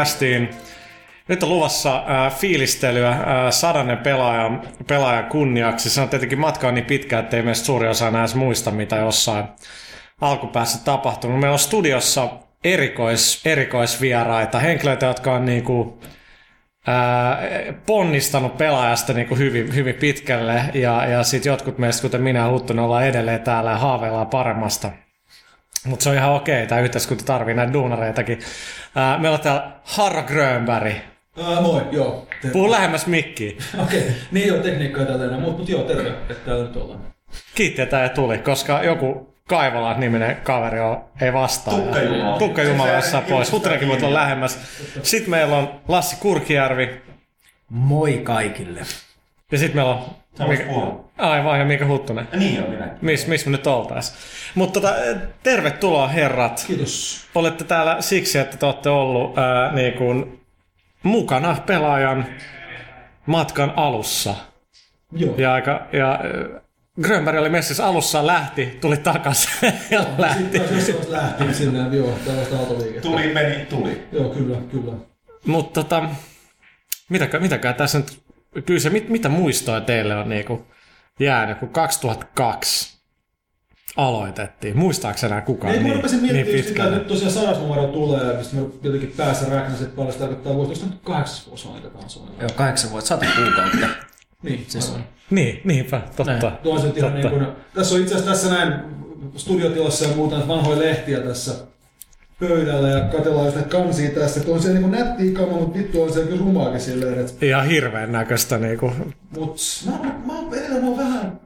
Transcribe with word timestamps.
pelaajakästiin. 0.00 0.50
Nyt 1.28 1.42
on 1.42 1.48
luvassa 1.48 1.96
äh, 1.96 2.34
fiilistelyä 2.34 3.08
äh, 3.08 3.18
sadannen 3.50 3.98
pelaajan, 3.98 4.62
pelaajan 4.86 5.24
kunniaksi. 5.24 5.90
Se 5.90 6.00
on 6.00 6.08
tietenkin 6.08 6.38
matka 6.38 6.68
on 6.68 6.74
niin 6.74 6.84
pitkä, 6.84 7.18
että 7.18 7.36
ei 7.36 7.42
meistä 7.42 7.66
suuri 7.66 7.88
osa 7.88 8.08
enää 8.08 8.26
muista, 8.34 8.70
mitä 8.70 8.96
jossain 8.96 9.44
alkupäässä 10.20 10.84
tapahtunut. 10.84 11.40
Meillä 11.40 11.52
on 11.52 11.58
studiossa 11.58 12.28
erikois, 12.64 13.42
erikoisvieraita, 13.46 14.58
henkilöitä, 14.58 15.06
jotka 15.06 15.32
on 15.32 15.44
niinku, 15.44 16.00
ää, 16.86 17.38
ponnistanut 17.86 18.56
pelaajasta 18.56 19.12
niinku 19.12 19.34
hyvin, 19.34 19.74
hyvin 19.74 19.94
pitkälle. 19.94 20.62
Ja, 20.74 21.06
ja 21.06 21.22
sitten 21.22 21.50
jotkut 21.50 21.78
meistä, 21.78 22.02
kuten 22.02 22.22
minä 22.22 22.38
ja 22.38 22.50
Huttunen, 22.50 22.84
ollaan 22.84 23.06
edelleen 23.06 23.40
täällä 23.40 23.70
ja 23.70 23.78
haaveillaan 23.78 24.26
paremmasta. 24.26 24.90
Mutta 25.86 26.02
se 26.02 26.10
on 26.10 26.16
ihan 26.16 26.32
okei, 26.32 26.66
tämä 26.66 26.80
yhteiskunta 26.80 27.24
tarvii 27.24 27.54
näitä 27.54 27.72
duunareitakin. 27.72 28.38
Ää, 28.94 29.18
meillä 29.18 29.34
on 29.34 29.42
täällä 29.42 29.70
Harra 29.84 30.22
Grönberg. 30.22 30.94
Ää, 31.44 31.60
moi, 31.60 31.82
joo. 31.90 32.26
Terve. 32.42 32.52
Puhu 32.52 32.70
lähemmäs 32.70 33.06
mikkiä. 33.06 33.50
Okei, 33.84 34.00
okay. 34.00 34.12
niin 34.30 34.48
joo, 34.48 34.58
tekniikkaa 34.58 35.04
täältä 35.04 35.24
enää, 35.24 35.38
mutta 35.40 35.58
mut 35.58 35.68
joo, 35.68 35.82
terve, 35.82 36.08
että 36.08 36.34
täällä 36.34 36.64
nyt 36.64 36.76
ollaan. 36.76 37.00
Kiitti, 37.54 37.82
että 37.82 38.08
tuli, 38.08 38.38
koska 38.38 38.82
joku 38.82 39.30
Kaivola 39.50 39.94
niminen 39.94 40.36
kaveri 40.36 40.80
on, 40.80 41.04
ei 41.20 41.32
vastaa. 41.32 41.74
Tukka 41.74 42.00
Jumala. 42.00 42.38
Tukka 42.38 42.62
Jumala 42.62 42.92
jossain 42.92 43.24
Se- 43.24 43.30
pois. 43.30 43.52
Huttunenkin 43.52 43.88
voi 43.88 43.96
tulla 43.96 44.14
lähemmäs. 44.14 44.58
Sitten 45.02 45.30
meillä 45.30 45.56
on 45.56 45.80
Lassi 45.88 46.16
Kurkijärvi. 46.16 47.00
Moi 47.68 48.18
kaikille. 48.18 48.80
Ja 49.52 49.58
sitten 49.58 49.76
meillä 49.76 49.94
on... 49.94 50.19
Puhua. 50.36 51.10
Aivan, 51.18 51.58
ja 51.58 51.64
Mika 51.64 51.86
Huttunen. 51.86 52.28
Ja 52.32 52.38
niin 52.38 52.62
on 52.62 52.70
minä. 52.70 52.88
Miss, 53.00 53.26
missä 53.26 53.50
me 53.50 53.56
nyt 53.56 53.66
oltais? 53.66 54.14
Mutta 54.54 54.80
tota, 54.80 54.94
tervetuloa 55.42 56.08
herrat. 56.08 56.64
Kiitos. 56.66 57.26
Olette 57.34 57.64
täällä 57.64 57.96
siksi, 58.00 58.38
että 58.38 58.56
te 58.56 58.66
olette 58.66 58.88
ollut 58.88 59.38
ää, 59.38 59.72
niin 59.72 59.92
kuin, 59.92 60.40
mukana 61.02 61.56
pelaajan 61.66 62.26
matkan 63.26 63.72
alussa. 63.76 64.34
Joo. 65.12 65.34
Ja, 65.38 65.54
aika, 65.54 65.86
ja 65.92 66.20
Grönberg 67.02 67.38
oli 67.38 67.48
messissä 67.48 67.86
alussa, 67.86 68.26
lähti, 68.26 68.78
tuli 68.80 68.96
takaisin 68.96 69.50
ja 69.90 70.04
lähti. 70.18 70.60
Sitten 70.80 71.12
lähtiin 71.12 71.54
sinne, 71.54 71.96
joo, 71.96 72.18
tällaista 72.26 72.58
autoliikettä. 72.58 73.00
Tuli, 73.00 73.34
meni, 73.34 73.66
tuli. 73.66 74.08
Joo, 74.12 74.28
kyllä, 74.28 74.56
kyllä. 74.70 74.92
Mutta 75.46 75.82
tota, 75.82 76.08
mitäkään, 77.08 77.42
mitäkään 77.42 77.74
tässä 77.74 77.98
nyt, 77.98 78.18
kyllä 78.66 78.80
se, 78.80 78.90
mit, 78.90 79.08
mitä 79.08 79.28
muistoja 79.28 79.80
teille 79.80 80.16
on 80.16 80.28
niinku 80.28 80.66
jäänyt, 81.20 81.58
kun 81.58 81.68
2002 81.68 83.00
aloitettiin. 83.96 84.78
Muistaako 84.78 85.26
enää 85.26 85.40
kukaan 85.40 85.76
mä 85.76 85.82
niin, 85.82 85.94
rupesin 85.94 86.22
niin 86.22 86.46
pitkälle? 86.46 86.88
että 86.88 86.98
nyt 86.98 87.06
tosiaan 87.06 87.32
sadas 87.32 87.58
numero 87.58 87.86
tulee, 87.86 88.24
ja 88.26 88.38
mistä 88.38 88.56
mä 88.56 88.62
jotenkin 88.82 89.14
päässä 89.16 89.46
räknäsin, 89.48 89.84
että 89.84 89.96
paljon 89.96 90.12
se 90.12 90.18
tarkoittaa 90.18 90.54
vuosi. 90.54 90.70
Onko 90.70 90.84
se 90.84 90.86
nyt 90.86 91.00
kahdeksas 91.04 91.48
vuosi 91.48 91.68
on 91.68 91.74
niitä 91.74 91.88
kansoja? 91.88 92.26
Joo, 92.40 92.50
kahdeksan 92.56 92.90
vuotta, 92.90 93.08
sata 93.08 93.26
kuukautta. 93.36 93.86
Niin, 94.42 94.64
Siis- 94.68 94.88
aivan. 94.88 95.04
Niin, 95.30 95.60
niinpä, 95.64 96.00
totta. 96.16 96.50
Tuo 96.62 96.74
on 96.74 96.80
se 96.80 96.92
ihan 96.96 97.12
totta. 97.12 97.28
niin 97.28 97.44
kuin, 97.44 97.56
tässä 97.74 97.94
on 97.94 98.00
itse 98.00 98.14
asiassa 98.14 98.30
tässä 98.32 98.54
näin 98.54 98.74
studiotilassa 99.36 100.04
ja 100.04 100.16
muuta 100.16 100.48
vanhoja 100.48 100.78
lehtiä 100.78 101.20
tässä 101.20 101.54
pöydällä 102.40 102.88
ja 102.88 103.00
katsellaan 103.00 103.52
sitä 103.52 103.68
kansia 103.68 104.10
tässä. 104.10 104.40
Tuo 104.40 104.54
on 104.54 104.62
se 104.62 104.68
niin 104.68 104.82
kuin 104.82 104.92
nätti 104.92 105.32
kama, 105.32 105.52
mutta 105.52 105.78
vittu 105.78 106.02
on 106.02 106.12
se 106.12 106.20
kyllä 106.20 106.40
rumaakin 106.40 106.80
silleen, 106.80 107.20
että 107.20 107.46
Ihan 107.46 107.66
hirveän 107.66 108.12
näköistä 108.12 108.58
niinku. 108.58 108.92
Mut 109.38 109.56
mä, 109.86 109.92
mä, 109.92 110.14
mä, 110.26 110.38
oon 110.38 110.54
edelleen 110.54 110.82
mä 110.82 110.88
oon 110.88 110.98
vähän, 110.98 111.40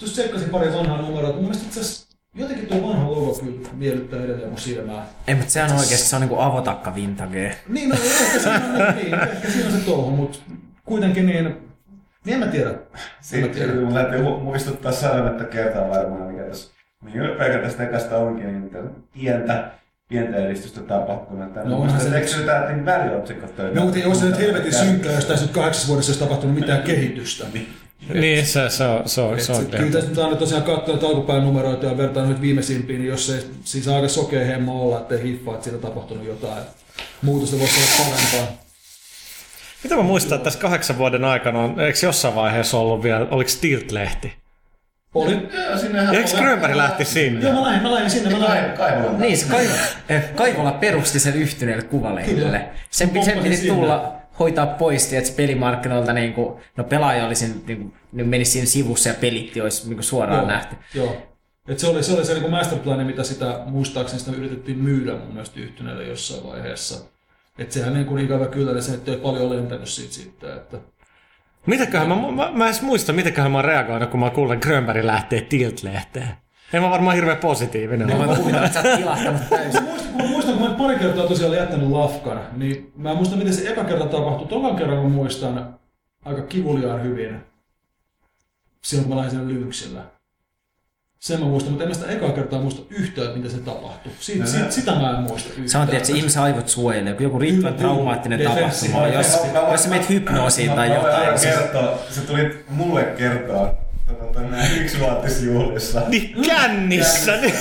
just 0.00 0.12
tsekkasin 0.12 0.50
pari 0.50 0.72
vanhaa 0.72 1.02
numeroa, 1.02 1.32
mun 1.32 1.42
mielestä 1.42 1.64
itse 1.66 1.80
asiassa 1.80 2.16
jotenkin 2.34 2.66
tuo 2.66 2.88
vanha 2.88 3.10
logo 3.10 3.34
kyllä 3.34 3.68
miellyttää 3.72 4.24
edelleen 4.24 4.48
mun 4.48 4.58
silmää. 4.58 5.06
Ei, 5.26 5.34
mutta 5.34 5.50
sehän 5.50 5.70
on 5.70 5.78
oikeasti 5.78 6.08
se 6.08 6.16
on 6.16 6.22
niinku 6.22 6.38
avotakka 6.38 6.94
vintage. 6.94 7.56
Niin, 7.68 7.88
no 7.88 7.94
ehkä 7.94 8.38
siinä 8.38 8.64
on, 8.66 8.96
niin, 8.96 9.10
niin, 9.10 9.14
ehkä 9.14 9.50
siinä 9.50 9.66
on 9.66 9.72
se 9.72 9.86
touhu, 9.86 10.10
mutta 10.10 10.38
kuitenkin 10.84 11.26
niin, 11.26 11.44
niin 12.24 12.34
en 12.34 12.38
mä 12.38 12.46
tiedä. 12.46 12.74
Sitten 13.20 13.50
täytyy 13.94 14.20
mu- 14.22 14.40
muistuttaa 14.40 14.92
sadannetta 14.92 15.44
kertaa 15.44 15.88
varmaan, 15.88 16.32
mikä 16.32 16.42
tässä, 16.42 16.70
mihin 17.04 17.20
pelkän 17.38 17.60
tästä 17.60 17.82
ekasta 17.82 18.16
onkin, 18.18 18.46
niin 18.46 18.90
pientä, 19.12 19.70
pientä 20.10 20.36
edistystä 20.46 20.80
tapahtunut. 20.80 21.54
No 21.64 21.76
onhan 21.80 22.00
se- 22.00 22.06
että 22.06 22.18
eikö 22.18 22.28
se 22.30 22.36
jotain 22.40 22.84
väliotsikot 22.84 23.56
töitä? 23.56 23.74
No, 23.74 23.84
mutta 23.84 23.98
ei 23.98 24.04
ole 24.04 24.14
se 24.14 24.24
nyt 24.24 24.38
helvetin 24.38 24.74
synkkää, 24.74 25.12
jos 25.12 25.24
tässä 25.24 25.44
nyt 25.44 25.54
kahdeksassa 25.54 25.88
vuodessa 25.88 26.10
olisi 26.10 26.20
tapahtunut 26.20 26.54
mitään 26.54 26.82
kehitystä. 26.82 27.44
Niin, 28.14 28.46
se, 28.46 28.70
se 28.70 28.84
on, 28.84 29.08
se 29.08 29.20
on, 29.20 29.34
Et 29.34 29.42
se 29.42 29.52
on 29.52 29.66
kyllä 29.66 29.92
tässä 29.92 30.08
nyt 30.08 30.18
aina 30.18 30.36
tosiaan 30.36 30.62
katsoa 30.62 30.94
näitä 30.94 31.06
alkupäin 31.06 31.42
numeroita 31.44 31.86
ja 31.86 31.96
vertaa 31.96 32.26
nyt 32.26 32.40
viimeisimpiin, 32.40 32.98
niin 33.00 33.08
jos 33.08 33.30
ei 33.30 33.40
siis 33.64 33.88
aika 33.88 34.08
sokea 34.08 34.44
hemmo 34.46 34.82
olla, 34.82 35.00
ettei 35.00 35.22
hiffaa, 35.22 35.54
että 35.54 35.64
siitä 35.64 35.76
on 35.86 35.92
tapahtunut 35.92 36.26
jotain. 36.26 36.62
Muutosta 37.22 37.58
voisi 37.58 37.74
olla 37.80 38.10
parempaa. 38.10 38.56
Mitä 39.82 39.96
mä 39.96 40.02
muistan, 40.02 40.36
että 40.36 40.44
tässä 40.44 40.60
kahdeksan 40.60 40.98
vuoden 40.98 41.24
aikana 41.24 41.60
on, 41.60 41.80
eikö 41.80 41.98
jossain 42.02 42.34
vaiheessa 42.34 42.78
ollut 42.78 43.02
vielä, 43.02 43.26
oliko 43.30 43.50
Tilt-lehti? 43.60 44.39
Oli. 45.14 45.48
Sinnehän 45.80 46.14
eikö 46.14 46.30
Grönberg 46.36 46.74
lähti 46.74 47.04
sinne? 47.04 47.40
Joo, 47.40 47.52
mä 47.52 47.62
lähdin, 47.62 47.82
mä 47.82 47.92
lähdin 47.92 48.10
sinne, 48.10 48.30
mä 48.30 48.40
lähdin. 48.40 48.76
Kaivolla. 48.76 49.18
Niin, 49.18 49.38
se 49.38 49.46
Kaivola, 49.46 49.78
eh, 50.08 50.34
Kaivola 50.34 50.72
perusti 50.72 51.20
sen 51.20 51.34
yhtyneelle 51.34 51.82
kuvalehdelle. 51.82 52.68
Sen, 52.90 53.24
sen 53.24 53.38
piti 53.38 53.68
tulla 53.68 54.20
hoitaa 54.38 54.66
pois, 54.66 55.12
että 55.12 55.32
pelimarkkinoilta 55.36 56.12
niin 56.12 56.32
kuin, 56.32 56.60
no 56.76 56.84
pelaaja 56.84 57.26
oli 57.26 57.34
siinä, 57.34 57.54
niin 57.66 57.78
kuin, 57.78 57.94
ne 58.12 58.24
menisi 58.24 58.50
siinä 58.50 58.66
sivussa 58.66 59.08
ja 59.08 59.14
pelitti 59.20 59.60
olisi 59.60 59.86
niin 59.86 59.96
kuin 59.96 60.04
suoraan 60.04 60.38
Joo, 60.38 60.48
nähty. 60.48 60.76
Joo. 60.94 61.16
Et 61.68 61.78
se 61.78 61.86
oli 61.86 62.02
se, 62.02 62.12
oli 62.12 62.24
se 62.24 62.34
niin 62.34 62.50
masterplani, 62.50 63.04
mitä 63.04 63.24
sitä 63.24 63.60
muistaakseni 63.66 64.20
sitä 64.20 64.32
yritettiin 64.32 64.78
myydä 64.78 65.12
mun 65.12 65.32
mielestä 65.32 65.60
yhtyneelle 65.60 66.04
jossain 66.04 66.44
vaiheessa. 66.44 67.04
Et 67.58 67.72
sehän 67.72 67.94
niin 67.94 68.06
kuin 68.06 68.24
ikävä 68.24 68.46
kyllä, 68.46 68.72
niin 68.72 68.82
se 68.82 68.92
nyt 68.92 69.08
ei 69.08 69.16
paljon 69.16 69.50
lentänyt 69.50 69.88
siitä 69.88 70.14
sitten. 70.14 70.56
Että... 70.56 70.76
Mitäköhän 71.66 72.08
mä, 72.08 72.14
mä, 72.16 72.50
mä 72.52 72.64
en 72.64 72.68
edes 72.70 72.82
muista, 72.82 73.12
mitäköhän 73.12 73.50
mä 73.52 73.58
oon 73.58 73.64
reagoinut, 73.64 74.10
kun 74.10 74.20
mä 74.20 74.30
kuulen, 74.30 74.54
että 74.54 74.66
Grönberg 74.66 75.04
lähtee 75.04 75.40
Tilt-lehteen. 75.40 76.28
En 76.72 76.82
mä 76.82 76.90
varmaan 76.90 77.16
hirveän 77.16 77.36
positiivinen 77.36 78.08
Mä 78.08 78.14
ole. 78.16 78.26
voin 78.26 78.38
kuvitella, 78.38 78.66
että 78.66 78.82
sä 78.82 78.88
oot 79.30 79.48
täysin. 79.50 79.82
Mä 79.82 79.88
muistan, 79.88 80.12
kun 80.12 80.22
mä 80.22 80.28
muistan, 80.28 80.60
mä 80.60 80.70
pari 80.70 80.98
kertaa 80.98 81.26
tosiaan 81.26 81.54
jättänyt 81.56 81.88
lafkan, 81.88 82.40
niin 82.56 82.92
mä 82.96 83.10
en 83.10 83.16
muista, 83.16 83.36
miten 83.36 83.54
se 83.54 83.70
eka 83.72 83.84
kerta 83.84 84.06
tapahtui. 84.06 84.46
Tokan 84.48 84.76
kerran 84.76 85.02
mä 85.02 85.08
muistan 85.08 85.78
aika 86.24 86.42
kivuliaan 86.42 87.02
hyvin, 87.02 87.40
silloin 88.82 89.08
kun 89.08 89.16
mä 89.16 89.22
lähdin 89.22 89.48
Lynxillä. 89.48 90.00
Sen 91.20 91.40
mä 91.40 91.46
muistan, 91.46 91.72
mutta 91.72 91.84
en 91.84 91.90
mä 91.90 91.94
sitä 91.94 92.12
ekaa 92.12 92.30
kertaa 92.32 92.60
muista 92.60 92.82
yhtään, 92.90 93.26
että 93.26 93.36
miten 93.38 93.50
se 93.58 93.58
tapahtui. 93.64 94.12
Siitä, 94.20 94.46
siitä, 94.46 94.70
sitä 94.70 94.92
mä 94.94 95.10
en 95.10 95.16
muista 95.22 95.48
yhtään. 95.48 95.68
Sanottiin, 95.68 95.96
että 95.96 96.06
se 96.06 96.12
ihmisen 96.16 96.42
aivot 96.42 96.68
suojelee, 96.68 97.14
kun 97.14 97.22
joku 97.22 97.38
riittävän 97.38 97.74
traumaattinen 97.74 98.40
tapahtuma, 98.40 99.08
jos, 99.08 99.38
jos 99.72 99.82
sä 99.82 99.88
meet 99.88 100.08
hypnoosiin 100.08 100.70
tai 100.70 100.88
Mä- 100.88 100.94
mä 100.94 101.00
jotain. 101.00 101.28
niin 101.30 101.40
kertoa, 101.40 101.98
se 102.10 102.20
tuli 102.20 102.64
mulle 102.68 103.04
kertoa 103.04 103.74
tota, 104.18 104.40
yksivuotisjuhlissa. 104.80 106.02
Niin 106.08 106.36
kännissä! 106.46 107.36
Niin. 107.36 107.54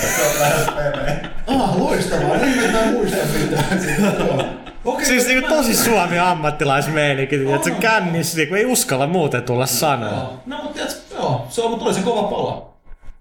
Ah, 1.48 1.78
loistavaa, 1.82 2.38
niin 2.38 2.72
mä 2.72 2.80
en 2.80 2.94
muista 2.94 3.18
mitään. 3.40 3.80
Okei, 4.86 5.06
Siis 5.06 5.24
mä- 5.24 5.30
niinku 5.30 5.50
tosi 5.50 5.76
suomi 5.76 6.20
ammattilaismeininki, 6.20 7.36
että 7.56 7.70
se 7.70 7.72
kännissä 7.76 8.38
niinku 8.38 8.56
ei 8.56 8.66
uskalla 8.66 9.08
muuten 9.08 9.44
tulla 9.44 9.66
sanoa. 9.66 10.42
No, 10.46 10.58
mutta 10.64 10.80
joo, 11.14 11.48
se 11.50 11.62
on, 11.62 11.70
mutta 11.72 11.86
oli 11.86 11.94
se 11.94 12.02
kova 12.02 12.24
pala. 12.24 12.69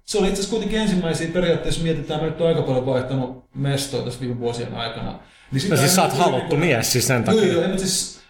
Se 0.09 0.19
oli 0.19 0.29
itse 0.29 0.41
asiassa 0.41 0.51
kuitenkin 0.51 0.81
ensimmäisiä 0.81 1.29
periaatteessa, 1.33 1.83
mietitään, 1.83 2.23
nyt 2.25 2.41
oon 2.41 2.49
aika 2.49 2.63
paljon 2.63 2.87
vaihtanut 2.87 3.45
mestoa 3.55 4.03
tässä 4.03 4.21
viime 4.21 4.39
vuosien 4.39 4.75
aikana. 4.75 5.19
Niin 5.53 5.61
sit 5.61 5.71
No 5.71 5.77
siis 5.77 5.95
sä 5.95 6.03
oot 6.03 6.13
haluttu 6.13 6.39
niinku- 6.57 6.57
mies 6.57 6.93
siis 6.93 7.07
sen 7.07 7.25
Joo, 7.27 7.37
takia. 7.37 7.53
joo, 7.53 7.63
en, 7.63 7.79
siis, 7.79 8.21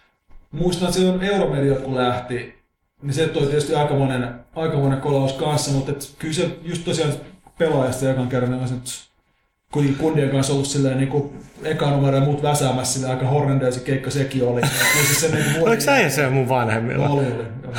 muistan, 0.51 0.87
että 0.87 0.99
silloin 0.99 1.23
Euromediat 1.23 1.79
kun 1.79 1.95
lähti, 1.95 2.55
niin 3.01 3.13
se 3.13 3.27
toi 3.27 3.41
tietysti 3.45 3.75
aikamoinen, 3.75 4.29
aikamoinen 4.55 5.01
kolaus 5.01 5.33
kanssa, 5.33 5.71
mutta 5.71 5.91
et 5.91 6.11
kyllä 6.19 6.33
se 6.33 6.49
just 6.63 6.85
tosiaan 6.85 7.13
pelaajasta 7.57 8.11
ekan 8.11 8.27
kerran, 8.29 8.51
niin 8.51 8.59
olisi 8.61 8.73
nyt 8.73 8.89
kuitenkin 9.71 9.99
kundien 10.01 10.29
kanssa 10.29 10.53
ollut 10.53 10.67
silleen 10.67 10.97
niin 10.97 11.09
kuin 11.09 11.39
eka 11.63 11.91
numero 11.91 12.17
ja 12.17 12.23
muut 12.23 12.43
väsäämässä 12.43 12.93
silleen 12.93 13.13
aika 13.13 13.27
horrendeisi 13.27 13.79
keikka 13.79 14.09
sekin 14.11 14.43
oli. 14.43 14.61
Kyllä 14.61 15.07
se 15.13 15.19
sen 15.19 15.31
niin 15.31 15.63
Oliko 15.67 15.81
sä 15.81 16.09
se 16.09 16.29
mun 16.29 16.49
vanhemmilla? 16.49 17.09
Oli, 17.09 17.25
oli. 17.25 17.43
joo. 17.63 17.73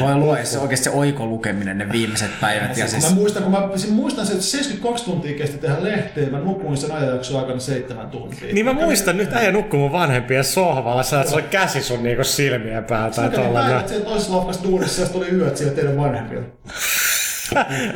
Voi 0.00 0.14
luoda 0.14 0.44
se 0.44 0.58
oikeasti 0.58 0.84
se 0.84 0.90
oikolukeminen 0.90 1.78
ne 1.78 1.92
viimeiset 1.92 2.30
päivät. 2.40 2.68
Ja 2.76 2.88
Siis... 2.88 2.90
siis, 2.90 3.14
Mä 3.14 3.20
muistan, 3.20 3.42
kun 3.42 3.52
mä 3.52 3.68
siis 3.76 3.92
muistan 3.92 4.26
se, 4.26 4.32
että 4.32 4.44
72 4.44 5.04
tuntia 5.04 5.36
kesti 5.38 5.58
tehdä 5.58 5.76
lehteen, 5.84 6.30
mä 6.32 6.38
nukuin 6.38 6.76
sen 6.76 6.92
ajanjakson 6.92 7.40
aikana 7.40 7.58
seitsemän 7.60 8.08
tuntia. 8.10 8.54
Niin 8.54 8.66
mä 8.66 8.72
muistan 8.72 9.16
nyt 9.16 9.32
äijä 9.32 9.52
nukkuu 9.52 9.80
mun 9.80 9.92
vanhempien 9.92 10.44
sohvalla, 10.44 11.02
sä 11.02 11.24
se 11.24 11.34
oli 11.34 11.42
käsi 11.42 11.82
sun 11.82 12.02
niinku 12.02 12.24
silmien 12.24 12.84
päällä 12.84 13.10
tai 13.10 13.24
Mä 13.24 13.30
kävin 13.30 13.46
tolla. 13.46 13.60
päivät 13.60 13.88
siellä 13.88 14.04
toisessa 14.04 14.36
lafkassa 14.36 14.62
duunissa 14.64 15.02
ja 15.02 15.08
oli 15.14 15.28
yöt 15.28 15.56
siellä 15.56 15.74
teidän 15.74 15.96
vanhemmilla. 15.96 16.46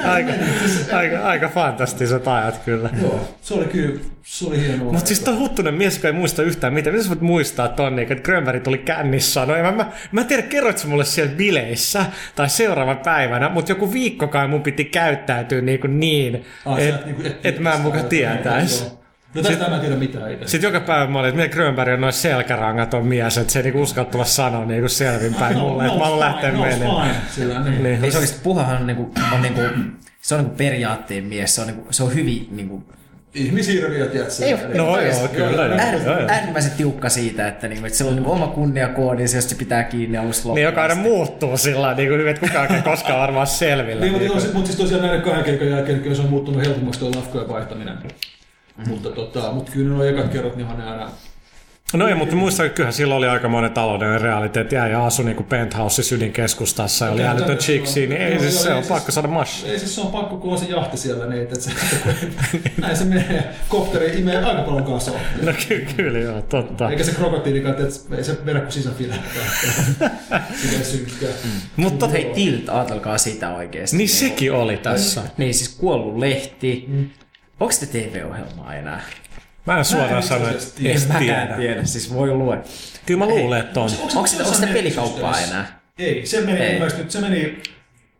Aika, 0.04 0.32
aika, 0.92 1.18
aika 1.28 1.48
fantastiset 1.48 2.28
ajat 2.28 2.58
kyllä. 2.64 2.90
Joo, 3.02 3.28
se 3.42 3.54
oli 3.54 3.64
kyllä, 3.64 4.00
se 4.22 4.46
oli 4.46 4.60
hienoa. 4.60 4.92
Mutta 4.92 5.06
siis 5.06 5.20
toi 5.20 5.34
huttunen 5.36 5.74
mies, 5.74 5.96
joka 5.96 6.08
ei 6.08 6.12
muista 6.14 6.42
yhtään 6.42 6.72
mitään. 6.74 6.94
Miten 6.94 7.04
sä 7.04 7.10
voit 7.10 7.20
muistaa 7.20 7.68
ton, 7.68 7.96
niin, 7.96 8.12
että 8.12 8.24
Grönberg 8.24 8.62
tuli 8.62 8.78
kännissä? 8.78 9.46
No, 9.46 9.54
mä, 9.62 9.72
mä, 9.72 9.86
mä 10.12 10.20
en 10.20 10.26
tiedä, 10.26 10.42
kerroit 10.42 10.78
sä 10.78 10.86
mulle 10.88 11.04
siellä 11.04 11.32
bileissä 11.36 12.06
tai 12.34 12.48
seuraavan 12.48 12.98
päivänä, 12.98 13.48
mutta 13.48 13.72
joku 13.72 13.92
viikkokaan 13.92 14.50
mun 14.50 14.62
piti 14.62 14.84
käyttäytyä 14.84 15.60
niin, 15.60 15.80
kuin 15.80 16.00
niin 16.00 16.44
Ah, 16.64 16.78
että 16.78 16.98
et 17.00 17.06
niinku- 17.06 17.22
et 17.26 17.38
et 17.46 17.58
mä 17.58 17.72
en 17.74 17.80
muka 17.80 17.98
tiedä 18.02 18.30
sitä, 18.36 18.42
tietäis. 18.42 18.80
joo. 18.80 19.03
No 19.34 19.42
tästä 19.42 19.68
mä 19.68 19.74
en 19.74 19.80
tiedä 19.80 19.96
mitään 19.96 20.32
itse. 20.32 20.46
Sitten 20.48 20.68
joka 20.68 20.86
päivä 20.86 21.06
mä 21.06 21.18
olin, 21.18 21.28
että 21.28 21.40
miten 21.42 21.56
Grönberg 21.56 21.92
on 21.92 22.00
noin 22.00 22.12
selkärangat 22.12 22.94
on 22.94 23.06
mies, 23.06 23.38
että 23.38 23.52
se 23.52 23.58
ei 23.58 23.62
niinku 23.62 23.82
uskalla 23.82 24.10
tulla 24.10 24.24
sanoa 24.24 24.64
niinku 24.64 24.88
selvinpäin 24.88 25.58
mulle, 25.58 25.84
että 25.86 25.98
mä 25.98 26.04
haluan 26.04 26.20
lähteä 26.20 26.52
no, 26.52 26.60
menemään. 26.60 27.16
Sillä, 27.30 27.60
niin. 27.60 27.82
Niin. 27.82 28.04
Ei 28.04 28.10
se 28.10 28.18
oikeasti 28.18 28.40
puhahan 28.42 28.76
on, 28.76 28.86
niinku, 28.86 29.12
on 29.32 29.42
niinku, 29.42 29.60
se 30.20 30.34
on 30.34 30.40
niinku 30.40 30.56
periaatteen 30.56 31.24
mies, 31.24 31.54
se 31.54 31.60
on, 31.60 31.66
niinku, 31.66 31.86
se 31.90 32.02
on 32.02 32.14
hyvin 32.14 32.48
niinku, 32.50 32.84
Ihmishirviö, 33.34 34.06
tiedätkö? 34.06 34.44
Ei, 34.44 34.76
No 34.76 34.92
oikeasti. 34.92 35.38
joo, 35.38 35.48
kyllä. 35.48 35.66
joo, 35.66 35.78
äär, 35.78 35.94
joo, 35.94 36.20
joo. 36.20 36.28
äärimmäisen 36.28 36.72
tiukka 36.76 37.08
siitä, 37.08 37.48
että, 37.48 37.68
niinku, 37.68 37.86
että 37.86 37.98
sillä 37.98 38.08
on 38.08 38.16
niinku 38.16 38.32
oma 38.32 38.46
kunniakoodi, 38.46 39.28
se, 39.28 39.36
jos 39.36 39.50
se 39.50 39.54
pitää 39.56 39.84
kiinni 39.84 40.18
alusta 40.18 40.38
loppuun. 40.38 40.54
Niin 40.54 40.64
joka 40.64 40.82
aina 40.82 40.94
muuttuu 40.94 41.56
sillä 41.56 41.82
lailla, 41.82 41.96
niin 41.96 42.08
kuin, 42.08 42.28
että 42.28 42.46
kukaan 42.46 42.74
ei 42.74 42.82
koskaan 42.82 43.20
varmaan 43.20 43.46
selvillä. 43.46 44.00
Niin, 44.00 44.12
mutta, 44.12 44.28
Niin, 44.28 44.36
mutta, 44.36 44.52
mutta 44.52 44.66
siis 44.66 44.78
tosiaan 44.78 45.02
näiden 45.02 45.22
kahden 45.22 45.44
keikan 45.44 45.68
jälkeen 45.68 46.00
kyllä 46.00 46.16
se 46.16 46.22
on 46.22 46.28
muuttunut 46.28 46.62
helpommaksi 46.62 47.00
tuo 47.00 47.10
lafkojen 47.14 47.48
vaihtaminen. 47.48 47.98
Mm. 48.76 48.88
Mutta, 48.88 49.10
tota, 49.10 49.52
mutta 49.52 49.72
kyllä 49.72 49.94
nuo 49.94 50.04
ekat 50.04 50.28
kerrat, 50.28 50.56
niin 50.56 50.66
on 50.66 50.78
ne 50.78 50.84
aina... 50.90 51.10
No 51.94 52.08
ei, 52.08 52.14
mutta 52.14 52.36
muistan, 52.36 52.66
että 52.66 52.76
kyllähän 52.76 52.92
silloin 52.92 53.18
oli 53.18 53.28
aikamoinen 53.28 53.72
taloudellinen 53.72 54.20
realiteetti. 54.20 54.74
Jäi 54.74 54.90
ja 54.90 55.06
asui 55.06 55.24
niin 55.24 55.44
penthouse 55.44 56.14
ydinkeskustassa 56.14 57.04
ja 57.06 57.12
oli 57.12 57.24
älytön 57.24 57.58
chiksi, 57.58 58.06
niin 58.06 58.20
ei 58.22 58.38
siis 58.38 58.62
se 58.62 58.68
on 58.72 58.76
siis- 58.82 58.88
pakko 58.88 59.12
saada 59.12 59.28
mash. 59.28 59.66
Ei 59.66 59.78
siis 59.78 59.94
se 59.94 60.00
on 60.00 60.06
pakko, 60.06 60.36
kun 60.36 60.52
on 60.52 60.58
se 60.58 60.64
jahti 60.66 60.96
siellä, 60.96 61.26
niin 61.26 61.42
että 61.42 61.60
se, 61.60 61.70
näin 62.80 62.96
se 62.96 63.04
menee. 63.04 63.54
Kopteri 63.68 64.20
imee 64.20 64.44
aika 64.44 64.62
paljon 64.62 64.84
kasoa. 64.84 65.18
No 65.42 65.52
ky- 65.68 65.86
kyllä 65.96 66.18
joo, 66.18 66.42
totta. 66.42 66.90
Eikä 66.90 67.04
se 67.04 67.12
krokotiilikaan, 67.12 67.74
että 67.82 68.16
ei 68.16 68.24
se 68.24 68.38
vedä 68.46 68.60
kuin 68.60 68.72
ei 70.78 70.84
synkkää. 70.84 71.28
Mutta 71.76 71.76
Mutta 71.76 72.08
hei, 72.08 72.24
Tilt, 72.34 72.68
ajatelkaa 72.68 73.18
sitä 73.18 73.54
oikeesti. 73.54 73.96
niin 73.96 74.08
sekin 74.08 74.52
oli 74.52 74.76
tässä. 74.76 75.22
Niin, 75.36 75.54
siis 75.54 75.68
kuollut 75.76 76.18
lehti. 76.18 76.88
Onko 77.64 77.76
te 77.80 77.86
TV-ohjelmaa 77.86 78.74
enää? 78.74 79.02
Mä 79.66 79.78
en 79.78 79.84
suoraan 79.84 80.22
sano, 80.22 80.48
että 80.48 80.64
En 80.84 81.00
mäkään 81.08 81.18
tiedä. 81.18 81.56
tiedä, 81.56 81.84
siis 81.84 82.14
voi 82.14 82.30
lue. 82.30 82.58
Kyllä 83.06 83.18
mä 83.18 83.26
luulen, 83.26 83.60
että 83.60 83.80
on. 83.80 83.90
Onko 84.14 84.26
sitä, 84.26 84.44
sitä 84.44 84.66
pelikauppaa 84.66 85.40
enää? 85.40 85.80
Ei, 85.98 86.26
se 86.26 86.40
meni 86.40 86.58
Ei. 86.60 86.80
nyt, 86.80 87.10
se 87.10 87.20
meni 87.20 87.62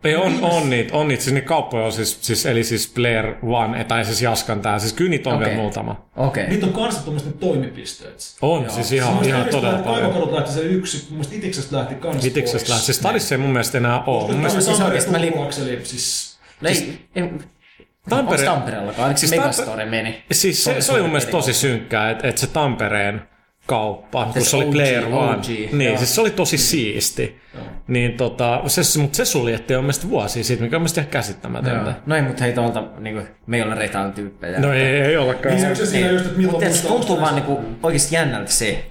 Ei, 0.04 0.16
on, 0.16 0.38
on 0.42 0.70
niitä, 0.70 0.96
on 0.96 1.08
niitä, 1.08 1.22
siis 1.22 1.34
niitä 1.34 1.46
kauppoja 1.48 1.84
on 1.84 1.92
siis, 1.92 2.18
siis 2.20 2.46
eli 2.46 2.64
siis 2.64 2.92
Blair 2.94 3.34
One, 3.42 3.84
tai 3.84 4.04
siis 4.04 4.22
Jaskan 4.22 4.60
tää, 4.60 4.78
siis 4.78 4.92
kyllä 4.92 5.10
niitä 5.10 5.30
on 5.30 5.36
Okei. 5.36 5.48
vielä 5.48 5.60
muutama. 5.62 6.08
Okei. 6.16 6.42
Okay. 6.42 6.54
Niitä 6.54 6.66
on 6.66 6.72
kanssa 6.72 7.02
tuommoiset 7.02 7.40
toimipisteet. 7.40 8.36
On, 8.42 8.62
Joo. 8.62 8.72
siis 8.72 8.92
ihan, 8.92 9.24
ihan 9.24 9.48
todella 9.48 9.78
paljon. 9.78 10.00
Kaivokadut 10.00 10.32
lähti 10.32 10.52
se 10.52 10.60
yksi, 10.60 10.98
mun 11.08 11.12
mielestä 11.12 11.34
Itiksestä 11.34 11.76
lähti 11.76 11.94
kans 11.94 12.24
Itiksestä 12.24 12.70
lähti. 12.70 12.84
Siis 12.84 12.96
Stadissa 12.96 13.34
ei 13.34 13.38
mun 13.38 13.50
mielestä 13.50 13.78
enää 13.78 14.04
ole. 14.04 14.26
Mun 14.26 14.36
mielestä, 14.36 14.60
siis 14.60 14.80
oikeesti 14.80 15.10
mä 15.10 15.20
li- 15.20 15.32
Akseli, 15.44 15.80
siis... 15.82 16.34
No 16.60 16.68
ei, 16.68 16.98
ei, 17.14 17.30
Tampere- 18.10 18.18
Onko 18.40 18.54
Tampereellakaan? 18.54 19.06
Oliko 19.06 19.18
se 19.18 19.26
Siis 19.26 19.40
Megastore 19.40 19.84
meni? 19.84 20.24
siis 20.32 20.64
se, 20.64 20.80
se 20.80 20.92
oli 20.92 21.00
mun 21.00 21.10
mielestä 21.10 21.30
tosi 21.30 21.52
synkkää, 21.54 22.10
että, 22.10 22.28
että 22.28 22.40
se 22.40 22.46
Tampereen 22.46 23.22
kauppa, 23.66 24.24
kun 24.32 24.44
se 24.44 24.56
oli 24.56 24.64
OG, 24.64 24.72
Player 24.72 25.04
One. 25.04 25.36
OG, 25.36 25.46
niin, 25.72 25.82
joo. 25.88 25.96
siis 25.98 26.14
se 26.14 26.20
oli 26.20 26.30
tosi 26.30 26.58
siisti. 26.58 27.40
Niin 27.88 28.16
tota, 28.16 28.62
se, 28.66 28.98
mutta 29.00 29.16
se 29.16 29.24
suljettiin 29.24 29.78
on 29.78 29.84
mielestäni 29.84 30.10
vuosia 30.10 30.44
siitä, 30.44 30.62
mikä 30.62 30.76
on 30.76 30.82
mielestäni 30.82 31.02
ihan 31.04 31.10
käsittämätöntä. 31.12 31.90
Joo. 31.90 32.00
No 32.06 32.16
ei, 32.16 32.22
mutta 32.22 32.44
hei 32.44 32.52
tuolta 32.52 32.84
niinku, 32.98 33.22
meillä 33.46 33.74
retail 33.74 34.10
tyyppejä. 34.10 34.60
No 34.60 34.72
ei, 34.72 34.82
ei 34.82 35.16
ollakaan. 35.16 35.54
Niin, 35.54 35.76
se 35.76 35.86
siinä 35.86 36.10
just, 36.10 36.26
että 36.26 36.38
milloin 36.38 36.52
Mutta 36.54 36.66
muistaa 36.68 36.90
tuntuu 36.90 37.20
vaan 37.20 37.34
sen. 37.34 37.44
niinku, 37.44 37.64
oikeasti 37.82 38.14
jännältä 38.14 38.50
se, 38.50 38.84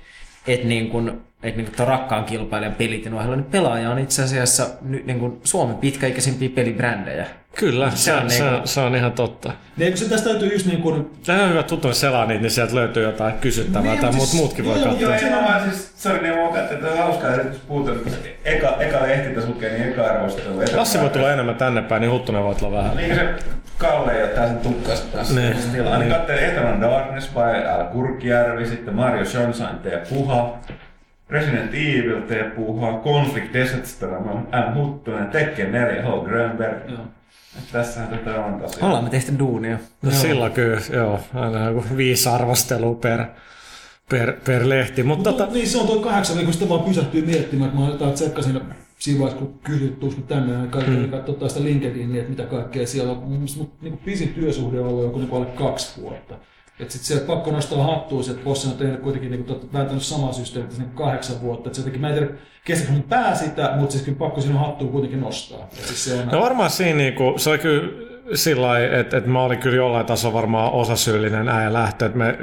että 0.47 0.67
niin 0.67 0.89
kun, 0.89 1.21
että 1.43 1.61
niin 1.61 1.71
tuon 1.77 1.87
rakkaan 1.87 2.25
kilpailijan 2.25 2.75
pelit 2.75 3.05
ja 3.05 3.11
niin 3.11 3.43
pelaaja 3.43 3.89
on 3.89 3.99
itse 3.99 4.23
asiassa 4.23 4.67
nyt 4.81 5.05
niin 5.05 5.19
kuin 5.19 5.39
Suomen 5.43 5.75
pitkäikäisimpiä 5.75 6.49
pelibrändejä. 6.49 7.25
Kyllä, 7.59 7.89
se, 7.89 7.95
Se 7.97 8.03
se, 8.03 8.13
on 8.13 8.29
se, 8.29 8.43
niinku- 8.43 8.67
se 8.67 8.79
on 8.81 8.95
ihan 8.95 9.11
totta. 9.11 9.51
Niin, 9.77 9.91
kun 9.91 9.97
se 9.97 10.09
tästä 10.09 10.29
täytyy 10.29 10.53
just 10.53 10.65
niin 10.65 10.81
kuin... 10.81 11.11
Tämä 11.25 11.43
on 11.43 11.49
hyvä 11.49 11.63
tuttu 11.63 11.93
selaa 11.93 12.25
niitä, 12.25 12.41
niin 12.41 12.51
sieltä 12.51 12.75
löytyy 12.75 13.03
jotain 13.03 13.33
kysyttävää 13.33 13.91
Niin, 13.91 13.99
tai 14.01 14.09
mut 14.09 14.15
muut, 14.15 14.29
siis- 14.29 14.41
muutkin 14.41 14.65
voi 14.65 14.79
joo, 14.79 14.89
katsoa. 14.89 15.01
Joo, 15.01 15.13
ei 15.13 15.29
mä 15.29 15.43
vaan 15.47 15.61
siis, 15.69 16.03
sori, 16.03 16.21
niin 16.21 16.35
mä 16.35 16.43
katsoin, 16.47 16.73
että 16.73 16.91
on 16.91 16.97
hauskaa, 16.97 17.35
että 17.35 17.57
puhutaan, 17.67 17.97
että 17.97 18.09
se 18.09 18.35
eka, 18.45 18.75
eka 18.79 19.01
lehti 19.01 19.33
tässä 19.33 19.49
lukee, 19.49 19.69
niin 19.73 19.89
eka 19.89 20.03
arvostelu. 20.05 20.61
eka 20.61 20.77
Lassi 20.77 20.99
voi 21.01 21.09
tulla 21.09 21.31
enemmän 21.33 21.55
tänne 21.55 21.81
päin, 21.81 22.01
niin 22.01 22.11
Huttunen 22.11 22.43
voi 22.43 22.55
tulla 22.55 22.77
vähän. 22.77 22.97
Niin 22.97 23.15
se 23.15 23.29
Kalle 23.77 24.11
ei 24.11 24.23
ottaa 24.23 24.47
sen 24.47 24.57
tukkasta 24.57 25.17
tässä. 25.17 25.33
Niin. 25.39 25.55
Tilaa. 25.73 25.97
Niin 25.97 26.11
katselin 26.11 26.43
Eternal 26.43 26.81
Darkness 26.91 27.29
by 27.33 27.67
Al 27.69 27.83
Kurkijärvi, 27.85 28.65
sitten 28.65 28.93
Mario 28.95 29.25
Sunshine 29.25 29.73
tee 29.83 30.03
puha. 30.09 30.57
Resident 31.29 31.73
Evil 31.73 32.21
tee 32.27 32.43
puha. 32.43 32.99
Conflict 33.03 33.53
Desert 33.53 33.85
Storm 33.85 34.27
on 34.29 34.47
M. 34.71 34.73
Huttunen. 34.75 35.27
Tekken 35.27 35.71
4 35.71 36.01
H. 36.01 36.25
Grönberg. 36.25 36.89
Joo. 36.89 36.99
Tässähän 37.71 38.09
tätä 38.09 38.45
on 38.45 38.61
tosiaan. 38.61 38.87
Ollaan 38.87 39.03
me 39.03 39.09
tehty 39.09 39.39
duunia. 39.39 39.77
No 40.01 40.11
silloin 40.11 40.51
kyllä, 40.51 40.81
joo, 40.93 41.19
aina 41.33 41.65
joku 41.65 41.83
viisi 41.97 42.29
arvostelua 42.29 42.95
per, 42.95 43.25
per, 44.09 44.33
per 44.45 44.69
lehti. 44.69 45.03
Mutta 45.03 45.29
Mutta 45.29 45.43
tota, 45.43 45.53
niin 45.53 45.67
se 45.67 45.77
on 45.77 45.87
tuo 45.87 45.99
kahdeksan, 45.99 46.45
kun 46.45 46.53
sitä 46.53 46.69
vaan 46.69 46.83
pysähtyy 46.83 47.25
miettimään, 47.25 47.69
että 47.69 47.81
mä 47.81 47.89
jotain 47.89 48.13
tsekkasin 48.13 48.61
siinä 48.99 49.19
vaiheessa, 49.19 49.45
kun 49.45 49.59
kysyt, 49.59 49.99
tuusko 49.99 50.21
tänne, 50.21 50.53
ja 50.53 50.67
kaikki 50.67 50.91
mm. 50.91 51.09
katsotaan 51.09 51.49
sitä 51.49 51.63
LinkedInia, 51.63 52.21
että 52.21 52.29
mitä 52.29 52.43
kaikkea 52.43 52.87
siellä 52.87 53.11
on. 53.11 53.17
Mun 53.17 53.31
mielestä 53.31 53.59
mut 53.59 53.81
niin 53.81 53.97
pisin 53.97 54.33
työsuhde 54.33 54.79
on 54.79 54.87
ollut 54.87 55.03
joku 55.03 55.19
niin 55.19 55.33
alle 55.33 55.45
kaksi 55.45 56.01
vuotta. 56.01 56.35
Et 56.79 56.91
sit 56.91 57.01
sieltä 57.01 57.25
pakko 57.25 57.51
nostaa 57.51 57.83
hattua, 57.83 58.21
että 58.31 58.43
Bossen 58.43 58.71
on 58.71 58.77
tehnyt 58.77 59.01
kuitenkin 59.01 59.31
niin 59.31 59.45
kuin, 59.45 59.59
vääntänyt 59.73 60.03
samaa 60.03 60.33
systeemiä 60.33 60.77
niin 60.77 60.89
kahdeksan 60.89 61.41
vuotta. 61.41 61.69
Et 61.69 61.77
jotenkin, 61.77 62.01
mä 62.01 62.09
en 62.09 62.13
tiedä, 62.13 62.33
kestääkö 62.65 62.93
mun 62.93 63.03
pää 63.03 63.35
sitä, 63.35 63.73
mutta 63.77 63.91
siis 63.91 64.03
kyllä 64.03 64.17
pakko 64.17 64.41
sinun 64.41 64.59
hattua 64.59 64.87
kuitenkin 64.87 65.21
nostaa. 65.21 65.63
Et 65.63 65.85
siis 65.85 66.05
se 66.05 66.19
on, 66.19 66.27
no 66.27 66.41
varmaan 66.41 66.69
siinä 66.69 66.97
niinku, 66.97 67.33
se 67.37 67.49
oli 67.49 67.57
kyllä 67.57 67.89
sillä 68.35 68.67
lailla, 68.67 68.97
että, 68.97 69.17
että 69.17 69.29
mä 69.29 69.43
olin 69.43 69.59
kyllä 69.59 69.75
jollain 69.75 70.05
tasolla 70.05 70.33
varmaan 70.33 70.71
osasyyllinen 70.71 71.49
äijä 71.49 71.73
lähtö, 71.73 72.05
että 72.05 72.17
me 72.17 72.37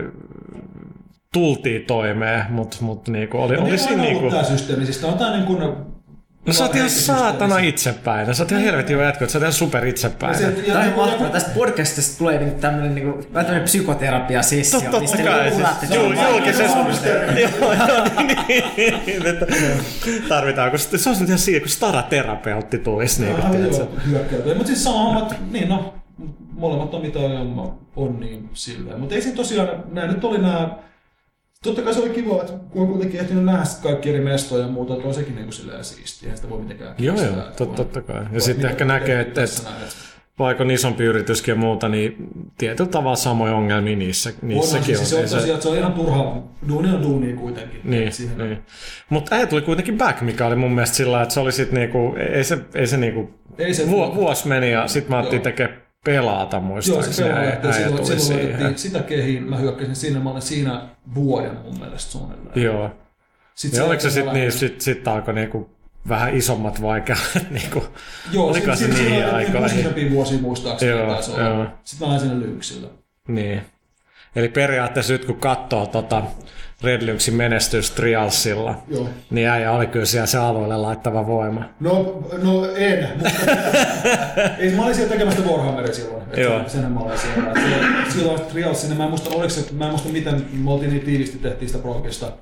tultiin 1.32 1.84
toimeen, 1.86 2.44
mutta 2.50 2.76
mut 2.80 3.08
niinku, 3.08 3.38
oli, 3.38 3.54
Ja 3.54 3.60
oli 3.60 3.68
niin 3.68 3.78
siinä 3.78 4.02
niinku, 4.02 4.30
tämä 4.30 4.42
systeemi, 4.42 4.84
siis 4.84 4.98
tää 4.98 5.10
on 5.10 5.18
tää 5.18 5.36
niin 5.36 5.46
kuin, 5.46 5.62
No 6.46 6.52
sä 6.52 6.64
oot 6.64 6.74
ihan 6.76 6.90
saatana 6.90 7.58
itsepäin. 7.58 8.28
No, 8.28 8.34
sä 8.34 8.42
oot 8.42 8.50
ihan 8.52 8.64
helvetin 8.64 8.96
hyvä 8.96 9.04
jätkä, 9.06 9.26
sä 9.26 9.38
oot 9.38 9.42
ihan 9.42 9.52
super 9.52 9.84
Ja 9.84 9.90
itsepäin. 9.90 10.38
se- 10.38 10.44
ja- 10.66 10.74
Tämä 10.74 10.84
on 10.86 10.92
mahtavaa. 10.96 11.30
Tästä 11.30 11.50
podcastista 11.54 12.18
tulee 12.18 12.38
niinku 12.38 12.60
tämmönen, 12.60 12.94
niinku, 12.94 13.18
vähän 13.34 13.46
tämmönen 13.46 13.62
psykoterapia-sessio. 13.64 14.80
Totta 14.80 15.00
mistä 15.00 15.22
kai, 15.22 15.50
siis 15.50 15.62
jul- 15.62 15.88
tämmönen- 15.88 16.28
julkisessa... 16.30 16.78
Joo, 17.40 17.72
joo, 17.72 18.04
niin, 19.06 19.26
että 19.26 19.46
Tarvitaan, 20.28 20.70
kun 20.70 20.78
se 20.78 20.98
se 20.98 21.08
olisi 21.08 21.22
nyt 21.22 21.28
ihan 21.28 21.38
siinä, 21.38 21.60
kun 21.60 21.68
staraterapeutti 21.68 22.78
tulisi. 22.78 23.22
Niin, 23.22 23.36
joo, 23.70 23.88
hyökkäytyä. 24.06 24.54
Mutta 24.54 24.66
siis 24.66 24.84
sama 24.84 24.98
homma, 25.04 25.28
niin 25.50 25.68
no, 25.68 25.94
molemmat 26.52 26.94
on 26.94 27.02
mitä 27.02 27.18
on, 27.18 27.78
on 27.96 28.20
niin 28.20 28.50
silleen. 28.54 29.00
Mutta 29.00 29.14
ei 29.14 29.22
siinä 29.22 29.36
tosiaan, 29.36 29.68
nämä 29.92 30.06
nyt 30.06 30.24
oli 30.24 30.38
nämä, 30.38 30.68
totta 31.64 31.82
kai 31.82 31.94
se 31.94 32.00
oli 32.00 32.10
kiva, 32.10 32.40
että 32.40 32.52
kun 32.70 32.82
on 32.82 32.88
kuitenkin 32.88 33.20
ehtinyt 33.20 33.44
nähdä 33.44 33.64
kaikki 33.82 34.10
eri 34.10 34.20
mestoja 34.20 34.62
ja 34.62 34.68
muuta, 34.68 34.94
että 34.94 35.08
on 35.08 35.14
sekin 35.14 35.34
niin 35.36 35.52
silleen 35.52 35.84
siistiä, 35.84 36.26
eihän 36.26 36.36
sitä 36.36 36.50
voi 36.50 36.58
mitenkään 36.58 36.94
Joo, 36.98 37.16
kiistää, 37.16 37.36
joo, 37.36 37.50
tot, 37.56 37.68
on- 37.68 37.74
totta 37.74 38.00
kai. 38.02 38.16
Ja 38.16 38.26
on 38.34 38.40
sitten 38.40 38.70
ehkä 38.70 38.84
näkee, 38.84 39.20
että, 39.20 39.42
että 39.42 39.62
vaikka 40.38 40.64
on 40.64 40.70
isompi 40.70 41.04
yrityskin 41.04 41.52
ja 41.52 41.56
muuta, 41.56 41.88
niin 41.88 42.16
tietyllä 42.58 42.90
tavalla 42.90 43.16
samoja 43.16 43.54
ongelmia 43.54 43.96
niissä, 43.96 44.30
on, 44.42 44.48
niissäkin 44.48 44.84
siis 44.96 45.00
on. 45.00 45.06
se 45.06 45.16
on 45.22 45.28
se- 45.28 45.36
tosiaan, 45.36 45.62
se 45.62 45.68
on 45.68 45.76
ihan 45.76 45.92
turha, 45.92 46.42
duuni 46.68 46.94
on 46.94 47.02
duuni 47.02 47.32
kuitenkin. 47.32 47.80
Niin, 47.84 48.12
niin. 48.38 48.58
Mutta 49.10 49.34
äijä 49.36 49.46
tuli 49.46 49.62
kuitenkin 49.62 49.98
back, 49.98 50.20
mikä 50.20 50.46
oli 50.46 50.56
mun 50.56 50.72
mielestä 50.72 50.96
sillä 50.96 51.22
että 51.22 51.34
se 51.34 51.40
oli 51.40 51.52
sit 51.52 51.72
niinku, 51.72 52.14
ei 52.34 52.44
se, 52.44 52.58
ei 52.74 52.86
se 52.86 52.96
niinku, 52.96 53.30
Ei 53.58 53.74
se- 53.74 53.90
vu, 53.90 54.14
vuosi 54.14 54.48
meni 54.48 54.70
ja 54.72 54.86
sit 54.88 55.08
mä 55.08 55.16
ajattelin 55.16 55.42
tekemään 55.42 55.80
pelata 56.04 56.56
Joo, 56.56 56.60
se 56.62 56.66
muistaakseni. 56.66 57.30
äijä, 57.30 57.52
että 57.52 57.68
äijä 57.68 57.88
silloin, 57.88 58.06
tuli 58.06 58.78
sitä 58.78 59.02
kehiin, 59.02 59.42
mä 59.42 59.56
hyökkäsin 59.56 59.96
sinne, 59.96 60.18
mä 60.20 60.30
olin 60.30 60.42
siinä 60.42 60.82
vuoden 61.14 61.56
mun 61.64 61.78
mielestä 61.78 62.12
suunnilleen. 62.12 62.62
Joo. 62.62 62.90
Sitten 63.54 63.78
Ja 63.78 63.84
oliko 63.84 64.00
se 64.00 64.10
sitten 64.10 64.34
niin, 64.34 64.52
sit, 64.52 64.80
sit 64.80 65.08
alkoi 65.08 65.34
niinku 65.34 65.70
vähän 66.08 66.36
isommat 66.36 66.82
vaikeudet, 66.82 67.50
niinku, 67.50 67.84
Joo, 68.32 68.46
oliko 68.48 68.76
se 68.76 68.88
niihin 68.88 69.26
aikoihin? 69.34 69.78
Useampia 69.78 70.10
vuosia 70.10 70.38
muistaakseni 70.38 70.90
Joo, 70.92 71.12
taisi 71.14 71.30
olla. 71.30 71.42
joo. 71.42 71.66
Sitten 71.84 72.08
mä 72.08 72.14
lähdin 72.14 72.28
sinne 72.30 72.46
Lynxille. 72.46 72.88
Niin. 73.28 73.62
Eli 74.36 74.48
periaatteessa 74.48 75.12
nyt 75.12 75.24
kun 75.24 75.36
katsoo 75.36 75.86
tota 75.86 76.22
Red 76.82 77.02
Lynxin 77.02 77.34
menestys 77.34 77.90
Trialsilla, 77.90 78.74
Joo. 78.88 79.08
niin 79.30 79.48
äijä 79.48 79.72
oli 79.72 79.86
kyllä 79.86 80.06
siellä 80.06 80.26
se 80.26 80.38
alueelle 80.38 80.76
laittava 80.76 81.26
voima. 81.26 81.64
No, 81.80 82.22
no 82.42 82.66
en, 82.76 83.08
mutta 83.16 83.30
ei, 84.58 84.70
mä 84.76 84.82
olin 84.84 84.94
siellä 84.94 85.12
tekemässä 85.12 85.42
Warhammeria 85.42 85.94
silloin. 85.94 86.22
Joo. 86.36 86.68
sen- 86.68 86.92
mä 86.92 87.00
olin 87.00 87.18
siellä. 87.18 87.52
Silloin 88.12 88.40
Trials 88.40 88.80
sinne, 88.80 88.96
mä 88.96 89.02
en 89.04 89.08
muista, 89.10 89.30
oliko 89.30 89.48
se, 89.48 89.64
mä 89.72 89.84
en 89.84 89.90
muista 89.90 90.08
miten 90.08 90.46
me 90.52 90.70
oltiin 90.70 90.90
niin 90.90 91.04
tiivisti 91.04 91.38
tehtiin 91.38 91.68
sitä 91.68 91.82
progista. 91.82 92.32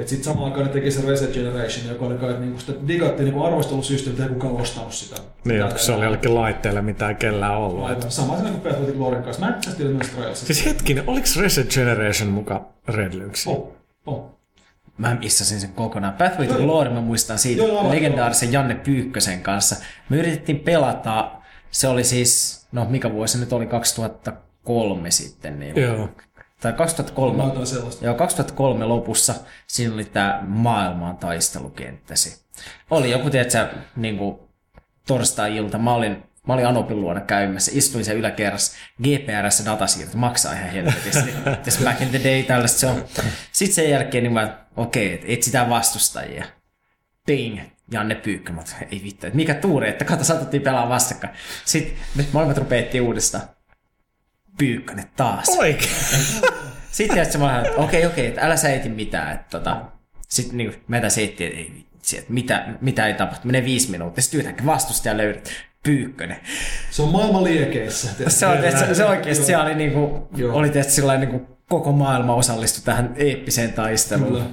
Et 0.00 0.08
sit 0.08 0.24
samaan 0.24 0.44
aikaan 0.44 0.66
ne 0.66 0.72
teki 0.72 0.90
sen 0.90 1.04
Reset 1.04 1.32
Generation, 1.32 1.86
joka 1.88 2.04
oli 2.06 2.14
kai 2.14 2.32
niinku 2.40 2.60
sitä 2.60 2.72
digattiin 2.88 3.24
niinku 3.24 3.42
arvostelusysteemitä, 3.42 4.22
ei 4.22 4.28
kukaan 4.28 4.56
ostanut 4.56 4.92
sitä. 4.92 5.16
Niin, 5.44 5.62
Mitä 5.62 5.70
kun 5.70 5.78
se 5.78 5.92
oli 5.92 6.04
jollekin 6.04 6.34
laitteelle 6.34 6.82
mitään 6.82 7.16
kellään 7.16 7.56
ollut. 7.56 7.90
Et. 7.90 7.96
Aivan. 7.96 8.10
Sama 8.10 8.34
asia 8.34 8.48
kuin 8.48 8.60
Pathfinder 8.60 8.94
Glorin 8.94 9.22
kanssa. 9.22 9.42
Mä 9.42 9.48
en 9.48 9.54
itse 9.54 9.76
tiedä 9.76 9.90
myös 9.90 10.10
Trialsista. 10.10 10.46
Siis 10.46 10.66
hetkinen, 10.66 11.04
oliko 11.06 11.26
Reset 11.40 11.70
Generation 11.74 12.30
muka 12.30 12.68
Red 12.88 13.14
Lynxi? 13.14 13.50
Oh, 13.50 13.72
oh. 14.06 14.38
Mä 14.98 15.14
missasin 15.14 15.60
sen 15.60 15.72
kokonaan. 15.72 16.12
Pathway 16.12 16.46
to 16.46 16.54
Glory 16.54 16.90
mä 16.90 17.00
muistan 17.00 17.38
siitä 17.38 17.62
Joo, 17.62 17.68
joo, 17.68 17.90
legendaarisen 17.90 18.52
Janne 18.52 18.74
Pyykkösen 18.74 19.40
kanssa. 19.40 19.76
Me 20.08 20.16
yritettiin 20.16 20.60
pelata, 20.60 21.30
se 21.70 21.88
oli 21.88 22.04
siis, 22.04 22.62
no 22.72 22.86
mikä 22.90 23.12
vuosi 23.12 23.32
se 23.32 23.38
nyt 23.38 23.52
oli, 23.52 23.66
2003 23.66 25.10
sitten. 25.10 25.60
Niin 25.60 25.76
Joo. 25.76 26.08
Tai 26.60 26.72
2003, 26.72 27.44
Jotain 27.44 27.66
sellaista. 27.66 28.04
Joo, 28.04 28.14
2003 28.14 28.84
lopussa 28.84 29.34
siinä 29.66 29.94
oli 29.94 30.04
tämä 30.04 30.42
maailman 30.46 31.16
taistelukenttäsi. 31.16 32.44
Oli 32.90 33.10
joku, 33.10 33.30
tiedätkö, 33.30 33.68
niin 33.96 34.18
kuin 34.18 34.38
torstai-ilta, 35.06 35.78
mä 35.78 35.94
olin, 35.94 36.22
mä 36.46 36.54
olin 36.54 36.66
Anopin 36.66 37.00
luona 37.00 37.20
käymässä, 37.20 37.70
istuin 37.74 38.04
siellä 38.04 38.18
yläkerrassa, 38.18 38.76
GPRS 39.02 39.64
datasiirto 39.64 40.16
maksaa 40.16 40.52
ihan 40.52 40.70
helvetisti. 40.70 41.30
Tässä 41.64 41.84
back 41.84 42.02
in 42.02 42.08
the 42.08 42.20
day 42.24 42.42
tällaista 42.42 42.78
se 42.78 42.86
on. 42.86 43.04
Sitten 43.52 43.74
sen 43.74 43.90
jälkeen 43.90 44.24
niin 44.24 44.32
mä, 44.32 44.58
okei, 44.76 45.14
okay, 45.14 45.18
et 45.18 45.38
etsitään 45.38 45.70
vastustajia. 45.70 46.44
Ping, 47.26 47.60
Janne 47.90 48.14
Pyykkö, 48.14 48.52
ei 48.90 49.00
vittu, 49.04 49.26
että 49.26 49.36
mikä 49.36 49.54
tuuri, 49.54 49.88
että 49.88 50.04
kato, 50.04 50.24
saatettiin 50.24 50.62
pelaa 50.62 50.88
vastakkain. 50.88 51.34
Sitten 51.64 51.94
me 52.14 52.24
molemmat 52.32 52.58
rupeettiin 52.58 53.02
uudestaan. 53.02 53.57
Pyykkönen 54.58 55.04
taas. 55.16 55.48
Oikein. 55.48 55.90
Sitten 56.92 57.14
tiedätkö, 57.14 57.38
mä 57.38 57.60
että 57.60 57.76
okei, 57.76 58.06
okei, 58.06 58.26
että 58.26 58.40
älä 58.40 58.56
sä 58.56 58.68
eti 58.68 58.88
mitään. 58.88 59.34
Että 59.34 59.58
tota, 59.58 59.82
sitten 60.28 60.56
niin 60.56 60.74
mä 60.88 61.00
tässä 61.00 61.20
etin, 61.20 61.46
että 61.46 61.58
ei 61.58 61.84
vitsi, 62.08 62.18
että 62.18 62.32
mitä, 62.32 62.66
mitä 62.80 63.06
ei 63.06 63.14
tapahtu. 63.14 63.46
Menee 63.46 63.64
viisi 63.64 63.90
minuuttia, 63.90 64.22
sitten 64.22 64.40
yhtäkkiä 64.40 64.66
vastustaja 64.66 65.16
löydät. 65.16 65.50
Pyykkönen. 65.82 66.36
Se 66.90 67.02
on 67.02 67.08
maailman 67.08 67.44
liekeissä. 67.44 68.10
Se, 68.28 68.46
on, 68.46 68.58
se, 68.86 68.94
se 68.94 69.04
oikeasti 69.04 69.44
siellä 69.44 69.64
oli 69.64 69.74
niinku, 69.74 70.28
oli 70.52 70.70
tiedätkö, 70.70 70.92
sillain 70.92 71.20
niinku 71.20 71.58
koko 71.68 71.92
maailma 71.92 72.34
osallistui 72.34 72.84
tähän 72.84 73.12
eeppiseen 73.16 73.72
taisteluun. 73.72 74.32
Kyllä. 74.32 74.44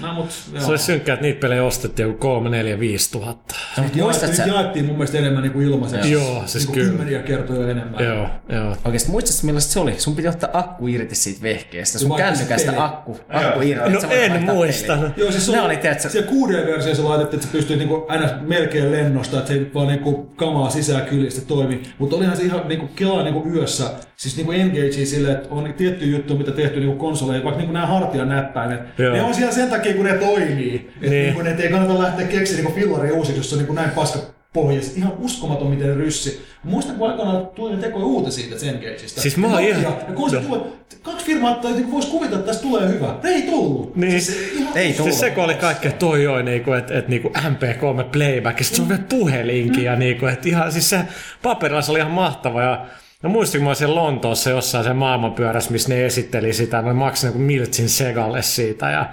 No, 0.00 0.14
mut, 0.14 0.30
joo. 0.52 0.62
Se 0.62 0.70
olisi 0.70 0.84
synkkää, 0.84 1.14
että 1.14 1.26
niitä 1.26 1.40
pelejä 1.40 1.64
ostettiin 1.64 2.06
joku 2.06 2.18
3, 2.18 2.50
4, 2.50 2.80
5 2.80 3.12
tuhatta. 3.12 3.54
No, 3.76 3.82
mutta 3.82 3.98
muistat 3.98 4.22
jaettiin, 4.22 4.48
sä, 4.48 4.54
jaettiin 4.54 4.84
mun 4.84 4.94
mielestä 4.94 5.18
enemmän 5.18 5.42
niin 5.42 5.52
kuin 5.52 5.66
ilmaiseksi. 5.66 6.12
Joo, 6.12 6.42
siis 6.46 6.54
niin 6.54 6.66
kuin 6.66 6.74
kyllä. 6.74 6.90
Kymmeniä 6.90 7.22
kertoja 7.22 7.70
enemmän. 7.70 8.04
Joo, 8.04 8.28
joo. 8.48 8.76
oikeasti 8.84 9.10
muistatko 9.10 9.46
millaista 9.46 9.72
se 9.72 9.80
oli? 9.80 9.94
Sun 9.98 10.16
piti 10.16 10.28
ottaa 10.28 10.50
akku 10.52 10.86
irti 10.86 11.14
siitä 11.14 11.42
vehkeestä. 11.42 11.98
Sun 11.98 12.10
se 12.10 12.16
kännykästä 12.16 12.84
akku, 12.84 13.16
akku 13.28 13.60
irti. 13.60 13.90
No 13.90 14.00
en 14.10 14.42
muista. 14.42 14.98
Joo, 15.16 15.30
siis 15.30 15.46
se 15.46 15.60
oli, 15.60 15.76
tiedätkö, 15.76 16.08
siellä 16.08 16.30
6D-versiossa 16.30 17.04
laitettiin, 17.04 17.38
että 17.38 17.46
se 17.46 17.52
pystyy 17.52 17.76
niinku 17.76 18.06
aina 18.08 18.28
melkein 18.40 18.92
lennosta, 18.92 19.38
että 19.38 19.48
se 19.48 19.54
ei 19.54 19.70
vaan 19.74 19.86
niinku 19.86 20.32
kamaa 20.36 20.70
sisään 20.70 21.06
kyljistä 21.06 21.40
toimi. 21.40 21.82
Mutta 21.98 22.16
olihan 22.16 22.36
se 22.36 22.42
ihan 22.42 22.68
niinku 22.68 22.86
kelaa 22.96 23.22
niinku 23.22 23.48
yössä, 23.48 23.84
siis 24.16 24.36
niinku 24.36 24.52
engagea 24.52 25.06
silleen, 25.06 25.36
että 25.36 25.48
on 25.50 25.74
tietty 25.76 26.04
juttu, 26.04 26.36
mitä 26.36 26.52
tehty 26.52 26.80
niinku 26.80 26.98
konsoleihin, 26.98 27.44
vaikka 27.44 27.58
niinku 27.58 27.72
nämä 27.72 27.86
hartian 27.86 28.28
näppäimet. 28.28 28.80
Joo. 28.98 29.14
Ne 29.14 29.22
on 29.22 29.34
siellä 29.34 29.52
sen 29.52 29.70
takia, 29.70 29.87
kun 29.94 30.04
ne 30.04 30.14
toimii. 30.14 30.74
Että 30.74 31.00
Niin. 31.10 31.10
niinku, 31.26 31.42
ne 31.42 31.56
ei 31.62 31.68
kannata 31.70 31.98
lähteä 32.02 32.26
keksimään 32.26 32.64
niinku 32.64 32.80
fillaria 32.80 33.14
uusiksi, 33.14 33.38
jos 33.40 33.50
se 33.50 33.54
on 33.54 33.58
niinku 33.58 33.72
näin 33.74 33.90
paska 33.90 34.18
pohjas. 34.52 34.96
Ihan 34.96 35.12
uskomaton, 35.18 35.66
miten 35.70 35.96
ryssi. 35.96 36.42
Muistan, 36.62 36.96
kun 36.96 37.10
aikanaan 37.10 37.46
tuli 37.46 37.76
ne 37.76 37.82
tekoja 37.82 38.04
uutisia 38.04 38.50
tästä 38.50 38.66
Engageista. 38.66 39.20
Siis 39.20 39.36
mä 39.36 39.46
oon 39.46 39.60
ihan- 39.62 39.82
ja 39.82 39.90
kun 40.14 40.30
se 40.30 40.36
tulee, 40.40 40.60
kaksi 41.02 41.26
firmaa, 41.26 41.52
että 41.52 41.68
niinku 41.68 41.92
voisi 41.92 42.08
kuvitella, 42.08 42.38
että 42.38 42.46
tästä 42.52 42.62
tulee 42.62 42.88
hyvä. 42.88 43.14
Ne 43.22 43.30
ei 43.30 43.42
tullut. 43.42 43.96
Niin. 43.96 44.22
Siis 44.22 44.52
ihan 44.56 44.76
Ei 44.78 44.92
tullut. 44.92 45.12
Siis 45.12 45.20
se 45.20 45.30
kun 45.30 45.44
oli 45.44 45.54
kaikkea 45.54 45.92
toi 45.92 46.22
joo, 46.22 46.42
niinku, 46.42 46.72
että 46.72 46.98
et, 46.98 47.08
niinku 47.08 47.28
MP3 47.28 48.04
playback, 48.12 48.58
ja 48.58 48.64
sit 48.64 48.74
se 48.76 48.82
on 48.82 48.88
vielä 48.88 49.02
puhelinkin, 49.08 49.84
ja 49.84 49.96
niinku, 49.96 50.26
että 50.26 50.48
ihan, 50.48 50.72
siis 50.72 50.90
se 50.90 51.00
paperilla 51.42 51.82
se 51.82 51.90
oli 51.90 51.98
ihan 51.98 52.12
mahtava, 52.12 52.62
ja 52.62 52.86
No 53.22 53.30
muistin, 53.30 53.58
kun 53.58 53.64
mä 53.64 53.68
olin 53.68 53.76
siellä 53.76 53.94
Lontoossa 53.94 54.50
jossain 54.50 54.84
se 54.84 54.92
maailmanpyörässä, 54.92 55.70
missä 55.70 55.88
ne 55.88 56.06
esitteli 56.06 56.52
sitä, 56.52 56.82
mä 56.82 56.92
maksin 56.94 57.30
niin 57.30 57.40
Miltsin 57.42 57.88
Segalle 57.88 58.42
siitä, 58.42 58.90
ja, 58.90 59.06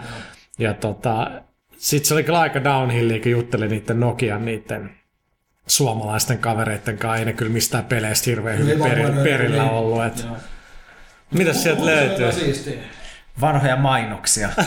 ja 0.60 0.74
tota, 0.74 1.32
sit 1.78 2.06
se 2.06 2.14
oli 2.14 2.24
kyllä 2.24 2.40
aika 2.40 2.64
downhillia, 2.64 3.20
kun 3.20 3.32
juttelin 3.32 3.70
niiden 3.70 4.00
Nokian 4.00 4.46
niiden 4.46 4.92
suomalaisten 5.68 6.38
kavereiden 6.38 6.98
kanssa, 6.98 7.18
ei 7.18 7.26
ne 7.26 7.34
kyllä 7.34 7.52
mistään 7.52 7.86
peleistä 7.86 8.30
hirveän 8.30 8.58
hyvin 8.58 8.84
peri, 8.84 9.04
löydy, 9.04 9.24
perillä 9.24 9.64
niin. 9.64 9.72
ollut, 9.72 10.06
että 10.06 10.24
Joo. 10.24 10.38
mitäs 11.32 11.64
sieltä 11.64 11.86
löytyy? 11.86 12.26
aika. 12.26 12.80
Vanhoja 13.42 13.76
mainoksia. 13.76 14.50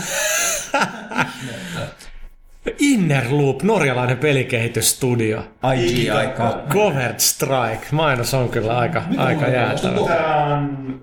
Innerloop, 2.78 3.62
norjalainen 3.62 4.18
pelikehitystudio. 4.18 5.52
IG-aikaa. 5.74 6.62
Covered 6.68 7.18
Strike. 7.18 7.86
Mainos 7.92 8.34
on 8.34 8.48
kyllä 8.48 8.78
aika, 8.78 9.04
Mitä 9.08 9.22
aika 9.22 9.48
jäätävä. 9.48 10.06
Tää 10.06 10.44
on 10.46 11.00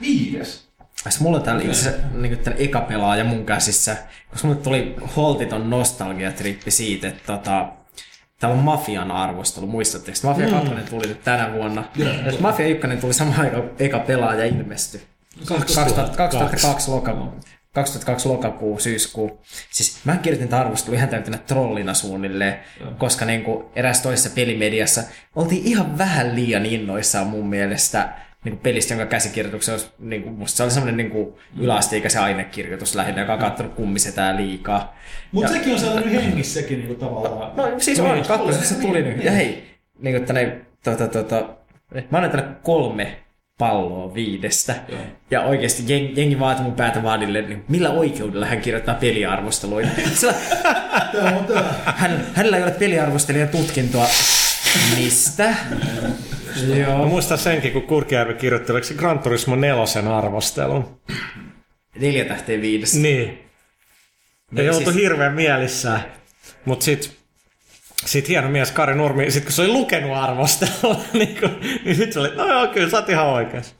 viides. 0.00 0.69
Siis 1.02 1.20
mulla 1.20 1.40
täällä 1.40 1.62
itse 1.62 1.88
asiassa 1.88 2.06
niin 2.14 2.38
tän 2.38 2.54
eka 2.58 2.80
pelaaja 2.80 3.24
mun 3.24 3.46
käsissä, 3.46 3.96
koska 4.30 4.48
mulle 4.48 4.60
tuli 4.60 4.96
holtiton 5.16 5.70
nostalgiatrippi 5.70 6.70
siitä, 6.70 7.08
että 7.08 7.22
tota, 7.26 7.68
täällä 8.40 8.58
on 8.58 8.64
Mafian 8.64 9.10
arvostelu, 9.10 9.66
muistatteko? 9.66 10.18
Mafia 10.24 10.50
2 10.50 10.70
tuli 10.90 11.06
nyt 11.06 11.24
tänä 11.24 11.52
vuonna. 11.52 11.84
Ja 11.96 12.32
Mafia 12.40 12.66
1 12.66 12.96
tuli 13.00 13.12
samaan 13.12 13.40
aikaan 13.40 13.70
eka 13.78 13.98
pelaaja 13.98 14.44
ilmestyi. 14.44 15.00
2000 15.46 16.16
2002 16.16 16.90
lokakuu. 16.90 17.34
2002 17.72 18.28
lokakuu, 18.28 18.78
syyskuu. 18.78 19.40
Siis 19.70 19.98
mä 20.04 20.16
kirjoitin 20.16 20.48
tämän 20.48 20.66
arvostelun 20.66 20.96
ihan 20.96 21.08
täytynä 21.08 21.38
trollina 21.38 21.94
suunnilleen, 21.94 22.60
koska 22.98 23.24
niin 23.24 23.44
kuin 23.44 23.64
eräs 23.76 24.02
toisessa 24.02 24.30
pelimediassa 24.34 25.02
oltiin 25.36 25.62
ihan 25.64 25.98
vähän 25.98 26.34
liian 26.34 26.66
innoissaan 26.66 27.26
mun 27.26 27.48
mielestä 27.48 28.12
niin 28.44 28.52
kuin 28.52 28.62
pelistä, 28.62 28.94
jonka 28.94 29.06
käsikirjoituksen 29.06 29.72
olisi, 29.72 29.90
niin 29.98 30.22
kuin, 30.22 30.34
musta 30.34 30.56
se 30.56 30.62
oli 30.62 30.70
semmoinen 30.70 30.96
niin 30.96 31.10
kuin 31.10 31.34
yläasteikäisen 31.58 32.22
ainekirjoitus 32.22 32.94
lähinnä, 32.94 33.20
joka 33.20 33.32
on 33.32 33.38
katsonut 33.38 33.74
kummisetään 33.74 34.36
liikaa. 34.36 34.96
Mutta 35.32 35.52
sekin 35.52 35.72
on 35.72 35.78
sellainen 35.78 36.22
hengissä 36.22 36.60
sekin 36.60 36.78
niinku 36.78 36.94
tavallaan. 36.94 37.56
No 37.56 37.72
siis 37.78 38.00
on, 38.00 38.22
kakkosessa 38.28 38.74
se 38.74 38.80
tuli 38.80 39.02
nyt. 39.02 39.24
Ja 39.24 39.32
hei, 39.32 39.64
niin 39.98 40.16
kuin 40.16 40.26
tänne, 40.26 40.60
tota, 40.84 41.08
tota, 41.08 41.48
mä 42.10 42.18
annan 42.18 42.30
tänne 42.30 42.56
kolme 42.62 43.16
palloa 43.58 44.14
viidestä. 44.14 44.74
Ja 45.30 45.40
oikeasti 45.40 45.82
jengi, 45.86 46.20
jengi 46.20 46.40
vaati 46.40 46.62
mun 46.62 46.72
päätä 46.72 47.02
vaadille, 47.02 47.42
niin 47.42 47.64
millä 47.68 47.90
oikeudella 47.90 48.46
hän 48.46 48.60
kirjoittaa 48.60 48.94
peliarvosteluita. 48.94 49.88
Hän, 51.84 52.26
hänellä 52.34 52.56
ei 52.56 52.62
ole 52.62 52.70
peliarvostelijan 52.70 53.48
tutkintoa. 53.48 54.06
Mistä? 54.96 55.54
Mä 56.68 56.76
Joo. 56.76 57.06
muistan 57.06 57.38
senkin, 57.38 57.72
kun 57.72 57.82
Kurkijärvi 57.82 58.34
kirjoitti, 58.34 58.72
oliko 58.72 58.86
se 58.86 58.94
Gran 58.94 59.18
Turismo 59.18 59.56
nelosen 59.56 60.08
arvostelun. 60.08 61.00
Neljä 62.00 62.24
tähteä 62.24 62.60
viidestä. 62.60 62.98
Niin. 62.98 63.28
Ja 63.28 63.34
Niin, 64.52 64.66
joutui 64.66 64.84
siis- 64.92 64.96
hirveän 64.96 65.32
mielissään. 65.34 66.04
Mut 66.64 66.82
sit, 66.82 67.16
sit 68.06 68.28
hieno 68.28 68.48
mies 68.48 68.70
Kari 68.72 68.94
Nurmi, 68.94 69.30
sit 69.30 69.44
kun 69.44 69.52
se 69.52 69.62
oli 69.62 69.70
lukenut 69.72 70.16
arvostelun, 70.16 70.96
niin, 71.12 71.36
kun, 71.40 71.60
niin 71.84 71.96
sit 71.96 72.12
se 72.12 72.20
oli, 72.20 72.34
no 72.36 72.46
joo, 72.52 72.66
kyllä 72.66 72.90
sä 72.90 72.96
oot 72.96 73.08
ihan 73.08 73.26
oikeas. 73.26 73.74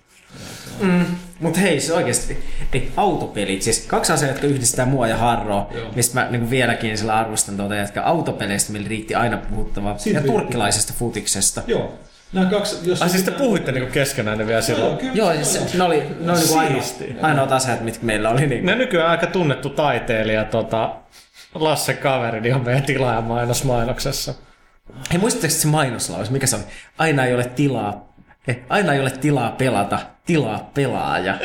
Mutta 1.40 1.60
hei, 1.60 1.80
se 1.80 1.92
oikeasti, 1.92 2.38
niin 2.72 2.92
autopelit, 2.96 3.62
siis 3.62 3.86
kaksi 3.86 4.12
asiaa, 4.12 4.30
jotka 4.30 4.46
yhdistää 4.46 4.86
mua 4.86 5.08
ja 5.08 5.16
Harroa, 5.16 5.70
Joo. 5.74 5.92
mistä 5.96 6.14
mä 6.14 6.30
niin 6.30 6.50
vielä 6.50 6.76
sillä 6.94 7.16
arvostan 7.18 7.56
tuota 7.56 7.74
jätkää. 7.74 8.04
Autopeleistä 8.04 8.72
meillä 8.72 8.88
riitti 8.88 9.14
aina 9.14 9.36
puhuttavaa. 9.36 9.98
Siitä 9.98 10.18
ja 10.18 10.22
riitti. 10.22 10.38
turkkilaisesta 10.38 10.92
futiksesta. 10.98 11.62
Joo. 11.66 11.98
Nämä 12.32 12.50
kaksi, 12.50 12.90
jos... 12.90 13.02
Ai 13.02 13.08
siis 13.08 13.22
te 13.22 13.30
puhuitte 13.30 13.72
niinku 13.72 13.92
keskenään 13.92 14.38
ne 14.38 14.46
vielä 14.46 14.60
silloin. 14.60 14.98
kyllä. 14.98 15.12
Joo, 15.14 15.32
siis 15.34 15.74
ne 15.74 15.84
oli, 15.84 16.04
ne 16.20 16.32
oli 16.32 16.38
niinku 16.40 16.58
ainoa, 16.58 16.82
ainoat 17.22 17.52
asiat, 17.52 17.80
mitkä 17.80 18.06
meillä 18.06 18.30
oli. 18.30 18.46
Niin. 18.46 18.66
Ne 18.66 18.74
nykyään 18.74 19.10
aika 19.10 19.26
tunnettu 19.26 19.70
taiteilija, 19.70 20.44
tota, 20.44 20.96
Lasse 21.54 21.94
Kaveri, 21.94 22.40
niin 22.40 22.54
on 22.54 22.64
meidän 22.64 22.82
tilaajamainos 22.82 23.64
mainoksessa. 23.64 24.34
Hei, 25.12 25.18
muistatteko 25.18 25.54
se 25.54 25.68
mainoslaus? 25.68 26.30
Mikä 26.30 26.46
se 26.46 26.56
oli? 26.56 26.64
Aina 26.98 27.24
ei 27.24 27.34
ole 27.34 27.44
tilaa. 27.44 28.10
Eh, 28.48 28.58
aina 28.68 28.92
ei 28.92 29.00
ole 29.00 29.10
tilaa 29.10 29.50
pelata, 29.50 29.98
tilaa 30.32 30.70
pelaaja. 30.74 31.34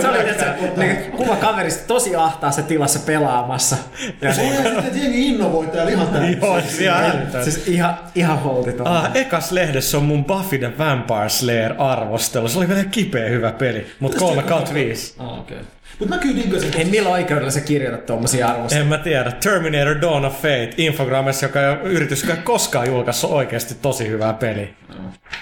se 0.00 0.08
oli 0.08 0.18
tietysti, 0.18 0.44
niin, 0.76 0.96
kuva 0.96 1.36
kaverista 1.36 1.86
tosi 1.86 2.16
ahtaassa 2.16 2.62
tilassa 2.62 2.98
pelaamassa. 3.06 3.76
Ja 4.20 4.34
Se 4.34 4.40
on 4.40 4.46
ihan 4.46 4.82
sitten, 4.82 5.02
jengi 5.02 5.28
innovoi 5.28 5.66
täällä 5.66 5.90
ihan 5.90 6.08
täällä. 6.08 6.28
Joo, 6.28 6.60
siis 6.60 6.80
ihan 6.80 7.04
älytön. 7.04 7.44
siis 7.44 7.68
ihan, 7.68 7.98
ihan 8.14 8.38
holtiton. 8.38 8.86
Ah, 8.86 9.10
ekas 9.14 9.52
lehdessä 9.52 9.96
on 9.96 10.04
mun 10.04 10.24
Buffy 10.24 10.58
the 10.58 10.72
Vampire 10.78 11.28
Slayer 11.28 11.74
arvostelu. 11.78 12.48
Se 12.48 12.58
oli 12.58 12.68
vielä 12.68 12.84
kipeä 12.84 13.28
hyvä 13.28 13.52
peli, 13.52 13.86
mut 14.00 14.14
3 14.14 14.42
kautta 14.42 14.74
5. 14.74 15.14
Ah, 15.18 15.38
okei. 15.38 15.58
Mutta 15.98 16.14
mä 16.14 16.20
kyllä 16.20 16.36
diggasin. 16.36 16.76
Ei 16.76 16.84
millä 16.84 17.08
oikeudella 17.08 17.50
sä 17.50 17.60
kirjoitat 17.60 18.06
tuommoisia 18.06 18.48
arvosteluja? 18.48 18.82
En 18.82 18.88
mä 18.88 18.98
tiedä. 18.98 19.32
Terminator 19.32 20.00
Dawn 20.00 20.24
of 20.24 20.34
Fate, 20.34 20.70
Infogramessa, 20.76 21.46
joka 21.46 21.60
ei 21.60 21.76
yritys, 21.82 22.22
joka 22.22 22.34
ei 22.34 22.40
koskaan 22.42 22.86
julkaissut 22.86 23.30
oikeasti 23.30 23.74
tosi 23.82 24.08
hyvää 24.08 24.32
peli. 24.32 24.74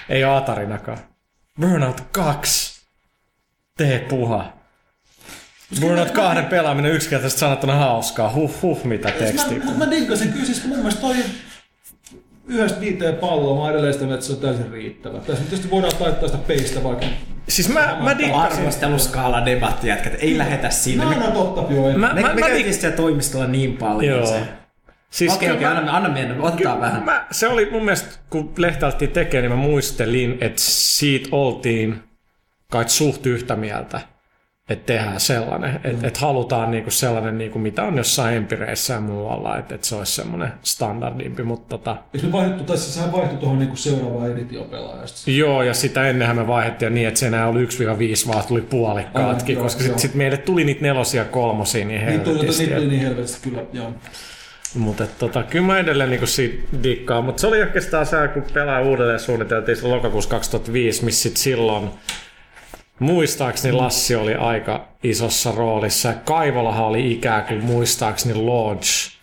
Ei 0.09 0.23
ole 0.23 0.35
Atarinakaan. 0.37 0.97
Burnout 1.61 2.01
2. 2.11 2.81
Tee 3.77 3.99
puha. 3.99 4.53
Burnout 5.81 6.11
2 6.11 6.43
pelaaminen 6.43 6.91
yksinkertaisesti 6.91 7.39
sanottuna 7.39 7.75
hauskaa. 7.75 8.33
Huh 8.33 8.61
huh, 8.61 8.83
mitä 8.83 9.11
tekstiä. 9.11 9.59
Mutta 9.63 9.85
mä 9.85 9.91
diggasin 9.91 10.33
kyllä 10.33 10.45
siis 10.45 10.65
mun 10.65 10.77
mielestä 10.77 11.01
toi 11.01 11.15
yhdestä 12.47 12.79
viiteen 12.79 13.15
palloa, 13.15 13.55
mä 13.55 13.61
oon 13.61 13.71
edelleen 13.71 13.93
sitä, 13.93 14.13
että 14.13 14.25
se 14.25 14.33
on 14.33 14.39
täysin 14.39 14.71
riittävä. 14.71 15.17
Tässä 15.17 15.33
nyt 15.33 15.49
tietysti 15.49 15.71
voidaan 15.71 15.95
taittaa 15.99 16.29
sitä 16.29 16.43
peistä 16.47 16.83
vaikka. 16.83 17.05
Siis 17.49 17.69
mä, 17.69 17.97
mä 17.99 18.17
dikkasin. 18.17 18.59
Arvosteluskaala 18.59 19.45
debatti 19.45 19.87
jätkät, 19.87 20.13
ei 20.19 20.37
lähetä 20.37 20.69
sinne. 20.69 21.05
Me, 21.05 21.15
aina 21.15 21.31
totta, 21.31 21.73
joo. 21.73 21.91
Mä, 21.91 22.13
me, 22.13 22.21
mä, 22.21 22.33
me 22.33 22.41
mä, 22.41 22.47
käytiin 22.47 22.73
siellä 22.73 22.95
toimistolla 22.95 23.47
niin 23.47 23.77
paljon. 23.77 24.17
Joo. 24.17 24.25
Se. 24.25 24.64
Siis 25.09 25.33
Okei, 25.33 25.51
okei, 25.51 25.63
mä- 25.67 25.77
anna, 25.77 25.95
anna 25.97 26.09
mennä, 26.09 26.35
otetaan 26.39 26.81
vähän. 26.81 27.03
Mä, 27.03 27.25
se 27.31 27.47
oli 27.47 27.69
mun 27.71 27.85
mielestä, 27.85 28.09
kun 28.29 28.53
lehtä 28.57 28.85
alettiin 28.85 29.11
tekemään, 29.11 29.49
niin 29.51 29.59
mä 29.59 29.67
muistelin, 29.67 30.37
että 30.41 30.61
siitä 30.65 31.29
oltiin 31.31 31.99
kai 32.71 32.89
suht 32.89 33.25
yhtä 33.25 33.55
mieltä, 33.55 34.01
että 34.69 34.85
tehdään 34.93 35.19
sellainen, 35.19 35.75
että 35.75 35.89
Mm. 36.01 36.05
et 36.05 36.17
halutaan 36.17 36.71
niinku 36.71 36.91
sellainen, 36.91 37.37
niinku 37.37 37.59
mitä 37.59 37.83
on 37.83 37.97
jossain 37.97 38.35
empireissä 38.37 38.93
ja 38.93 38.99
muualla, 38.99 39.57
että 39.57 39.75
et 39.75 39.83
se 39.83 39.95
olisi 39.95 40.11
semmoinen 40.11 40.51
standardimpi, 40.63 41.43
mutta 41.43 41.77
tota, 41.77 41.97
Eikö 42.13 42.25
me 42.27 42.31
vaihdettu, 42.31 42.63
tai 42.63 42.77
siis 42.77 42.93
sehän 42.95 43.11
vaihtui 43.11 43.37
tuohon 43.37 43.59
niinku 43.59 43.75
seuraavaan 43.75 44.31
editiopelaajasta. 44.31 45.31
Joo, 45.31 45.63
ja 45.63 45.73
sitä 45.73 46.07
ennenhän 46.09 46.35
me 46.35 46.47
vaihdettiin 46.47 46.93
niin, 46.93 47.07
että 47.07 47.19
se 47.19 47.27
enää 47.27 47.47
oli 47.47 47.65
1-5, 47.65 48.27
vaan 48.33 48.43
tuli 48.47 48.61
puolikkaatkin, 48.61 49.57
koska 49.57 49.81
sitten 49.83 49.99
sit 49.99 50.15
meille 50.15 50.37
tuli 50.37 50.63
niitä 50.63 50.81
nelosia 50.81 51.21
ja 51.21 51.27
kolmosia 51.29 51.85
niin 51.85 52.05
Niin 52.05 52.21
tuli, 52.21 52.33
helvetisti. 52.35 52.63
niitä 52.63 52.75
tuli 52.79 52.87
niin 52.89 53.01
helvetisti, 53.01 53.49
kyllä, 53.49 53.63
joo. 53.73 53.93
Mutta 54.73 55.07
tota, 55.19 55.43
kyllä 55.43 55.65
mä 55.65 55.79
edelleen 55.79 56.09
niin 56.09 56.27
siitä 56.27 56.63
dikkaan. 56.83 57.23
Mutta 57.23 57.41
se 57.41 57.47
oli 57.47 57.61
oikeastaan 57.61 58.05
se, 58.05 58.27
kun 58.33 58.43
pelaa 58.53 58.81
uudelleen 58.81 59.19
suunniteltiin 59.19 59.77
se 59.77 59.87
lokakuussa 59.87 60.29
2005, 60.29 61.05
missä 61.05 61.23
sit 61.23 61.37
silloin 61.37 61.89
muistaakseni 62.99 63.71
Lassi 63.71 64.15
oli 64.15 64.35
aika 64.35 64.87
isossa 65.03 65.51
roolissa. 65.51 66.09
Ja 66.09 66.15
Kaivolahan 66.25 66.85
oli 66.85 67.11
ikään 67.11 67.43
kuin 67.45 67.63
muistaakseni 67.63 68.35
Launch 68.35 69.15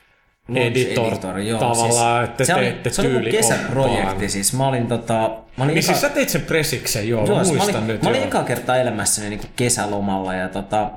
Launch 0.48 0.66
editor, 0.66 1.12
editor, 1.12 1.38
joo, 1.38 1.60
tavallaan, 1.60 2.26
siis 2.26 2.30
että 2.30 2.44
se 2.44 2.54
oli, 2.54 2.64
teitte 2.64 2.90
se 2.90 3.00
oli 3.00 3.08
mun 3.12 3.24
kesäprojekti, 3.24 4.28
siis 4.28 4.52
mä 4.52 4.68
olin 4.68 4.86
tota... 4.86 5.14
Mä 5.56 5.64
olin 5.64 5.74
Niin 5.74 5.84
eka- 5.84 5.86
siis 5.86 6.00
sä 6.00 6.08
teit 6.08 6.28
sen 6.28 6.40
presiksen, 6.40 7.08
joo, 7.08 7.26
Joo, 7.26 7.36
mä 7.38 7.44
siis 7.44 7.56
mä 7.56 7.62
muistan 7.62 7.82
olin, 7.82 7.94
nyt. 7.94 8.02
mä 8.02 8.08
olin 8.08 8.20
joo. 8.20 8.28
eka 8.28 8.42
kertaa 8.42 8.76
elämässäni 8.76 9.28
niin 9.28 9.40
kesälomalla 9.56 10.34
ja 10.34 10.48
tota, 10.48 10.90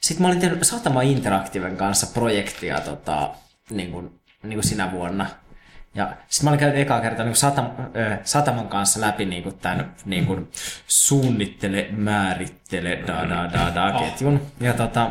sitten 0.00 0.22
mä 0.22 0.28
olin 0.28 0.40
tehnyt 0.40 0.58
Satama 0.62 1.02
Interactiven 1.02 1.76
kanssa 1.76 2.06
projektia 2.14 2.80
tota, 2.80 3.30
niin 3.76 3.92
kuin, 3.92 4.20
niin 4.42 4.54
kuin 4.54 4.64
sinä 4.64 4.92
vuonna. 4.92 5.26
Ja 5.94 6.16
sitten 6.28 6.44
mä 6.44 6.50
olin 6.50 6.60
käynyt 6.60 6.78
ekaa 6.78 7.00
kertaa 7.00 7.24
niin 7.24 7.36
Satam, 7.36 7.66
Sataman 8.24 8.68
kanssa 8.68 9.00
läpi 9.00 9.24
niin 9.24 9.42
kuin 9.42 9.58
tämän 9.58 9.94
niin 10.04 10.26
kuin, 10.26 10.48
suunnittele, 10.86 11.88
määrittele, 11.90 12.98
da 13.06 13.28
da 13.28 13.50
da 13.52 13.74
da 13.74 13.98
ketjun. 13.98 14.40
Ja 14.60 14.72
tota, 14.72 15.10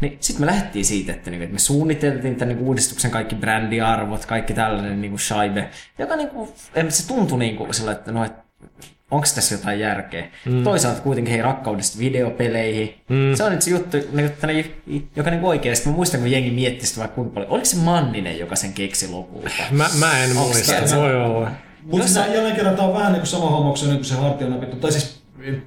niin 0.00 0.16
sitten 0.20 0.46
me 0.46 0.46
lähdettiin 0.46 0.84
siitä, 0.84 1.12
että, 1.12 1.30
niin, 1.30 1.42
että 1.42 1.52
me 1.52 1.58
suunniteltiin 1.58 2.36
tämän 2.36 2.56
niin 2.56 2.66
uudistuksen 2.66 3.10
kaikki 3.10 3.34
brändiarvot, 3.34 4.26
kaikki 4.26 4.54
tällainen 4.54 5.00
niin 5.00 5.10
kuin 5.10 5.20
shaibe, 5.20 5.70
joka 5.98 6.16
niin 6.16 6.28
kuin, 6.28 6.48
se 6.88 7.08
tuntui 7.08 7.38
niin 7.38 7.56
kuin 7.56 7.74
sillä, 7.74 7.92
että 7.92 8.12
no, 8.12 8.24
että 8.24 8.42
onko 9.14 9.26
tässä 9.34 9.54
jotain 9.54 9.80
järkeä. 9.80 10.26
Mm. 10.46 10.64
Toisaalta 10.64 11.00
kuitenkin 11.00 11.32
hei 11.32 11.42
rakkaudesta 11.42 11.98
videopeleihin. 11.98 12.94
Mm. 13.08 13.34
Se 13.34 13.44
on 13.44 13.52
nyt 13.52 13.62
se 13.62 13.70
juttu, 13.70 13.96
niin, 14.12 14.26
että 14.26 14.46
ne- 14.46 14.64
joka 15.16 15.30
niin 15.30 15.44
oikeasti, 15.44 15.88
mä 15.88 15.94
muistan 15.94 16.20
kun 16.20 16.30
jengi 16.30 16.50
mietti 16.50 16.86
sitä 16.86 17.00
vaikka 17.00 17.14
kuinka 17.14 17.34
paljon. 17.34 17.50
Oliko 17.52 17.64
se 17.64 17.76
Manninen, 17.76 18.38
joka 18.38 18.56
sen 18.56 18.72
keksi 18.72 19.08
lopulta? 19.08 19.50
Mä, 19.70 19.86
mä 19.98 20.24
en 20.24 20.30
Onks 20.36 20.40
muista, 20.54 20.72
tää- 20.72 20.98
voi 20.98 21.16
olla. 21.16 21.50
Mutta 21.82 21.98
Jossain- 21.98 22.24
siis 22.24 22.34
jälleen 22.36 22.56
kerran 22.56 22.76
tämä 22.76 22.88
on 22.88 22.94
vähän 22.94 23.12
niin 23.12 23.20
kuin 23.20 23.26
sama 23.28 23.50
homma 23.50 23.68
kuin 23.68 23.78
se, 23.78 23.86
niin 23.86 23.96
kuin 23.96 24.04
se 24.04 24.14
hartianapittu, 24.14 24.76
tai 24.76 24.92
siis 24.92 25.22
ei 25.42 25.62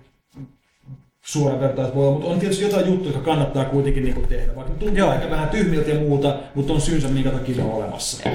suora 1.25 1.59
vertaus 1.59 1.95
voi 1.95 2.03
olla, 2.07 2.13
mutta 2.19 2.31
on 2.33 2.39
tietysti 2.39 2.63
jotain 2.63 2.87
juttuja, 2.87 3.09
jotka 3.15 3.25
kannattaa 3.31 3.65
kuitenkin 3.65 4.03
niin 4.03 4.15
kuin 4.15 4.27
tehdä, 4.27 4.55
vaikka 4.55 4.73
tuntuu 4.73 4.97
Joo. 4.97 5.13
ehkä 5.13 5.29
vähän 5.29 5.49
tyhmiltä 5.49 5.89
ja 5.89 5.99
muuta, 5.99 6.39
mutta 6.55 6.73
on 6.73 6.81
syynsä, 6.81 7.07
minkä 7.07 7.29
takia 7.31 7.55
ne 7.57 7.63
on 7.63 7.73
olemassa. 7.73 8.29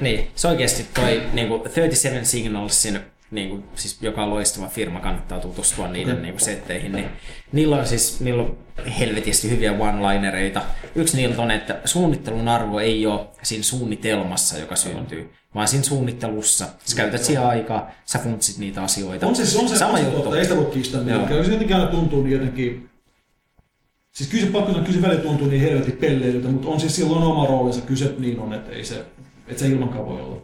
Niin, 0.00 0.28
se 0.34 0.48
oikeasti 0.48 0.86
toi 0.94 1.22
niin 1.32 1.48
37 1.48 2.24
Signalsin, 2.26 3.00
niin 3.30 3.48
kuin, 3.48 3.64
siis 3.74 3.98
joka 4.02 4.22
on 4.22 4.30
loistava 4.30 4.66
firma, 4.66 5.00
kannattaa 5.00 5.40
tutustua 5.40 5.88
niiden 5.88 6.16
Mm. 6.16 6.22
niin 6.22 6.32
kuin, 6.34 6.44
setteihin, 6.44 6.92
niin 6.92 7.06
niillä 7.52 7.76
on 7.76 7.86
siis 7.86 8.20
niillä 8.20 8.42
on 8.42 8.56
helvetisti 8.98 9.50
hyviä 9.50 9.72
one-linereita. 9.72 10.60
Yksi 10.94 11.16
niiltä 11.16 11.42
on, 11.42 11.50
että 11.50 11.80
suunnittelun 11.84 12.48
arvo 12.48 12.78
ei 12.78 13.06
ole 13.06 13.26
siinä 13.42 13.62
suunnitelmassa, 13.64 14.58
joka 14.58 14.76
syntyy, 14.76 15.30
vaan 15.54 15.68
siinä 15.68 15.84
suunnittelussa. 15.84 16.66
Sä 16.84 16.96
käytät 16.96 17.24
siihen 17.24 17.46
aikaa, 17.46 17.90
sä 18.04 18.18
funtsit 18.18 18.58
niitä 18.58 18.82
asioita. 18.82 19.26
On 19.26 19.36
se, 19.36 19.58
on 19.58 19.68
se, 19.68 19.76
Sama 19.76 19.92
on 19.92 19.98
se 19.98 20.04
juttu. 20.04 20.22
totta, 20.22 20.38
ei 20.38 20.44
sitä 20.44 20.56
voi 20.56 20.64
kiistää 20.66 21.00
Joo. 21.00 21.10
millekään. 21.16 21.44
Se 21.44 21.52
jotenkin 21.52 21.76
aina 21.76 21.90
tuntuu 21.90 22.22
niin 22.22 22.32
jotenkin... 22.32 22.88
Siis 24.12 24.30
kyllä 24.30 24.44
se 24.46 24.50
pakko 24.52 24.70
sanoa, 24.70 24.84
kyllä 24.84 25.00
se 25.00 25.06
välillä 25.06 25.22
tuntuu 25.22 25.46
niin 25.48 25.62
helvetin 25.62 25.96
pelleilyltä, 25.96 26.48
mutta 26.48 26.68
on 26.68 26.80
siis 26.80 26.96
silloin 26.96 27.22
oma 27.22 27.46
roolinsa, 27.46 27.80
kyllä 27.80 27.98
se 27.98 28.14
niin 28.18 28.40
on, 28.40 28.52
että 28.54 28.72
ei 28.72 28.84
se, 28.84 29.04
että 29.48 29.60
se 29.60 29.68
ilmankaan 29.68 30.06
voi 30.06 30.20
olla. 30.20 30.42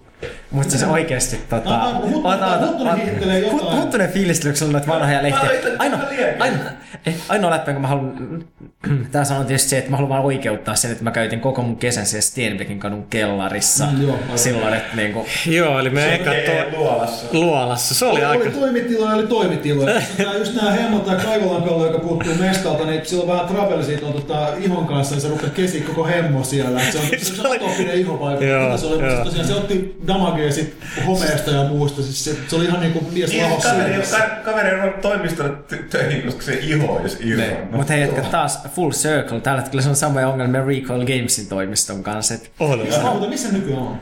Mutta 0.54 0.78
se 0.78 0.86
oikeesti 0.86 1.36
tota... 1.48 1.74
Ah, 1.74 1.96
ah, 2.24 2.60
Huttunen- 2.60 3.76
Huttunen 3.76 4.08
fiilistelyksellä 4.12 4.72
noita 4.72 4.86
vanhoja 4.86 5.22
lehtiä. 5.22 5.50
Ainoa, 5.78 6.00
ainoa, 6.38 6.64
eh, 7.06 7.14
ainoa 7.28 7.50
läppä, 7.50 7.72
kun 7.72 7.82
mä 7.82 7.88
haluan... 7.88 8.44
Tää 9.12 9.22
on 9.38 9.46
tietysti 9.46 9.68
se, 9.68 9.78
että 9.78 9.90
mä 9.90 9.96
haluan 9.96 10.08
vaan 10.10 10.22
oikeuttaa 10.24 10.74
sen, 10.74 10.92
että 10.92 11.04
mä 11.04 11.10
käytin 11.10 11.40
koko 11.40 11.62
mun 11.62 11.76
kesän 11.76 12.06
siellä 12.06 12.22
Steenbekin 12.22 12.78
kadun 12.80 13.06
kellarissa. 13.10 13.86
Mm, 13.86 14.02
joo, 14.02 14.18
silloin, 14.36 14.74
että 14.74 14.96
niinku... 14.96 15.26
Joo, 15.46 15.78
eli 15.78 15.90
me 15.90 16.00
Se 16.00 16.14
eka 16.14 16.30
on 16.30 16.36
to- 16.72 16.78
luolassa. 16.78 17.26
luolassa. 17.32 17.94
Se 17.94 18.04
oli 18.04 18.14
Oli, 18.14 18.24
aika... 18.24 18.44
oli 18.44 18.50
toimitiloja, 18.52 19.14
oli 19.14 19.26
toimitiloja. 19.26 19.94
Tää 20.16 20.34
just 20.34 20.54
nää 20.62 20.72
Hemmon 20.72 21.00
tai 21.00 21.16
Kaivolan 21.16 21.86
joka 21.86 21.98
puuttuu 21.98 22.34
mestalta, 22.40 22.84
niin 22.86 23.06
sillä 23.06 23.22
on 23.22 23.28
vähän 23.28 23.46
traveli 23.46 23.84
siitä 23.84 24.06
on 24.06 24.12
tota, 24.12 24.48
ihon 24.60 24.86
kanssa, 24.86 25.14
niin 25.14 25.22
se 25.22 25.28
rupeaa 25.28 25.50
kesi 25.50 25.80
koko 25.80 26.04
hemmo 26.06 26.44
siellä. 26.44 26.80
Et 26.82 26.92
Se 26.92 26.98
on 26.98 27.04
se, 27.04 27.18
se 27.34 27.42
on 27.48 27.56
atopinen 27.56 27.94
iho 27.94 28.20
vai 28.20 28.48
Joo, 28.48 28.78
se, 28.78 28.86
oli, 28.86 28.94
mutta 28.96 29.12
joo. 29.14 29.24
tosiaan, 29.24 29.46
se 29.46 29.54
otti 29.54 29.96
damagea 30.44 30.52
sit 30.64 30.76
homeesta 31.06 31.50
ja 31.50 31.64
muusta. 31.64 32.02
Siis 32.02 32.24
se, 32.24 32.36
se, 32.48 32.56
oli 32.56 32.64
ihan 32.64 32.80
niinku 32.80 33.06
mies 33.12 33.30
Niin, 33.30 33.42
lahossa. 33.44 33.68
kaveri, 33.68 34.02
ka- 34.10 34.36
kaveri 34.44 34.80
on 34.80 34.92
toimistolle 35.02 35.52
töihin, 35.90 36.22
koska 36.22 36.42
se 36.42 36.54
iho 36.54 36.92
olisi 36.96 37.16
irronnut. 37.20 37.70
Mutta 37.70 37.92
hei, 37.92 38.02
jotka 38.02 38.22
taas 38.22 38.62
full 38.74 38.90
circle. 38.90 39.40
Tällä 39.40 39.60
hetkellä 39.60 39.82
se 39.82 39.88
on 39.88 39.96
samoja 39.96 40.28
ongelmia 40.28 40.64
Recoil 40.64 41.06
Gamesin 41.06 41.46
toimiston 41.48 42.02
kanssa. 42.02 42.34
Et 42.34 42.50
On. 42.60 42.78
Missä, 42.78 43.00
mutta 43.00 43.28
missä 43.28 43.52
nykyään 43.52 43.82
on? 43.82 44.00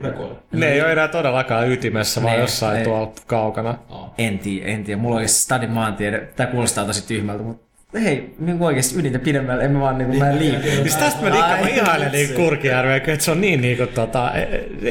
Rekoilla. 0.00 0.42
Ne 0.52 0.68
ei 0.68 0.80
ole 0.82 0.92
enää 0.92 1.08
todellakaan 1.08 1.70
ytimessä, 1.70 2.22
vaan 2.22 2.34
Ne, 2.34 2.40
jossain 2.40 2.78
ne. 2.78 2.84
tuolla 2.84 3.12
kaukana. 3.26 3.78
En 4.18 4.38
tiedä, 4.38 4.66
en 4.66 4.84
tiedä. 4.84 5.00
Mulla 5.00 5.16
olisi 5.16 5.40
stadin 5.42 5.70
maantiede. 5.70 6.18
Tää 6.36 6.46
kuulostaa 6.46 6.84
tosi 6.84 7.06
tyhmältä, 7.06 7.42
mutta 7.42 7.64
hei, 8.02 8.34
niin 8.38 8.62
oikeasti 8.62 9.00
ydintä 9.00 9.18
pidemmälle, 9.18 9.64
en 9.64 9.70
mä 9.70 9.80
vaan 9.80 9.98
niinku, 9.98 10.16
mä 10.16 10.30
en 10.30 10.38
liiku. 10.38 10.62
Siis 10.62 10.96
tästä 10.96 11.22
mä 11.22 11.32
dikkaan, 11.32 11.58
mä 11.58 11.64
Ai, 11.64 11.76
ihailen 11.76 12.12
niinku 12.12 12.34
Kurkijärveä, 12.34 12.96
että 12.96 13.16
se 13.18 13.30
on 13.30 13.40
niin 13.40 13.60
niinku 13.60 13.86
tota, 13.86 14.32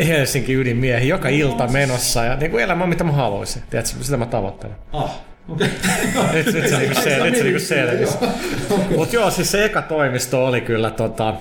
Helsinki 0.08 0.54
ydinmiehi 0.54 1.08
joka 1.08 1.30
ilta 1.30 1.68
menossa 1.68 2.26
ja 2.26 2.36
niinku 2.36 2.58
elämä 2.58 2.88
mitä 2.88 3.04
mä 3.04 3.12
haluaisin. 3.12 3.64
Tiedätkö, 3.70 4.04
sitä 4.04 4.18
mä 4.18 4.26
tavoittelen. 4.26 4.76
Ah, 4.94 5.20
okei. 5.50 5.68
Nyt, 6.34 6.46
nyt 6.54 6.68
se 6.70 6.78
niinku 6.78 7.02
se, 7.02 7.24
nyt 7.24 7.36
se 7.36 7.44
niinku 7.44 7.60
selvisi. 7.60 8.18
Okei. 8.70 8.98
Mut 8.98 9.14
joo, 9.14 9.32
siis 9.32 9.52
se 9.52 9.66
eka 9.66 9.82
toimisto 9.82 10.46
oli 10.46 10.62
kyllä 10.62 10.92
tota, 10.92 11.34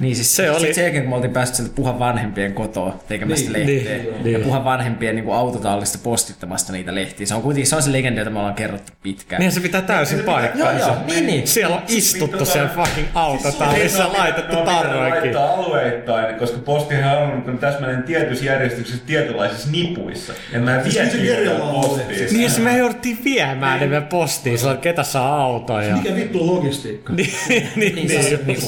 Niin 0.00 0.16
siis 0.16 0.36
Se 0.36 0.42
se 0.42 0.50
oli- 0.50 0.74
sen 0.74 0.82
jälkeen, 0.82 1.02
kun 1.02 1.10
me 1.10 1.16
oltiin 1.16 1.32
päästy 1.32 1.56
sieltä 1.56 1.72
Puhan 1.74 1.98
vanhempien 1.98 2.54
kotoa 2.54 2.96
tekemästä 3.08 3.50
Niin, 3.50 3.66
niin, 3.66 3.76
lehteä. 3.84 3.96
niin, 3.98 4.12
Niin, 4.12 4.24
niin. 4.24 4.32
ja 4.32 4.38
Puhan 4.38 4.64
vanhempien 4.64 5.14
niin 5.14 5.24
kuin 5.24 5.36
autotallista 5.36 5.98
postittamasta 6.02 6.72
niitä 6.72 6.94
lehtiä. 6.94 7.26
Se 7.26 7.34
on 7.34 7.42
kuitenkin 7.42 7.66
se, 7.66 7.76
on 7.76 7.82
se 7.82 7.92
legenda, 7.92 8.20
jota 8.20 8.30
me 8.30 8.38
ollaan 8.38 8.54
kerrottu 8.54 8.92
pitkään. 9.02 9.40
niin 9.40 9.52
se 9.52 9.60
pitää 9.60 9.82
täysin 9.82 10.18
Joo, 10.18 10.26
paikkaansa. 10.26 10.86
joo, 10.86 10.96
niin, 11.06 11.26
niin. 11.26 11.46
Siellä 11.48 11.76
on 11.76 11.82
istuttu 11.88 12.44
siellä 12.44 12.68
fucking 12.74 13.06
autotallissa 13.14 14.02
ja 14.02 14.12
laitettu 14.18 14.56
tarroikin. 14.56 15.20
laittaa 15.22 15.54
alueittain, 15.54 16.34
koska 16.34 16.58
postihan 16.58 17.18
on 17.48 17.58
täsmälleen 17.60 18.02
tietyssä 18.02 18.44
järjestyksessä 18.44 19.02
tietynlaisissa 19.06 19.68
nipuissa. 19.70 20.32
Ja 20.52 20.60
mä 20.60 20.82
Siis 20.82 20.96
oli. 20.96 21.48
postiin. 21.72 22.18
Siis- 22.18 22.32
Niin 22.32 22.50
se 22.50 22.60
me 22.60 22.78
jouduttiin 22.78 23.18
viemään 23.24 23.90
ne 23.90 24.00
postiin, 24.00 24.58
sillä 24.58 24.76
ketä 24.76 25.02
saa 25.02 25.42
auton 25.42 25.86
ja... 25.86 25.96
Mikä 25.96 26.14
vittu 26.16 26.46
logistiikka? 26.46 27.12
Niin, 27.12 27.30
niin, 27.48 27.68
Niin, 27.76 27.94
niin, 27.96 28.08
niin 28.46 28.58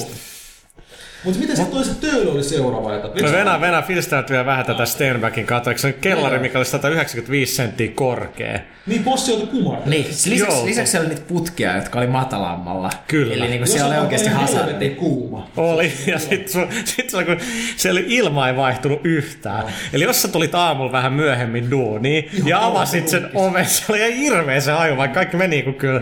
Mutta 1.24 1.40
miten 1.40 1.56
sitten 1.56 1.74
toiset 1.74 2.00
töölö 2.00 2.30
oli 2.30 2.42
seuraava 2.42 2.96
etappi? 2.96 3.22
No 3.22 3.32
Venä, 3.32 3.60
Venä 3.60 3.82
filistelät 3.82 4.30
vielä 4.30 4.46
vähän 4.46 4.66
tätä 4.66 4.86
Sternbackin 4.86 5.46
kautta. 5.46 5.70
Eikö 5.70 5.80
se 5.80 5.86
on 5.86 5.92
kellari, 6.00 6.38
mikä 6.38 6.58
oli 6.58 6.64
195 6.64 7.54
senttiä 7.54 7.88
korkea? 7.94 8.58
Niin 8.86 9.04
possi 9.04 9.30
joutui 9.30 9.46
kumartamaan. 9.48 9.90
niin. 9.90 10.06
Lisäksi, 10.26 10.64
lisäksi 10.64 10.90
siellä 10.90 11.06
oli 11.06 11.14
niitä 11.14 11.28
putkia, 11.28 11.76
jotka 11.76 11.98
oli 11.98 12.06
matalammalla. 12.06 12.90
Kyllä. 13.08 13.34
Eli 13.34 13.46
niin 13.48 13.58
kuin 13.58 13.68
siellä 13.68 13.88
oli 13.88 13.98
oikeasti 13.98 14.30
helvetin 14.30 14.96
kuuma. 14.96 15.50
Oli, 15.56 15.92
ja 16.06 16.18
sitten 16.18 16.68
sit 16.84 17.10
kun 17.26 17.36
siellä 17.76 18.00
ilma 18.06 18.48
ei 18.48 18.56
vaihtunut 18.56 19.00
yhtään. 19.04 19.64
Eli 19.92 20.04
jos 20.04 20.22
sä 20.22 20.28
tulit 20.28 20.54
aamulla 20.54 20.92
vähän 20.92 21.12
myöhemmin 21.12 21.70
duuniin 21.70 22.30
ja 22.44 22.66
avasit 22.66 23.08
sen 23.08 23.30
oven, 23.34 23.66
se 23.66 23.84
oli 23.88 23.98
ihan 23.98 24.12
hirveä 24.12 24.60
se 24.60 24.72
haju, 24.72 24.96
vaikka 24.96 25.14
kaikki 25.14 25.36
meni 25.36 25.62
kun 25.62 25.74
kyllä 25.74 26.00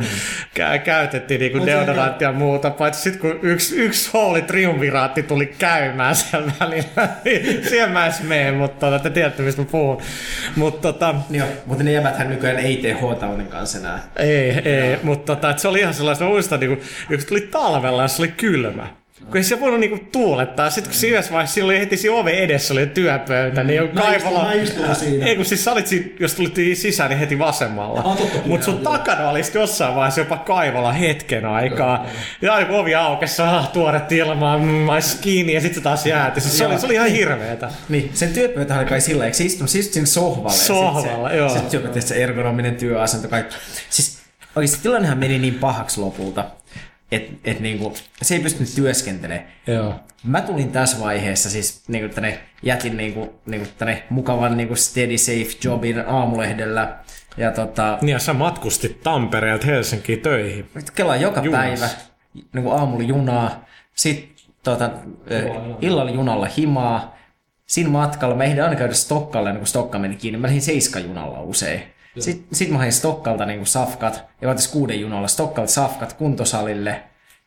kä- 0.59 0.79
käytettiin 0.85 1.41
niin 1.41 1.57
Mut 1.57 1.67
deodoranttia 1.67 2.29
ja 2.29 2.33
muuta, 2.33 2.71
paitsi 2.71 3.01
sitten 3.03 3.21
kun 3.21 3.39
yksi, 3.43 3.77
yksi 3.77 4.11
hooli 4.13 4.43
triumviraatti 5.09 5.23
tuli 5.23 5.47
käymään 5.47 6.17
siellä 6.17 6.53
välillä, 6.61 7.09
siihen 7.69 7.91
mä 7.91 8.05
edes 8.05 8.23
mene, 8.23 8.53
mutta 8.53 8.87
tota, 8.87 8.99
te 8.99 9.11
tiedätte 9.11 9.43
mistä 9.43 9.63
mä 9.63 9.69
puhun. 9.71 10.03
Mutta 10.57 10.93
tota, 10.93 11.15
Joo, 11.31 11.49
mutta 11.67 11.85
ne 11.85 11.93
jämäthän 11.93 12.29
nykyään 12.29 12.59
ei 12.59 12.77
tee 12.77 12.95
H-Townin 12.95 13.47
kanssa 13.47 13.79
enää. 13.79 14.03
ei, 14.17 14.51
ei, 14.51 14.99
mutta 15.03 15.37
tota, 15.37 15.57
se 15.57 15.69
oli 15.69 15.81
ihan 15.81 15.95
sellaista, 15.95 16.25
mä 16.25 16.31
muistan, 16.31 16.61
niin 16.61 16.77
kun, 16.77 16.87
kun 17.09 17.27
tuli 17.29 17.41
talvella 17.41 18.03
ja 18.03 18.09
se 18.09 18.23
oli 18.23 18.29
kylmä. 18.29 18.89
Kun 19.31 19.45
se 19.45 19.61
voinut 19.61 19.81
niinku 19.81 19.99
tuulettaa. 20.13 20.71
Sitten 20.71 20.91
kun 20.93 21.01
siinä 21.01 21.23
vaiheessa 21.31 21.55
silloin 21.55 21.75
oli 21.77 21.81
heti 21.81 21.97
siinä 21.97 22.17
oven 22.17 22.35
edessä 22.35 22.75
oli 22.75 22.87
työpöytä, 22.87 23.65
niin 23.65 23.77
joku 23.77 23.95
Mä 23.95 24.01
kaivolla... 24.01 24.53
istun- 24.53 24.57
mä 24.57 24.63
istun 24.63 24.95
siinä. 24.95 25.27
Ei 25.27 25.37
kun 25.37 25.45
siis 25.45 25.65
sä 25.65 25.73
olit 25.73 25.87
siinä, 25.87 26.07
jos 26.21 26.35
tulittiin 26.35 26.77
sisään, 26.77 27.11
niin 27.11 27.19
heti 27.19 27.39
vasemmalla. 27.39 28.01
Ah, 28.05 28.17
totta 28.17 28.39
kai, 28.39 28.49
Mut 28.49 28.63
sun 28.63 28.75
joo. 28.75 28.93
takana 28.93 29.31
oli 29.31 29.43
sitten 29.43 29.61
jossain 29.61 29.95
vaiheessa 29.95 30.21
jopa 30.21 30.37
kaivolla 30.37 30.93
hetken 30.93 31.47
aikaa. 31.47 32.07
Ja 32.43 32.55
aina 32.55 32.69
kun 32.69 32.79
ovi 32.79 32.95
aukesi, 32.95 33.43
ah, 33.43 33.69
tuoret 33.73 34.13
ilmaa, 34.13 34.59
mm, 34.59 34.65
mais 34.65 35.15
kiinni 35.15 35.53
ja 35.53 35.61
sitten 35.61 35.75
se 35.81 35.85
taas 35.85 36.07
jääti. 36.07 36.41
Siis 36.41 36.59
se, 36.59 36.67
oli, 36.67 36.79
se 36.79 36.87
oli 36.87 36.95
ihan 36.95 37.09
hirveetä. 37.11 37.71
Niin, 37.89 38.11
sen 38.15 38.33
työpöytä 38.33 38.79
oli 38.79 38.85
kai 38.85 39.01
sillä, 39.01 39.25
eikö 39.25 39.37
se 39.37 39.45
istunut 39.45 39.71
siis 39.71 39.93
siinä 39.93 40.07
sohvalle? 40.07 40.57
Sohvalla, 40.57 41.29
se, 41.29 41.37
joo. 41.37 41.49
Sitten 41.49 41.83
joku 41.83 42.01
se 42.01 42.15
ergonominen 42.15 42.77
työasento, 42.77 43.29
kaikki. 43.29 43.57
Siis 43.91 44.19
oikeasti 44.57 44.83
tilannehan 44.83 45.19
meni 45.19 45.39
niin 45.39 45.55
pahaksi 45.55 46.01
lopulta, 46.01 46.45
että 47.13 47.33
et 47.45 47.61
niinku, 47.61 47.95
se 48.23 48.35
ei 48.35 48.41
pystynyt 48.41 48.75
työskentelemään. 48.75 49.49
Joo. 49.67 49.95
Mä 50.25 50.41
tulin 50.41 50.73
tässä 50.73 51.01
vaiheessa 51.01 51.51
siis 51.51 51.89
niinku 51.89 52.15
tänne, 52.15 52.39
jätin 52.63 52.97
niinku, 52.97 53.35
niinku 53.47 53.69
tänne 53.79 54.03
mukavan 54.11 54.57
niinku 54.57 54.77
steady 54.77 55.19
safe 55.19 55.47
jobin 55.65 56.09
aamulehdellä. 56.09 56.97
Ja 57.37 57.51
tota, 57.51 57.99
Niin 58.03 58.13
ja 58.13 58.19
sä 58.19 58.33
matkustit 58.33 59.01
Tampereelta 59.03 59.67
Helsinkiin 59.67 60.21
töihin. 60.21 60.69
kelaa 60.95 61.17
joka 61.17 61.43
Junassa. 61.43 61.87
päivä 61.87 61.89
niinku 62.53 62.71
aamulla 62.71 63.05
junaa, 63.05 63.65
sitten 63.95 64.47
tota, 64.63 64.91
illalla 65.81 66.11
junalla 66.11 66.47
himaa. 66.47 67.17
Siinä 67.67 67.91
matkalla 67.91 68.35
mä 68.35 68.45
ehdin 68.45 68.63
aina 68.65 68.77
käydä 68.77 68.95
Stokkalle, 68.95 69.51
niin 69.51 69.59
kun 69.59 69.67
Stokka 69.67 69.99
meni 69.99 70.17
kiinni. 70.17 70.39
Mä 70.39 70.47
lähdin 70.47 70.63
seiskajunalla 70.63 71.41
usein. 71.41 71.83
Sitten 72.19 72.47
sit 72.53 72.71
mä 72.71 72.79
hain 72.79 72.93
Stokkalta 72.93 73.47
niin 73.47 73.67
safkat, 73.67 74.25
ja 74.41 74.49
mä 74.49 74.55
kuuden 74.73 75.01
junalla 75.01 75.29
Stokkalta 75.29 75.73
safkat 75.73 76.13
kuntosalille. 76.13 77.03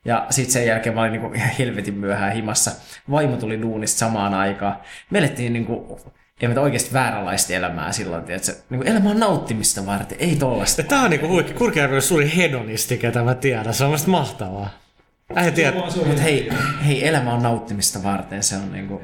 Ja 0.06 0.26
sitten 0.30 0.54
sen 0.54 0.66
jälkeen 0.66 0.96
mä 0.96 1.02
olin 1.02 1.12
niin 1.12 1.36
ihan 1.36 1.50
helvetin 1.60 1.94
myöhään 1.94 2.34
himassa. 2.34 2.72
Vaimo 3.12 3.38
tuli 3.38 3.62
duunista 3.62 4.00
samaan 4.00 4.34
aikaan. 4.34 4.80
Me 5.10 5.20
elettiin 5.20 5.54
niin 5.54 5.66
kuin, 5.66 6.00
ei 6.42 6.48
me 6.48 6.60
oikeasti 6.60 6.94
vääränlaista 6.94 7.54
elämää 7.54 7.92
silloin, 7.92 8.24
tiedätkö? 8.24 8.52
Niin 8.70 8.80
kuin 8.80 8.88
elämä 8.88 9.10
on 9.10 9.20
nauttimista 9.20 9.86
varten, 9.86 10.18
ei 10.22 10.36
tollasta. 10.36 10.82
Ja 10.82 10.88
tää 10.88 11.02
on 11.02 11.10
niinku 11.10 11.28
huikki. 11.28 11.54
Kurkijärvi 11.54 11.96
on 11.96 12.02
suuri 12.02 12.32
hedonisti, 12.36 12.98
ketä 12.98 13.24
mä 13.24 13.36
tiedän. 13.36 13.74
Se 13.74 13.84
on 13.84 13.90
mielestäni 13.90 14.12
mahtavaa. 14.12 14.70
Äijä 15.36 15.52
tiedä. 15.52 15.78
Mutta 16.06 16.22
hei, 16.22 16.50
hei, 16.86 17.08
elämä 17.08 17.34
on 17.34 17.44
nauttimista 17.44 18.04
varten, 18.04 18.44
se 18.44 18.56
on 18.56 18.72
niinku... 18.72 19.02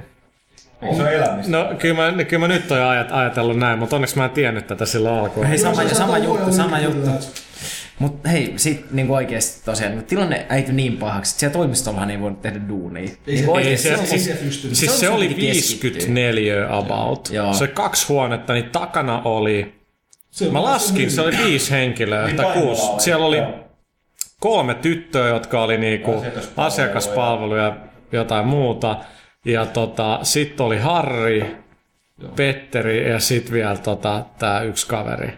Se 0.95 1.01
on 1.03 1.11
elämistä. 1.13 1.51
No 1.51 1.69
kyllä 1.79 2.11
mä, 2.11 2.23
kyllä 2.23 2.47
mä 2.47 2.53
nyt 2.53 2.71
oon 2.71 2.81
ajat, 2.81 3.07
ajatellut 3.11 3.57
näin, 3.57 3.79
mutta 3.79 3.95
onneksi 3.95 4.17
mä 4.17 4.25
en 4.25 4.31
tiennyt 4.31 4.67
tätä 4.67 4.85
silloin 4.85 5.15
alkuun. 5.19 5.45
Hei, 5.45 5.57
sama, 5.57 5.83
se 5.87 5.95
sama 5.95 6.17
juttu, 6.17 6.51
sama 6.53 6.77
niin, 6.77 6.83
juttu. 6.83 7.09
Mutta 7.99 8.29
hei, 8.29 8.53
sit 8.55 8.91
niinku 8.91 9.13
oikeesti 9.13 9.65
tosiaan, 9.65 9.95
niin 9.95 10.05
tilanne 10.05 10.45
äity 10.49 10.73
niin 10.73 10.97
pahaksi, 10.97 11.31
että 11.31 11.39
siellä 11.39 11.53
toimistollahan 11.53 12.11
ei 12.11 12.19
voinut 12.19 12.41
tehdä 12.41 12.59
duunia. 12.69 13.03
Ei 13.03 13.35
Niinku 13.35 13.55
se- 13.55 13.61
ei 13.61 13.77
se 13.77 13.97
se- 13.97 14.05
siis- 14.05 14.25
se. 14.25 14.37
Siis 14.51 14.79
Se 14.79 14.87
se 14.99 15.09
oli 15.09 15.25
sun 15.25 15.35
piti 15.35 15.47
keskittyä. 15.47 15.91
54 15.91 16.67
about. 16.77 17.29
Joo. 17.31 17.53
Se 17.53 17.63
oli 17.63 17.71
kaksi 17.73 18.07
huonetta, 18.07 18.53
niin 18.53 18.69
takana 18.69 19.21
oli... 19.25 19.75
Se 20.31 20.51
Mä 20.51 20.63
laskin, 20.63 21.11
se 21.11 21.21
oli 21.21 21.37
viisi 21.45 21.71
henkilöä 21.71 22.25
Niin 22.25 22.35
tai 22.37 22.53
kuusi. 22.53 22.81
oli, 22.91 23.01
Siellä 23.01 23.25
oli 23.25 23.41
kolme 24.39 24.73
tyttöä, 24.73 25.27
jotka 25.27 25.63
oli 25.63 25.77
niinku 25.77 26.11
Asiakaspalveluja. 26.11 26.65
asiakaspalveluja 26.65 27.63
ja 27.63 27.75
jotain 28.11 28.47
muuta. 28.47 28.95
Ja 29.45 29.65
tota, 29.65 30.19
sitten 30.23 30.65
oli 30.65 30.77
Harri, 30.77 31.55
Petteri 32.35 33.09
ja 33.11 33.19
sitten 33.19 33.53
vielä 33.53 33.77
tota, 33.77 34.25
tää 34.39 34.61
yksi 34.61 34.87
kaveri. 34.87 35.33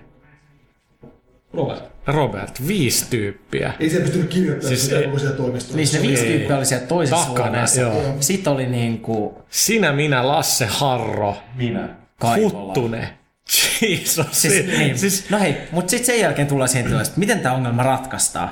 Robert. 1.54 1.84
Robert, 2.08 2.68
viisi 2.68 3.06
tyyppiä. 3.10 3.74
Ei 3.80 3.90
se 3.90 4.00
pystynyt 4.00 4.30
kirjoittamaan 4.30 4.68
Siis 4.78 4.86
sitä 4.86 5.00
ei- 5.00 5.20
siellä 5.20 5.38
toimistossa. 5.38 5.76
Niin 5.78 5.88
se 5.88 6.02
viisi 6.02 6.26
Ei. 6.28 6.38
tyyppiä 6.38 6.58
oli 6.58 6.66
siellä 6.66 6.88
toisessa 6.88 7.26
Takana, 7.28 7.50
huoneessa. 7.50 7.82
joo. 7.82 8.16
Sitten 8.20 8.54
oli 8.54 8.66
niinku 8.66 9.42
Sinä, 9.50 9.94
minä, 9.94 10.28
Lasse, 10.28 10.66
Harro, 10.66 11.38
Minä. 11.56 11.90
Kaivola. 12.20 12.54
Huttunen. 12.66 13.10
Jesus. 13.90 14.28
Siis, 14.32 14.54
niin. 14.54 14.98
siis 14.98 15.02
siis... 15.20 15.30
No 15.30 15.40
hei, 15.40 15.56
mutta 15.72 15.90
sitten 15.90 16.06
sen 16.06 16.20
jälkeen 16.20 16.48
tullaan 16.48 16.70
siihen 16.70 16.86
tilanteeseen, 16.86 17.12
että 17.12 17.20
miten 17.20 17.40
tämä 17.40 17.56
ongelma 17.56 17.84
ratkaistaan. 17.84 18.50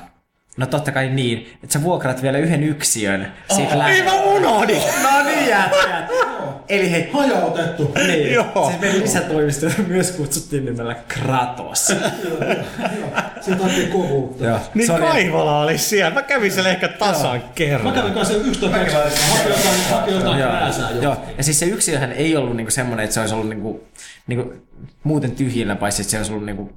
No 0.58 0.65
totta 0.65 0.91
kai 0.91 1.10
niin, 1.10 1.38
että 1.63 1.74
sä 1.74 1.84
vuokrat 1.84 2.22
vielä 2.22 2.38
yhden 2.38 2.63
yksiön 2.63 3.34
siitä 3.56 3.88
ei 3.88 4.04
mä 4.04 4.13
unohdin. 4.13 4.82
No 5.04 5.24
niin, 5.24 5.48
jätkät. 5.50 6.10
Eli 6.70 6.91
hei, 6.91 7.10
Hajautettu. 7.13 7.91
niin. 8.08 8.34
Joo. 8.34 8.68
Siis 8.70 8.82
meidän 8.82 9.00
lisätoimisto 9.02 9.65
myös 9.88 10.12
kutsuttiin 10.12 10.65
nimellä 10.65 10.96
Kratos. 11.08 11.86
Se 13.41 13.56
tarvitsee 13.56 13.86
kovuutta. 13.91 14.46
Joo. 14.46 14.60
Niin 14.74 14.91
oli- 14.91 15.02
Kaivola 15.02 15.60
oli 15.60 15.78
siellä. 15.78 16.13
Mä 16.13 16.22
kävin 16.22 16.52
siellä 16.52 16.70
ehkä 16.70 16.88
tasan 16.88 17.36
Mä 17.38 17.41
kerran. 17.56 17.94
kävin 17.94 18.13
kanssa 18.13 18.34
yksi 18.34 18.60
kaksi. 18.70 18.96
Haki 18.96 19.50
jotain, 19.50 19.82
haki 19.91 20.12
jotain 20.12 20.39
Joo, 20.39 20.50
jo. 20.96 21.02
joo. 21.02 21.18
Ja 21.38 21.44
siis 21.44 21.60
se 21.60 21.65
yksiöhän 21.65 22.12
ei 22.12 22.36
ollut 22.38 22.56
niinku 22.56 22.72
semmoinen, 22.72 23.04
että 23.04 23.13
se 23.13 23.20
olisi 23.20 23.34
ollut 23.36 23.50
niinku, 23.50 23.84
niinku 24.28 24.54
muuten 25.04 25.32
tyhjillä, 25.32 25.76
paitsi 25.76 26.02
että 26.02 26.12
se 26.12 26.18
olisi 26.18 26.32
ollut 26.32 26.46
niinku 26.46 26.74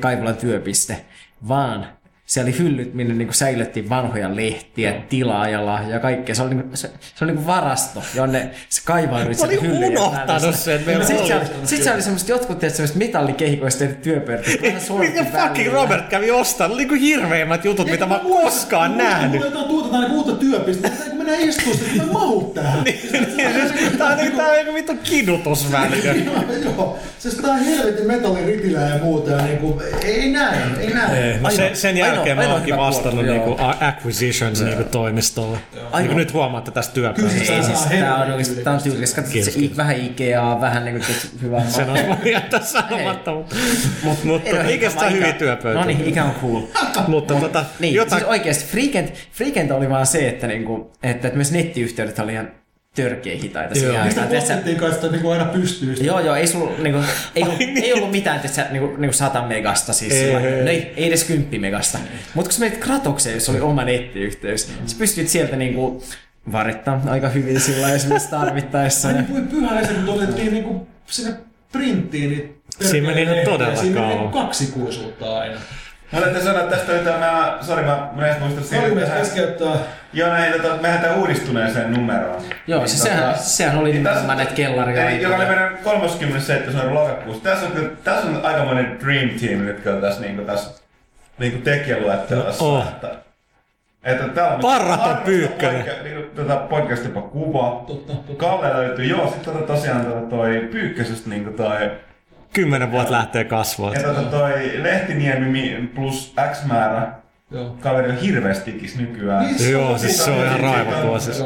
Kaivolan 0.00 0.36
työpiste, 0.36 1.04
vaan 1.48 1.86
se 2.26 2.40
oli 2.40 2.58
hyllyt, 2.58 2.94
minne 2.94 3.14
niinku 3.14 3.32
säilyttiin 3.32 3.88
vanhoja 3.88 4.36
lehtiä, 4.36 4.94
tilaa 5.08 5.48
ja 5.48 5.66
lahjaa 5.66 5.90
ja 5.90 5.98
kaikkea. 5.98 6.34
Se 6.34 6.42
oli, 6.42 6.54
niinku, 6.54 6.76
se, 6.76 6.90
se 7.14 7.24
oli 7.24 7.32
niinku 7.32 7.46
varasto, 7.46 8.02
jonne 8.14 8.50
se 8.68 8.82
kaivaudut 8.84 9.38
Mä 9.38 9.44
olin 9.44 9.84
unohtanut 9.84 10.54
sen, 10.54 10.74
että 10.74 10.86
meillä 10.86 11.04
Sitten 11.04 11.36
oli- 11.36 11.44
sit 11.64 11.82
se 11.82 11.92
oli 11.92 12.02
semmoista 12.02 12.32
jotkut, 12.32 12.58
tiedät, 12.58 12.76
semmoista 12.76 12.98
metallikehikoista 12.98 13.78
tehty 13.78 13.94
työpöytä. 14.02 14.50
Mikä 14.98 15.24
fucking 15.24 15.72
Robert 15.72 16.08
kävi 16.08 16.30
ostamaan? 16.30 16.70
Ne 16.70 16.74
oli 16.74 16.82
niinku 16.82 17.06
hirveimmät 17.06 17.64
jutut, 17.64 17.90
mitä 17.90 18.06
mä 18.06 18.18
oon 18.18 18.42
koskaan 18.42 18.98
nähnyt. 18.98 19.40
Mulla 19.40 19.64
tuotetaan 19.66 20.02
niinku 20.02 20.16
uutta 20.16 20.32
työpistettä, 20.36 21.04
kun 21.04 21.16
mennään 21.18 21.40
istumaan, 21.40 21.78
sitten 21.78 22.06
mä 22.06 22.12
mahu 22.12 22.52
tähän. 22.54 22.84
Tää 23.98 24.08
on 24.08 24.16
niinku 24.16 24.36
tää 24.36 24.48
on 24.48 24.54
niinku 24.56 24.74
vittu 24.74 24.92
kidutusväliö. 25.02 26.14
Joo, 26.64 26.98
siis 27.18 27.34
tää 27.34 27.50
on 27.50 27.58
helvetin 27.64 28.06
metalliritilä 28.06 28.80
ja 28.80 28.98
muuta. 28.98 29.30
Ja 29.30 29.42
niinku, 29.42 29.82
ei 30.04 30.30
näin, 30.30 30.74
ei 30.80 30.94
näin. 30.94 31.42
No 31.42 31.50
sen 31.72 31.96
jälkeen 31.96 32.13
ainoa- 32.22 32.34
mä 32.46 32.52
oonkin 32.52 32.74
hyvä 32.74 32.82
vastannut 32.86 33.26
niinku 33.26 33.50
joo. 33.58 33.74
acquisitions 33.80 34.62
niinku 34.62 34.84
toimistolle. 34.84 35.58
Niin 35.74 35.84
Ainoa- 35.92 36.06
kuin 36.08 36.16
nyt 36.16 36.32
huomaatte 36.32 36.70
tästä 36.70 36.94
työpöydästä. 36.94 37.38
Kyllä 37.38 37.56
Ei 37.56 37.62
se 37.62 37.66
siis, 37.66 37.80
saa 37.82 37.90
tää 37.90 38.14
on 38.16 38.30
oikeesti, 38.30 38.64
tää 38.64 38.72
on 38.72 38.82
tyylikäs. 38.82 39.14
Katso, 39.14 39.32
Kiitos, 39.32 39.54
se 39.54 39.76
vähän 39.76 39.96
Ikeaa, 39.96 40.60
vähän 40.60 40.84
niinku 40.84 41.04
hyvää 41.42 41.64
Sen 41.68 41.90
olisi 41.90 42.06
voinut 42.06 42.26
jättää 42.26 42.60
sanomatta, 42.60 43.30
mutta, 44.02 44.26
mutta 44.26 44.68
Ikestä 44.68 45.06
on 45.06 45.12
hyviä 45.12 45.32
työpöytiä. 45.32 45.80
No 45.80 45.86
niin, 45.86 46.04
ikä 46.08 46.24
on 46.24 46.34
cool. 46.42 46.60
Mutta 47.08 47.34
tota, 47.34 47.64
Niin, 47.80 47.94
jotain, 47.94 48.20
siis 48.20 48.30
oikeesti 48.30 48.64
Freakent, 48.70 49.12
Freakent 49.32 49.70
oli 49.70 49.90
vaan 49.90 50.06
se, 50.06 50.28
että, 50.28 50.46
niinku, 50.46 50.92
että 51.02 51.30
myös 51.34 51.52
nettiyhteydet 51.52 52.18
oli 52.18 52.32
ihan 52.32 52.48
törkeä 52.94 53.36
hitaita 53.42 53.78
Joo. 53.78 53.86
Mistä 53.86 54.02
aikaan. 54.02 54.28
Tiedätkö, 54.28 54.38
postettiin 54.38 54.76
kai 54.76 54.92
sitä 54.92 55.08
niinku 55.08 55.30
aina 55.30 55.44
pystyy. 55.44 55.94
Joo, 56.00 56.20
joo, 56.20 56.34
ei, 56.34 56.46
sulla, 56.46 56.72
niinku, 56.82 57.00
ei, 57.34 57.42
ollut, 57.42 57.58
niin. 57.58 57.84
ei 57.84 57.92
ollut 57.92 58.10
mitään 58.10 58.40
tässä 58.40 58.66
niinku, 58.70 58.96
niinku 58.96 59.12
100 59.16 59.42
megasta, 59.42 59.92
siis 59.92 60.12
Ei, 60.12 60.20
ei, 60.24 60.34
ei. 60.36 60.44
ei, 60.44 60.68
ei, 60.68 60.92
ei 60.96 61.08
edes 61.08 61.24
10 61.24 61.60
megasta. 61.60 61.98
Mutta 62.34 62.48
kun 62.48 62.52
sä 62.52 62.60
menit 62.64 62.78
Kratokseen, 62.78 63.34
jossa 63.34 63.52
oli 63.52 63.60
oma 63.60 63.84
nettiyhteys, 63.84 64.68
sä 64.86 64.96
pystyt 64.98 65.28
sieltä 65.28 65.56
niinku 65.56 66.04
varittaa 66.52 67.02
aika 67.06 67.28
hyvin 67.28 67.60
sillä 67.60 67.92
esimerkiksi 67.94 68.30
tarvittaessa. 68.30 69.08
Ai 69.08 69.14
Ja, 69.14 69.20
niin 69.20 69.30
kuin 69.32 69.48
pyhäisen, 69.48 69.96
kun 70.04 70.14
otettiin 70.14 70.52
niinku 70.52 70.86
sinne 71.06 71.34
printtiin, 71.72 72.30
niin 72.30 72.60
Siinä 72.80 73.06
meni 73.08 73.22
ihan 73.22 73.36
todella 73.44 73.76
Siinä 73.76 74.00
meni 74.00 74.06
kauan. 74.06 74.18
niinku 74.24 74.38
kaksi 74.38 74.66
kuusuutta 74.66 75.38
aina. 75.38 75.60
Mä 76.14 76.20
täytyy 76.20 76.42
sanoa 76.42 76.62
tästä 76.62 76.92
yhtään, 76.92 77.20
mä, 77.20 77.58
sori 77.60 77.82
mä, 77.82 78.08
mä 78.12 78.26
en 78.28 78.42
muista 78.42 78.60
siitä. 78.62 78.84
Tähän- 79.00 79.18
keskeyttää. 79.18 79.68
Joo, 80.12 80.28
näin, 80.28 80.52
tota, 80.62 80.76
mehän 80.82 81.00
tää 81.00 81.14
uudistuneeseen 81.14 81.92
numeroon. 81.92 82.42
joo, 82.66 82.80
Niin 82.80 82.88
siis 82.88 83.02
tota- 83.02 83.08
sehän, 83.08 83.38
sehän 83.38 83.78
oli 83.78 83.92
Niin 83.92 84.04
tässä- 84.04 84.34
näitä 84.34 84.54
kellaria. 84.54 85.10
Eli 85.10 85.22
joka 85.22 85.36
oli 85.36 85.46
meidän 85.46 85.78
37. 85.84 86.94
lokakuussa. 86.94 87.42
Tässä 87.42 87.66
on, 87.66 87.72
tässä 88.04 88.28
on 88.28 88.40
aikamoinen 88.42 88.98
dream 89.04 89.28
team 89.40 89.58
nyt 89.64 89.80
kyllä 89.80 90.00
tässä, 90.00 90.20
niinku, 90.20 90.42
tässä 90.44 90.70
niinku 91.38 91.58
tekijäluettelossa. 91.64 92.64
Oh. 92.64 92.88
Että, 92.88 93.08
että 94.04 94.28
täällä 94.28 94.54
on 94.54 94.60
Parraton 94.60 95.00
Arvosta 95.04 95.24
Pyykkönen. 95.24 95.84
Poikka, 95.84 96.02
niinku, 96.02 96.22
tota, 96.36 96.56
poikkeasti 96.56 97.08
jopa 97.08 97.22
kuva. 97.22 97.84
Totta, 97.86 98.12
totta. 98.12 98.32
Kalle 98.36 98.72
löytyy, 98.74 99.04
joo, 99.04 99.26
sitten 99.26 99.54
tota, 99.54 99.66
tosiaan 99.66 100.04
tota, 100.06 100.20
toi 100.30 100.68
Pyykkösestä 100.72 101.30
niinku 101.30 101.50
toi, 101.50 101.90
kymmenen 102.54 102.90
vuotta 102.92 103.12
lähtee 103.12 103.44
kasvua. 103.44 103.94
ja 103.94 104.02
tota, 104.02 104.22
toi 104.22 104.52
Lehtiniemi 104.82 105.46
mi- 105.46 105.90
plus 105.94 106.34
X 106.52 106.64
määrä 106.64 107.06
Joo. 107.50 107.76
kaveri 107.80 108.10
on 108.10 108.16
hirveästi 108.16 108.72
tikis 108.72 108.96
nykyään. 108.98 109.46
Niin, 109.46 109.72
Joo, 109.72 109.98
siis 109.98 110.24
se 110.24 110.30
on 110.30 110.44
ihan 110.46 110.60
raivotua 110.60 111.18
siis. 111.18 111.44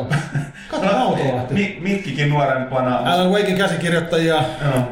Kato 0.70 0.96
Autolahti. 0.96 1.54
Mi- 1.54 1.78
Mikkikin 1.80 2.28
nuorempana. 2.28 2.96
Alan 2.96 3.30
Wakein 3.30 3.56
käsikirjoittajia. 3.58 4.34
Joo. 4.64 4.82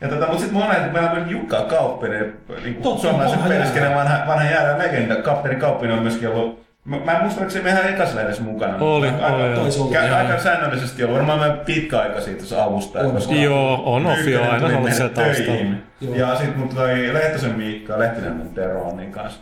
Ja 0.00 0.08
tota, 0.08 0.26
mutta 0.26 0.38
sitten 0.38 0.58
monet, 0.58 0.92
meillä 0.92 1.10
on 1.10 1.18
myös 1.18 1.30
Jukka 1.30 1.60
Kauppinen, 1.62 2.32
niin 2.64 2.82
suomalaisen 3.00 3.38
peliskenen 3.38 3.94
vanha, 3.94 4.18
vanha 4.26 4.44
jäädä 4.44 4.78
legenda. 4.78 5.16
Kapteeni 5.16 5.60
Kauppinen 5.60 5.96
on 5.96 6.02
myöskin 6.02 6.28
ollut, 6.28 6.64
mä, 6.84 6.96
mä 7.04 7.12
en 7.12 7.22
muista, 7.22 7.40
oliko 7.40 7.50
se 7.50 7.62
meidän 7.62 7.88
ekassa 7.88 8.22
edes 8.22 8.40
mukana. 8.40 8.76
Oli, 8.80 9.08
aika, 9.08 9.26
oli, 9.26 9.42
olla, 9.44 10.00
kä- 10.00 10.04
joo. 10.06 10.16
aika 10.16 10.38
säännöllisesti 10.38 11.04
ollut, 11.04 11.16
varmaan 11.16 11.38
meidän 11.40 11.58
pitkä 11.58 11.98
aika 11.98 12.20
siitä 12.20 12.38
tuossa 12.38 12.64
avustaja. 12.64 13.04
On. 13.04 13.12
koska 13.12 13.34
Joo, 13.34 13.82
on 13.84 14.06
Offi 14.06 14.24
Pyykkönen 14.24 14.50
aina 14.50 14.78
ollut 14.78 14.92
siellä 14.92 15.14
taustalla. 15.14 15.74
Ja 16.00 16.36
sitten 16.36 16.58
mut 16.58 16.74
toi 16.74 17.14
Lehtosen 17.14 17.58
Miikka 17.58 17.92
ja 17.92 17.98
Lehtinen 17.98 18.50
Tero 18.54 18.82
on 18.82 18.96
niin 18.96 19.12
kanssa. 19.12 19.40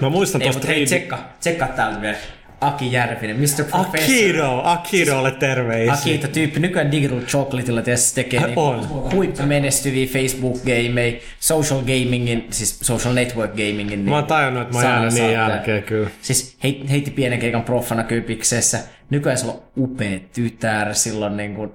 Mä 0.00 0.08
muistan 0.08 0.42
Ei, 0.42 0.46
tosta 0.48 0.58
mutta 0.60 0.72
hei, 0.72 0.84
tsekka, 0.84 1.18
tsekka 1.40 1.66
täältä 1.66 2.00
vielä. 2.00 2.16
Aki 2.60 2.92
Järvinen, 2.92 3.36
Mr. 3.36 3.64
Professor. 3.70 4.02
Akido, 4.02 4.60
Akidolle 4.64 5.30
terveisiä. 5.30 5.92
Akita 5.92 6.28
tyyppi 6.28 6.60
nykyään 6.60 6.92
Digital 6.92 7.20
Chocolateilla 7.20 7.82
tietysti 7.82 8.14
tekee 8.14 8.40
niinku 8.40 8.60
On. 8.60 8.88
huippumenestyviä 9.12 10.06
Facebook-gameja, 10.06 11.20
social 11.40 11.80
gamingin, 11.80 12.46
siis 12.50 12.78
social 12.80 13.14
network 13.14 13.50
gamingin. 13.50 14.00
Mä 14.00 14.14
oon 14.14 14.26
tajunnut, 14.26 14.62
että 14.62 14.74
mä 14.74 14.78
oon 14.78 14.90
jäänyt 14.90 15.14
niin 15.14 15.32
jälkeen 15.32 15.82
kyllä. 15.82 16.10
Siis 16.22 16.56
heit, 16.62 16.90
heitti 16.90 17.10
pienen 17.10 17.38
keikan 17.38 17.62
proffana 17.62 18.04
kypiksessä. 18.04 18.78
Nykyään 19.10 19.38
sillä 19.38 19.52
on 19.52 19.62
upea 19.76 20.18
tytär, 20.32 20.94
silloin 20.94 21.36
niin 21.36 21.54
kuin 21.54 21.70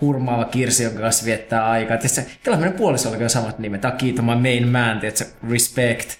hurmaava 0.00 0.44
Kirsi, 0.44 0.84
jonka 0.84 1.00
kanssa 1.00 1.24
viettää 1.26 1.70
aikaa. 1.70 1.96
Tietysti, 1.96 2.20
kyllä 2.42 2.56
meidän 2.56 2.76
puolisolla 2.78 3.16
on 3.16 3.30
samat 3.30 3.58
nimet. 3.58 3.84
Akita, 3.84 4.22
my 4.22 4.34
main 4.34 4.68
man, 4.68 5.00
tiedätkö, 5.00 5.24
respect. 5.50 6.10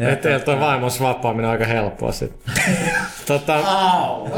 Ja 0.00 0.08
Että 0.10 0.22
teillä 0.22 0.44
toi 0.44 0.60
vaimos 0.60 1.00
vapaaminen 1.00 1.46
on 1.46 1.52
aika 1.52 1.64
helppoa 1.64 2.12
sit. 2.12 2.32
tota, 3.26 3.56
Au! 3.58 4.28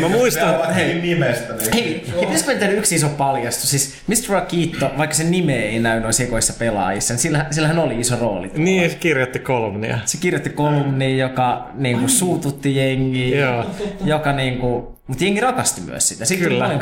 mä 0.00 0.08
muistan, 0.08 0.56
ovat 0.56 0.74
hei 0.74 0.94
nimestä. 0.94 1.52
Niin. 1.52 1.72
Hei, 1.74 2.04
hei 2.12 2.20
pitäisikö 2.20 2.58
tehdä 2.58 2.72
yksi 2.72 2.94
iso 2.94 3.08
paljastus? 3.08 3.70
Siis 3.70 3.94
Mr. 4.06 4.36
Akito, 4.36 4.90
vaikka 4.98 5.16
sen 5.16 5.30
nime 5.30 5.58
ei 5.58 5.78
näy 5.78 6.00
noissa 6.00 6.22
ekoissa 6.22 6.52
pelaajissa, 6.58 7.14
niin 7.14 7.20
sillä, 7.20 7.46
sillähän 7.50 7.78
oli 7.78 8.00
iso 8.00 8.16
rooli. 8.20 8.50
niin 8.54 8.90
se 8.90 8.96
kirjoitti 8.96 9.38
kolumnia. 9.38 9.98
Se 10.04 10.18
kirjoitti 10.18 10.50
kolumni, 10.50 11.18
joka 11.18 11.70
niinku, 11.74 12.08
suututti 12.08 12.49
jengiä, 12.68 13.40
Joo. 13.40 13.64
joka 14.04 14.32
niinku, 14.32 15.00
mutta 15.06 15.24
jengi 15.24 15.40
rakasti 15.40 15.80
myös 15.80 16.08
sitä. 16.08 16.24
Siitä 16.24 16.44
tuli 16.44 16.54
Kyllä, 16.54 16.64
paljon 16.64 16.80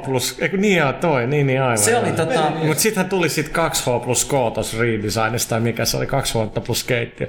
2H 0.00 0.04
plus, 0.04 0.36
eikö 0.40 0.56
niin 0.56 0.78
joo, 0.78 0.92
toi, 0.92 1.26
niin 1.26 1.46
niin 1.46 1.62
aivan. 1.62 1.78
Se 1.78 1.96
oli 1.96 2.12
tota, 2.12 2.50
Mut 2.64 2.78
sittenhän 2.78 3.10
tuli 3.10 3.28
sit 3.28 3.48
2H 3.48 4.04
plus 4.04 4.24
K 4.24 4.30
tossa 4.54 4.78
redesignista, 4.78 5.48
tai 5.50 5.60
mikä 5.60 5.84
se 5.84 5.96
oli, 5.96 6.06
2 6.06 6.34
vuotta 6.34 6.60
plus 6.60 6.84
keittiö. 6.84 7.26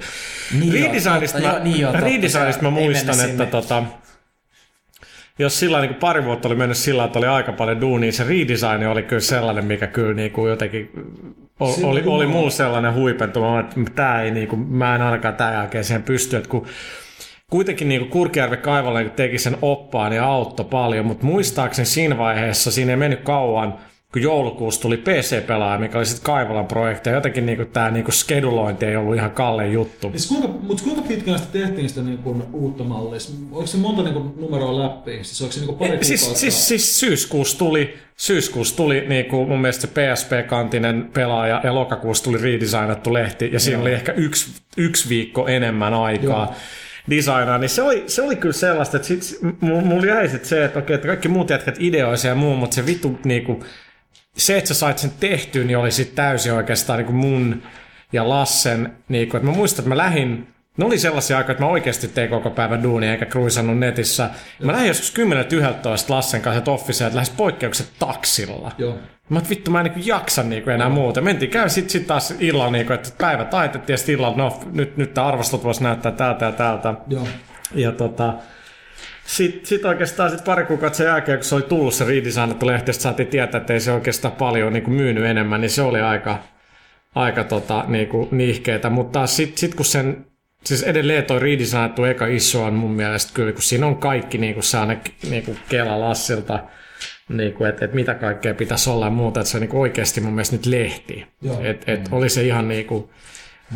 Niin 0.59 0.73
joo, 0.73 0.87
redesignista 0.87 1.39
mä, 1.39 1.47
joo, 1.47 1.59
niin 1.63 1.79
joo, 1.79 1.91
redesignista 1.91 2.59
se- 2.59 2.61
mä 2.61 2.69
muistan, 2.69 3.09
että 3.15 3.27
sinne. 3.27 3.45
tota, 3.45 3.83
jos 5.39 5.59
sillä 5.59 5.81
niin 5.81 5.95
pari 5.95 6.25
vuotta 6.25 6.47
oli 6.47 6.55
mennyt 6.55 6.77
sillä, 6.77 7.03
että 7.03 7.19
oli 7.19 7.27
aika 7.27 7.51
paljon 7.51 7.81
duunia, 7.81 8.11
se 8.11 8.23
redesign 8.23 8.87
oli 8.87 9.03
kyllä 9.03 9.19
sellainen, 9.21 9.65
mikä 9.65 9.87
kyllä 9.87 10.13
niin 10.13 10.31
kuin 10.31 10.49
jotenkin 10.49 10.89
oli, 11.59 11.83
oli 11.83 12.03
oli 12.05 12.25
muu 12.27 12.49
sellainen 12.49 12.93
huipentuma, 12.93 13.59
että 13.59 13.75
tää 13.95 14.21
ei 14.21 14.31
niin 14.31 14.47
kuin, 14.47 14.59
mä 14.61 14.95
en 14.95 15.01
ainakaan 15.01 15.35
tämän 15.35 15.53
jälkeen 15.53 15.83
siihen 15.83 16.03
pysty, 16.03 16.37
että 16.37 16.49
kun 16.49 16.67
kuitenkin 17.51 17.89
niin 17.89 18.09
Kurkijärvi 18.09 18.57
niin 18.93 19.11
teki 19.11 19.37
sen 19.37 19.57
oppaan 19.61 20.13
ja 20.13 20.25
auttoi 20.25 20.65
paljon, 20.65 21.05
mutta 21.05 21.25
muistaakseni 21.25 21.85
siinä 21.85 22.17
vaiheessa, 22.17 22.71
siinä 22.71 22.91
ei 22.91 22.97
mennyt 22.97 23.21
kauan, 23.21 23.77
kun 24.13 24.21
joulukuussa 24.21 24.81
tuli 24.81 24.97
PC-pelaaja, 24.97 25.79
mikä 25.79 25.97
oli 25.97 26.05
sitten 26.05 26.25
Kaivolan 26.25 26.65
projekti, 26.65 27.09
ja 27.09 27.15
jotenkin 27.15 27.45
niin 27.45 27.67
tämä 27.73 27.91
niin 27.91 28.11
skedulointi 28.11 28.85
ei 28.85 28.95
ollut 28.95 29.15
ihan 29.15 29.31
kallein 29.31 29.73
juttu. 29.73 30.09
Siis 30.09 30.27
kuinka, 30.27 30.47
mutta 30.47 30.83
kuinka 30.83 31.01
pitkään 31.01 31.39
sitä 31.39 31.51
tehtiin 31.51 31.89
sitä 31.89 32.01
niin 32.01 32.17
kuin, 32.17 32.43
uutta 32.53 32.83
mallia? 32.83 33.19
Oliko 33.51 33.67
se 33.67 33.77
monta 33.77 34.03
niin 34.03 34.13
kuin, 34.13 34.33
numeroa 34.37 34.83
läpi? 34.83 35.11
Siis 35.23 35.41
oliko 35.41 35.53
se 35.53 35.59
niin 35.59 35.67
kuin, 35.67 35.77
pari 35.77 36.03
Siis, 36.05 36.21
kuukautta? 36.21 36.39
siis, 36.39 36.67
siis 36.67 36.99
syyskuussa 36.99 37.57
tuli, 37.57 37.97
syyskuussa 38.17 38.75
tuli 38.75 39.05
niin 39.07 39.25
kuin 39.25 39.49
mun 39.49 39.61
mielestä 39.61 39.81
se 39.81 39.87
PSP-kantinen 39.87 41.09
pelaaja 41.13 41.61
ja 41.63 41.75
lokakuussa 41.75 42.23
tuli 42.23 42.37
redesignattu 42.37 43.13
lehti 43.13 43.49
ja 43.53 43.59
siinä 43.59 43.81
oli 43.81 43.93
ehkä 43.93 44.11
yksi, 44.11 44.51
yksi 44.77 45.09
viikko 45.09 45.47
enemmän 45.47 45.93
aikaa. 45.93 46.45
Joo. 46.45 46.55
Designaa, 47.09 47.57
niin 47.57 47.69
se 47.69 47.81
oli, 47.81 48.03
se 48.07 48.21
oli 48.21 48.35
kyllä 48.35 48.53
sellaista, 48.53 48.97
että 48.97 49.07
sit, 49.07 49.39
mulla 49.61 50.05
jäi 50.05 50.29
sit 50.29 50.45
se, 50.45 50.65
että 50.65 50.79
okei, 50.79 50.93
että 50.93 51.07
kaikki 51.07 51.27
muut 51.27 51.49
jätkät 51.49 51.75
ideoisia 51.79 52.31
ja 52.31 52.35
muu, 52.35 52.55
mutta 52.55 52.75
se 52.75 52.85
vittu 52.85 53.19
niinku, 53.23 53.63
se, 54.37 54.57
että 54.57 54.67
sä 54.67 54.73
sait 54.73 54.97
sen 54.97 55.11
tehtyä, 55.19 55.63
niin 55.63 55.77
oli 55.77 55.91
sitten 55.91 56.15
täysin 56.15 56.53
oikeastaan 56.53 56.97
niinku 56.97 57.13
mun 57.13 57.63
ja 58.13 58.29
Lassen, 58.29 58.93
niinku, 59.09 59.37
että 59.37 59.49
mä 59.49 59.55
muistan, 59.55 59.83
että 59.83 59.89
mä 59.89 59.97
lähdin 59.97 60.47
ne 60.77 60.85
oli 60.85 60.99
sellaisia 60.99 61.37
aikoja, 61.37 61.51
että 61.51 61.63
mä 61.63 61.69
oikeasti 61.69 62.07
tein 62.07 62.29
koko 62.29 62.49
päivän 62.49 62.83
duunia 62.83 63.11
eikä 63.11 63.25
kruisannut 63.25 63.77
netissä. 63.77 64.29
Mä 64.63 64.71
lähdin 64.71 64.87
joskus 64.87 65.13
10.11 65.19 65.25
Lassen 66.09 66.41
kanssa 66.41 66.61
Toffiseen, 66.61 67.07
että 67.07 67.15
lähes 67.15 67.29
poikkeukset 67.29 67.87
taksilla. 67.99 68.71
Joo. 68.77 68.99
Mä 69.33 69.39
oon, 69.39 69.49
vittu, 69.49 69.71
mä 69.71 69.81
en 69.81 69.91
niin 69.95 70.07
jaksa 70.07 70.43
niin 70.43 70.69
enää 70.69 70.89
muuta. 70.89 71.21
Mentiin 71.21 71.51
käy 71.51 71.69
sit, 71.69 71.89
sit 71.89 72.07
taas 72.07 72.35
illalla, 72.39 72.71
niin 72.71 72.85
kuin, 72.85 72.95
että 72.95 73.09
päivä 73.17 73.45
taitettiin 73.45 73.93
ja 73.93 73.97
sitten 73.97 74.15
illalla, 74.15 74.37
no 74.37 74.59
nyt, 74.71 74.97
nyt 74.97 75.13
tämä 75.13 75.27
arvostelut 75.27 75.63
voisi 75.63 75.83
näyttää 75.83 76.11
täältä 76.11 76.45
ja 76.45 76.51
täältä. 76.51 76.93
Joo. 77.07 77.27
Ja 77.75 77.91
tota, 77.91 78.33
sitten 79.25 79.65
sit 79.65 79.85
oikeastaan 79.85 80.31
sit 80.31 80.43
pari 80.43 80.65
kuukautta 80.65 80.97
sen 80.97 81.07
jälkeen, 81.07 81.37
kun 81.37 81.45
se 81.45 81.55
oli 81.55 81.63
tullut 81.63 81.93
se 81.93 82.05
redesignattu 82.05 82.67
lehti, 82.67 82.93
saatiin 82.93 83.27
tietää, 83.27 83.61
että 83.61 83.73
ei 83.73 83.79
se 83.79 83.91
oikeastaan 83.91 84.33
paljon 84.33 84.73
niin 84.73 84.83
kuin 84.83 84.93
myynyt 84.93 85.25
enemmän, 85.25 85.61
niin 85.61 85.71
se 85.71 85.81
oli 85.81 86.01
aika, 86.01 86.39
aika 87.15 87.43
tota, 87.43 87.85
niin 87.87 88.07
kuin 88.07 88.27
niihkeetä. 88.31 88.89
Mutta 88.89 89.27
sitten 89.27 89.57
sit 89.57 89.75
kun 89.75 89.85
sen, 89.85 90.25
siis 90.65 90.83
edelleen 90.83 91.25
toi 91.25 91.39
redesignattu 91.39 92.03
eka 92.03 92.25
iso 92.27 92.63
on 92.63 92.73
mun 92.73 92.91
mielestä 92.91 93.31
kyllä, 93.33 93.51
kun 93.51 93.61
siinä 93.61 93.87
on 93.87 93.97
kaikki 93.97 94.37
niin 94.37 94.53
kuin 94.53 94.63
sellainen 94.63 95.01
niin 95.29 95.43
kuin 95.43 95.57
Kela 95.69 95.99
Lassilta, 95.99 96.59
niin 97.37 97.53
kuin, 97.53 97.69
että, 97.69 97.85
että 97.85 97.95
mitä 97.95 98.13
kaikkea 98.13 98.53
pitäisi 98.53 98.89
olla 98.89 99.05
ja 99.05 99.11
muuta, 99.11 99.39
että 99.39 99.51
se 99.51 99.57
on 99.57 99.61
niin 99.61 99.75
oikeasti 99.75 100.21
mun 100.21 100.33
mielestä 100.33 100.55
nyt 100.55 100.65
lehti. 100.65 101.27
Että 101.63 101.91
et 101.91 102.09
oli 102.11 102.29
se 102.29 102.43
ihan 102.43 102.67
niin 102.67 102.85
kuin, 102.85 103.09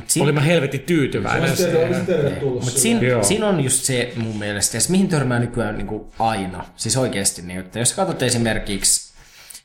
siinä- 0.08 0.24
oli 0.24 0.32
mä 0.32 0.41
helvetin 0.41 0.82
tyytyväinen. 0.82 1.58
Siihen. 1.58 2.06
tervetullut. 2.06 2.63
Mutta 2.63 2.80
siinä, 2.80 3.24
siinä 3.24 3.48
on 3.48 3.63
just 3.63 3.84
se 3.84 4.13
mun 4.15 4.39
mielestä, 4.39 4.78
ja 4.78 4.82
se 4.82 4.91
mihin 4.91 5.08
törmää 5.08 5.39
nykyään 5.39 5.78
niin 5.78 5.88
kuin 5.88 6.06
aina, 6.20 6.65
siis 6.76 6.98
oikeasti, 6.98 7.41
niin, 7.41 7.60
että 7.60 7.80
jos 7.80 7.93
katsot 7.93 8.22
esimerkiksi 8.22 9.13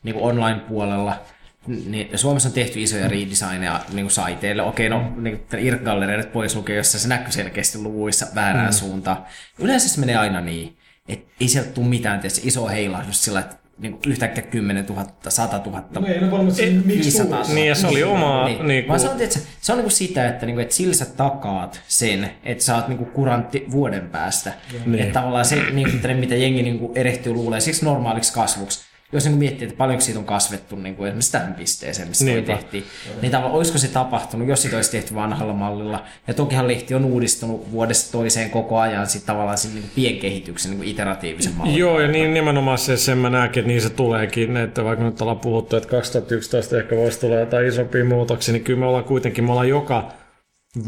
niin 0.03 0.15
kuin 0.15 0.25
online-puolella, 0.25 1.23
niin 1.67 2.19
Suomessa 2.19 2.49
on 2.49 2.53
tehty 2.53 2.83
isoja 2.83 3.09
redesigneja 3.09 3.81
niin 3.93 4.05
kuin 4.05 4.11
saiteille. 4.11 4.63
Okei, 4.63 4.89
no 4.89 5.13
niin 5.17 5.39
kuin 5.39 5.61
IRC-gallereiden 5.61 6.27
pois 6.27 6.57
lukee, 6.57 6.77
jossa 6.77 6.99
se 6.99 7.09
näkyy 7.09 7.33
selkeästi 7.33 7.79
luvuissa 7.79 8.27
väärään 8.35 8.71
mm. 8.71 8.73
suuntaan. 8.73 9.25
Yleensä 9.59 9.89
se 9.89 10.01
menee 10.01 10.17
aina 10.17 10.41
niin, 10.41 10.77
että 11.09 11.33
ei 11.41 11.49
sieltä 11.49 11.71
tule 11.71 11.87
mitään, 11.87 12.21
tietysti 12.21 12.49
iso 12.49 12.69
heilahdus 12.69 13.25
sillä, 13.25 13.41
että 13.41 13.57
niin 13.79 13.93
kuin 13.93 14.03
yhtäkkiä 14.07 14.43
10 14.43 14.87
000, 14.87 15.07
100 15.29 15.61
000, 15.67 15.85
No 15.91 16.07
ei 16.07 16.21
varmaan 16.21 16.53
Ei, 16.59 16.71
miksi 16.71 16.95
500. 16.99 17.37
tulisi. 17.37 17.55
Niin, 17.55 17.69
ja 17.69 17.75
se 17.75 17.87
oli 17.87 18.03
oma... 18.03 18.45
niin. 18.45 18.67
Niin 18.67 18.89
Vaan 18.89 19.01
kuin, 19.01 19.09
se 19.09 19.13
on, 19.13 19.17
tiiätkö, 19.17 19.39
se 19.61 19.73
on 19.73 19.79
niinku 19.79 19.91
sitä, 19.91 20.29
että, 20.29 20.47
niinku, 20.47 20.61
että 20.61 20.75
sillä 20.75 20.95
sä 20.95 21.05
takaat 21.05 21.81
sen, 21.89 22.31
että 22.45 22.65
sä 22.65 22.77
oot 22.77 22.89
niinku 22.89 23.05
kurantti 23.05 23.67
vuoden 23.71 24.09
päästä. 24.09 24.53
Niin. 24.87 24.99
Että 24.99 25.21
tavallaan 25.21 25.45
se, 25.45 25.57
niinku, 25.73 25.97
että 25.97 26.15
mitä 26.15 26.35
jengi 26.35 26.63
niinku 26.63 26.93
erehtyy 26.95 27.33
luulee 27.33 27.61
siksi 27.61 27.85
normaaliksi 27.85 28.33
kasvuksi. 28.33 28.92
Jos 29.13 29.25
niinku 29.25 29.39
miettii, 29.39 29.69
että 29.69 29.77
paljonko 29.77 30.01
siitä 30.01 30.19
on 30.19 30.25
kasvettu 30.25 30.77
niinku, 30.77 31.05
esimerkiksi 31.05 31.33
tähän 31.33 31.55
pisteeseen, 31.55 32.09
missä 32.09 32.25
toi 32.25 32.35
Niinpä. 32.35 32.53
tehtiin, 32.57 32.85
niin 33.23 33.33
tavallaan 33.33 33.57
olisiko 33.57 33.79
se 33.79 33.89
tapahtunut, 33.89 34.49
jos 34.49 34.63
sitä 34.63 34.77
olisi 34.77 34.91
tehty 34.91 35.15
vanhalla 35.15 35.53
mallilla. 35.53 36.05
Ja 36.27 36.35
tokihan 36.35 36.69
lehti 36.69 36.95
on 36.95 37.05
uudistunut 37.05 37.73
vuodesta 37.73 38.13
toiseen 38.13 38.51
koko 38.51 38.79
ajan 38.79 39.07
sit 39.07 39.27
tavallaan 39.27 39.59
sen 39.59 39.75
niinku 39.75 39.89
pienkehityksen 39.95 40.71
niinku 40.71 40.85
iteratiivisen 40.87 41.53
mallin. 41.55 41.77
Joo, 41.77 42.01
ja 42.01 42.09
niin 42.09 42.35
nimenomaan 42.35 42.79
se, 42.79 42.97
sen 42.97 43.19
mä 43.19 43.31
näenkin, 43.31 43.61
että 43.61 43.69
niin 43.69 43.81
se 43.81 43.91
tuleekin, 43.91 44.57
että 44.57 44.85
vaikka 44.85 45.05
nyt 45.05 45.21
ollaan 45.21 45.41
puhuttu, 45.41 45.77
että 45.77 45.89
2011 45.89 46.79
ehkä 46.79 46.97
voisi 46.97 47.21
tulla 47.21 47.35
jotain 47.37 47.67
isompia 47.67 48.05
muutoksia, 48.05 48.53
niin 48.53 48.65
kyllä 48.65 48.79
me 48.79 48.87
ollaan 48.87 49.05
kuitenkin, 49.05 49.45
me 49.45 49.51
ollaan 49.51 49.69
joka 49.69 50.13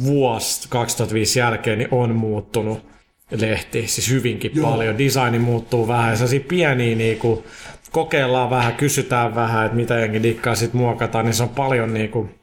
vuosi 0.04 0.68
2005 0.68 1.38
jälkeen, 1.38 1.78
niin 1.78 1.88
on 1.90 2.14
muuttunut 2.16 2.86
lehti, 3.30 3.86
siis 3.88 4.10
hyvinkin 4.10 4.50
Joo. 4.54 4.70
paljon. 4.70 4.98
Designi 4.98 5.38
muuttuu 5.38 5.88
vähän, 5.88 6.16
sellaisia 6.16 6.40
pieniä 6.48 6.96
niin 6.96 7.18
kuin, 7.18 7.44
kokeillaan 7.94 8.50
vähän, 8.50 8.74
kysytään 8.74 9.34
vähän, 9.34 9.66
että 9.66 9.76
mitä 9.76 9.98
jengi 9.98 10.22
dikkaa, 10.22 10.54
sitten 10.54 10.80
muokataan, 10.80 11.24
niin 11.24 11.34
se 11.34 11.42
on 11.42 11.48
paljon 11.48 11.94
niin 11.94 12.10
kuin, 12.10 12.34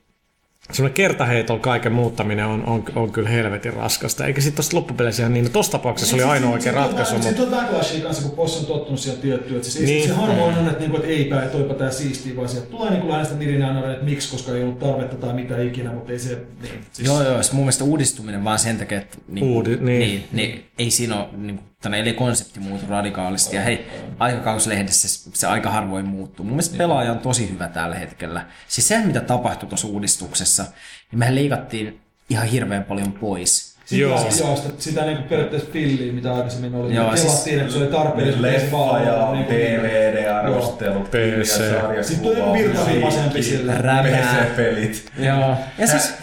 semmoinen 0.72 0.94
kertaheitolla 0.94 1.62
kaiken 1.62 1.92
muuttaminen 1.92 2.46
on, 2.46 2.64
on, 2.66 2.84
on 2.96 3.12
kyllä 3.12 3.30
helvetin 3.30 3.74
raskasta. 3.74 4.26
Eikä 4.26 4.42
sitten 4.42 4.56
tuosta 4.56 4.78
loppupeleissä 4.78 5.24
ihan 5.24 5.34
niin, 5.34 5.46
no 5.46 5.52
tossa 5.54 5.72
tapauksessa 5.72 6.16
oli 6.16 6.24
ainoa 6.24 6.52
oikea 6.52 6.74
ratkaisu, 6.74 7.14
mutta 7.14 7.28
Sitten 7.28 7.46
on 7.46 7.52
backlashia 7.52 8.04
kanssa, 8.04 8.24
kun 8.24 8.36
Boss 8.36 8.60
on 8.60 8.66
tottunut 8.66 9.00
siihen 9.00 9.22
tiettyyn. 9.22 9.56
Että 9.56 9.70
siis 9.70 9.86
Niin. 9.86 9.98
niin. 9.98 10.10
se 10.10 10.16
harvoin 10.16 10.58
on, 10.58 10.68
että, 10.68 10.80
niinku, 10.80 10.98
että 10.98 11.10
eipä, 11.10 11.44
että 11.44 11.58
toipa 11.58 11.74
tää 11.74 11.92
siistiä, 11.92 12.36
vaan 12.36 12.50
sieltä 12.50 12.68
tulee 12.68 12.90
niinku 12.90 13.10
lähes 13.10 13.28
sitä 13.28 13.40
nirinää, 13.40 13.92
että 13.92 14.06
miksi, 14.06 14.32
koska 14.32 14.52
ei 14.52 14.64
ollut 14.64 14.80
tarvetta 14.80 15.16
tai 15.16 15.34
mitä 15.34 15.62
ikinä, 15.62 15.92
mutta 15.92 16.12
ei 16.12 16.20
se... 16.20 16.38
Niin, 16.62 16.74
siis, 16.92 17.08
Joo, 17.08 17.24
joo, 17.24 17.44
se 17.44 17.54
mun 17.54 17.64
mielestä 17.64 17.84
uudistuminen 17.84 18.44
vaan 18.44 18.60
sen 18.60 18.78
takia, 18.78 18.98
että 18.98 19.18
niin, 19.28 19.46
Uudi- 19.46 19.80
niin. 19.80 20.00
niin, 20.00 20.24
niin, 20.32 20.64
ei 20.80 20.92
siinä 20.92 21.16
ole, 21.20 21.28
niin, 21.38 21.60
tänne, 21.82 22.00
eli 22.00 22.14
konsepti 22.14 22.60
muutu 22.60 22.86
radikaalisti. 22.90 23.56
Ja 23.56 23.62
hei, 23.62 23.88
aikakauslehdessä 24.20 25.30
se, 25.34 25.48
aika 25.48 25.70
harvoin 25.70 26.06
muuttuu. 26.06 26.46
Mun 26.46 26.54
mielestä 26.54 26.78
pelaaja 26.78 27.12
on 27.12 27.20
tosi 27.20 27.50
hyvä 27.52 27.68
tällä 27.68 27.96
hetkellä. 27.96 28.46
Siis 28.68 28.88
se, 28.88 29.06
mitä 29.06 29.22
tapahtui 29.22 29.70
tuossa 29.70 29.88
uudistuksessa, 29.88 30.64
niin 31.12 31.20
mehän 31.20 31.36
leikattiin 31.36 32.02
ihan 32.30 32.48
hirveän 32.48 32.84
paljon 32.84 33.14
pois. 33.14 33.71
Sitä, 33.92 34.02
Joo. 34.02 34.20
joo, 34.40 34.56
sitä, 34.56 34.74
sitä 34.78 35.06
niinku 35.06 35.24
periaatteessa 35.30 35.70
filliä, 35.74 36.14
mitä 36.14 36.34
aikaisemmin 36.34 36.76
oli. 36.76 36.96
Joo, 36.96 37.12
siis- 37.16 37.26
Pelattiin, 37.28 37.60
että 37.60 37.74
se 37.74 37.80
oli 37.80 37.88
tarpeellista. 37.88 38.42
Leffa 38.42 39.00
ja 39.06 39.32
niinku- 39.32 39.52
DVD-arvostelut, 39.54 41.12
PC. 41.12 41.62
Sitten 42.02 42.32
tulee 42.36 42.54
virtavimaisempi 42.54 43.44
sille. 43.44 43.74
PC-pelit. 43.74 45.06
Joo. 45.20 45.56
Ja 45.78 45.88
siis, 45.88 46.14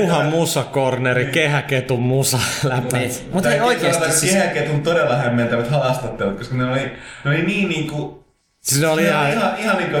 puha 0.00 0.22
musakorneri, 0.22 1.24
kehäketun 1.26 2.02
musa 2.02 2.38
läpä. 2.64 2.98
niin, 2.98 3.10
mutta 3.32 3.48
hei 3.48 3.60
oikeesti 3.60 4.12
siis... 4.12 4.32
Kehäketun 4.32 4.82
todella 4.82 5.16
hämmentävät 5.16 5.70
haastattelut, 5.70 6.38
koska 6.38 6.54
ne 6.56 6.64
oli, 6.64 6.80
ne 7.24 7.30
oli 7.30 7.42
niin 7.42 7.68
niinku 7.68 8.23
Siis 8.64 8.80
ne 8.80 8.86
oli 8.86 9.02
Ne 9.02 9.08
ihan... 9.08 9.32
ihan, 9.32 9.58
ihan 9.58 9.76
niinku, 9.76 9.96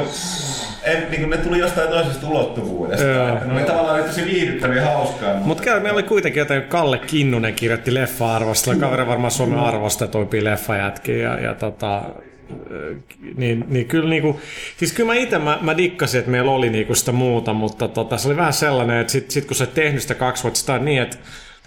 en, 0.82 1.10
niinku, 1.10 1.28
ne 1.28 1.36
tuli 1.36 1.58
jostain 1.58 1.88
toisesta 1.88 2.28
ulottuvuudesta. 2.28 3.06
Joo. 3.06 3.38
Ne 3.44 3.52
oli 3.52 3.64
tavallaan 3.64 4.04
tosi 4.04 4.24
viihdyttäviä 4.24 4.84
hauskaa. 4.84 5.34
Mutta 5.34 5.62
käy, 5.62 5.80
meillä 5.80 5.96
oli 5.96 6.02
kuitenkin 6.02 6.40
jotain, 6.40 6.62
Kalle 6.62 6.98
Kinnunen 6.98 7.54
kirjoitti 7.54 7.94
leffa-arvostella, 7.94 8.80
kaveri 8.80 9.06
varmaan 9.06 9.30
Suomen 9.30 9.58
arvostetuimpia 9.58 10.44
leffajätkiä, 10.44 11.16
ja, 11.16 11.40
ja 11.40 11.54
tota, 11.54 12.02
niin, 13.36 13.64
niin 13.68 13.86
kyllä 13.86 14.08
niinku, 14.08 14.40
siis 14.76 14.92
kyllä 14.92 15.12
mä 15.12 15.14
itse 15.14 15.38
mä, 15.38 15.58
mä 15.60 15.76
dikkasin, 15.76 16.18
että 16.18 16.30
meillä 16.30 16.50
oli 16.50 16.70
niinku 16.70 16.94
sitä 16.94 17.12
muuta, 17.12 17.52
mutta 17.52 17.88
tota, 17.88 18.16
se 18.16 18.28
oli 18.28 18.36
vähän 18.36 18.52
sellainen, 18.52 19.00
että 19.00 19.12
sit, 19.12 19.30
sit 19.30 19.44
kun 19.44 19.56
sä 19.56 19.64
oot 19.64 19.74
tehnyt 19.74 20.02
sitä 20.02 20.14
kaksi 20.14 20.42
vuotta, 20.42 20.60
sitä 20.60 20.78
niin, 20.78 21.02
että 21.02 21.16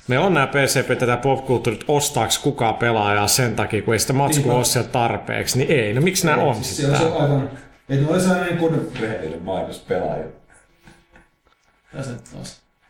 meillä 0.08 0.26
on 0.26 0.34
nämä 0.34 0.48
PCP 0.48 1.00
tätä 1.00 1.18
popkulttuurit, 1.18 1.86
ostaaks 1.88 2.40
kukaan 2.40 2.76
pelaajaa 2.76 3.28
sen 3.28 3.56
takia, 3.56 3.82
kun 3.82 3.94
ei 3.94 4.00
sitä 4.00 4.14
matskua 4.14 4.54
ole 4.54 4.66
siellä 4.66 4.90
tarpeeksi, 4.90 5.58
niin 5.58 5.72
ei, 5.72 5.94
no 5.94 6.02
miksi 6.02 6.26
nämä 6.26 6.44
on 6.44 6.56
Siis 6.56 6.68
sit 6.68 6.76
siellä 6.76 6.98
se 6.98 7.06
on 7.06 7.22
aivan... 7.22 7.50
Että 7.90 8.06
ne 8.06 8.12
oli 8.12 8.20
sellainen 8.20 8.48
niin 8.48 8.58
kuin... 8.58 8.92
Rehellinen 9.02 9.42
mainos. 9.42 9.86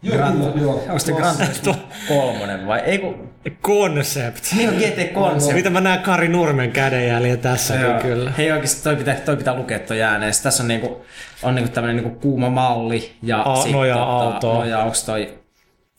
Joo, 0.01 0.17
kyllä, 0.17 0.61
joo. 0.61 0.73
Onko 0.73 0.99
se 0.99 1.11
Gran 1.11 1.37
Turismo 1.37 1.75
kolmonen 2.07 2.67
vai? 2.67 2.79
Ei 2.79 2.97
kun, 2.97 3.29
Concept. 3.63 4.43
niin 4.55 4.69
on 4.69 4.75
GT 4.75 5.13
Concept. 5.13 5.53
Mitä 5.53 5.69
mä 5.69 5.81
näen 5.81 5.99
Kari 5.99 6.27
Nurmen 6.27 6.71
kädenjäljen 6.71 7.39
tässä 7.39 7.75
Joo. 7.75 7.99
kyllä. 8.01 8.31
Hei 8.37 8.51
oikeesti 8.51 8.83
toi 8.83 8.95
pitää, 8.95 9.15
toi 9.15 9.37
pitää 9.37 9.55
lukea 9.55 9.79
toi 9.79 10.01
ääneen. 10.01 10.33
Sitten 10.33 10.43
Tässä 10.43 10.63
on 10.63 10.67
niinku, 10.67 11.05
on 11.43 11.55
niinku 11.55 11.71
tämmönen 11.71 11.95
niinku 11.95 12.19
kuuma 12.19 12.49
malli 12.49 13.11
ja 13.23 13.41
A- 13.41 13.55
sit 13.61 13.71
noja-auto. 13.71 14.53
Noja, 14.53 14.79
onks 14.79 15.03
toi 15.03 15.39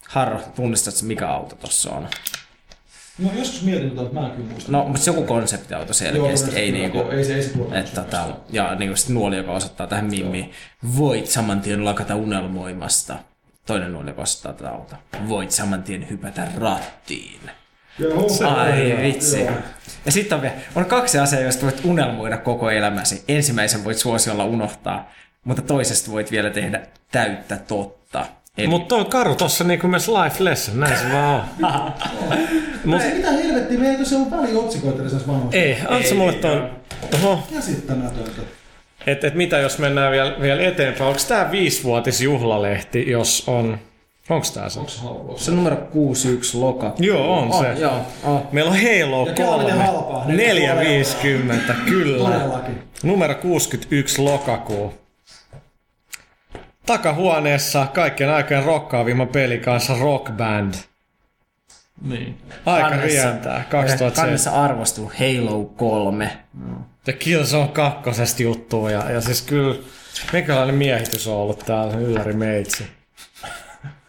Harro, 0.08 0.40
tunnistatko 0.56 1.00
mikä 1.02 1.28
auto 1.28 1.56
tossa 1.56 1.90
on? 1.90 2.08
No 3.18 3.30
joskus 3.38 3.62
mietin, 3.62 3.90
tota, 3.90 4.02
että 4.02 4.20
mä 4.20 4.26
en 4.26 4.32
kyllä 4.32 4.50
muista. 4.50 4.72
No, 4.72 4.84
mutta 4.84 5.00
se 5.04 5.10
joku 5.10 5.22
konseptiauto 5.22 5.92
selkeästi, 5.94 6.50
Joo, 6.50 6.58
ei 6.58 6.72
niinku, 6.72 6.98
ei 7.10 7.24
se- 7.24 7.34
ei 7.34 7.42
se 7.42 7.50
että 7.72 8.02
täällä, 8.02 8.36
ja 8.50 8.74
niinku 8.74 8.96
sit 8.96 9.08
nuoli, 9.08 9.36
joka 9.36 9.52
osoittaa 9.52 9.86
tähän 9.86 10.04
mimmiin, 10.04 10.52
voit 10.96 11.26
saman 11.26 11.60
tien 11.60 11.84
lakata 11.84 12.14
unelmoimasta. 12.14 13.16
Toinen 13.66 13.92
nuoli, 13.92 14.10
joka 14.10 14.22
osoittaa 14.22 14.52
tätä 14.52 14.70
auta. 14.70 14.96
Voit 15.28 15.50
saman 15.50 15.82
tien 15.82 16.10
hypätä 16.10 16.48
rattiin. 16.58 17.40
Joo, 17.98 18.26
Ai 18.56 18.90
joo, 18.90 19.02
vitsi. 19.02 19.40
joo. 19.40 19.50
Ja 20.06 20.12
sitten 20.12 20.36
on 20.36 20.42
vielä, 20.42 20.54
on 20.74 20.84
kaksi 20.86 21.18
asiaa, 21.18 21.42
joista 21.42 21.62
voit 21.66 21.84
unelmoida 21.84 22.36
koko 22.38 22.70
elämäsi. 22.70 23.24
Ensimmäisen 23.28 23.84
voit 23.84 23.98
suosiolla 23.98 24.44
unohtaa, 24.44 25.12
mutta 25.44 25.62
toisesta 25.62 26.10
voit 26.10 26.30
vielä 26.30 26.50
tehdä 26.50 26.80
täyttä 27.12 27.56
totta. 27.56 27.97
Eli 28.58 28.66
Mutta 28.66 28.94
on 28.94 29.06
karu 29.06 29.34
tossa 29.34 29.64
niinku 29.64 29.88
myös 29.88 30.08
life 30.08 30.44
lesson, 30.44 30.80
näin 30.80 30.96
se 30.98 31.04
vaan 31.12 31.44
on. 31.62 31.70
Mut, 32.84 33.02
Ei, 33.02 33.14
mitä 33.14 33.30
helvettiä, 33.32 33.78
meillä 33.78 33.92
ei 33.98 34.04
tosiaan 34.04 34.24
ollut 34.26 34.42
väliotsikoita 34.42 35.02
edes 35.02 35.26
vanhoista. 35.28 35.56
ei, 35.56 35.76
anna 35.88 36.14
mulle 36.16 36.32
ton. 36.32 36.70
Oho, 37.14 37.38
Käsittämätöntä. 37.54 38.42
et, 39.06 39.24
et 39.24 39.34
mitä 39.34 39.58
jos 39.58 39.78
mennään 39.78 40.12
vielä, 40.12 40.36
vielä 40.40 40.62
eteenpäin, 40.62 41.08
onko 41.08 41.20
tää 41.28 41.50
viisivuotisjuhlalehti, 41.50 43.10
jos 43.10 43.44
on, 43.46 43.78
onks 44.30 44.50
tää 44.50 44.68
se? 44.68 44.80
Onks 44.80 44.98
halpaa? 45.00 45.38
se 45.38 45.50
on 45.50 45.56
numero 45.56 45.76
61 45.76 46.56
lokakuu. 46.58 47.06
Joo, 47.06 47.38
on 47.38 47.52
se. 47.52 47.80
Joo, 47.80 48.00
on. 48.24 48.42
Meillä 48.52 48.70
on 48.70 48.76
Halo 48.76 49.26
Ja 49.28 49.32
kelaa 49.34 49.58
miten 49.58 49.74
3, 49.74 49.86
halpaa. 49.86 50.24
450, 50.28 51.74
kyllä. 51.88 52.30
Todellakin. 52.30 52.78
Numero 53.02 53.34
61 53.34 54.22
lokakuu. 54.22 54.94
Takahuoneessa 56.88 57.86
kaikkien 57.94 58.30
aikojen 58.30 58.64
rokkaavimman 58.64 59.28
peli 59.28 59.58
kanssa 59.58 59.94
Rock 60.00 60.30
Band. 60.32 60.74
Niin. 62.02 62.38
Aika 62.66 62.88
Kannessa- 62.88 63.06
rientää, 63.06 63.64
2007. 63.70 64.12
Kannessa 64.26 64.50
arvostuu 64.50 65.12
Halo 65.18 65.64
3. 65.64 66.30
Ja 67.06 67.12
Killzone 67.12 67.68
kakkosesta 67.68 68.42
juttua. 68.42 68.90
Ja, 68.90 69.10
ja 69.10 69.20
siis 69.20 69.42
kyllä, 69.42 69.74
minkälainen 70.32 70.74
miehitys 70.74 71.26
on 71.26 71.34
ollut 71.36 71.58
täällä, 71.58 71.94
Ylläri 71.96 72.32
Meitsi. 72.32 72.86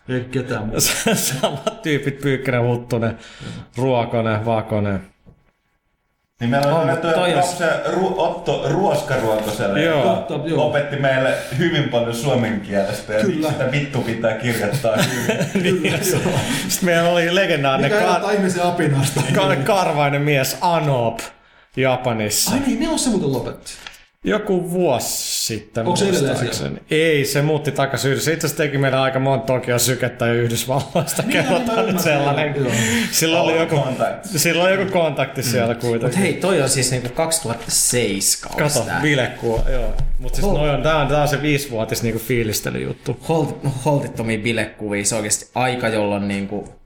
Ei 0.09 0.21
ketään 0.31 0.65
muuta. 0.65 0.81
Samat 1.15 1.81
tyypit, 1.81 2.21
Pyykkönen, 2.21 2.63
Huttunen, 2.63 3.17
Ruokonen, 3.77 4.45
Vakonen. 4.45 5.01
Niin 6.39 6.49
meillä 6.49 6.75
On, 6.75 6.89
on 6.89 6.97
tuo 6.97 7.25
jos- 7.27 7.57
se 7.57 7.65
Ru- 7.85 8.13
Otto 8.19 8.65
Ruoskaruokoselle, 8.69 9.81
Joo. 9.83 9.99
joka 10.03 10.15
Totta, 10.27 10.49
joo. 10.49 10.67
opetti 10.67 10.95
meille 10.95 11.33
hyvin 11.57 11.89
paljon 11.89 12.15
suomen 12.15 12.61
kielestä 12.61 13.13
ja 13.13 13.19
Kyllä. 13.19 13.35
miksi 13.35 13.51
sitä 13.51 13.71
vittu 13.71 14.01
pitää 14.01 14.33
kirjoittaa 14.33 14.95
hyvin. 14.97 15.49
Niin, 15.83 16.03
Sitten 16.03 16.85
meillä 16.85 17.09
oli 17.09 17.35
legendaarinen 17.35 17.91
kar- 17.91 18.21
kar- 19.35 19.63
karvainen 19.63 20.21
mies 20.21 20.57
Anop 20.61 21.19
Japanissa. 21.77 22.51
Ai 22.51 22.59
niin, 22.59 22.79
ne 22.79 22.89
on 22.89 22.99
se 22.99 23.09
muuten 23.09 23.33
lopetti. 23.33 23.71
Joku 24.25 24.71
vuosi 24.71 25.45
sitten 25.45 25.85
Onko 25.85 25.95
se 25.95 26.09
edelleen. 26.09 26.81
Ei, 26.91 27.25
se 27.25 27.41
muutti 27.41 27.71
takaisin 27.71 28.11
Yhdysvalloista. 28.11 28.33
Itse 28.33 28.47
asiassa 28.47 28.63
teki 28.63 28.77
meidän 28.77 28.99
aika 28.99 29.19
monta 29.19 29.45
Tokio 29.45 29.79
sykettä 29.79 30.31
Yhdysvalloista. 30.31 31.21
Niin, 31.21 31.31
Kerrotaan 31.31 31.85
nyt 31.85 31.99
sellainen. 31.99 32.55
Sillä 33.11 33.41
oli 33.41 33.59
joku, 33.59 33.75
Contact. 33.75 34.25
sillä 34.25 34.63
oli 34.63 34.71
joku 34.71 34.91
kontakti 34.91 35.43
siellä 35.43 35.73
Mut 35.73 35.81
kuitenkin. 35.81 36.19
hei, 36.19 36.33
toi 36.33 36.61
on 36.61 36.69
siis 36.69 36.91
niinku 36.91 37.09
2007 37.09 38.57
kausi 38.57 38.73
Kato, 38.75 38.85
tää. 38.85 39.01
bilekuu, 39.01 39.61
joo. 39.71 39.93
Mutta 40.19 40.35
siis 40.41 40.47
noi 40.53 40.69
on, 40.69 40.83
tää 40.83 40.97
on, 40.97 41.07
tää 41.07 41.21
on 41.21 41.27
se 41.27 41.41
viisivuotis 41.41 42.03
niinku 42.03 42.19
fiilistelyjuttu. 42.19 43.19
Holt, 43.29 43.57
holtittomia 43.85 44.37
bilekuvia, 44.37 45.05
se 45.05 45.15
on 45.15 45.19
oikeasti 45.19 45.49
aika, 45.55 45.87
jolloin 45.87 46.27
niinku... 46.27 46.78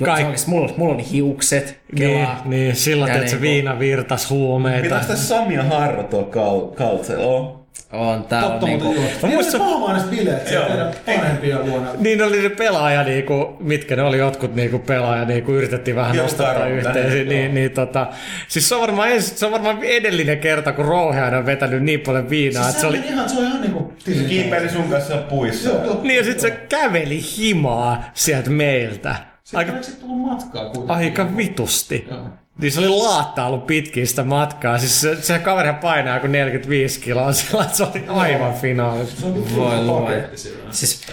Jo, 0.00 0.06
Kaik- 0.06 0.18
se 0.18 0.24
oikeasti, 0.24 0.50
mulla, 0.50 0.74
mulla 0.76 0.94
oli 0.94 1.10
hiukset, 1.12 1.78
Niin, 1.92 2.18
kelaa. 2.18 2.42
niin, 2.44 2.66
Ja 2.66 2.74
teet 3.06 3.28
se 3.28 3.36
niinku- 3.36 3.40
viina 3.40 3.78
virtas 3.78 4.30
huumeita. 4.30 4.82
Mitäs 4.82 5.06
tässä 5.06 5.28
Sami 5.28 5.54
ja 5.54 5.62
Harro 5.62 6.02
tuo 6.02 6.22
kal- 6.22 6.74
kaltsel 6.76 7.20
on? 7.20 7.58
On, 7.92 8.24
tää 8.24 8.42
Totta, 8.42 8.66
on 8.66 8.70
mutta 8.70 8.86
niinku... 8.86 8.92
joo. 9.02 9.10
Niin 9.22 9.34
muistan- 9.34 9.60
oli 9.60 9.72
pahamaiset 9.72 10.10
bileet 10.10 10.50
Joo. 10.50 10.64
siellä 10.66 10.92
teidän 11.04 11.22
vanhempia 11.24 11.66
vuonna. 11.66 11.90
Niin 11.98 12.22
oli 12.22 12.42
ne 12.42 12.48
pelaaja, 12.48 13.02
niinku, 13.04 13.56
mitkä 13.60 13.96
ne 13.96 14.02
oli 14.02 14.18
jotkut 14.18 14.54
niinku 14.54 14.78
pelaaja, 14.78 15.24
niinku 15.24 15.52
yritettiin 15.52 15.96
vähän 15.96 16.14
Joo, 16.16 16.22
nostaa 16.22 16.66
yhteen. 16.66 17.28
Niin, 17.28 17.44
joo. 17.44 17.54
niin, 17.54 17.70
tota, 17.70 18.06
siis 18.48 18.68
se 18.68 18.74
on, 18.74 18.80
varmaan 18.80 19.10
ensi, 19.10 19.38
se 19.38 19.46
on 19.46 19.52
varmaan 19.52 19.82
edellinen 19.82 20.38
kerta, 20.38 20.72
kun 20.72 20.84
Rouheainen 20.84 21.38
on 21.38 21.46
vetänyt 21.46 21.82
niin 21.82 22.00
paljon 22.00 22.30
viinaa, 22.30 22.62
Siis 22.62 22.74
että 22.74 22.80
se 22.80 22.86
oli... 22.86 22.98
ihan, 22.98 23.28
se 23.28 23.38
on 23.38 23.44
ihan 23.46 23.60
niinku... 23.62 23.92
Kiipeli 24.28 24.68
sun 24.68 24.88
kanssa 24.90 25.16
puissa. 25.16 25.68
Joo, 25.68 25.78
totta. 25.78 26.02
Niin 26.06 26.16
ja 26.16 26.24
sit 26.24 26.40
se 26.40 26.50
käveli 26.50 27.20
himaa 27.38 28.10
sieltä 28.14 28.50
meiltä. 28.50 29.14
Aika... 29.54 29.72
Sit 29.82 30.00
tullut 30.00 30.18
matkaa 30.26 30.64
kuitenkin? 30.64 30.90
aika 30.90 31.36
vitusti. 31.36 32.06
Joo. 32.10 32.26
Niin 32.60 32.72
se 32.72 32.80
oli 32.80 32.88
laattailu 32.88 33.58
pitkin 33.58 34.06
sitä 34.06 34.24
matkaa. 34.24 34.78
Siis 34.78 35.00
se, 35.00 35.22
se 35.22 35.38
kaveri 35.38 35.72
painaa 35.80 36.20
kuin 36.20 36.32
45 36.32 37.00
kiloa 37.00 37.32
sillä, 37.38 37.62
että 37.62 37.76
se 37.76 37.82
oli 37.82 38.04
aivan 38.08 38.54
finaali. 38.54 39.06
Se 39.06 39.26
on 39.26 39.34
vittu 39.34 39.56
Voi 39.56 39.84
luoja. 39.84 40.22
Siis, 40.70 41.06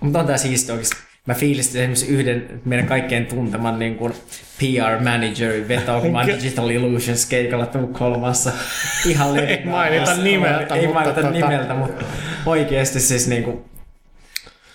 mutta 0.00 0.18
on 0.18 0.26
tää 0.26 0.36
siisti 0.36 0.72
oikeesti. 0.72 0.96
Mä 1.26 1.34
fiilistin 1.34 1.80
esimerkiksi 1.80 2.06
yhden 2.06 2.60
meidän 2.64 2.86
kaikkien 2.86 3.26
tunteman 3.26 3.78
niin 3.78 3.96
kuin 3.96 4.12
PR-managerin 4.58 5.68
vetoa, 5.68 6.00
kun 6.00 6.12
mä 6.12 6.18
oon 6.18 6.26
Digital 6.26 6.70
Illusions 6.70 7.26
keikalla 7.26 7.66
Tukholmassa. 7.66 8.52
Ihan 9.06 9.36
Ei 9.38 9.64
mainita 9.64 10.16
nimeltä, 10.16 10.74
Ei 10.74 10.86
mutta 10.86 11.00
mainita 11.00 11.20
tota- 11.20 11.32
nimeltä, 11.32 11.74
mutta 11.74 12.04
oikeesti 12.46 13.00
siis 13.00 13.28
niinku... 13.28 13.69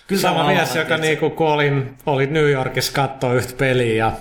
Kyllä 0.08 0.22
Sama 0.22 0.48
mies, 0.48 0.76
joka 0.76 0.98
niinku, 0.98 1.30
kun 1.30 1.48
olin, 1.48 1.98
oli 2.06 2.28
New 2.28 2.50
Yorkissa 2.50 2.94
katsoa 2.94 3.34
yhtä 3.34 3.54
peliä 3.58 3.96
ja 4.06 4.12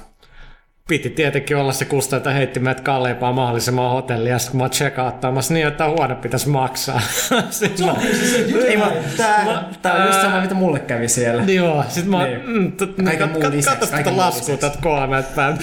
piti 0.89 1.11
tietenkin 1.11 1.57
olla 1.57 1.73
se 1.73 1.85
kusta, 1.85 2.17
että 2.17 2.31
heitti 2.31 2.61
meidät 2.61 2.81
kalleimpaa 2.81 3.33
mahdollisimman 3.33 3.91
hotellia, 3.91 4.37
kun 4.51 4.57
mä 4.57 4.63
oon 4.65 4.71
check-outtaamassa 4.71 5.55
niin, 5.55 5.67
että 5.67 5.89
huone 5.89 6.15
pitäisi 6.15 6.49
maksaa. 6.49 7.01
Sitten 7.51 7.87
mä, 7.87 7.95
Ei, 8.67 8.77
mä, 8.77 8.93
tää, 9.17 9.45
Mä- 9.45 9.65
tää 9.83 9.95
on 9.95 10.07
just 10.07 10.21
sama, 10.21 10.41
mitä 10.41 10.55
mulle 10.55 10.79
kävi 10.81 11.09
siellä. 11.09 11.43
Joo, 11.43 11.85
sit 11.89 12.07
mä 12.07 12.25
Niin. 12.27 12.41
mm, 12.47 12.73
tot, 12.73 12.91
Kaiken 12.97 13.19
kat, 13.19 13.31
muun 13.33 13.43
kat, 13.43 13.53
lisäksi, 13.55 13.79
katso 13.79 13.93
kaiken 13.95 14.13
tätä 14.13 14.17
laskua 14.27 14.57
tätä 14.57 14.79
kolmelta 14.83 15.29
päin. 15.37 15.59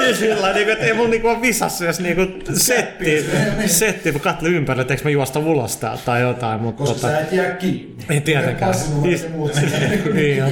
Ja 0.00 0.16
sillä 0.16 0.52
niinku, 0.52 0.70
että 0.72 0.84
ei 0.84 0.92
mun 0.94 1.10
niinku 1.10 1.28
ole 1.28 1.40
visassa, 1.42 1.84
jos 1.84 2.00
niinku 2.00 2.26
setti, 2.54 3.26
setti, 3.66 4.12
mä 4.12 4.18
katselin 4.18 4.54
ympärille, 4.54 4.82
että 4.82 4.94
eikö 4.94 5.04
mä 5.04 5.10
juosta 5.10 5.38
ulos 5.38 5.76
täältä 5.76 6.02
tai 6.04 6.20
jotain, 6.22 6.60
mutta 6.60 6.78
Koska 6.78 6.94
tota, 6.94 7.08
sä 7.08 7.20
et 7.20 7.32
jää 7.32 7.50
kiinni. 7.50 8.04
ei 8.10 8.20
tietenkään. 8.20 8.74
Niin 10.14 10.36
jo. 10.36 10.46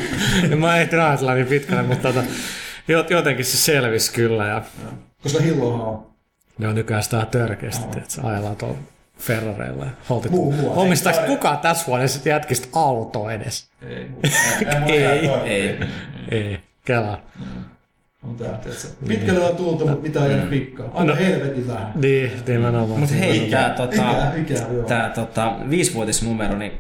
Mä 0.57 0.77
en 0.77 0.83
ehtinyt 0.83 1.05
ajatella 1.05 1.35
niin 1.35 1.47
pitkälle, 1.47 1.83
mutta 1.83 2.13
tota, 2.13 2.27
jot- 2.89 3.11
jotenkin 3.11 3.45
se 3.45 3.57
selvisi 3.57 4.13
kyllä. 4.13 4.47
Ja 4.47 4.63
Koska 5.23 5.43
hillohan 5.43 5.81
on. 5.89 6.07
ne 6.59 6.69
on 6.69 6.75
nykyään 6.75 7.03
sitä 7.03 7.27
törkeästi, 7.31 7.85
että 7.99 8.01
se 8.15 8.21
ajellaan 8.25 8.57
tuolla 8.57 8.79
Ferrareilla 9.19 9.85
ja 9.85 9.91
holtit. 10.09 10.33
Omistaako 10.67 11.21
kukaan 11.27 11.59
tässä 11.59 11.85
huoneessa 11.87 12.29
jätkistä 12.29 12.69
autoa 12.73 13.33
edes? 13.33 13.69
Ei, 13.89 14.07
Ei, 14.87 15.05
Ei. 15.07 15.29
Ei. 15.45 15.79
Ei, 16.31 16.59
kelaa. 16.85 17.31
On 18.23 18.37
tää, 18.37 18.49
tiedätkö. 18.59 18.89
Pitkälle 19.09 19.45
on 19.51 19.57
tultu, 19.57 19.87
mutta 19.87 20.03
mitä 20.03 20.25
ei 20.25 20.31
jäänyt 20.31 20.51
pikkaa. 20.51 20.91
Aina 20.95 21.15
helvetin 21.15 21.69
vähän. 21.69 21.93
Niin, 21.95 22.33
nimenomaan. 22.47 23.01
Mut 23.01 23.11
hei, 23.19 23.49
tää 23.51 23.71
tota... 23.71 24.05
Tää 24.89 25.11
tota, 25.11 25.57
viisivuotisnumero, 25.71 26.59
niin 26.59 26.73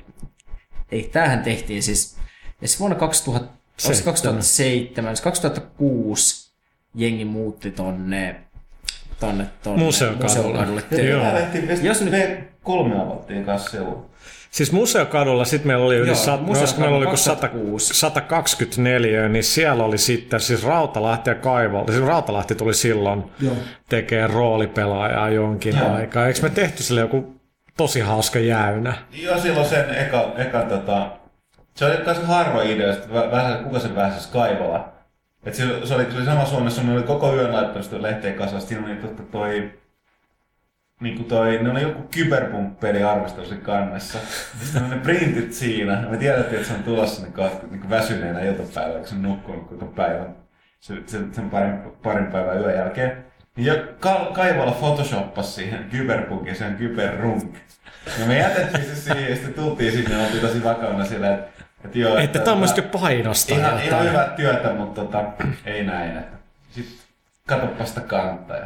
ei, 0.93 1.03
tämähän 1.13 1.43
tehtiin 1.43 1.83
siis, 1.83 2.17
ja 2.61 2.69
siis 2.69 2.81
vuonna 2.81 2.97
2000, 2.97 3.47
oliko 3.47 3.55
se 3.77 3.87
Seitsemän. 3.87 4.13
2007, 4.13 5.17
siis 5.17 5.25
2006 5.25 6.51
jengi 6.95 7.25
muutti 7.25 7.71
tonne 7.71 8.37
tonne, 9.21 9.47
tonne 9.63 9.85
Museokadulle. 9.85 10.25
museokadulle 10.25 10.83
lähtiin, 11.35 11.85
Jos 11.87 12.01
nyt- 12.01 12.13
nyt 12.13 12.39
kolme 12.63 13.01
avattiin 13.03 13.45
kanssa 13.45 13.71
silloin. 13.71 13.97
Siis 14.51 14.73
Museokadulla 14.73 15.45
sitten 15.45 15.67
meillä 15.67 15.85
oli 15.85 15.97
yli 15.97 16.07
Joo, 16.07 16.17
sat, 16.17 16.79
meillä 16.79 16.97
oli 16.97 17.05
joku 17.05 17.17
100, 17.17 17.41
2006. 17.49 17.95
124, 17.95 19.29
niin 19.29 19.45
siellä 19.45 19.85
oli 19.85 19.99
sitten 19.99 20.41
siis 20.41 20.65
Rautalahti 20.65 21.31
ja 21.31 21.35
Kaivo. 21.35 21.85
Siis 21.91 22.07
Rautalahti 22.07 22.55
tuli 22.55 22.75
silloin 22.75 23.25
Joo. 23.41 23.55
tekee 23.89 24.27
roolipelaajaa 24.27 25.31
jonkin 25.31 25.79
Joo. 25.79 25.95
aikaa. 25.95 26.27
Eikö 26.27 26.41
me 26.43 26.51
tehty 26.51 26.83
sille 26.83 27.01
joku 27.01 27.35
tosi 27.77 28.01
hauska 28.01 28.39
jäynä? 28.39 28.95
Joo, 29.13 29.39
silloin 29.39 29.67
sen 29.67 29.95
eka, 29.95 30.33
eka 30.37 30.63
tota, 30.63 31.07
se 31.75 31.85
oli 31.87 31.97
kai 31.97 32.15
se 32.15 32.23
harva 32.25 32.63
idea, 32.63 32.93
että 32.93 33.09
vä- 33.09 33.31
vähän, 33.31 33.65
kuka 33.65 33.79
sen 33.79 33.91
pääsisi 33.91 34.33
Kaivola. 34.33 34.93
Et 35.45 35.55
se, 35.55 35.65
se, 35.85 35.95
oli, 35.95 36.07
se 36.11 36.17
oli 36.17 36.25
sama 36.25 36.45
Suomessa, 36.45 36.83
ne 36.83 36.93
oli 36.93 37.03
koko 37.03 37.35
yön 37.35 37.53
laittanut 37.53 37.85
sitä 37.85 38.03
lehteen 38.03 38.35
kasassa, 38.35 38.69
siinä 38.69 38.87
oli 38.87 38.97
totta 38.97 39.23
toi, 39.23 39.71
niinku 41.01 41.25
toi, 41.25 41.59
ne 41.63 41.71
oli 41.71 41.83
joku 41.83 42.03
kyberpunk-peli 42.11 43.03
arvostelu 43.03 43.47
siinä 43.47 43.63
kannessa. 43.63 44.19
Ja 44.19 44.65
Sitten 44.67 44.91
ne 44.91 44.97
printit 44.97 45.53
siinä, 45.53 45.93
ja 45.93 46.09
me 46.09 46.17
tiedettiin, 46.17 46.57
että 46.57 46.69
se 46.69 46.75
on 46.75 46.83
tulossa 46.83 47.23
niin 47.23 47.33
kohta, 47.33 47.67
niin 47.71 47.91
väsyneenä 47.91 48.41
iltapäivällä, 48.41 48.99
kun 48.99 49.09
se 49.09 49.15
on 49.15 49.23
nukkunut 49.23 49.69
koko 49.69 49.87
päivän, 49.87 50.37
se, 50.81 50.95
sen, 51.07 51.35
sen 51.35 51.51
parin, 51.51 51.79
parin 52.03 52.27
päivän 52.27 52.61
yön 52.61 52.75
jälkeen. 52.77 53.25
Niin 53.57 53.67
jo 53.67 53.75
Ka- 54.01 54.31
Kaivola 54.35 54.73
photoshoppasi 54.73 55.53
siihen 55.53 55.85
kyberpunkin, 55.91 56.57
sen 56.57 56.75
kyberrunk. 56.77 57.55
Ja 58.21 58.27
me 58.27 58.39
jätettiin 58.39 58.85
se 58.85 58.97
siihen 58.97 59.31
ja 59.31 59.37
sitten 59.37 59.55
tultiin 59.55 59.93
sinne 59.93 60.15
ja 60.15 60.21
oltiin 60.25 60.41
tosi 60.41 60.65
vakavana 60.65 61.05
siellä, 61.05 61.35
että, 61.35 61.65
että 61.85 61.99
joo. 61.99 62.17
Että 62.17 62.39
tämmöistä 62.39 62.83
tota, 62.83 62.99
painostaa 62.99 63.59
Ihan, 63.59 63.83
ihan 63.83 64.05
hyvää 64.09 64.29
työtä, 64.29 64.73
mutta 64.75 65.01
tota, 65.01 65.25
ei 65.65 65.85
näin. 65.85 66.17
Että. 66.17 66.37
Sitten 66.71 66.97
katsoppa 67.47 67.85
sitä 67.85 68.01
kantaa. 68.01 68.57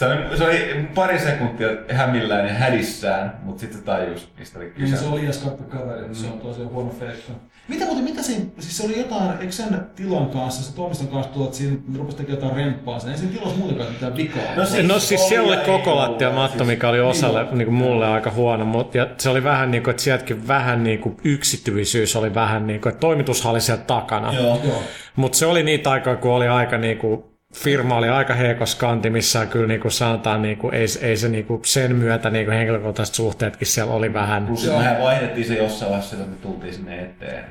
Se 0.00 0.06
oli, 0.06 0.38
se 0.38 0.44
oli 0.44 0.88
pari 0.94 1.18
sekuntia 1.18 1.68
hämillään 1.92 2.48
ja 2.48 2.54
hädissään, 2.54 3.32
mutta 3.42 3.60
sitten 3.60 3.78
se 3.78 3.84
tajusi, 3.84 4.28
mistä 4.38 4.58
oli 4.58 4.70
kyse. 4.70 4.84
Niin 4.84 4.98
se 4.98 5.06
oli 5.06 5.26
Jaskarppi 5.26 5.64
kaveri, 5.78 6.08
mm. 6.08 6.14
se 6.14 6.26
on 6.26 6.40
tosiaan 6.40 6.70
huono 6.70 6.90
feikka. 6.98 7.32
Mitä 7.68 7.84
muuten, 7.84 8.04
mitä 8.04 8.22
siinä, 8.22 8.44
siis 8.58 8.76
se 8.76 8.86
oli 8.86 8.98
jotain, 8.98 9.30
eikö 9.40 9.52
sen 9.52 9.80
tilan 9.96 10.30
kanssa, 10.30 10.62
se 10.62 10.76
toimiston 10.76 11.08
kanssa 11.08 11.44
että 11.44 11.56
siinä 11.56 11.76
rupesi 11.96 12.16
tekemään 12.16 12.42
jotain 12.42 12.56
remppaa 12.64 12.98
sen, 12.98 13.10
ei 13.10 13.18
siinä 13.18 13.32
tilassa 13.32 13.56
muutenkaan 13.58 13.92
mitään 13.92 14.16
vikaa. 14.16 14.42
No 14.56 14.66
Siis, 14.66 14.86
no 14.86 14.98
siis 14.98 15.28
siellä 15.28 15.48
oli 15.48 15.56
koko 15.56 15.96
lattia 15.96 16.30
matto, 16.30 16.56
siis- 16.58 16.66
mikä 16.68 16.88
oli 16.88 17.00
osalle, 17.00 17.44
Niin. 17.44 17.58
niin 17.58 17.66
kuin 17.66 17.74
mulle 17.74 18.06
aika 18.06 18.30
huono, 18.30 18.64
mutta 18.64 18.98
ja 18.98 19.06
se 19.18 19.28
oli 19.28 19.44
vähän 19.44 19.70
niin 19.70 19.82
kuin, 19.82 19.90
että 19.90 20.02
sieltäkin 20.02 20.48
vähän 20.48 20.84
niin 20.84 20.98
kuin 21.00 21.16
yksityisyys 21.24 22.16
oli 22.16 22.34
vähän 22.34 22.66
niin 22.66 22.80
kuin, 22.80 22.90
että 22.90 23.00
toimitushan 23.00 23.52
oli 23.52 23.60
siellä 23.60 23.84
takana. 23.86 24.32
Joo. 24.32 24.60
Joo. 24.64 24.82
Mutta 25.16 25.38
se 25.38 25.46
oli 25.46 25.62
niitä 25.62 25.90
aikaa, 25.90 26.16
kun 26.16 26.30
oli 26.32 26.48
aika 26.48 26.78
niinku, 26.78 27.29
firma 27.54 27.96
oli 27.96 28.08
aika 28.08 28.34
heikossa 28.34 28.78
kantimissa 28.78 29.46
kyllä 29.46 29.66
niinku 29.66 29.90
sanotaan, 29.90 30.42
niinku, 30.42 30.68
ei, 30.70 30.86
ei 31.00 31.16
se 31.16 31.28
niinku 31.28 31.60
sen 31.64 31.96
myötä 31.96 32.30
niinku 32.30 32.50
henkilökohtaiset 32.50 33.14
suhteetkin 33.14 33.66
siellä 33.66 33.92
oli 33.94 34.12
vähän. 34.12 34.46
Plus 34.46 34.64
Joo. 34.64 34.78
mehän 34.78 35.02
vaihdettiin 35.02 35.46
se 35.46 35.54
jossain 35.56 35.90
vaiheessa, 35.90 36.16
että 36.16 36.28
me 36.28 36.36
tultiin 36.36 36.74
sinne 36.74 37.02
eteen. 37.02 37.44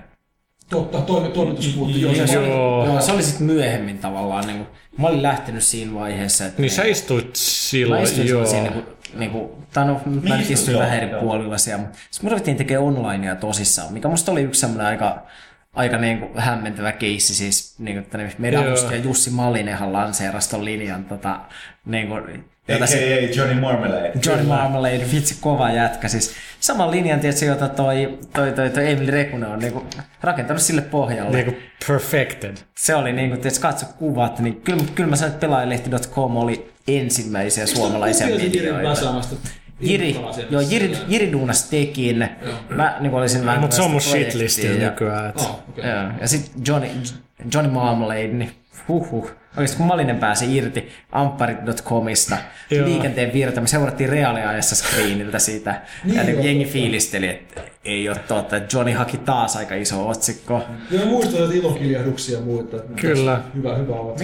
Totta, 0.70 1.02
toimi, 1.02 1.30
toimitus 1.30 1.68
puuttui. 1.76 2.02
Joo, 2.02 2.12
Joo, 2.14 2.28
se, 2.28 2.32
se, 2.34 2.40
oli, 2.40 2.50
Joo. 2.50 2.86
joo, 2.86 3.02
se 3.02 3.12
oli 3.12 3.24
sitten 3.24 3.48
myöhemmin 3.48 3.98
tavallaan. 3.98 4.48
Niin 4.48 4.58
kuin, 4.58 4.68
mä 4.98 5.08
olin 5.08 5.24
lähtenyt 5.24 5.64
siinä 5.64 5.94
vaiheessa. 5.94 6.46
Että 6.46 6.62
Niin 6.62 6.72
sä 6.72 6.84
istuit 6.84 7.26
Mä 7.26 7.32
silloin, 7.34 8.04
istuin 8.04 8.28
joo. 8.28 8.46
silloin 8.46 8.66
siinä, 8.70 8.76
niin 8.76 8.84
kuin, 8.84 9.20
niin 9.20 9.32
kuin, 9.32 9.50
tai 9.74 9.86
no, 9.86 9.94
mä 10.06 10.12
nyt 10.16 10.26
istuit? 10.26 10.50
istuin 10.52 10.80
vähän 10.80 10.98
eri 10.98 11.20
puolilla 11.20 11.58
siellä. 11.58 11.82
mutta 11.82 11.98
Sitten 12.12 12.26
me 12.28 12.30
ruvettiin 12.30 12.58
tekemään 12.58 12.88
onlinea 12.88 13.36
tosissaan, 13.36 13.94
mikä 13.94 14.08
musta 14.08 14.32
oli 14.32 14.42
yksi 14.42 14.62
semmoinen 14.62 14.88
aika, 14.88 15.22
aika 15.76 15.98
niin 15.98 16.20
kuin 16.20 16.32
hämmentävä 16.40 16.92
keissi. 16.92 17.36
Siis, 17.36 17.76
niin 17.80 17.96
kuin, 17.96 18.04
että 18.04 18.36
meidän 18.42 18.68
avustaja 18.68 19.02
Jussi 19.02 19.30
Mallinenhan 19.30 19.94
lanseerasi 19.94 20.50
ton 20.50 20.66
linjan. 20.66 21.06
Tota, 21.06 21.40
niin 21.86 22.08
kuin, 22.08 22.24
jota 22.68 22.84
A.k.a. 22.84 22.88
se- 22.88 23.30
Johnny 23.36 23.62
Marmalade. 23.62 24.12
Johnny 24.26 24.46
Marmalade, 24.48 25.06
vitsi 25.14 25.38
kova 25.42 25.72
jätkä. 25.72 26.08
Siis 26.08 26.34
saman 26.60 26.92
linjan, 26.92 27.20
tietysti, 27.20 27.46
jota 27.46 27.70
toi, 27.70 28.20
toi, 28.34 28.52
toi, 28.52 28.70
toi 28.70 28.92
Emil 28.92 29.12
Rekunen 29.12 29.50
on 29.50 29.60
niinku 29.60 29.86
rakentanut 30.22 30.62
sille 30.62 30.82
pohjalle. 30.82 31.36
Niinku 31.38 31.54
perfected. 31.88 32.58
Se 32.78 32.96
oli 32.96 33.14
niinku, 33.14 33.36
tietysti 33.36 33.62
katso 33.62 33.86
kuvat, 33.98 34.40
niin 34.40 34.62
kyllä, 34.62 34.84
kyllä 34.96 35.10
mä 35.10 35.16
sanoin, 35.16 35.34
että 35.34 35.42
pelaajalehti.com 35.48 36.38
oli 36.38 36.72
ensimmäisiä 36.88 37.66
suomalaisia 37.66 38.28
medioita. 38.28 38.96
Jiri, 39.82 40.16
joo, 40.50 40.62
Jiri, 40.62 40.98
Jiri 41.08 41.32
duunas 41.32 41.70
tekin. 41.70 42.30
Mä 42.70 42.98
niin 43.00 43.14
olisin 43.14 43.46
vähän 43.46 43.62
Mutta 43.62 43.76
se 43.76 43.82
on 43.82 43.92
mun 43.92 44.02
shitlistillä 44.02 44.84
ja- 44.84 44.90
nykyään. 44.90 45.30
Et. 45.30 45.36
Oh, 45.38 45.60
okay. 45.70 45.90
Joo, 45.90 46.12
ja 46.22 46.28
sitten 46.28 46.62
Johnny, 46.68 46.90
Johnny 47.54 47.74
Marmalade, 47.74 48.28
niin 48.28 48.52
huhhuh. 48.88 49.32
Oikeasti 49.60 49.78
kun 49.78 49.86
Malinen 49.86 50.18
pääsi 50.18 50.58
irti 50.58 50.90
ampparit.comista, 51.12 52.38
Joo. 52.72 52.86
liikenteen 52.88 53.34
virta, 53.34 53.62
me 53.62 53.68
seurattiin 53.68 54.10
reaaliajassa 54.10 54.76
screeniltä 54.76 55.40
sitä. 55.40 55.82
Niin 56.04 56.16
ja 56.16 56.24
niin 56.24 56.36
joo. 56.36 56.46
jengi 56.46 56.66
fiilisteli, 56.66 57.28
että 57.28 57.62
ei 57.86 58.10
ole 58.10 58.18
totta, 58.28 58.58
että 58.58 58.78
Johnny 58.78 58.94
haki 58.94 59.18
taas 59.18 59.56
aika 59.56 59.76
iso 59.76 60.10
otsikko. 60.10 60.62
Joo, 60.92 61.06
muistan 61.06 61.44
että 61.44 61.56
ilokiljahduksia 61.56 62.38
ja 62.40 62.46
muuta. 62.46 62.78
Kyllä. 63.02 63.42
Hyvä, 63.56 63.76
hyvä 63.76 63.96
olla. 63.96 64.16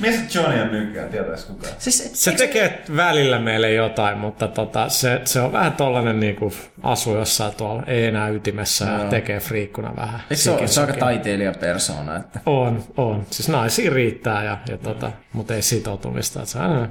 Mistä 0.00 0.38
Johnny 0.38 0.60
on 0.62 0.72
nykyään, 0.72 1.08
tietäis 1.08 1.44
kukaan? 1.44 1.74
Siis, 1.78 2.10
Se 2.12 2.30
eikö- 2.30 2.46
tekee 2.46 2.82
välillä 2.96 3.38
meille 3.38 3.72
jotain, 3.72 4.18
mutta 4.18 4.48
tota, 4.48 4.88
se, 4.88 5.20
se 5.24 5.40
on 5.40 5.52
vähän 5.52 5.72
tollanen 5.72 6.20
niinku 6.20 6.52
asu 6.82 7.16
jossain 7.16 7.54
tuolla, 7.54 7.82
ei 7.86 8.04
enää 8.06 8.28
ytimessä 8.28 8.84
ja 8.84 8.98
tekee 8.98 9.40
friikkuna 9.40 9.96
vähän. 9.96 10.20
Eikö 10.30 10.36
se, 10.36 10.50
sikin 10.50 10.68
se 10.68 10.80
on 10.80 10.86
aika 10.86 10.98
taiteilijapersona, 11.00 12.16
että 12.16 12.40
On, 12.46 12.84
on. 12.96 13.26
Siis 13.30 13.48
naisia 13.48 13.90
riittää, 13.90 14.44
ja, 14.44 14.58
ja 14.68 14.78
tota, 14.84 15.12
mutta 15.32 15.54
ei 15.54 15.62
sitoutumista. 15.62 16.38
Että 16.38 16.50
se 16.50 16.58
on 16.58 16.88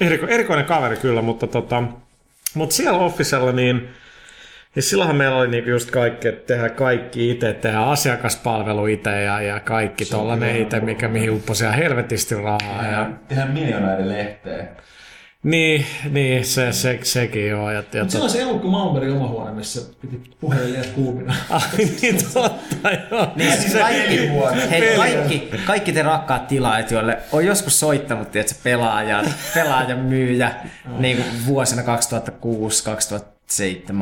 eriko, 0.00 0.26
erikoinen 0.26 0.64
kaveri 0.64 0.96
kyllä, 0.96 1.22
mutta, 1.22 1.46
tota, 1.46 1.82
mutta 2.54 2.74
siellä 2.74 2.98
Officella 2.98 3.52
niin, 3.52 3.88
niin 4.74 4.82
silloinhan 4.82 5.16
meillä 5.16 5.36
oli 5.36 5.48
niinku 5.48 5.70
just 5.70 5.90
kaikki, 5.90 6.28
että 6.28 6.46
tehdään 6.46 6.74
kaikki 6.74 7.30
itse, 7.30 7.52
tehdään 7.52 7.88
asiakaspalvelu 7.88 8.86
itse 8.86 9.22
ja, 9.22 9.42
ja 9.42 9.60
kaikki 9.60 10.04
tollanen 10.04 10.56
itse, 10.56 10.80
mikä 10.80 11.08
mihin 11.08 11.30
upposi 11.30 11.64
ihan 11.64 11.76
helvetisti 11.76 12.34
rahaa. 12.34 12.86
Ja, 12.86 13.10
Tehdään 13.28 13.50
miljonäärin 13.50 14.08
lehteen. 14.08 14.68
Niin, 15.46 15.86
niin 16.10 16.44
se, 16.44 16.72
se, 16.72 16.98
sekin 17.02 17.48
joo. 17.48 17.70
Ja, 17.70 17.82
ja 17.92 18.02
Mutta 18.02 18.18
se 18.18 18.22
on 18.22 18.30
se 18.30 18.42
Elukka 18.42 18.68
Malmbergin 18.68 19.16
oma 19.16 19.28
huone, 19.28 19.52
missä 19.52 19.80
piti 20.00 20.22
puhelinjat 20.40 20.86
kuumina. 20.86 21.34
Ai 21.50 21.60
niin 22.00 22.18
totta, 22.34 22.90
joo. 23.10 23.32
Niin, 23.36 23.52
siis 23.52 23.74
kaikki, 23.74 24.30
hei, 24.70 24.96
kaikki, 24.96 25.50
kaikki 25.66 25.92
te 25.92 26.02
rakkaat 26.02 26.48
tilaajat, 26.48 26.90
joille 26.90 27.18
on 27.32 27.46
joskus 27.46 27.80
soittanut 27.80 28.30
tiedätkö, 28.30 28.54
pelaajan, 28.62 29.26
pelaajan 29.54 29.98
myyjä 29.98 30.54
niin 30.98 31.16
kuin 31.16 31.46
vuosina 31.46 31.82
2006-2007 31.82 31.86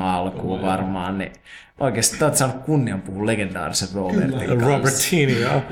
alkuun 0.01 0.63
varmaan, 0.63 1.19
niin 1.19 1.33
oikeasti 1.81 2.19
te 2.19 2.25
olette 2.25 2.39
saanut 2.39 2.65
kunnian 2.65 3.03
puhua 3.03 3.27
legendaarisen 3.27 3.89
Robertin 3.95 4.49
kanssa. 4.49 4.67
Robertini, 4.67 5.41
joo. 5.41 5.63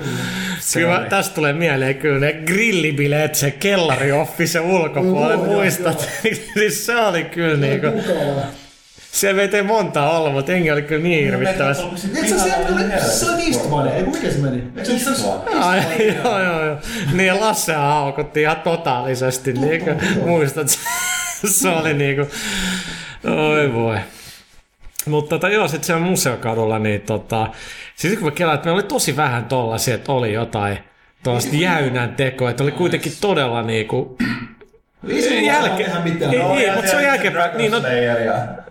Kyllä 0.74 0.98
oli. 0.98 1.08
tästä 1.08 1.34
tulee 1.34 1.52
mieleen 1.52 1.94
kyllä 1.94 2.18
ne 2.18 2.32
grillibileet, 2.32 3.34
se 3.34 3.50
kellarioffi, 3.50 4.46
se 4.46 4.60
ulkopuolelle, 4.60 5.34
Joo, 5.34 5.44
joo, 5.44 5.54
muistat? 5.54 6.08
siis 6.54 6.86
se 6.86 6.96
oli 6.96 7.24
kyllä 7.24 7.56
niinku, 7.56 7.86
se 9.12 9.36
vei 9.36 9.62
montaa 9.62 10.18
olla, 10.18 10.30
mutta 10.30 10.52
jengi 10.52 10.70
oli 10.70 10.82
kyllä 10.82 11.02
niin 11.02 11.24
hirvittävästi. 11.24 11.84
Eikö 12.16 12.28
se 12.28 12.38
se 12.38 13.30
oli, 13.30 13.42
se 13.42 13.46
Eastman, 13.46 13.88
ei 13.88 14.02
mikä 14.02 14.30
se 14.30 14.38
meni? 14.38 14.62
Eikö 14.76 14.98
se 14.98 15.14
se 15.14 15.28
Ai, 15.58 15.82
joo, 16.24 16.42
joo, 16.42 16.64
joo. 16.64 16.76
Niin 17.12 17.26
ja 17.26 17.40
Lasse 17.40 17.74
haukutti 17.74 18.40
ihan 18.40 18.60
totaalisesti, 18.60 19.52
niinku, 19.52 19.90
muistat? 20.26 20.68
se 21.60 21.68
oli 21.68 21.94
niinku, 21.94 22.26
oi 23.24 23.72
voi. 23.72 23.98
Mutta 25.06 25.28
tota, 25.28 25.48
joo, 25.48 25.68
sitten 25.68 25.86
siellä 25.86 26.06
museokadulla, 26.06 26.78
niin 26.78 27.00
tota, 27.00 27.48
siis 27.96 28.14
kun 28.14 28.24
mä 28.24 28.30
kelaan, 28.30 28.54
että 28.54 28.66
meillä 28.66 28.78
oli 28.78 28.88
tosi 28.88 29.16
vähän 29.16 29.44
tollasia, 29.44 29.94
että 29.94 30.12
oli 30.12 30.32
jotain 30.32 30.78
tuollaista 31.24 31.56
jäynän 31.56 32.14
tekoa, 32.16 32.50
että 32.50 32.62
oli 32.62 32.72
kuitenkin 32.72 33.12
todella 33.20 33.62
niinku, 33.62 34.16
Ei 35.08 35.22
se 35.22 35.40
Jälke- 35.40 35.84
tehdä 35.84 36.00
mitään. 36.04 36.34
Ei, 36.34 36.38
No, 36.38 36.54
ei, 36.58 36.70
mutta 36.74 36.90
se 36.90 36.96
on 36.96 37.02
jälkeenpäin. 37.02 37.56
Niin, 37.56 37.72
no, 37.72 37.80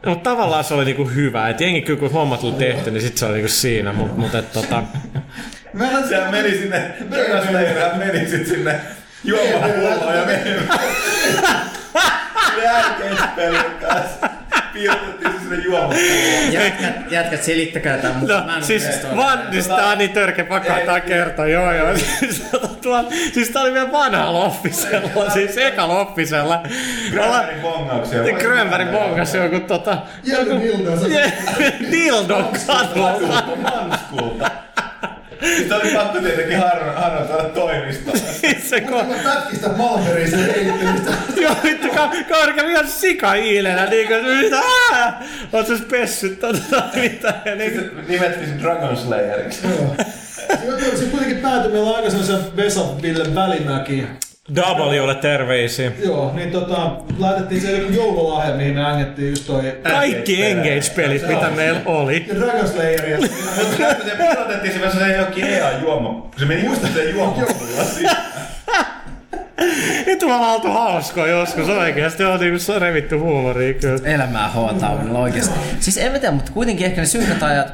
mutta 0.05 0.29
tavallaan 0.29 0.63
se 0.63 0.73
oli 0.73 0.85
niinku 0.85 1.05
hyvä, 1.05 1.49
että 1.49 1.63
jengi 1.63 1.81
kyllä 1.81 1.99
kun 1.99 2.11
hommat 2.11 2.43
oli 2.43 2.53
tehty, 2.53 2.91
niin 2.91 3.01
sitten 3.01 3.17
se 3.17 3.25
oli 3.25 3.33
niinku 3.33 3.49
siinä, 3.51 3.93
mutta 3.93 4.21
mut, 4.21 4.35
et, 4.35 4.51
tota, 4.51 4.83
Sehän 6.09 6.31
meni 6.31 6.51
sinne, 6.51 6.93
Dragon 7.11 7.47
Slayer 7.47 7.95
meni 7.97 8.29
sit 8.29 8.47
sinne 8.47 8.79
juomapulloon 9.23 10.17
ja 10.17 10.25
meni. 10.25 10.49
Jälkeispelin 12.63 13.71
kanssa. 13.81 14.40
Piirrettiin 14.73 15.39
sinne. 15.39 15.57
Jätkät, 16.51 17.11
jätkät 17.11 17.43
selittäkää 17.43 17.97
tämän, 17.97 18.17
mutta 18.17 18.33
mä 18.33 18.45
No, 18.45 18.57
en 18.57 18.63
siis 18.63 18.87
vaan, 19.15 19.39
siis 19.51 19.67
tää 19.67 19.87
on 19.87 19.97
niin 19.97 20.11
törkeä 20.11 20.45
pakkaa 20.45 20.99
kertoa, 20.99 21.47
joo 21.47 21.71
joo. 21.73 21.97
Siis, 22.19 22.43
tuo, 22.81 23.03
siis 23.33 23.49
tää 23.49 23.61
oli 23.61 23.73
vielä 23.73 23.91
vanha 23.91 24.33
loffisella, 24.33 25.29
siis 25.33 25.57
eka 25.57 25.87
loffisella. 25.87 26.63
Grönbergin 27.11 27.61
bongauksia. 27.61 28.23
Grönberg 28.39 28.91
bongas 28.91 29.35
joku 29.35 29.59
tota... 29.59 29.97
Nilda, 30.59 30.97
se 30.99 31.33
Dildon 31.91 32.47
kadulta. 32.67 33.43
Manskulta. 33.61 34.51
Sitten 35.57 35.77
oli 35.77 35.89
pakko 35.95 36.19
tietenkin 36.19 36.57
Harro, 36.57 36.93
Harro 36.93 37.25
tuoda 37.25 37.43
toimistoon. 37.43 38.17
se 38.69 38.77
ko- 38.77 39.23
pätkistä 39.23 39.69
Malmeriin 39.69 40.29
sen 40.29 40.39
heittelystä. 40.55 41.11
Joo, 41.41 41.55
vittu, 41.63 41.87
ka- 41.87 42.11
kaveri 42.29 42.53
kävi 42.53 42.71
ihan 42.71 42.87
sika-iilenä, 42.87 43.85
niinku, 43.85 44.13
että 44.13 44.27
mitä, 44.29 44.59
aah, 44.59 45.13
oot 45.53 45.67
sä 45.67 45.73
pessyt 45.89 46.39
tota, 46.39 46.83
mitä, 46.95 47.33
ja 47.45 47.55
niinku, 47.55 47.79
Sitten 47.79 48.05
nimettiin 48.07 48.47
sen 48.47 48.61
Dragon 48.61 48.97
Slayeriksi. 48.97 49.67
Joo. 49.67 49.95
Se 50.49 50.97
se 50.97 51.05
kuitenkin 51.05 51.37
päätyi, 51.37 51.71
meillä 51.71 51.89
on 51.89 51.95
aika 51.95 52.09
sellaisen 52.09 52.55
Vesa 52.57 53.01
Ville 53.01 53.35
Välimäki. 53.35 54.07
Wlle 54.55 55.15
terveisiä. 55.15 55.91
Joo, 56.05 56.31
niin 56.35 56.51
tota, 56.51 56.91
laitettiin 57.19 57.61
se 57.61 57.71
joku 57.71 57.93
joululahja, 57.93 58.55
mihin 58.55 58.73
me 58.75 58.85
ängettiin 58.85 59.29
just 59.29 59.47
toi 59.47 59.77
Kaikki 59.83 60.45
Engage-pelit, 60.45 61.27
mitä 61.27 61.49
meillä 61.49 61.81
oli. 61.85 62.25
Dragon 62.39 62.67
Slayeria. 62.67 63.17
Se 63.17 64.15
pilotettiin 64.17 64.73
se 64.73 64.99
se 64.99 65.17
jokin 65.17 65.45
EA-juoma. 65.45 66.29
Se 66.37 66.45
meni 66.45 66.65
just 66.65 66.93
se 66.93 67.09
juoma. 67.09 67.35
Nyt 70.05 70.21
me 70.21 70.33
ollaan 70.33 70.53
oltu 70.53 70.67
hauskoa 70.67 71.27
joskus 71.27 71.69
oikeesti, 71.69 72.23
on 72.23 72.39
niinku 72.39 72.59
se 72.59 72.71
on 72.71 72.81
revitty 72.81 73.17
huumoria 73.17 73.73
kyllä. 73.73 73.99
Elämää 74.03 74.49
H-taunilla 74.49 75.19
oikeesti. 75.19 75.59
Siis 75.79 75.97
en 75.97 76.11
mä 76.11 76.19
tiedä, 76.19 76.33
mutta 76.35 76.51
kuitenkin 76.51 76.85
ehkä 76.85 77.01
ne 77.01 77.07
synkät 77.07 77.43
ajat 77.43 77.73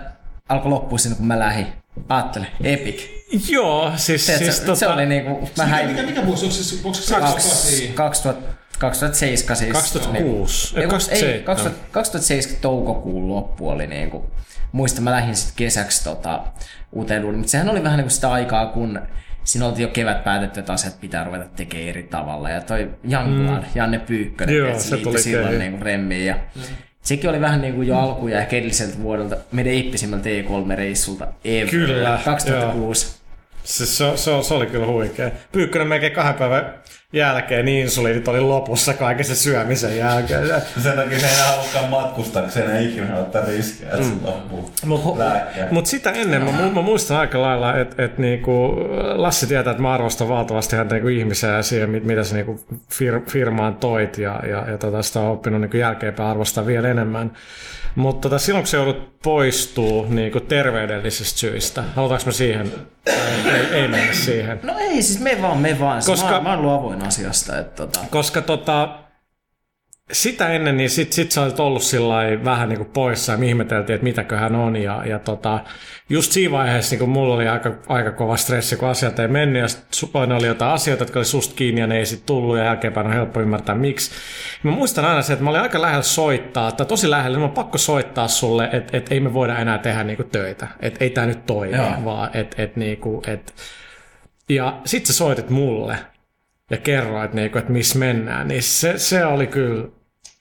alkoi 0.49 0.71
loppua 0.71 0.97
siinä, 0.97 1.15
kun 1.15 1.27
mä 1.27 1.39
lähdin. 1.39 1.67
Aattele, 2.09 2.47
Epic. 2.63 3.01
Joo, 3.49 3.91
siis, 3.95 4.25
Tiedätkö, 4.25 4.45
siis 4.45 4.57
se 4.59 4.65
tota, 4.65 4.93
oli 4.93 5.05
niinku, 5.05 5.49
mä 5.57 5.65
häin 5.65 5.89
Mikä, 5.89 6.03
mikä 6.03 6.25
vuosi? 6.25 6.45
Onko 6.45 6.55
se, 6.57 6.75
onko 6.75 6.93
se 6.93 7.15
2000 7.15 7.93
2008? 7.95 7.95
2000 7.95 8.57
2007 8.79 9.57
siis. 9.57 9.71
2006, 9.71 10.75
Ei, 10.75 10.81
ei, 10.81 10.87
kun- 10.87 10.91
2007. 10.91 11.33
Ei, 11.35 11.43
2000 11.43 11.79
2007 11.91 12.61
toukokuun 12.61 13.29
loppu 13.29 13.69
oli 13.69 13.87
niinku, 13.87 14.31
muistan 14.71 15.03
mä 15.03 15.11
lähdin 15.11 15.35
sitten 15.35 15.55
kesäksi 15.55 16.03
tota, 16.03 16.43
uuteen 16.91 17.21
duuniin, 17.21 17.39
mutta 17.39 17.51
sehän 17.51 17.69
oli 17.69 17.83
vähän 17.83 17.97
niinku 17.97 18.09
sitä 18.13 18.31
aikaa, 18.31 18.65
kun 18.65 18.99
siinä 19.43 19.65
oltiin 19.65 19.81
jo 19.87 19.87
kevät 19.93 20.23
päätetty, 20.23 20.59
että 20.59 20.73
asiat 20.73 20.99
pitää 21.01 21.23
ruveta 21.23 21.45
tekemään 21.55 21.89
eri 21.89 22.03
tavalla. 22.03 22.49
Ja 22.49 22.61
toi 22.61 22.89
Youngblood, 23.11 23.59
mm. 23.63 23.69
Janne 23.75 23.99
Pyykkönen, 23.99 24.55
Joo, 24.55 24.73
se 24.73 24.79
se 24.79 24.95
liittyi 24.95 25.03
tuli 25.11 25.21
silloin 25.23 25.59
niinku 25.59 25.83
remmiin. 25.83 26.25
Ja 26.25 26.35
Sekin 27.07 27.29
oli 27.29 27.41
vähän 27.41 27.61
niinku 27.61 27.81
jo 27.81 27.97
alku 27.99 28.27
ja 28.27 28.39
ehkä 28.39 28.55
edelliseltä 28.55 29.01
vuodelta 29.01 29.37
meidän 29.51 29.73
eeppisimmältä 29.73 30.29
E3-reissulta 30.29 31.27
ever. 31.43 31.69
Kyllä, 31.69 32.19
2006. 32.25 33.17
Se, 33.63 33.85
se, 33.85 34.17
se, 34.17 34.31
se, 34.41 34.53
oli 34.53 34.65
kyllä 34.65 34.87
huikea. 34.87 35.31
Pyykkönen 35.51 35.87
melkein 35.87 36.13
kahden 36.13 36.35
päivän 36.35 36.73
jälkeen 37.17 37.65
niin 37.65 37.81
insuliinit 37.83 38.27
oli 38.27 38.39
lopussa 38.41 38.93
kaiken 38.93 39.25
sen 39.25 39.35
syömisen 39.35 39.97
jälkeen. 39.97 40.47
Sen 40.83 40.95
takia 40.95 41.19
se 41.19 41.27
ei 41.27 41.33
enää 41.33 41.47
halukaan 41.51 41.89
matkustaa, 41.89 42.41
kun 42.41 42.51
se 42.51 42.77
ei 42.77 42.85
ikinä 42.85 43.15
ottaa 43.19 43.41
riskiä, 43.45 43.87
että 43.91 44.03
se 44.03 44.11
loppuu. 44.23 44.71
Mutta 44.85 45.23
mut 45.71 45.85
sitä 45.85 46.11
ennen 46.11 46.43
mä, 46.43 46.51
mu- 46.51 46.73
mä 46.73 46.81
muistan 46.81 47.17
aika 47.17 47.41
lailla, 47.41 47.77
että 47.77 48.03
et 48.03 48.17
niinku, 48.17 48.75
Lassi 49.15 49.47
tietää, 49.47 49.71
että 49.71 49.83
mä 49.83 49.93
arvostan 49.93 50.29
valtavasti 50.29 50.75
häntä 50.75 50.95
niinku 50.95 51.07
ihmisenä 51.07 51.53
ja 51.53 51.63
siihen, 51.63 51.89
mit- 51.89 52.03
mitä 52.03 52.23
se 52.23 52.35
niinku 52.35 52.59
fir- 52.93 53.29
firmaan 53.29 53.75
toit 53.75 54.17
ja, 54.17 54.39
ja, 54.49 54.65
ja 54.71 54.77
tota, 54.77 55.01
sitä 55.01 55.19
on 55.19 55.31
oppinut 55.31 55.61
niinku 55.61 55.77
jälkeenpäin 55.77 56.29
arvostaa 56.29 56.65
vielä 56.65 56.87
enemmän. 56.89 57.31
Mutta 57.95 58.29
tota, 58.29 58.39
silloin 58.39 58.63
kun 58.63 58.67
se 58.67 58.77
joudut 58.77 59.21
poistuu 59.23 60.05
niinku 60.09 60.39
terveydellisistä 60.39 61.39
syistä, 61.39 61.83
halutaanko 61.95 62.25
me 62.25 62.31
siihen? 62.31 62.71
Ei, 63.05 63.15
ei, 63.53 63.65
ei 63.81 63.87
mennä 63.87 64.13
siihen. 64.13 64.59
No 64.63 64.73
ei, 64.79 65.01
siis 65.01 65.19
me 65.19 65.37
vaan, 65.41 65.57
me 65.57 65.77
vaan. 65.79 65.95
Koska... 65.97 66.11
Koska- 66.11 66.31
Mä, 66.31 66.41
mä 66.41 66.49
oon 66.49 66.59
ollut 66.59 66.71
avoin 66.97 67.07
asiasta. 67.07 67.59
Että 67.59 67.75
tota... 67.75 67.99
Koska 68.09 68.41
tota, 68.41 68.99
sitä 70.11 70.49
ennen, 70.49 70.77
niin 70.77 70.89
sit, 70.89 71.13
sit 71.13 71.31
sä 71.31 71.41
olit 71.41 71.59
ollut 71.59 71.83
vähän 72.43 72.69
niin 72.69 72.77
kuin 72.77 72.89
poissa 72.89 73.31
ja 73.31 73.37
me 73.37 73.47
ihmeteltiin, 73.47 73.95
että 73.95 74.03
mitäköhän 74.03 74.55
on. 74.55 74.75
Ja, 74.75 75.03
ja 75.05 75.19
tota, 75.19 75.59
just 76.09 76.31
siinä 76.31 76.51
vaiheessa 76.51 76.95
niin 76.95 77.09
mulla 77.09 77.35
oli 77.35 77.47
aika, 77.47 77.75
aika 77.87 78.11
kova 78.11 78.37
stressi, 78.37 78.75
kun 78.75 78.87
asiat 78.87 79.19
ei 79.19 79.27
mennyt. 79.27 79.61
Ja 79.61 79.67
sit 79.67 80.13
ne 80.27 80.33
oli 80.33 80.47
jotain 80.47 80.73
asioita, 80.73 81.03
jotka 81.03 81.19
oli 81.19 81.25
susta 81.25 81.55
kiinni 81.55 81.81
ja 81.81 81.87
ne 81.87 81.97
ei 81.97 82.05
sit 82.05 82.25
tullut 82.25 82.57
ja 82.57 82.63
jälkeenpäin 82.63 83.07
on 83.07 83.13
helppo 83.13 83.41
ymmärtää 83.41 83.75
miksi. 83.75 84.11
Mä 84.63 84.71
muistan 84.71 85.05
aina 85.05 85.21
se, 85.21 85.33
että 85.33 85.43
mä 85.43 85.49
olin 85.49 85.61
aika 85.61 85.81
lähellä 85.81 86.03
soittaa, 86.03 86.71
tai 86.71 86.85
tosi 86.85 87.09
lähellä, 87.09 87.37
niin 87.37 87.49
mä 87.49 87.53
pakko 87.53 87.77
soittaa 87.77 88.27
sulle, 88.27 88.69
että, 88.71 88.97
että 88.97 89.13
ei 89.13 89.19
me 89.19 89.33
voida 89.33 89.59
enää 89.59 89.77
tehdä 89.77 90.03
niin 90.03 90.17
kuin 90.17 90.29
töitä. 90.29 90.67
Että 90.79 91.03
ei 91.03 91.09
tää 91.09 91.25
nyt 91.25 91.45
toimi, 91.45 91.77
Joo. 91.77 91.91
vaan 92.05 92.29
että, 92.33 92.63
että, 92.63 92.79
niin 92.79 92.97
kuin, 92.97 93.29
että 93.29 93.53
ja 94.49 94.81
sit 94.85 95.05
sä 95.05 95.13
soitit 95.13 95.49
mulle 95.49 95.97
ja 96.71 96.77
kerroit, 96.77 97.33
niinku, 97.33 97.57
että 97.57 97.71
missä 97.71 97.99
mennään, 97.99 98.47
niin 98.47 98.63
se, 98.63 98.97
se 98.97 99.25
oli 99.25 99.47
kyllä 99.47 99.87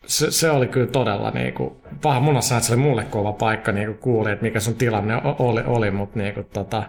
se, 0.07 0.31
se 0.31 0.51
oli 0.51 0.69
kyllä 0.69 0.87
todella 0.87 1.31
niinku, 1.31 1.83
paha 2.03 2.21
munassa, 2.21 2.57
että 2.57 2.67
se 2.67 2.73
oli 2.73 2.83
mulle 2.83 3.05
kova 3.05 3.33
paikka 3.33 3.73
niinku 3.73 3.95
kuuli, 4.01 4.33
että 4.33 4.45
mikä 4.45 4.61
sun 4.61 4.75
tilanne 4.75 5.15
oli, 5.39 5.63
oli 5.67 5.91
mutta 5.91 6.19
niinku, 6.19 6.43
tota, 6.43 6.83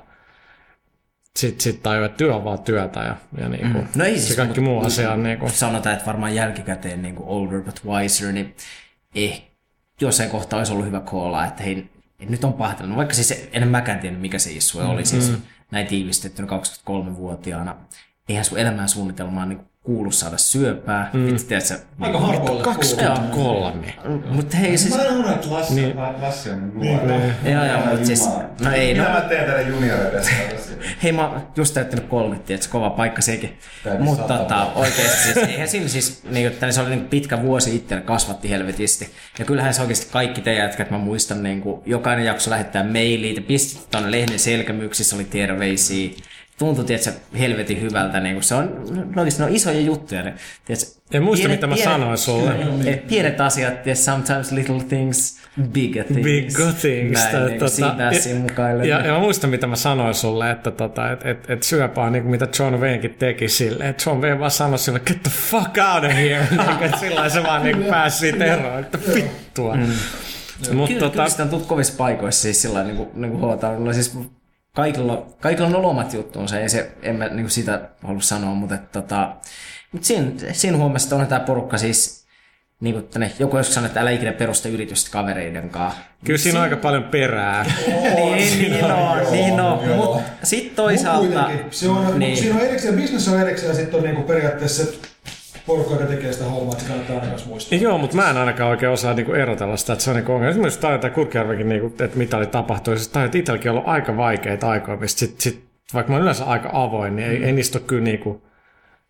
sitten 1.36 1.62
sit 1.62 1.84
tajui, 1.84 2.06
että 2.06 2.18
työ 2.18 2.36
on 2.36 2.44
vaan 2.44 2.60
työtä 2.60 3.00
ja, 3.00 3.16
ja 3.38 3.50
niinku, 3.50 3.80
No 3.96 4.06
ei 4.06 4.20
se 4.20 4.26
siis, 4.26 4.36
kaikki 4.36 4.60
mut- 4.60 4.64
muu 4.64 4.86
asia 4.86 5.12
on 5.12 5.24
niinku, 5.24 5.50
Sanotaan, 5.50 5.94
että 5.94 6.06
varmaan 6.06 6.36
jälkikäteen 6.36 7.02
niin 7.02 7.16
kuin 7.16 7.30
older 7.30 7.62
but 7.62 7.86
wiser, 7.86 8.32
niin 8.32 8.56
eh, 9.16 9.44
jossain 10.02 10.30
kohtaa 10.30 10.60
olisi 10.60 10.74
ollut 10.74 10.86
hyvä 10.86 11.00
koolla, 11.00 11.46
että 11.46 11.64
hei, 11.64 11.90
et 12.20 12.30
nyt 12.30 12.44
on 12.44 12.54
pahoitellut. 12.54 12.98
Vaikka 12.98 13.14
siis 13.14 13.50
en 13.52 13.68
mäkään 13.68 14.00
tiennyt, 14.00 14.22
mikä 14.22 14.40
se 14.40 14.52
issue 14.52 14.84
oli. 14.84 15.06
Siis 15.06 15.34
näin 15.72 15.88
tiivistettynä 15.88 16.48
23-vuotiaana. 16.48 17.76
Eihän 18.30 18.46
sun 18.46 18.58
elämän 18.58 18.90
suunnitelmaan 18.90 19.50
niin 19.50 19.60
kuulu 19.88 20.12
saada 20.12 20.38
syöpää. 20.38 21.10
Mm. 21.14 21.26
Vitsi, 21.26 21.46
tiedät 21.46 21.66
sä, 21.66 21.80
Aika 22.00 22.20
harvoille. 22.20 22.48
kuuluu. 22.48 22.64
23. 22.64 23.94
mutta 24.32 24.58
hei 24.58 24.78
siis... 24.78 24.96
Mä 24.96 25.04
en 25.04 25.12
unohda, 25.12 25.34
että 25.34 25.52
Lassi, 25.52 25.76
niin. 25.76 25.94
Lassi 26.22 26.50
on 26.50 26.72
nuori. 26.74 27.34
Joo, 27.46 27.66
joo, 27.66 27.86
mutta 27.86 28.06
siis... 28.06 28.30
No 28.62 28.72
ei, 28.72 28.94
no, 28.94 29.04
Mitä 29.04 29.14
mä 29.14 29.22
teen 29.22 29.46
teille 29.46 29.70
junioreiden 29.70 30.24
Hei, 31.04 31.12
mä 31.12 31.28
oon 31.30 31.48
just 31.56 31.74
täyttänyt 31.74 32.06
30, 32.06 32.54
että 32.54 32.66
se 32.66 32.72
kova 32.72 32.90
paikka 32.90 33.22
sekin. 33.22 33.58
Mutta 34.00 34.24
tota, 34.38 34.56
vuotta. 34.56 34.80
oikeasti 34.80 35.24
siis, 35.24 35.38
eihän 35.38 35.68
siinä 35.68 35.88
siis, 35.88 36.24
niin, 36.30 36.48
että 36.48 36.72
se 36.72 36.82
oli 36.82 36.90
niin 36.90 37.08
pitkä 37.08 37.42
vuosi 37.42 37.76
itselle, 37.76 38.04
kasvatti 38.04 38.50
helvetisti. 38.50 39.10
Ja 39.40 39.46
kyllähän 39.46 39.74
se 39.74 39.82
oikeasti 39.82 40.08
kaikki 40.12 40.42
te 40.42 40.54
jätkät, 40.54 40.92
mä 40.92 40.98
muistan, 40.98 41.44
niin 41.44 41.62
kuin, 41.62 41.82
jokainen 41.86 42.26
jakso 42.26 42.52
lähettää 42.52 42.84
mailia, 42.84 43.36
te 43.36 43.42
pistitte 43.42 43.88
tuonne 43.92 44.12
lehden 44.12 44.40
selkämyksissä, 44.40 45.16
oli 45.16 45.26
terveisiä. 45.26 46.10
Tuntui, 46.60 46.86
tiedätkö, 46.86 47.12
helvetin 47.40 47.82
hyvältä. 47.82 48.20
Niin 48.20 48.44
se 48.44 48.56
on, 48.56 48.84
no, 48.90 49.22
oikeasti, 49.22 49.42
ne 49.42 49.50
on 49.50 49.56
isoja 49.56 49.80
juttuja. 49.80 50.24
Ne, 50.24 50.34
tiedätkö, 50.66 50.90
En 51.12 51.24
muista, 51.24 51.48
mitä 51.48 51.68
mä 51.68 51.76
sanoin 51.76 52.18
sulle. 52.18 52.56
Eh, 52.86 53.02
Pienet 53.08 53.42
asiat, 53.42 53.84
tiedätkö, 53.84 54.04
sometimes 54.04 54.52
little 54.52 54.84
things, 54.84 55.40
bigger 55.72 56.06
things. 56.06 56.24
Big 56.24 56.52
good 56.52 56.74
things. 56.82 57.24
Näin, 57.32 57.46
niin, 57.46 57.60
tota, 57.60 57.72
siinä 58.20 58.40
mukaan. 58.40 58.88
ja, 58.88 59.06
ja, 59.06 59.14
mä 59.14 59.20
muistan, 59.20 59.50
mitä 59.50 59.68
mä 59.68 59.76
sanoin 59.76 60.14
sulle, 60.14 60.52
että 60.52 60.72
tota, 60.72 61.12
et, 61.12 61.26
et, 61.26 61.50
et 61.50 61.64
syöpä 61.64 62.02
on 62.02 62.12
niin 62.12 62.24
kuin 62.24 62.32
mitä 62.32 62.48
John 62.60 62.76
Waynekin 62.76 63.16
teki 63.20 63.48
sille. 63.50 63.90
Että 63.90 64.04
John 64.10 64.22
Wayne 64.22 64.40
vaan 64.40 64.52
sanoi 64.52 64.80
sille, 64.80 65.00
get 65.00 65.24
the 65.24 65.32
fuck 65.32 65.78
out 65.94 66.04
of 66.04 66.12
here. 66.12 66.48
Niin, 66.80 67.00
sillä 67.00 67.30
se 67.30 67.44
vaan 67.44 67.64
niin 67.64 67.84
pääsi 67.84 68.18
siitä 68.18 68.46
eroon, 68.46 68.80
että 68.80 68.98
vittua. 69.16 69.76
Mm. 69.76 69.82
Mutta 70.74 70.88
Kyllä, 70.88 71.00
tota, 71.00 71.12
kyllä 71.12 71.30
sitä 71.30 71.44
on 71.44 71.50
tullut 71.50 71.68
kovissa 71.68 71.94
paikoissa 71.98 72.42
siis 72.42 72.62
sillä 72.62 72.84
niin 72.84 72.98
kuin, 72.98 73.10
niin 73.14 73.32
kuin 73.32 73.42
huoltaa. 73.42 73.94
Siis 73.94 74.18
kaikilla, 74.78 75.26
kaikilla 75.42 75.68
on 75.68 75.76
ollut 75.76 75.90
omat 75.90 76.14
juttuunsa, 76.14 76.60
ei 76.60 76.70
se, 76.70 76.92
en 77.02 77.16
mä 77.16 77.28
niin 77.28 77.42
kuin 77.42 77.52
sitä 77.52 77.90
halua 78.04 78.22
sanoa, 78.22 78.56
mutta, 78.56 78.76
että, 78.76 79.02
tota, 79.02 79.36
mutta 79.92 80.08
siinä, 80.08 80.32
siinä 80.52 80.78
huomasi, 80.78 81.06
että 81.06 81.16
on 81.16 81.28
tämä 81.28 81.40
porukka 81.40 81.78
siis, 81.78 82.28
niin 82.80 82.94
kuin 82.94 83.08
tänne, 83.08 83.32
joku 83.40 83.58
joskus 83.58 83.74
sanoi, 83.74 83.88
että 83.88 84.02
älä 84.02 84.12
ikinä 84.12 84.32
perusta 84.32 84.70
yritystä 84.70 85.12
kavereiden 85.12 85.70
kanssa. 85.70 86.00
kyllä 86.26 86.38
siinä 86.38 86.60
on 86.60 86.64
aika 86.64 86.78
paljon 86.78 87.04
perää. 87.04 87.66
niin, 88.16 88.62
niin 88.62 88.86
on, 88.86 89.32
niin 89.32 89.60
on. 89.60 89.90
joo. 89.90 89.96
Mutta 89.96 90.24
sitten 90.44 90.70
Mut 90.70 90.76
toisaalta... 90.76 91.44
kuitenkin, 91.44 91.66
se 91.72 91.90
on, 91.90 92.06
niin. 92.06 92.20
niin. 92.20 92.38
siinä 92.38 92.56
on 92.56 92.62
erikseen, 92.62 92.96
business 92.96 93.28
on 93.28 93.40
erikseen 93.42 93.70
ja 93.70 93.76
sitten 93.76 94.00
on 94.00 94.06
niinku 94.06 94.24
periaatteessa 94.24 94.84
porukka, 95.68 95.94
joka 95.94 96.06
tekee 96.06 96.34
sitä 96.34 96.46
hommaa, 96.46 96.72
että 96.72 96.84
se 96.84 96.90
kannattaa 96.90 97.20
aina 97.22 97.36
muistaa. 97.46 97.80
Joo, 97.80 97.98
mutta 97.98 98.16
mä 98.16 98.30
en 98.30 98.38
ainakaan 98.38 98.70
oikein 98.70 98.92
osaa 98.92 99.14
niinku 99.14 99.34
erotella 99.34 99.78
sitä, 99.78 99.94
että 99.94 100.06
se 100.06 100.10
on 100.10 100.16
niinku 100.16 100.32
ongelma. 100.32 100.52
Esimerkiksi 100.52 100.80
tämä, 100.80 100.98
tämä 100.98 101.14
Kurkijärvekin, 101.14 101.70
niinku, 101.70 101.88
että 101.88 102.18
mitä 102.18 102.38
oli 102.38 102.48
tapahtunut. 102.48 103.00
Siis 103.00 103.12
tämä, 103.12 103.26
että 103.26 103.38
itselläkin 103.38 103.72
on 103.72 103.78
ollut 103.78 103.90
aika 103.90 104.18
vaikeita 104.18 104.70
aikoja, 104.70 104.98
mistä 104.98 105.20
sit, 105.20 105.42
sit, 105.42 105.64
vaikka 105.94 106.12
mä 106.12 106.16
olen 106.16 106.24
yleensä 106.24 106.46
aika 106.46 106.70
avoin, 106.74 107.16
niin 107.16 107.30
ei, 107.30 107.44
ei 107.44 107.52
niistä 107.52 107.78
ole 107.78 107.86
kyllä 107.88 108.04
niinku, 108.04 108.42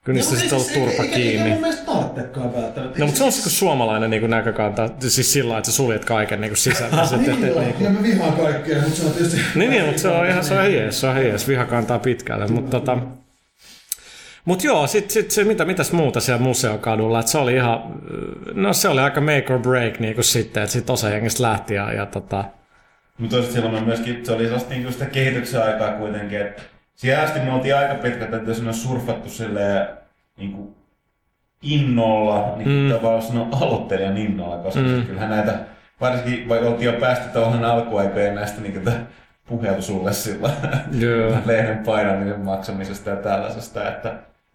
kyllä 0.04 0.18
niistä 0.18 0.36
sitten 0.36 0.56
ollut 0.58 0.74
turpa 0.74 1.04
Eikä 1.04 1.16
kiinni. 1.16 1.50
mun 1.50 1.62
mielestä 1.62 1.86
tarvitsekaan 1.86 2.56
välttämättä. 2.56 3.00
No, 3.00 3.06
mutta 3.06 3.18
se 3.18 3.24
on 3.24 3.32
se 3.32 3.42
kuin 3.42 3.52
suomalainen 3.52 4.10
niin 4.10 4.30
näkökanta, 4.30 4.90
siis 5.00 5.34
sillä 5.34 5.58
että 5.58 5.72
sä 5.72 5.76
suljet 5.76 6.06
kaiken 6.06 6.42
niin 6.42 6.58
sisällä. 6.58 7.06
Sit, 7.06 7.28
et, 7.28 7.40
Niin, 7.40 7.44
et, 7.44 7.54
joo, 7.56 7.60
niin, 7.60 7.84
ja 7.84 7.90
mä 7.90 8.04
vihaan 8.04 8.34
kaikkea, 8.34 8.82
mutta 8.82 8.96
se 8.96 9.06
on 9.06 9.12
tietysti... 9.12 9.42
niin, 9.56 9.70
niin, 9.70 9.86
mutta 9.86 10.02
se 10.02 10.08
on 10.08 10.28
ihan, 10.28 10.44
se 10.44 10.60
on 10.60 10.74
jees, 10.74 11.00
se 11.00 11.08
on 11.08 11.18
jees, 11.26 11.48
viha 11.48 11.66
kantaa 11.66 12.00
pitkälle, 12.00 12.48
mutta 12.48 12.80
tota, 12.80 12.98
mut 14.48 14.64
joo, 14.64 14.88
sit, 14.88 15.10
sit 15.10 15.32
se, 15.32 15.44
mitä, 15.44 15.66
mitäs 15.66 15.92
muuta 15.92 16.20
siellä 16.20 16.42
museokadulla, 16.42 17.20
että 17.20 17.32
se 17.32 17.38
oli 17.38 17.56
ihan, 17.56 17.84
no 18.54 18.74
se 18.74 18.90
oli 18.90 19.02
aika 19.02 19.22
make 19.22 19.46
or 19.50 19.60
break 19.60 20.00
niin 20.00 20.14
kuin 20.16 20.24
sitten, 20.24 20.64
että 20.64 20.74
sit 20.74 20.90
osa 20.90 21.10
jengistä 21.10 21.44
lähti 21.44 21.74
ja, 21.74 21.94
ja 21.94 22.06
tota, 22.06 22.44
Mutta 23.18 23.44
silloin 23.44 23.76
on 23.76 23.84
myöskin, 23.84 24.26
se 24.26 24.32
oli 24.32 24.44
sellaista 24.44 24.70
niinku 24.70 24.92
sitä 24.92 25.06
kehityksen 25.06 25.64
aikaa 25.64 25.92
kuitenkin, 25.92 26.42
että 26.42 26.62
siihen 26.96 27.20
asti 27.20 27.40
me 27.40 27.54
oltiin 27.54 27.76
aika 27.76 27.96
pitkälti, 27.96 28.36
että 28.36 28.50
jos 28.50 28.62
on 28.62 28.74
surfattu 28.74 29.30
silleen 29.30 29.88
niinku 30.38 30.76
innolla, 31.62 32.54
niin 32.58 32.70
mm. 32.70 32.92
tavallaan 32.92 33.22
sanoa 33.22 33.48
aloittelijan 33.52 34.18
innolla, 34.18 34.58
koska 34.58 34.80
mm. 34.80 35.06
kyllähän 35.06 35.30
näitä, 35.30 35.60
varsinkin 36.02 36.50
vaikka 36.50 36.68
oltiin 36.68 36.94
jo 36.94 37.00
päästy 37.00 37.30
tuohon 37.34 37.64
alkuaikojen 37.64 38.36
näistä 38.36 38.62
niin 38.62 38.84
puhelu 39.46 39.82
sulle 39.82 40.14
sillä 40.14 40.50
lehden 41.46 41.78
painamisen 41.78 42.40
maksamisesta 42.40 43.10
ja 43.10 43.16
tällaisesta, 43.16 43.90
että 43.90 44.14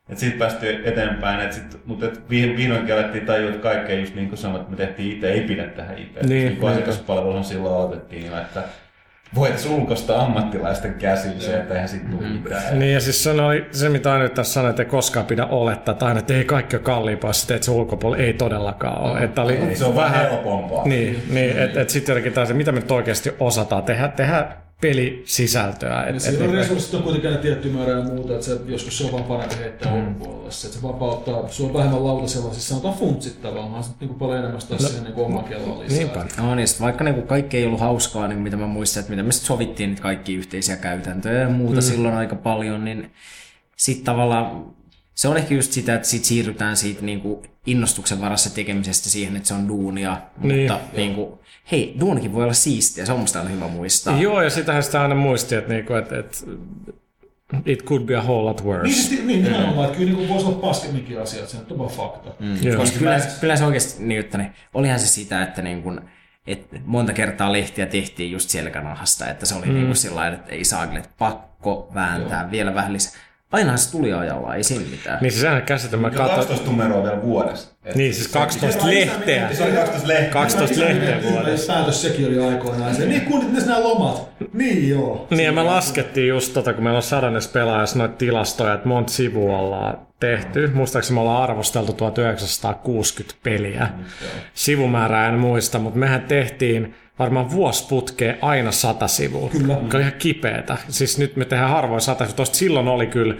et 0.09 0.19
siitä 0.19 0.39
päästiin 0.39 0.81
eteenpäin, 0.85 1.41
et 1.41 1.53
sit, 1.53 1.87
mutta 1.87 2.07
et 2.07 2.17
vih- 2.17 2.57
vihdoinkin 2.57 2.95
alettiin 2.95 3.27
tajua, 3.27 3.51
että 3.51 3.63
kaikkea 3.63 3.99
just 3.99 4.15
niin 4.15 4.29
kuin 4.29 4.39
sanoit, 4.39 4.61
että 4.63 4.71
me 4.71 4.77
tehtiin 4.77 5.13
itse, 5.13 5.33
ei 5.33 5.41
pidä 5.41 5.67
tähän 5.67 5.99
itse. 5.99 6.21
Niin, 6.21 6.61
niin 6.61 6.85
niin. 7.25 7.45
silloin 7.45 7.75
aloitettiin, 7.75 8.27
jo, 8.27 8.39
että 8.39 8.63
voitaisiin 9.35 9.75
ulkoista 9.75 10.21
ammattilaisten 10.21 10.95
käsiin 10.95 11.41
se, 11.41 11.57
että 11.57 11.75
eihän 11.75 11.89
siitä 11.89 12.09
tule 12.11 12.29
mitään. 12.29 12.79
Niin 12.79 12.95
ja 12.95 13.01
siis 13.01 13.25
se, 13.25 13.31
oli, 13.31 13.67
se 13.71 13.89
mitä 13.89 14.13
aina 14.13 14.29
tässä 14.29 14.53
sanoin, 14.53 14.71
että 14.71 14.83
ei 14.83 14.89
koskaan 14.89 15.27
pidä 15.27 15.47
olettaa, 15.47 15.95
tai 15.95 16.19
että 16.19 16.35
ei 16.35 16.45
kaikki 16.45 16.77
ole 16.77 16.83
kalliimpaa, 16.83 17.33
sä 17.33 17.49
teet 17.49 17.63
se 17.63 17.71
ulkopuolella, 17.71 18.25
ei 18.25 18.33
todellakaan 18.33 19.01
ole. 19.01 19.19
Että 19.19 19.43
oli 19.43 19.77
se 19.77 19.85
on 19.85 19.97
vähän 19.97 20.21
helpompaa. 20.21 20.85
Niin, 20.85 21.23
niin 21.31 21.59
että 21.59 21.81
et 21.81 21.91
sitten 21.91 22.13
jotenkin 22.13 22.33
taas, 22.33 22.53
mitä 22.53 22.73
me 22.73 22.81
nyt 22.81 22.91
oikeasti 22.91 23.35
osataan 23.41 23.83
tehdä, 23.83 24.09
tehdä 24.09 24.47
pelisisältöä. 24.83 26.03
Et, 26.03 26.17
et, 26.17 26.23
siinä 26.23 26.45
on 26.45 26.51
niin, 26.51 26.59
resurssit 26.59 26.95
on 26.95 27.03
kuitenkin 27.03 27.31
aina 27.31 27.43
tietty 27.43 27.71
määrä 27.71 27.93
ja 27.93 28.03
muuta, 28.03 28.33
että 28.33 28.47
se, 28.47 28.59
joskus 28.67 28.99
se 28.99 29.05
on 29.05 29.13
vaan 29.13 29.25
parempi 29.25 29.55
heittää 29.59 29.93
mm. 29.93 30.09
ulkopuolelle. 30.09 30.51
Se, 30.51 30.67
että 30.67 30.79
se 30.79 30.83
vapauttaa, 30.83 31.49
sulla 31.49 31.71
on 31.71 31.77
vähemmän 31.77 32.05
lautasella, 32.05 32.53
siis 32.53 32.69
sanotaan 32.69 32.95
funtsit 32.95 33.43
tavallaan, 33.43 33.85
sitten 33.85 34.09
niin 34.09 34.19
paljon 34.19 34.39
enemmän 34.39 34.61
sitä 34.61 34.75
no, 34.75 34.81
siihen 34.81 35.05
niin 35.05 35.15
omaa 35.17 35.43
kelloa 35.43 35.79
lisää. 35.79 35.99
niinpä. 35.99 36.27
No 36.37 36.55
niin, 36.55 36.69
sit 36.69 36.81
vaikka 36.81 37.05
niinku 37.05 37.23
kaikki 37.23 37.57
ei 37.57 37.67
ollut 37.67 37.81
hauskaa, 37.81 38.29
niin 38.29 38.41
mitä 38.41 38.57
mä 38.57 38.67
muistan, 38.67 39.01
että 39.01 39.11
mitä 39.11 39.23
me 39.23 39.33
sit 39.33 39.43
sovittiin 39.43 39.91
niitä 39.91 40.03
kaikki 40.03 40.35
yhteisiä 40.35 40.77
käytäntöjä 40.77 41.41
ja 41.41 41.49
muuta 41.49 41.81
mm. 41.81 41.83
silloin 41.83 42.15
aika 42.15 42.37
paljon, 42.37 42.85
niin 42.85 43.11
sitten 43.77 44.05
tavallaan 44.05 44.67
se 45.15 45.29
on 45.29 45.37
ehkä 45.37 45.55
just 45.55 45.73
sitä, 45.73 45.95
että 45.95 46.09
sit 46.09 46.25
siirrytään 46.25 46.77
siitä 46.77 47.03
niinku 47.03 47.43
innostuksen 47.67 48.21
varassa 48.21 48.55
tekemisestä 48.55 49.09
siihen, 49.11 49.37
että 49.37 49.49
se 49.49 49.55
on 49.55 49.69
duunia, 49.69 50.21
Niin. 50.39 50.61
mutta 50.73 50.81
niinku, 50.97 51.41
hei, 51.73 51.97
duunikin 52.01 52.33
voi 52.33 52.43
olla 52.43 52.53
siistiä, 52.53 53.07
se 53.07 53.13
on 53.13 53.21
musta 53.21 53.39
aina 53.39 53.51
hyvä 53.51 53.69
muistaa. 53.69 54.21
Joo, 54.21 54.43
ja 54.43 54.51
sitähän 54.51 54.83
sitä 54.83 55.03
aina 55.03 55.15
muisti, 55.15 55.55
että 55.55 55.73
niinku, 55.73 55.95
et, 55.95 56.13
et, 56.13 56.45
it 57.67 57.85
could 57.85 58.03
be 58.03 58.17
a 58.17 58.23
whole 58.23 58.43
lot 58.45 58.65
worse. 58.65 58.83
Niin, 58.83 58.95
siis, 58.95 59.25
niin 59.25 59.45
nimenomaan, 59.45 59.87
että 59.87 59.99
kyllä 59.99 60.13
niin 60.13 60.29
voisi 60.29 60.47
olla 60.47 60.59
paskemminkin 60.59 61.21
asiat, 61.21 61.49
se 61.49 61.57
on 61.71 61.91
fakta. 61.91 62.31
Mm. 62.41 62.77
Koska 62.77 62.99
kyllä, 62.99 63.21
kyllä 63.41 63.57
se 63.57 63.65
oikeasti, 63.65 64.03
niin, 64.03 64.21
että 64.21 64.39
niin, 64.39 64.53
olihan 64.75 65.01
se 65.01 65.07
sitä, 65.07 65.43
että 65.43 65.63
niin 65.63 65.83
kun, 65.83 66.01
et 66.47 66.67
monta 66.85 67.13
kertaa 67.13 67.53
lehtiä 67.53 67.87
tehtiin 67.87 68.33
just 68.33 68.51
selkänahasta, 68.51 69.27
että 69.31 69.47
se 69.47 69.55
oli 69.55 69.67
mm. 69.67 69.75
niin 69.75 69.87
kuin 69.87 69.97
sillä 69.97 70.17
lailla, 70.17 70.39
että 70.39 70.53
ei 70.53 70.65
saa 70.65 70.85
että 70.85 71.09
pakko 71.19 71.91
vääntää 71.95 72.41
Joo. 72.43 72.51
vielä 72.51 72.75
vähän 72.75 72.93
lisää. 72.93 73.13
Ainahan 73.53 73.79
se 73.79 73.91
tuli 73.91 74.13
ajalla, 74.13 74.55
ei 74.55 74.63
siinä 74.63 74.85
mitään. 74.91 75.19
Niin 75.21 75.31
siis 75.31 75.41
sehän 75.41 75.63
käsite, 75.63 75.97
mä 75.97 76.11
katsoin. 76.11 76.37
12 76.37 76.71
numeroa 76.71 77.03
vielä 77.03 77.23
vuodessa. 77.23 77.69
Et 77.85 77.95
Niin, 77.95 78.15
siis 78.15 78.29
12 78.29 78.87
lehteä. 78.87 79.55
Se 79.55 79.63
oli 79.65 79.73
12 79.73 80.09
lehteä. 80.09 80.31
12 80.31 80.81
lehteä 80.81 81.23
vuodessa. 81.31 81.73
päätös 81.73 82.03
sekin 82.03 82.27
oli 82.27 82.53
aikoinaan. 82.53 82.95
Se, 82.95 83.07
niin 83.07 83.21
kuulit 83.21 83.53
ne 83.53 83.61
nämä 83.61 83.83
lomat. 83.83 84.29
Niin 84.53 84.89
joo. 84.89 85.27
Niin 85.31 85.45
ja 85.45 85.53
me 85.53 85.63
laskettiin 85.63 86.29
just 86.29 86.55
tota, 86.55 86.73
kun 86.73 86.85
meillä 86.85 86.97
on 86.97 87.03
sadannes 87.03 87.49
pelaajassa 87.49 87.99
noita 87.99 88.15
tilastoja, 88.17 88.75
että 88.75 88.89
monta 88.89 89.13
sivua 89.13 89.59
ollaan 89.59 89.99
tehty. 90.21 90.71
Muistaakseni 90.75 91.15
me 91.15 91.21
ollaan 91.21 91.43
arvosteltu 91.43 91.93
1960 91.93 93.39
peliä. 93.43 93.89
Sivumäärää 94.55 95.29
en 95.29 95.39
muista, 95.39 95.79
mutta 95.79 95.99
mehän 95.99 96.23
tehtiin 96.23 96.95
varmaan 97.19 97.51
vuosiputkeen 97.51 98.39
aina 98.43 98.73
sata 98.73 99.09
sivua. 99.09 99.49
Kyllä. 99.49 99.79
Mikä 99.81 99.97
oli 99.97 100.03
ihan 100.03 100.19
kipeetä. 100.19 100.77
Siis 100.89 101.19
nyt 101.19 101.37
me 101.37 101.45
tehdään 101.45 101.71
harvoin 101.71 102.01
sata 102.01 102.25
sivua. 102.25 102.37
Tosta 102.37 102.57
silloin 102.57 102.89
oli 102.89 103.07
kyllä, 103.07 103.35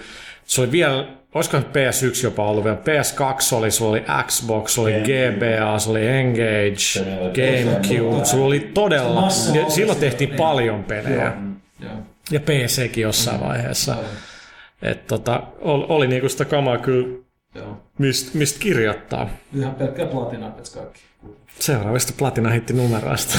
se 0.45 0.61
oli 0.61 0.73
vielä, 0.73 1.09
olisiko 1.35 1.57
nyt 1.57 1.67
PS1 1.67 2.25
jopa 2.25 2.47
ollut 2.47 2.65
vielä, 2.65 2.77
PS2 2.77 3.57
oli, 3.57 3.71
sulla 3.71 3.91
oli 3.91 4.05
Xbox, 4.27 4.71
sulla 4.71 4.89
oli 4.89 5.01
GBA, 5.01 5.79
sulla 5.79 5.99
oli 5.99 6.07
Engage, 6.07 7.05
Gamecube, 7.35 8.25
sulla 8.25 8.47
oli 8.47 8.61
todella, 8.61 9.29
ja 9.55 9.71
silloin 9.71 9.99
tehtiin 9.99 10.31
paljon 10.31 10.85
pelejä. 10.85 11.33
Ja 12.31 12.41
PCkin 12.41 13.03
jossain 13.03 13.41
vaiheessa. 13.41 13.97
Et 14.83 15.07
tota, 15.07 15.43
oli, 15.61 15.87
oli 15.89 16.07
niinku 16.07 16.29
sitä 16.29 16.45
kamaa 16.45 16.79
kyllä, 16.79 17.19
mistä 17.99 18.39
mist 18.39 18.59
kirjoittaa. 18.59 19.29
Ihan 19.59 19.75
pelkkää 19.75 20.07
platinaa 20.07 20.57
kaikki. 20.75 21.01
Seuraavista 21.59 22.13
platina 22.19 22.51
hitti 22.51 22.73
numeroista. 22.73 23.39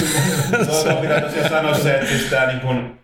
Toisaalta 0.51 1.01
pitää 1.01 1.21
tosiaan 1.21 1.49
sanoa 1.49 1.73
se, 1.73 1.95
että 1.95 2.07
siis 2.07 2.29
tää 2.29 2.47
niin 2.47 2.59
kun, 2.59 2.97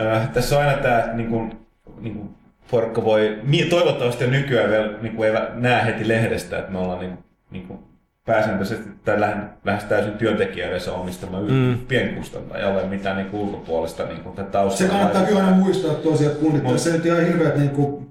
äh, 0.00 0.28
tässä 0.28 0.58
on 0.58 0.66
aina 0.66 0.82
tää 0.82 1.12
niin 1.12 1.28
kun, 1.28 1.66
niin 2.00 2.14
kun 2.14 2.34
porukka 2.70 3.04
voi, 3.04 3.38
toivottavasti 3.70 4.24
jo 4.24 4.30
nykyään 4.30 4.70
vielä 4.70 4.92
niin 5.02 5.16
kun 5.16 5.26
ei 5.26 5.32
näe 5.54 5.84
heti 5.84 6.08
lehdestä, 6.08 6.58
että 6.58 6.72
me 6.72 6.78
ollaan 6.78 7.00
niin, 7.00 7.18
niin 7.50 7.66
kun 7.66 7.78
pääsääntöisesti 8.26 8.90
tai 9.04 9.20
lähes, 9.20 9.36
lähes 9.64 9.84
täysin 9.84 10.12
työntekijöidensä 10.12 10.92
omistama 10.92 11.40
mm. 11.40 11.78
pienkustantaja, 11.78 12.68
ole 12.68 12.86
mitään 12.86 13.16
niin 13.16 13.28
ulkopuolista 13.32 14.04
niin 14.04 14.20
kun, 14.20 14.32
tätä 14.32 14.50
taustalla. 14.50 14.92
Se 14.92 14.98
kannattaa 14.98 15.22
kyllä 15.22 15.44
aina 15.44 15.56
muistaa 15.56 15.94
tosiaan, 15.94 16.32
että 16.32 16.44
kunnit, 16.44 16.64
Mut- 16.64 16.78
se 16.78 16.92
nyt 16.92 17.06
ihan 17.06 17.26
hirveät 17.26 17.56
niin 17.56 17.70
kuin 17.70 18.10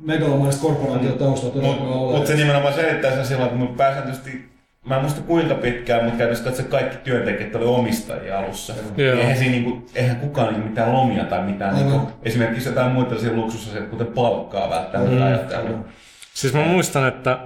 megalomaiset 0.00 0.62
korporaatiotaustat 0.62 1.54
todellakaan 1.54 1.88
ole. 1.88 2.16
Mutta 2.16 2.28
se 2.28 2.36
nimenomaan 2.36 2.74
selittää 2.74 3.14
sen 3.14 3.26
silloin, 3.26 3.50
että 3.50 3.64
me 3.64 3.76
pääsääntöisesti 3.76 4.51
Mä 4.86 4.96
en 4.96 5.00
muista 5.00 5.20
kuinka 5.20 5.54
pitkään, 5.54 6.04
mutta 6.04 6.18
käytännössä 6.18 6.44
katsoen 6.44 6.68
kaikki 6.68 6.96
työntekijät 6.96 7.54
oli 7.54 7.64
omistajia 7.64 8.38
alussa. 8.38 8.74
Joo. 8.96 9.18
Eihän, 9.18 9.36
siinä 9.36 9.52
niinku, 9.52 9.86
eihän 9.94 10.16
kukaan 10.16 10.48
niinku 10.48 10.68
mitään 10.68 10.92
lomia 10.92 11.24
tai 11.24 11.42
mitään, 11.42 11.74
Aivan. 11.74 11.90
niinku, 11.90 12.12
esimerkiksi 12.22 12.68
jotain 12.68 12.92
muita 12.92 13.08
tällaisia 13.10 13.36
luksusasioita, 13.36 13.90
kuten 13.90 14.06
palkkaa 14.06 14.70
välttämättä 14.70 15.14
mm. 15.16 15.22
ajatella. 15.22 15.78
Siis 16.34 16.54
mä 16.54 16.64
muistan, 16.64 17.08
että 17.08 17.38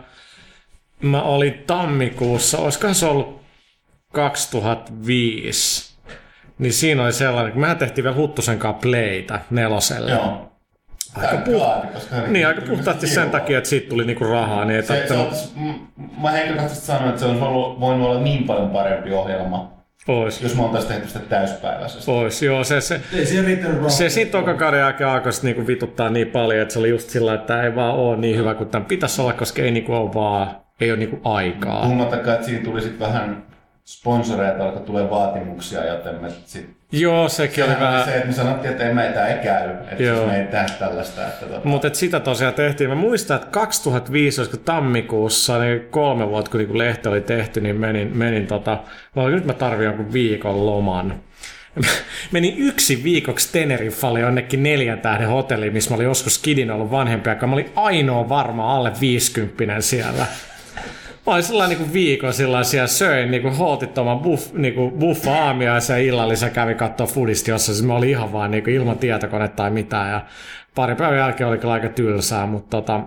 mä 1.02 1.22
olin 1.22 1.64
tammikuussa, 1.66 2.58
olisikohan 2.58 2.94
se 2.94 3.06
ollut 3.06 3.40
2005, 4.12 5.96
niin 6.58 6.72
siinä 6.72 7.04
oli 7.04 7.12
sellainen, 7.12 7.52
kun 7.52 7.60
mehän 7.60 7.78
tehtiin 7.78 8.02
vielä 8.04 8.16
Huttusen 8.16 8.58
kanssa 8.58 8.80
playtä 8.80 9.40
neloselle. 9.50 10.10
Joo. 10.10 10.55
Aika 11.20 11.36
puhtaasti, 11.44 11.86
koska 11.94 12.16
Niin, 12.26 12.46
aika 12.46 12.60
puhtaasti 12.68 13.06
sen 13.06 13.30
takia, 13.30 13.58
että 13.58 13.70
siitä 13.70 13.88
tuli 13.88 14.04
niinku 14.04 14.24
rahaa, 14.24 14.64
niin 14.64 14.76
ei 14.76 14.82
Se, 14.82 15.06
se 15.06 15.14
m- 15.56 16.22
mä 16.22 16.30
henkilökohtaisesti 16.30 16.86
sanoin, 16.86 17.08
että 17.08 17.20
se 17.20 17.26
olisi 17.26 17.42
ollut, 17.42 17.80
voinut 17.80 18.06
olla 18.08 18.20
niin 18.20 18.44
paljon 18.44 18.70
parempi 18.70 19.12
ohjelma, 19.12 19.76
Ois, 20.08 20.42
jos 20.42 20.54
me 20.56 20.62
oltaisiin 20.62 20.92
tehty 20.92 21.08
sitä 21.08 21.18
täyspäiväisesti. 21.18 22.10
ois, 22.10 22.42
joo, 22.42 22.64
se, 22.64 22.80
se, 22.80 23.00
Ei 23.12 23.26
siihen 23.26 23.44
riittänyt 23.44 23.76
rahaa. 23.76 23.88
se 23.90 24.08
siitä 24.08 24.30
toka 24.30 24.54
kauden 24.54 24.80
jälkeen 24.80 25.10
alkoi 25.10 25.32
sit 25.32 25.42
niinku 25.42 25.66
vituttaa 25.66 26.10
niin 26.10 26.26
paljon, 26.26 26.62
että 26.62 26.72
se 26.72 26.78
oli 26.78 26.88
just 26.90 27.10
sillä, 27.10 27.34
että 27.34 27.62
ei 27.62 27.74
vaan 27.74 27.94
ole 27.94 28.16
niin 28.16 28.36
hyvä 28.38 28.54
kuin 28.54 28.68
tämän 28.68 28.84
pitäisi 28.86 29.20
olla, 29.22 29.32
koska 29.32 29.62
ei 29.62 29.70
niinku 29.70 29.92
ole 29.92 30.14
vaan, 30.14 30.56
ei 30.80 30.90
ole 30.90 30.98
niinku 30.98 31.20
aikaa. 31.24 31.82
Puhumattakaan, 31.82 32.34
että 32.34 32.46
siinä 32.46 32.64
tuli 32.64 32.80
sitten 32.80 33.00
vähän 33.08 33.42
sponsoreita, 33.84 34.64
alkoi 34.64 34.82
tulee 34.82 35.10
vaatimuksia, 35.10 35.84
joten 35.86 36.14
me 36.22 36.28
sit 36.44 36.75
Joo, 36.92 37.28
sekin 37.28 37.64
oli 37.64 37.72
Sehän 37.72 37.86
oli 37.88 37.92
vähän... 37.92 38.04
se, 38.04 38.14
että 38.14 38.26
me 38.26 38.32
sanottiin, 38.32 38.72
että 38.72 38.88
ei 38.88 38.94
meitä 38.94 39.26
ei 39.26 39.44
käy, 39.44 39.70
että 39.70 40.02
Joo. 40.02 40.16
siis 40.16 40.30
me 40.30 40.38
ei 40.38 40.46
tehdä 40.46 40.66
tällaista. 40.78 41.26
Että 41.26 41.46
tota, 41.46 41.60
Mutta 41.68 41.88
sitä 41.92 42.20
tosiaan 42.20 42.54
tehtiin. 42.54 42.90
Mä 42.90 42.96
muistan, 42.96 43.36
että 43.36 43.48
2005, 43.50 44.40
olisiko 44.40 44.56
tammikuussa, 44.56 45.58
niin 45.58 45.80
kolme 45.90 46.28
vuotta 46.28 46.50
kun 46.50 46.58
niinku 46.58 46.78
lehti 46.78 47.08
oli 47.08 47.20
tehty, 47.20 47.60
niin 47.60 47.76
menin, 47.76 48.16
menin 48.16 48.46
tota, 48.46 48.78
mä 49.16 49.28
nyt 49.28 49.44
mä 49.44 49.52
tarvin 49.52 49.84
jonkun 49.84 50.12
viikon 50.12 50.66
loman. 50.66 51.20
Menin 52.32 52.54
yksi 52.58 53.04
viikoksi 53.04 53.52
Teneriffalle 53.52 54.20
jonnekin 54.20 54.62
neljän 54.62 55.00
tähden 55.00 55.28
hotelliin, 55.28 55.72
missä 55.72 55.90
mä 55.90 55.94
olin 55.94 56.04
joskus 56.04 56.38
kidin 56.38 56.70
ollut 56.70 56.90
vanhempi 56.90 57.30
aika. 57.30 57.46
Mä 57.46 57.52
olin 57.52 57.72
ainoa 57.76 58.28
varma 58.28 58.76
alle 58.76 58.92
50 59.00 59.80
siellä. 59.80 60.26
Mä 61.26 61.32
olin 61.32 61.44
sellainen 61.44 61.78
niin 61.78 61.92
viikon 61.92 62.32
sillä 62.32 62.64
siellä 62.64 62.86
söin 62.86 63.30
niin 63.30 63.56
holtittoman 63.56 64.18
buff, 64.18 64.52
niin 64.52 64.74
buffa 64.98 65.44
aamiaisen 65.44 65.94
ja 65.94 66.08
illallisen 66.08 66.50
kävi 66.50 66.74
katsoa 66.74 67.06
foodista, 67.06 67.50
jossa 67.50 67.74
siis 67.74 67.86
mä 67.86 67.94
olin 67.94 68.10
ihan 68.10 68.32
vaan 68.32 68.50
niin 68.50 68.70
ilman 68.70 68.98
tietokonetta 68.98 69.56
tai 69.56 69.70
mitään. 69.70 70.10
Ja 70.10 70.26
pari 70.74 70.94
päivän 70.94 71.18
jälkeen 71.18 71.48
oli 71.48 71.58
kyllä 71.58 71.74
aika 71.74 71.88
tylsää, 71.88 72.46
mutta 72.46 72.76
tota, 72.76 73.00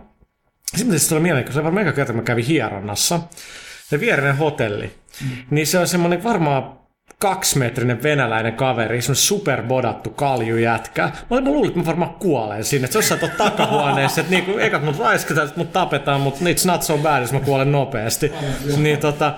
sitten 0.76 1.00
se 1.00 1.10
tuli 1.10 1.20
mieleen, 1.20 1.46
kun 1.46 1.54
se 1.54 1.64
varmaan 1.64 1.94
kerta, 1.94 2.14
kun 2.14 2.16
mä 2.16 2.26
kävin 2.26 2.46
hieronnassa, 2.46 3.20
se 3.90 4.00
vierinen 4.00 4.38
hotelli, 4.38 4.92
mm. 5.22 5.30
niin 5.50 5.68
se 5.68 5.80
on 5.80 5.88
semmoinen 5.88 6.24
varmaan 6.24 6.80
kaksimetrinen 7.20 8.04
venäläinen 8.04 8.54
kaveri, 8.54 9.02
semmoinen 9.02 9.22
superbodattu 9.22 10.10
kaljujätkä. 10.10 11.04
Mä, 11.04 11.12
olin, 11.30 11.44
mä 11.44 11.50
luulin, 11.50 11.68
että 11.68 11.80
mä 11.80 11.86
varmaan 11.86 12.14
kuolen 12.14 12.64
sinne. 12.64 12.86
Että 12.86 12.94
se 12.94 12.98
jossain 12.98 13.20
tuolla 13.20 13.36
takahuoneessa, 13.36 14.22
että 14.22 14.32
niinku, 14.32 14.58
ekat 14.58 14.84
mut 14.84 15.00
raiskataan, 15.00 15.48
että 15.48 15.60
mut 15.60 15.74
tapetaan, 15.74 16.22
mutta 16.22 16.46
it's 16.46 16.68
not 16.68 16.84
so 16.84 16.98
bad, 16.98 17.22
jos 17.22 17.34
mä 17.34 17.40
kuolen 17.40 17.72
nopeasti. 17.72 18.32
Niin 18.78 19.00
tota, 19.00 19.34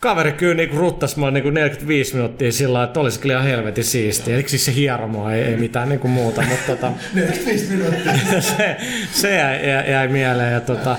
kaveri 0.00 0.32
kyllä 0.32 0.54
niinku 0.54 0.76
ruttas 0.76 1.16
mua 1.16 1.30
niinku 1.30 1.50
45 1.50 2.14
minuuttia 2.14 2.52
sillä 2.52 2.72
lailla, 2.72 2.88
että 2.88 3.00
olisi 3.00 3.20
kyllä 3.20 3.34
ihan 3.34 3.46
helvetin 3.46 3.84
siistiä. 3.84 4.36
Eikö 4.36 4.48
siis 4.48 4.64
se 4.64 4.74
hiero 4.74 5.08
mua, 5.08 5.32
ei, 5.32 5.42
ei 5.42 5.56
mitään 5.56 5.88
niinku 5.88 6.08
muuta, 6.08 6.42
mutta 6.42 6.66
tota, 6.66 6.92
45 7.14 7.72
minuuttia. 7.72 8.12
se, 8.56 8.76
se 9.12 9.36
jäi, 9.36 9.68
jäi, 9.68 9.90
jäi 9.90 10.08
mieleen. 10.08 10.52
Ja 10.52 10.60
tota, 10.60 10.96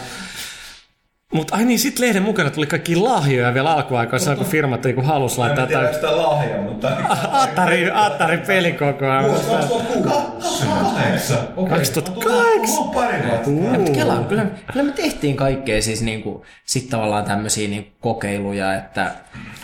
mutta 1.33 1.55
ai 1.55 1.65
niin, 1.65 1.79
sit 1.79 1.99
lehden 1.99 2.23
mukana 2.23 2.49
tuli 2.49 2.67
kaikki 2.67 2.95
lahjoja 2.95 3.53
vielä 3.53 3.73
alkuaikoina, 3.73 4.35
kun 4.35 4.45
firmat 4.45 4.83
niinku 4.83 5.01
halus 5.01 5.33
en 5.33 5.39
laittaa 5.39 5.67
tiedä, 5.67 5.81
jotain 5.81 5.95
onko 5.95 6.07
sitä 6.07 6.27
lahja, 6.27 6.61
mutta... 6.61 6.91
Attari, 7.31 7.91
Attari 7.93 8.37
pelikokoa. 8.37 9.23
Vuosi 9.23 9.45
2006. 9.45 11.33
Okei. 11.55 11.77
2008. 11.77 12.77
On 12.77 12.89
pari 12.89 13.27
vuotta. 13.27 13.49
Ja, 13.49 13.79
mutta 13.79 13.91
Kela, 13.91 14.15
kyllä, 14.29 14.45
kyllä 14.71 14.85
me 14.85 14.91
tehtiin 14.91 15.35
kaikkea 15.35 15.81
siis 15.81 16.01
niinku, 16.01 16.45
sit 16.65 16.89
tavallaan 16.89 17.25
tämmöisiä 17.25 17.67
niinku 17.67 17.91
kokeiluja, 18.01 18.75
että, 18.75 19.11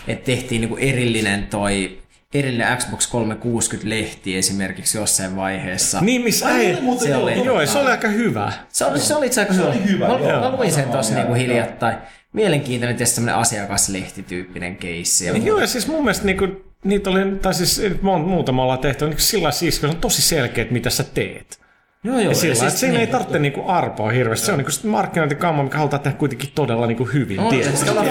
että 0.08 0.26
tehtiin 0.26 0.60
niinku 0.60 0.76
erillinen 0.76 1.46
toi 1.46 1.99
erillinen 2.34 2.78
Xbox 2.78 3.10
360-lehti 3.12 4.36
esimerkiksi 4.36 4.98
jossain 4.98 5.36
vaiheessa. 5.36 6.00
Niin, 6.00 6.22
missä 6.22 6.46
Ai, 6.46 6.66
ei... 6.66 6.80
muuten 6.80 7.04
se 7.06 7.10
joo, 7.10 7.22
oli-. 7.22 7.44
Joo, 7.44 7.66
se 7.66 7.78
oli 7.78 7.90
aika 7.90 8.08
hyvä. 8.08 8.52
Se 8.68 8.84
oli, 8.84 8.98
se 8.98 9.14
oli 9.14 9.26
itse 9.26 9.40
asiassa 9.42 9.62
aika 9.64 9.74
Se 9.74 9.78
oli 9.80 9.90
hyvä, 9.92 10.08
Mä, 10.08 10.18
joo. 10.18 10.40
mä 10.40 10.56
luin 10.56 10.72
sen 10.72 10.88
tossa 10.88 11.14
niinku 11.14 11.34
hiljattain. 11.34 11.96
Mielenkiintoinen 12.32 12.96
tietysti 12.96 13.14
semmoinen 13.14 13.40
asiakaslehtityyppinen 13.40 14.76
keissi. 14.76 15.26
Ja 15.26 15.36
Joo, 15.36 15.60
ja 15.60 15.66
siis 15.66 15.86
mun 15.86 16.04
mielestä 16.04 16.26
niinku, 16.26 16.48
niitä 16.84 17.10
oli, 17.10 17.20
tai 17.42 17.54
siis 17.54 17.82
mon- 18.02 18.26
muutama 18.28 18.62
ollaan 18.62 18.78
tehty, 18.78 19.06
niin 19.08 19.18
sillä 19.20 19.50
siis, 19.50 19.78
kun 19.80 19.88
se 19.88 19.94
on 19.94 20.00
tosi 20.00 20.22
selkeät, 20.22 20.70
mitä 20.70 20.90
sä 20.90 21.04
teet. 21.04 21.60
Joo, 22.04 22.18
joo, 22.20 22.30
Ja 22.30 22.34
sillä 22.34 22.52
lailla, 22.52 22.68
että 22.68 22.80
siinä 22.80 22.94
ei 22.94 22.98
niin, 23.00 23.08
tarvitse 23.12 23.38
niinku 23.38 23.62
arpoa 23.68 24.10
hirveästi. 24.10 24.46
Se 24.46 24.52
on 24.52 24.58
niinku 24.58 24.70
sit 24.72 24.84
markkinointikamma, 24.84 25.62
mikä 25.62 25.78
halutaan 25.78 26.02
tehdä 26.02 26.16
kuitenkin 26.16 26.50
todella 26.54 26.86
niinku 26.86 27.04
hyvin. 27.04 27.40
On, 27.40 27.48
tiedät. 27.48 27.76
se 27.76 27.94
vai 27.96 28.08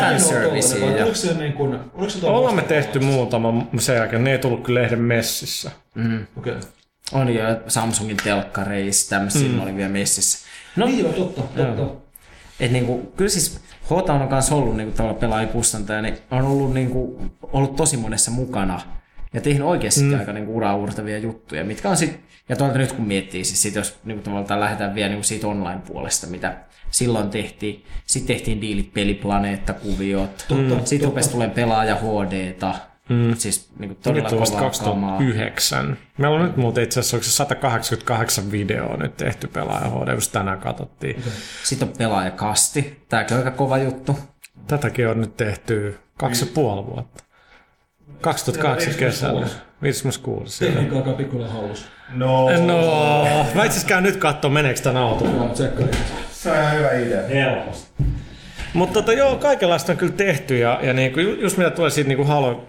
ja- 0.98 1.04
Oliko 1.04 1.16
se 1.16 1.34
niin 1.34 1.54
kuin, 1.54 1.80
oliko 1.94 2.10
se 2.10 2.18
jotain 2.18 2.34
Ollaan 2.34 2.56
me 2.56 2.62
vastaavaa? 2.62 2.84
tehty 2.84 3.00
muutama 3.00 3.68
sen 3.80 3.96
jälkeen, 3.96 4.24
ne 4.24 4.32
ei 4.32 4.38
tullut 4.40 4.64
kyllä 4.64 4.82
lehden 4.82 5.00
messissä. 5.02 5.72
Okei. 6.38 6.54
On 7.12 7.34
jo 7.36 7.44
Samsungin 7.68 8.18
telkkareissa, 8.24 9.10
tämmöistä 9.10 9.40
mm. 9.40 9.62
oli 9.62 9.76
vielä 9.76 9.90
messissä. 9.90 10.48
No, 10.76 10.86
Niin 10.86 11.00
joo, 11.00 11.14
totta, 11.14 11.42
totta. 11.42 11.96
Et 12.60 12.72
niinku, 12.72 13.14
kyllä 13.18 13.30
siis 13.30 13.60
HT 13.86 14.10
on 14.10 14.28
myös 14.32 14.52
ollut 14.52 14.78
niinku 14.78 14.94
tavallaan 14.98 15.20
pelaajikustantaja, 15.20 16.02
niin 16.02 16.18
on 16.32 16.46
ollut, 16.46 16.74
niinku, 16.74 17.22
ollut 17.54 17.76
tosi 17.76 17.98
monessa 17.98 18.32
mukana 18.32 18.82
ja 19.34 19.42
tehnyt 19.42 19.68
oikeasti 19.68 20.02
mm. 20.02 20.20
aika 20.20 20.34
niinku 20.34 20.56
uraa 20.58 20.76
uurtavia 20.76 21.18
juttuja, 21.18 21.64
mitkä 21.66 21.90
on 21.90 21.98
sit, 21.98 22.20
ja 22.50 22.56
toisaalta 22.56 22.80
nyt 22.80 22.91
kun 22.91 23.08
miettii, 23.08 23.43
siis 23.43 23.62
sit 23.62 23.76
jos 23.76 24.00
niinku, 24.04 24.24
tavallaan 24.24 24.60
lähdetään 24.60 24.95
vielä 24.95 25.10
niinku 25.10 25.24
siitä 25.24 25.47
online-puolesta, 25.47 26.28
mitä 26.28 26.58
silloin 26.91 27.30
tehtiin, 27.30 27.86
sitten 28.06 28.36
tehtiin 28.36 28.62
diilit 28.62 28.93
peliplaneetta-kuviot, 28.93 30.45
Totta, 30.47 30.86
sitten 30.86 31.10
rupesi 31.10 31.30
tulemaan 31.30 31.56
pelaaja 31.56 31.95
HDta, 31.95 32.76
mm. 33.10 33.36
siis 33.36 33.70
niinku, 33.80 33.97
todella 34.04 34.30
Nyt 34.30 34.39
vasta 34.39 34.58
kovaa 34.58 34.72
kamaa. 34.72 35.10
2009. 35.10 35.97
Meillä 36.18 36.38
on 36.38 36.45
nyt 36.45 36.58
muuten 36.58 36.84
itse 36.84 37.00
asiassa 37.00 37.18
onko 37.18 37.24
se 37.24 37.32
188 37.32 38.52
videoa 38.52 38.97
nyt 38.97 39.18
tehty 39.18 39.47
pelaaja 39.47 39.89
HD, 39.89 40.14
kun 40.14 40.22
tänään 40.32 40.60
katsottiin. 40.60 41.24
Sitten 41.64 41.88
on 41.88 41.93
pelaajakasti, 41.97 43.04
tämäkin 43.10 43.38
on 43.38 43.43
aika 43.43 43.58
kova 43.58 43.78
juttu. 43.78 44.20
Tätäkin 44.68 45.08
on 45.08 45.22
nyt 45.22 45.38
tehty 45.38 45.97
kaksi 46.18 46.45
ja 46.45 46.52
puoli 46.54 46.86
vuotta. 46.86 47.24
2008 48.22 48.93
kesällä. 48.93 49.47
56. 49.82 50.66
Tekniikka 50.66 50.95
alkaa 50.95 51.14
pikkuinen 51.14 51.52
hallus. 51.52 51.86
No, 52.14 52.49
No, 52.66 53.45
mä 53.55 53.64
itse 53.66 53.88
käyn 53.88 54.03
nyt 54.03 54.16
katsoa, 54.16 54.51
meneekö 54.51 54.80
tän 54.82 54.97
auto. 54.97 55.26
Joo, 55.26 55.49
tsekkarin. 55.49 55.95
se 56.32 56.51
on 56.51 56.57
ihan 56.57 56.74
hyvä 56.74 56.91
idea. 56.91 57.22
Helposti. 57.28 57.89
Mutta 58.74 58.93
tota, 58.93 59.14
joo, 59.14 59.36
kaikenlaista 59.36 59.91
on 59.91 59.97
kyllä 59.97 60.14
tehty 60.14 60.57
ja, 60.57 60.80
ja 60.84 60.93
niinku, 60.93 61.20
ju- 61.20 61.41
just 61.41 61.57
mitä 61.57 61.70
tulee 61.70 61.89
siitä 61.89 62.07
niinku 62.07 62.24
Halo 62.24 62.64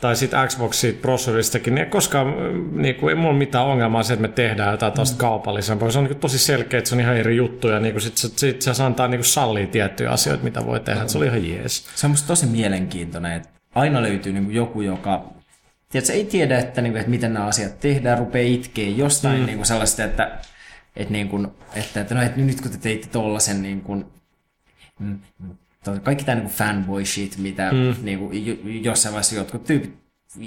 tai 0.00 0.16
siitä 0.16 0.46
Xbox 0.46 0.74
siitä 0.76 1.02
prosessoristakin, 1.02 1.74
niin 1.74 1.90
koskaan 1.90 2.26
mm, 2.26 2.82
niinku, 2.82 3.08
ei 3.08 3.14
mulla 3.14 3.34
mitään 3.34 3.64
ongelmaa 3.64 4.02
se, 4.02 4.12
että 4.12 4.22
me 4.22 4.28
tehdään 4.28 4.70
jotain 4.70 4.92
taas 4.92 5.12
kaupallisempaa. 5.14 5.90
Se 5.90 5.98
on 5.98 6.04
niinku 6.04 6.20
tosi 6.20 6.38
selkeä, 6.38 6.78
että 6.78 6.88
se 6.88 6.94
on 6.94 7.00
ihan 7.00 7.16
eri 7.16 7.36
juttu 7.36 7.68
ja 7.68 7.80
niinku, 7.80 8.00
sit, 8.00 8.16
sit, 8.16 8.38
sit 8.38 8.62
se 8.62 8.82
antaa 8.82 9.08
niinku 9.08 9.24
sallii 9.24 9.66
tiettyjä 9.66 10.10
asioita, 10.10 10.44
mitä 10.44 10.66
voi 10.66 10.80
tehdä. 10.80 11.06
Se 11.08 11.18
oli 11.18 11.26
ihan 11.26 11.48
jees. 11.48 11.86
se 11.94 12.06
on 12.06 12.10
musta 12.10 12.26
tosi 12.28 12.46
mielenkiintoinen, 12.46 13.32
että 13.32 13.48
aina 13.74 14.02
löytyy 14.02 14.32
niin 14.32 14.54
joku, 14.54 14.80
joka 14.80 15.24
tiedätkö, 15.92 16.12
ei 16.12 16.24
tiedä, 16.24 16.58
että, 16.58 16.82
niin 16.82 16.92
kuin, 16.92 17.00
että 17.00 17.10
miten 17.10 17.32
nämä 17.34 17.46
asiat 17.46 17.80
tehdään, 17.80 18.18
rupeaa 18.18 18.48
itkeä 18.48 18.88
jostain 18.88 19.40
mm. 19.40 19.46
niin 19.46 19.56
kuin 19.58 19.66
sellaista, 19.66 20.04
että, 20.04 20.38
että, 20.96 21.12
niin 21.12 21.28
kuin, 21.28 21.48
että, 21.74 22.00
että, 22.00 22.14
no, 22.14 22.22
että 22.22 22.40
nyt 22.40 22.60
kun 22.60 22.70
te 22.70 22.78
teitte 22.78 23.08
tollasen 23.08 23.62
niin 23.62 23.80
kuin, 23.80 24.04
mm, 24.98 25.18
mm, 25.38 26.00
kaikki 26.02 26.24
tämä 26.24 26.34
niin 26.34 26.44
kuin 26.44 26.54
fanboy 26.54 27.04
shit, 27.04 27.36
mitä 27.36 27.72
mm. 27.72 28.04
niin 28.04 28.18
kuin, 28.18 28.46
jo- 28.46 28.56
jossain 28.64 29.12
vaiheessa 29.12 29.34
jotkut 29.34 29.64
tyypit 29.64 30.01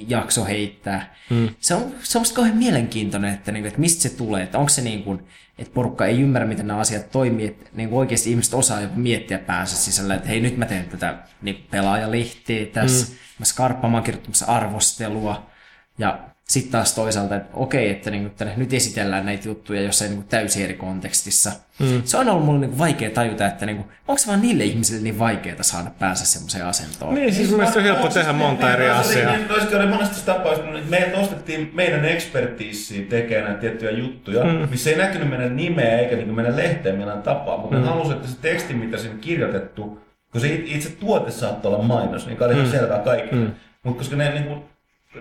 jakso 0.07 0.45
heittää. 0.45 1.15
Mm. 1.29 1.49
Se, 1.59 1.73
on, 1.73 1.95
se 2.01 2.17
on 2.17 2.21
musta 2.21 2.35
kauhean 2.35 2.57
mielenkiintoinen, 2.57 3.33
että, 3.33 3.51
niin 3.51 3.63
kuin, 3.63 3.67
että 3.67 3.79
mistä 3.79 4.01
se 4.01 4.09
tulee, 4.09 4.43
että 4.43 4.57
onko 4.57 4.69
se 4.69 4.81
niin 4.81 5.03
kuin, 5.03 5.27
että 5.57 5.73
porukka 5.73 6.05
ei 6.05 6.21
ymmärrä, 6.21 6.47
miten 6.47 6.67
nämä 6.67 6.79
asiat 6.79 7.11
toimii, 7.11 7.47
että 7.47 7.69
niin 7.73 7.89
kuin 7.89 7.99
oikeasti 7.99 8.29
ihmiset 8.29 8.53
osaa 8.53 8.81
jopa 8.81 8.95
miettiä 8.95 9.39
päänsä 9.39 9.77
sisällä, 9.77 10.15
että 10.15 10.27
hei 10.27 10.39
nyt 10.39 10.57
mä 10.57 10.65
teen 10.65 10.85
tätä 10.85 11.17
niin 11.41 11.55
kuin 11.55 11.67
pelaajalehteä 11.71 12.65
tässä, 12.65 13.07
mm. 13.07 13.17
mä 13.39 13.45
skarppaan, 13.45 13.91
mä 13.91 14.01
kirjoittamassa 14.01 14.45
arvostelua, 14.45 15.49
ja 15.97 16.19
sitten 16.47 16.71
taas 16.71 16.95
toisaalta, 16.95 17.35
että 17.35 17.49
okei, 17.53 17.89
että 17.89 18.11
niin 18.11 18.31
kuin, 18.37 18.49
nyt 18.57 18.73
esitellään 18.73 19.25
näitä 19.25 19.47
juttuja 19.47 19.81
jossain 19.81 20.09
niin 20.09 20.17
kuin 20.17 20.27
täysin 20.27 20.63
eri 20.63 20.73
kontekstissa. 20.73 21.51
Mm. 21.79 22.01
Se 22.03 22.17
on 22.17 22.29
ollut 22.29 22.45
mulle 22.45 22.59
niin 22.59 22.69
kuin 22.69 22.79
vaikea 22.79 23.09
tajuta, 23.09 23.45
että 23.45 23.65
niin 23.65 23.77
kuin, 23.77 23.87
onko 24.07 24.19
se 24.19 24.27
vaan 24.27 24.41
niille 24.41 24.63
ihmisille 24.63 25.01
niin 25.01 25.19
vaikeaa 25.19 25.63
saada 25.63 25.91
päänsä 25.99 26.25
semmoiseen 26.25 26.65
asentoon. 26.65 27.15
Niin, 27.15 27.33
siis 27.33 27.49
mun 27.49 27.57
mielestä 27.57 27.79
on 27.79 27.85
helppo 27.85 28.07
tehdä 28.07 28.33
monta 28.33 28.73
eri 28.73 28.89
asiaa. 28.89 29.35
Toisin 29.47 29.77
oli 29.77 29.87
monesti 29.87 30.25
tapaus, 30.25 30.59
että 30.59 30.89
meidät 30.89 31.15
ostettiin 31.15 31.71
meidän 31.73 32.05
ekspertiisiin 32.05 33.07
tekemään 33.07 33.45
näitä 33.45 33.61
tiettyjä 33.61 33.91
juttuja, 33.91 34.43
mm. 34.43 34.69
missä 34.69 34.89
ei 34.89 34.97
näkynyt 34.97 35.29
meidän 35.29 35.55
nimeä 35.55 35.99
eikä 35.99 36.15
niin 36.15 36.35
meidän 36.35 36.57
lehteen 36.57 36.95
millään 36.95 37.21
tapaa, 37.21 37.57
mutta 37.57 37.75
mm. 37.75 37.81
ne 37.81 37.89
halusivat, 37.89 38.17
että 38.17 38.31
se 38.31 38.41
teksti, 38.41 38.73
mitä 38.73 38.97
siinä 38.97 39.17
kirjoitettu, 39.21 39.99
kun 40.31 40.41
se 40.41 40.61
itse 40.65 40.89
tuote 40.89 41.31
saattoi 41.31 41.73
olla 41.73 41.83
mainos, 41.83 42.27
niin 42.27 42.43
oli 42.43 42.53
ihan 42.53 42.71
selvää 42.71 42.99
kaikille. 42.99 43.45
Mm. 43.45 43.51
Mutta 43.83 43.99
koska 43.99 44.15
ne 44.15 44.31
niin 44.31 44.43
kuin, 44.43 44.63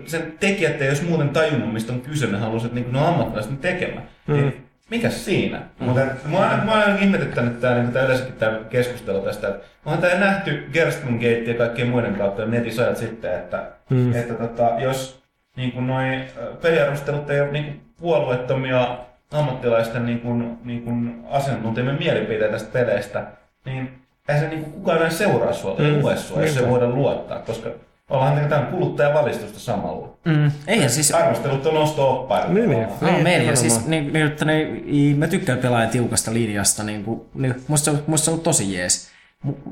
sen 0.05 0.33
tekijät 0.39 0.81
ei 0.81 0.89
olisi 0.89 1.03
muuten 1.03 1.29
tajunnut, 1.29 1.73
mistä 1.73 1.93
on 1.93 2.01
kyse, 2.01 2.27
ne 2.27 2.37
halusivat, 2.37 2.77
että 2.77 2.89
niin 2.89 3.01
ne 3.01 3.07
ammattilaiset 3.07 3.51
ne 3.51 3.57
tekemään. 3.57 4.07
Mm. 4.27 4.33
Niin, 4.33 4.65
mikäs 4.89 5.25
siinä? 5.25 5.57
Mm. 5.57 5.85
Mutta 5.85 6.01
mä 6.25 6.37
oon 6.37 6.65
mä 6.65 6.71
oon 6.71 6.81
aina 6.83 6.99
ihmetyttänyt 6.99 7.59
tää, 7.59 7.75
niin 7.75 7.91
tää 7.91 8.05
yleensäkin 8.05 8.33
tää 8.33 8.59
keskustelu 8.69 9.19
tästä, 9.21 9.47
että 9.47 9.65
onhan 9.85 10.01
tää 10.01 10.19
nähty 10.19 10.69
Gerstmann 10.73 11.15
Gate 11.15 11.43
ja 11.43 11.53
kaikkien 11.53 11.87
muiden 11.87 12.15
kautta 12.15 12.45
netissä 12.45 12.81
ajat 12.83 12.97
sitten, 12.97 13.33
että, 13.35 13.63
mm. 13.89 14.15
että 14.15 14.33
tota, 14.33 14.71
jos 14.79 15.23
niin 15.55 15.71
kuin 15.71 15.87
noin 15.87 16.23
peliarvostelut 16.61 17.29
ei 17.29 17.41
ole 17.41 17.51
niin 17.51 17.65
kuin 17.65 17.81
puolueettomia 18.01 18.97
ammattilaisten 19.31 20.05
niin 20.05 20.19
kuin, 20.19 20.57
niin 20.63 20.81
kuin 20.81 21.23
asiantuntijamme 21.29 21.93
mielipiteitä 21.93 22.51
tästä 22.51 22.69
peleistä, 22.73 23.23
niin 23.65 23.99
ei 24.29 24.39
se 24.39 24.47
niin 24.47 24.61
kuin 24.63 24.73
kukaan 24.73 24.97
enää 24.97 25.09
seuraa 25.09 25.53
sua 25.53 25.75
tai 25.75 25.85
Mm. 25.91 26.01
lue 26.01 26.17
sua, 26.17 26.41
jos 26.41 26.57
ei 26.57 26.67
voida 26.69 26.89
luottaa, 26.89 27.39
koska 27.39 27.69
ollaan 28.09 28.49
tämä 28.49 28.61
kuluttajavalistusta 28.61 29.59
samalla. 29.59 30.17
Mm. 30.25 30.51
Eihän 30.67 30.89
siis... 30.89 31.11
Arvostelut 31.11 31.65
on 31.65 31.77
osto-oppaita. 31.77 32.47
Niin, 32.53 32.69
niin. 32.69 32.87
No, 33.01 33.11
Niin, 33.11 33.23
meillä 33.23 33.55
siis, 33.55 33.87
niin, 33.87 34.13
niin, 34.13 34.25
että 34.27 34.45
ne, 34.45 34.61
i- 34.87 35.13
mä 35.17 35.27
tykkään 35.27 35.59
pelaajan 35.59 35.89
tiukasta 35.89 36.33
linjasta, 36.33 36.83
niin 36.83 37.03
kuin, 37.03 37.21
niin, 37.33 37.55
musta, 37.67 37.91
musta 38.07 38.25
se 38.25 38.31
on 38.31 38.33
ollut 38.33 38.43
tosi 38.43 38.73
jees. 38.77 39.09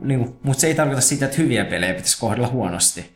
Niin 0.02 0.36
mutta 0.44 0.62
se 0.62 0.68
ei 0.68 0.76
tarkoita 0.76 1.02
sitä, 1.02 1.26
että 1.26 1.38
hyviä 1.38 1.66
pelejä 1.66 1.94
pitäisi 1.94 2.20
kohdella 2.20 2.48
huonosti. 2.48 3.16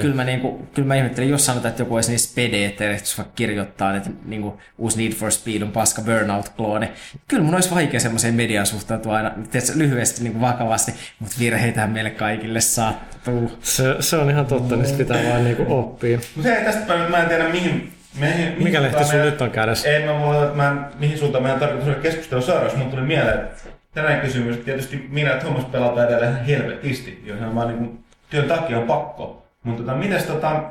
Kyllä 0.00 0.14
mä, 0.14 0.24
niin 0.24 0.40
kuin, 0.40 0.66
kyllä 0.74 0.88
mä 0.88 0.94
ihmettelin, 0.94 1.28
jos 1.30 1.46
sanotaan, 1.46 1.70
että 1.70 1.82
joku 1.82 1.94
olisi 1.94 2.10
niistä 2.10 2.34
pede, 2.34 2.64
että 2.64 2.84
vaikka 3.18 3.32
kirjoittaa, 3.34 3.96
että 3.96 4.10
niin 4.24 4.42
kuin, 4.42 4.54
uusi 4.78 5.02
Need 5.02 5.12
for 5.12 5.30
Speed 5.30 5.62
on 5.62 5.72
paska 5.72 6.02
Burnout-klooni. 6.02 6.88
Kyllä 7.28 7.42
mun 7.42 7.54
olisi 7.54 7.70
vaikea 7.74 8.00
semmoiseen 8.00 8.34
mediaan 8.34 8.66
suhtautua 8.66 9.16
aina 9.16 9.30
tiedätkö, 9.50 9.78
lyhyesti 9.78 10.22
niin 10.22 10.32
kuin 10.32 10.42
vakavasti, 10.42 10.92
mutta 11.18 11.36
virheitähän 11.40 11.90
meille 11.90 12.10
kaikille 12.10 12.60
sattuu. 12.60 13.52
Se, 13.60 13.96
se 14.00 14.16
on 14.16 14.30
ihan 14.30 14.46
totta, 14.46 14.76
niin 14.76 14.86
sit 14.86 14.98
pitää 14.98 15.24
vaan 15.30 15.44
niinku 15.44 15.64
oppia. 15.68 16.18
Mutta 16.36 16.50
hei, 16.50 16.64
tästä 16.64 16.86
päivänä 16.86 17.08
mä 17.08 17.18
en 17.22 17.28
tiedä 17.28 17.48
mihin... 17.48 17.92
mihin 18.20 18.36
mihin 18.36 18.62
Mikä 18.62 18.82
lehti 18.82 19.04
meidän- 19.04 19.26
nyt 19.26 19.40
on 19.42 19.50
kädessä? 19.50 19.88
Ei 19.88 20.06
mä 20.06 20.20
voi, 20.20 20.54
mä 20.54 20.68
en, 20.70 20.78
mihin 20.98 21.18
suuntaan 21.18 21.42
meidän 21.44 21.60
tarkoitus 21.60 21.88
olla 21.88 21.98
keskustelu 21.98 22.42
seuraavaksi. 22.42 22.76
Mulla 22.76 22.90
tuli 22.90 23.02
mieleen, 23.02 23.38
että 23.40 23.62
tänään 23.94 24.20
kysymys, 24.20 24.54
että 24.54 24.64
tietysti 24.64 25.06
minä 25.10 25.30
ja 25.30 25.38
Thomas 25.40 25.64
pelataan 25.64 26.08
edelleen 26.08 26.32
ihan 26.32 26.44
helvetisti, 26.44 27.22
ihan 27.26 27.54
vaan 27.54 27.68
niin 27.68 27.98
työn 28.30 28.48
takia 28.48 28.78
on 28.78 28.86
pakko. 28.86 29.47
Mutta 29.64 29.82
tota, 29.82 29.96
mites 29.96 30.22
tota, 30.22 30.62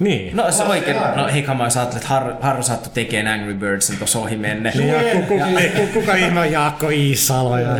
Niin. 0.00 0.36
No 0.36 0.52
se 0.52 0.62
oikein, 0.62 0.96
no 1.16 1.26
hei 1.32 1.42
kama, 1.42 1.64
jos 1.64 1.76
ajattelet, 1.76 2.02
että 2.02 2.14
Harro, 2.14 2.36
Harro 2.40 2.62
saattoi 2.62 2.92
tekemään 2.94 3.40
Angry 3.40 3.54
Birdsin 3.54 3.98
tuossa 3.98 4.18
ohi 4.18 4.36
menne. 4.36 4.72
Niin, 4.74 4.88
ja 4.88 4.98
ku, 5.12 5.22
ku, 5.22 5.34
ku, 5.76 6.00
kuka 6.00 6.14
ihme 6.14 6.40
on 6.40 6.52
Jaakko 6.52 6.88
Iisalo? 6.90 7.58
Ja... 7.58 7.76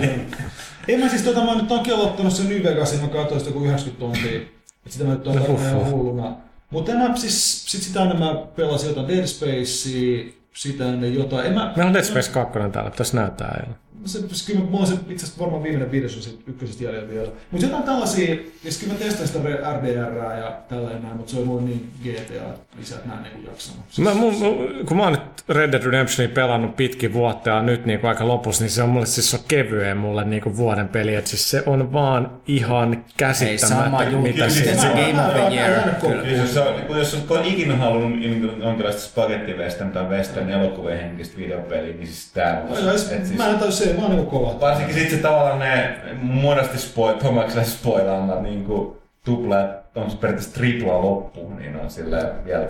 Ei 0.88 0.96
mä 0.98 1.08
siis 1.08 1.22
tota, 1.22 1.44
mä 1.44 1.54
nyt 1.54 1.70
onkin 1.72 1.94
aloittanut 1.94 2.32
sen 2.32 2.48
New 2.48 2.62
Vegasin, 2.62 3.00
mä 3.00 3.08
katsoin 3.08 3.40
sitä 3.40 3.52
kuin 3.52 3.66
90 3.66 4.00
tuntia. 4.00 4.40
Et 4.86 4.92
sitä 4.92 5.04
mä 5.04 5.10
nyt 5.12 5.26
on 5.26 5.34
No, 5.36 5.40
varmaan 5.42 5.62
ihan 5.62 5.74
huh, 5.74 5.84
huh. 5.84 5.92
hulluna. 5.92 6.36
Mutta 6.70 6.92
mä 6.92 7.16
siis, 7.16 7.64
sit 7.66 7.82
sitä 7.82 8.02
ennen 8.02 8.18
mä 8.18 8.34
pelasin 8.56 8.88
jotain 8.88 9.08
Dead 9.08 9.26
Spacea, 9.26 10.32
sitä 10.56 10.84
ennen 10.84 11.14
jotain. 11.14 11.46
En 11.46 11.52
mä, 11.54 11.72
Meillä 11.76 11.88
on 11.88 11.94
Dead 11.94 12.04
Space 12.04 12.30
2 12.30 12.58
täällä, 12.72 12.90
pitäisi 12.90 13.16
näyttää 13.16 13.48
ajalla. 13.48 13.76
se, 14.04 14.18
se, 14.32 14.52
kyllä 14.52 14.64
mulla 14.64 14.80
on 14.80 14.86
se 14.86 14.94
itse 15.08 15.24
asiassa 15.24 15.40
varmaan 15.42 15.62
viimeinen 15.62 15.90
video 15.92 16.08
on 16.16 16.22
siitä 16.22 16.42
ykkösestä 16.46 16.84
jäljellä 16.84 17.08
vielä. 17.10 17.28
Mutta 17.50 17.66
jotain 17.66 17.82
tällaisia, 17.84 18.34
ja 18.64 18.72
sitten 18.72 18.88
kyllä 18.88 18.92
mä 18.92 19.04
testaan 19.04 19.28
sitä 19.28 19.72
RDR 19.76 20.16
ja 20.38 20.52
tällainen 20.68 21.02
näin, 21.02 21.16
mutta 21.16 21.32
se 21.32 21.38
on 21.38 21.46
mulle 21.46 21.62
niin 21.62 21.90
GTA 22.02 22.44
lisää, 22.78 22.98
että 22.98 23.08
mä 23.08 23.16
en 23.16 23.22
niinku 23.22 23.50
jaksanut. 23.50 23.84
Mä, 23.98 24.14
mun, 24.14 24.34
mun- 24.34 24.86
kun 24.86 24.96
mä 24.96 25.02
oon 25.02 25.12
nyt 25.12 25.22
Red 25.48 25.72
Dead 25.72 25.82
Redemptionia 25.82 26.34
pelannut 26.34 26.76
pitkin 26.76 27.12
vuotta 27.12 27.50
ja 27.50 27.62
nyt 27.62 27.86
niin 27.86 28.06
aika 28.06 28.28
lopussa, 28.28 28.64
niin 28.64 28.70
se 28.70 28.82
on 28.82 28.88
mulle 28.88 29.06
siis 29.06 29.30
se 29.30 29.36
on 29.36 29.42
kevyen 29.48 29.96
mulle 29.96 30.24
niin 30.24 30.42
kuin 30.42 30.56
vuoden 30.56 30.88
peli. 30.88 31.14
Et 31.14 31.26
siis 31.26 31.50
se 31.50 31.62
on 31.66 31.92
vaan 31.92 32.30
ihan 32.46 32.92
Ei 32.94 32.98
sama 32.98 33.82
käsittämättä, 33.82 34.16
mitä 34.16 34.48
se 34.48 34.74
se 34.74 34.86
on 34.86 34.92
Game 34.92 35.26
of 35.26 35.32
the 35.32 35.56
Year. 35.56 35.80
Kyllä. 36.00 36.22
Kyllä, 36.22 36.36
jos, 36.36 36.56
on, 36.56 36.74
kun 36.86 36.98
jos 36.98 37.26
on 37.30 37.44
ikinä 37.44 37.76
halunnut 37.76 38.18
niin 38.20 38.60
jonkinlaista 38.62 39.02
spagettivestern 39.02 39.90
tai 39.90 40.04
western 40.04 40.45
elokuvien 40.50 41.00
henkistä 41.00 41.36
videopeliä, 41.36 41.94
niin 41.94 42.06
siis 42.06 42.32
tää 42.32 42.62
on. 42.70 42.84
Mä, 42.84 42.92
Et 42.92 42.98
siis, 42.98 43.38
mä 43.38 43.48
en 43.48 43.58
tajua 43.58 43.70
se, 43.72 43.92
mä 43.92 44.02
oon 44.02 44.10
niinku 44.10 44.30
kova. 44.30 44.60
varsinkin 44.60 44.94
sit 44.94 45.10
se 45.10 45.16
tavallaan 45.16 45.58
ne 45.58 45.96
muodosti 46.22 46.78
spoi, 46.78 47.14
Tomakselle 47.14 47.64
spoilaamat 47.64 48.42
niinku 48.42 49.02
tupla, 49.24 49.56
on 49.94 50.10
se 50.10 50.16
periaatteessa 50.16 50.54
tripla 50.58 51.02
loppuun, 51.02 51.56
niin 51.56 51.76
on 51.76 51.90
sillä 51.90 52.32
vielä... 52.44 52.66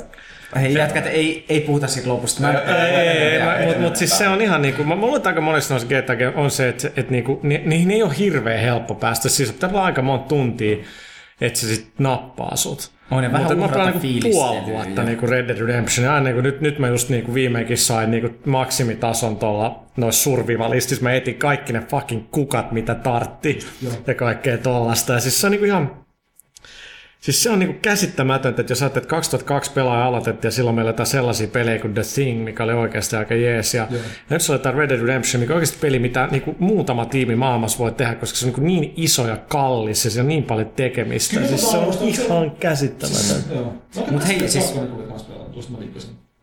Hei 0.57 0.74
jätkät, 0.74 1.07
ei, 1.07 1.45
ei 1.49 1.61
puhuta 1.61 1.87
siitä 1.87 2.09
lopusta. 2.09 2.41
Mä, 2.43 2.53
Ei, 2.53 2.74
Ei, 2.74 3.09
ei, 3.09 3.18
ei, 3.18 3.41
ei, 3.41 3.66
mutta 3.66 3.81
mut 3.81 3.97
siis 3.97 4.18
se 4.18 4.29
on 4.29 4.41
ihan 4.43 4.62
niinku, 4.62 4.85
mä 4.85 4.95
luulen, 4.97 5.16
että 5.16 5.29
aika 5.29 5.41
monissa 5.41 5.74
noissa 5.74 5.89
GTA 5.89 6.41
on 6.41 6.51
se, 6.51 6.68
että 6.68 6.91
et 6.97 7.11
niinku, 7.11 7.41
ni, 7.43 7.62
niihin 7.64 7.91
ei 7.91 8.03
ole 8.03 8.18
hirveän 8.18 8.61
helppo 8.61 8.95
päästä, 8.95 9.29
siis 9.29 9.53
pitää 9.53 9.70
olla 9.70 9.85
aika 9.85 10.03
monta 10.03 10.29
tuntia, 10.29 10.77
että 11.41 11.59
se 11.59 11.66
sit 11.66 11.89
nappaa 11.99 12.57
sut. 12.57 12.91
On, 13.11 13.24
ja 13.24 13.32
vähän 13.32 13.59
Mutta 13.59 13.78
mä 13.78 13.90
niinku 13.90 14.28
puoli 14.30 14.66
vuotta 14.66 15.02
niinku 15.02 15.26
Red 15.26 15.48
Dead 15.48 15.59
Redemption, 15.59 16.04
ja 16.04 16.14
aina 16.14 16.24
niinku, 16.24 16.40
nyt, 16.40 16.61
nyt 16.61 16.78
mä 16.78 16.88
just 16.88 17.09
niinku 17.09 17.34
viimeinkin 17.34 17.78
sain 17.78 18.11
niinku 18.11 18.28
maksimitason 18.46 19.36
tuolla 19.36 19.84
noissa 19.96 20.22
survivalistissa, 20.22 21.02
mä 21.02 21.12
etin 21.12 21.34
kaikki 21.34 21.72
ne 21.72 21.80
fucking 21.90 22.30
kukat, 22.30 22.72
mitä 22.72 22.94
tartti, 22.94 23.59
ja 24.07 24.14
kaikkea 24.14 24.59
tollasta, 24.59 25.12
ja 25.12 25.20
siis 25.20 25.40
se 25.40 25.46
on 25.46 25.50
niinku 25.50 25.66
ihan, 25.66 26.05
Siis 27.20 27.42
se 27.42 27.50
on 27.50 27.58
niinku 27.58 27.76
käsittämätöntä, 27.82 28.60
että 28.60 28.70
jos 28.70 28.82
ajattelet, 28.82 29.04
että 29.04 29.10
2002 29.10 29.72
pelaaja 29.72 30.04
aloitettiin 30.06 30.48
ja 30.48 30.52
silloin 30.52 30.76
meillä 30.76 30.88
jotain 30.88 31.06
sellaisia 31.06 31.48
pelejä 31.48 31.78
kuin 31.78 31.94
The 31.94 32.02
Thing, 32.14 32.44
mikä 32.44 32.64
oli 32.64 32.72
oikeasti 32.72 33.16
aika 33.16 33.34
jees. 33.34 33.74
Ja, 33.74 33.88
ja 33.90 33.98
nyt 34.30 34.42
se 34.42 34.52
on 34.52 34.58
jotain 34.58 34.74
Red 34.74 34.88
Dead 34.90 35.00
Redemption, 35.00 35.40
mikä 35.40 35.52
on 35.52 35.56
oikeasti 35.56 35.78
peli, 35.80 35.98
mitä 35.98 36.28
niinku 36.30 36.56
muutama 36.58 37.04
tiimi 37.06 37.36
maailmassa 37.36 37.78
voi 37.78 37.92
tehdä, 37.92 38.14
koska 38.14 38.36
se 38.38 38.44
on 38.46 38.48
niinku 38.52 38.60
niin 38.66 38.92
iso 38.96 39.28
ja 39.28 39.36
kallis 39.36 40.04
ja 40.04 40.10
se 40.10 40.20
on 40.20 40.28
niin 40.28 40.44
paljon 40.44 40.68
tekemistä. 40.68 41.34
Kyllä 41.36 41.48
siis 41.48 41.70
se 41.70 41.76
on 41.76 41.94
ihan 42.08 42.50
käsittämätöntä. 42.50 43.54
Joo. 43.54 43.74
Mut 44.10 44.26
hei, 44.28 44.48
siis- 44.48 44.74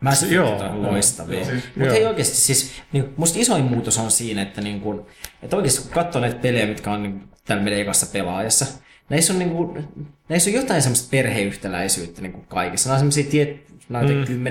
mä 0.00 0.10
joo, 0.30 0.56
on 0.58 0.82
loistavia. 0.82 1.44
Siis- 1.44 1.64
Mutta 1.76 1.92
hei 1.92 2.04
oikeasti 2.06 2.36
siis, 2.36 2.70
niin, 2.92 3.04
musta 3.16 3.38
isoin 3.38 3.64
muutos 3.64 3.98
on 3.98 4.10
siinä, 4.10 4.42
että, 4.42 4.60
niin 4.60 4.80
kun, 4.80 5.06
että 5.42 5.56
oikeasti 5.56 5.82
kun 5.82 5.90
katsoo 5.90 6.20
näitä 6.20 6.36
pelejä, 6.38 6.66
mitkä 6.66 6.90
on 6.90 7.02
niin, 7.02 7.22
tällä 7.46 7.62
meidän 7.62 7.80
ekassa 7.80 8.06
pelaajassa, 8.12 8.66
näissä 9.08 9.32
on, 9.32 9.38
niin 9.38 9.50
kuin, 9.50 9.88
näissä 10.28 10.50
on 10.50 10.54
jotain 10.54 10.82
semmoista 10.82 11.08
perheyhtäläisyyttä 11.10 12.22
niin 12.22 12.32
kuin 12.32 12.44
kaikissa. 12.48 12.88
Nämä 12.88 12.94
on 12.94 12.98
semmoisia 12.98 13.30
tiet, 13.30 13.64
näitä 13.88 14.12
mm. 14.12 14.46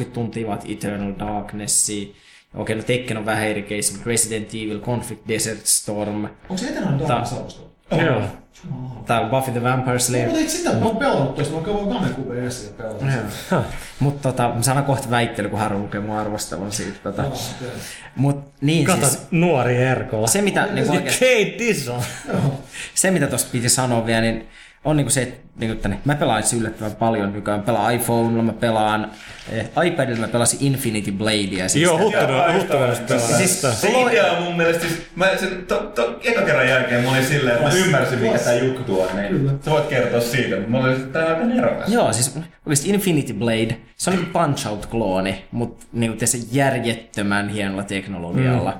10-20 0.00 0.04
tuntia 0.04 0.46
vaat 0.46 0.64
Eternal 0.68 1.12
Darknessia, 1.18 2.14
Okei, 2.54 2.76
no 2.76 2.82
Tekken 2.82 3.16
on 3.16 3.26
vähän 3.26 3.46
eri 3.46 3.62
case, 3.62 3.92
mutta 3.92 4.10
Resident 4.10 4.48
Evil, 4.48 4.80
Conflict 4.80 5.28
Desert 5.28 5.66
Storm, 5.66 6.24
Onko 6.24 6.56
se 6.56 6.68
etenään 6.68 6.98
Darkness? 6.98 7.67
Joo. 7.90 8.22
tai 9.06 9.24
Buffy 9.30 9.50
the 9.50 9.62
Vampire 9.62 9.98
Slayer. 9.98 10.26
Mutta 10.26 10.40
eikö 10.40 10.52
sitä, 10.52 10.72
mä 10.72 10.84
oon 10.84 10.96
pelannut 10.96 11.34
toista, 11.34 11.54
mä 11.54 11.62
käyn 11.62 11.88
Gamekube 11.88 12.46
esiin 12.46 12.74
ja 12.78 12.84
pelaan. 12.84 13.64
Mutta 14.00 14.32
tota, 14.32 14.52
mä 14.54 14.62
sanon 14.62 14.84
kohta 14.84 15.10
väittely, 15.10 15.48
kun 15.48 15.58
Haru 15.58 15.78
lukee 15.78 16.00
mun 16.00 16.16
arvostelun 16.16 16.72
siitä. 16.72 16.98
Tota. 17.02 17.24
Mut 18.16 18.44
niin 18.60 18.84
Kato, 18.84 19.06
siis, 19.06 19.20
nuori 19.30 19.76
Erkola. 19.76 20.26
se 20.26 20.42
mitä, 20.42 20.66
niin 20.66 20.90
oikeasti, 20.90 21.24
Kate 21.24 21.58
Dison. 21.58 22.02
se 22.94 23.10
mitä 23.10 23.26
tosta 23.26 23.48
piti 23.52 23.68
sanoa 23.68 24.06
vielä, 24.06 24.20
niin 24.20 24.48
on 24.84 24.96
niinku 24.96 25.10
se, 25.10 25.22
että 25.22 25.48
niinku 25.60 25.82
tänne, 25.82 25.98
mä 26.04 26.14
pelaan 26.14 26.40
itse 26.40 26.56
yllättävän 26.56 26.96
paljon 26.96 27.32
nykyään. 27.32 27.60
Mä 27.60 27.66
pelaan 27.66 27.94
iPhonella, 27.94 28.42
mä 28.42 28.52
pelaan 28.52 29.10
eh, 29.52 29.70
iPadilla, 29.86 30.20
mä 30.20 30.28
pelasin 30.28 30.58
Infinity 30.62 31.12
Bladea. 31.12 31.68
Siis 31.68 31.84
Joo, 31.84 31.96
aivan. 31.96 32.66
pelaa 32.68 32.94
Siis- 33.18 33.54
sitä. 33.60 33.72
Se 33.74 33.88
idea 33.88 34.32
on 34.32 34.42
mun 34.42 34.56
mielestä, 34.56 34.82
siis, 34.88 35.02
mä 35.16 35.26
sen, 35.36 35.64
to, 35.68 35.76
to, 35.94 36.20
eka 36.24 36.42
kerran 36.42 36.68
jälkeen 36.68 37.04
mä 37.04 37.10
olin 37.10 37.26
silleen, 37.26 37.56
että 37.56 37.68
mä 37.68 37.74
ymmärsin 37.74 38.18
mikä 38.18 38.38
tää 38.38 38.54
juttu 38.54 39.00
on, 39.00 39.08
niin 39.16 39.50
sä 39.64 39.70
voit 39.70 39.86
kertoa 39.86 40.20
siitä, 40.20 40.56
mutta 40.56 40.70
mä 40.70 40.78
olin 40.78 40.94
sitten 40.96 41.12
tää 41.12 41.24
on 41.26 41.32
aika 41.32 41.44
nerokas. 41.44 41.88
Joo, 41.88 42.12
siis 42.12 42.36
oikeasti 42.66 42.90
Infinity 42.90 43.32
Blade, 43.32 43.76
se 43.96 44.10
on 44.10 44.16
niinku 44.16 44.38
Punch-Out-klooni, 44.38 45.34
mutta 45.50 45.86
niinku 45.92 46.26
se 46.26 46.38
järjettömän 46.52 47.48
hienolla 47.48 47.82
teknologialla. 47.82 48.70
Mm. 48.70 48.78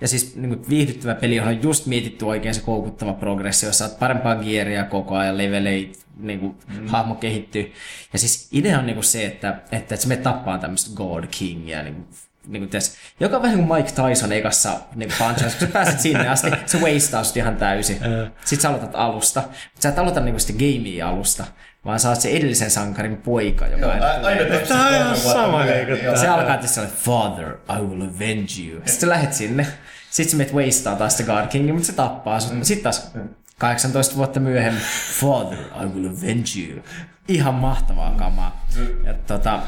Ja 0.00 0.08
siis 0.08 0.36
niinku 0.36 0.68
viihdyttävä 0.68 1.14
peli, 1.14 1.36
johon 1.36 1.54
on 1.54 1.62
just 1.62 1.86
mietitty 1.86 2.24
oikein 2.24 2.54
se 2.54 2.60
koukuttava 2.60 3.12
progressio, 3.12 3.68
jossa 3.68 3.88
saat 3.88 3.98
parempaa 3.98 4.36
gearia 4.36 4.84
koko 4.84 5.16
ajan, 5.16 5.38
leveleit, 5.38 6.06
niinku 6.18 6.54
mm. 6.68 6.86
hahmo 6.86 7.14
kehittyy. 7.14 7.72
Ja 8.12 8.18
siis 8.18 8.48
idea 8.52 8.78
on 8.78 8.86
niinku 8.86 9.02
se, 9.02 9.26
että, 9.26 9.48
että, 9.48 9.76
että 9.76 9.96
se 9.96 10.08
me 10.08 10.16
tappaa 10.16 10.58
tämmöistä 10.58 10.90
God 10.94 11.24
Kingia, 11.30 11.82
niinku 11.82 12.02
niin 12.48 12.68
kuin 12.68 12.82
joka 13.20 13.36
on 13.36 13.42
vähän 13.42 13.56
niin 13.56 13.68
kuin 13.68 13.78
Mike 13.78 13.92
Tyson 14.02 14.32
ekassa 14.32 14.80
niin 14.94 15.12
punch 15.18 15.42
kun 15.42 15.50
sä 15.50 15.66
pääset 15.66 16.00
sinne 16.00 16.28
asti, 16.28 16.50
se 16.66 16.78
wastaa 16.78 17.24
sut 17.24 17.36
ihan 17.36 17.56
täysin. 17.56 17.96
Sitten 18.44 18.60
sä 18.60 18.68
aloitat 18.68 18.94
alusta, 18.94 19.40
mutta 19.40 19.80
sä 19.80 19.88
et 19.88 19.98
aloita 19.98 20.20
niin 20.20 20.40
sitä 20.40 20.58
gamea 20.58 21.08
alusta, 21.08 21.44
vaan 21.88 22.00
sä 22.00 22.08
oot 22.08 22.20
se 22.20 22.28
edellisen 22.28 22.70
sankarin 22.70 23.16
poika, 23.16 23.66
joka 23.66 23.80
Joo, 23.80 23.90
aina 23.90 24.06
tulee. 24.14 24.26
aina 24.26 24.44
tekee 24.44 24.66
Tää 24.66 24.86
on 24.86 24.94
ihan 24.94 25.16
sama 25.16 25.64
niinku. 25.64 26.20
Se 26.20 26.28
alkaa 26.28 26.56
tässä 26.56 26.80
olla, 26.80 26.90
Father, 27.04 27.48
I 27.78 27.82
will 27.82 28.02
avenge 28.02 28.62
you. 28.68 28.76
Sitten 28.76 29.00
sä 29.00 29.08
lähet 29.08 29.32
sinne. 29.32 29.66
Sitten 30.10 30.30
sä 30.30 30.36
menet 30.36 30.54
wastaa 30.54 30.96
taas 30.96 31.16
sitä 31.16 31.32
God 31.32 31.46
Kingin, 31.48 31.74
mutta 31.74 31.86
se 31.86 31.92
tappaa 31.92 32.40
sut. 32.40 32.52
Sitten 32.64 32.82
taas 32.82 33.10
18 33.58 34.16
vuotta 34.16 34.40
myöhemmin, 34.40 34.82
Father, 35.20 35.58
I 35.58 35.86
will 35.86 36.06
avenge 36.18 36.50
you. 36.70 36.82
Ihan 37.28 37.54
mahtavaa 37.54 38.14
kamaa. 38.18 38.66
Ja 39.04 39.14
tota, 39.14 39.60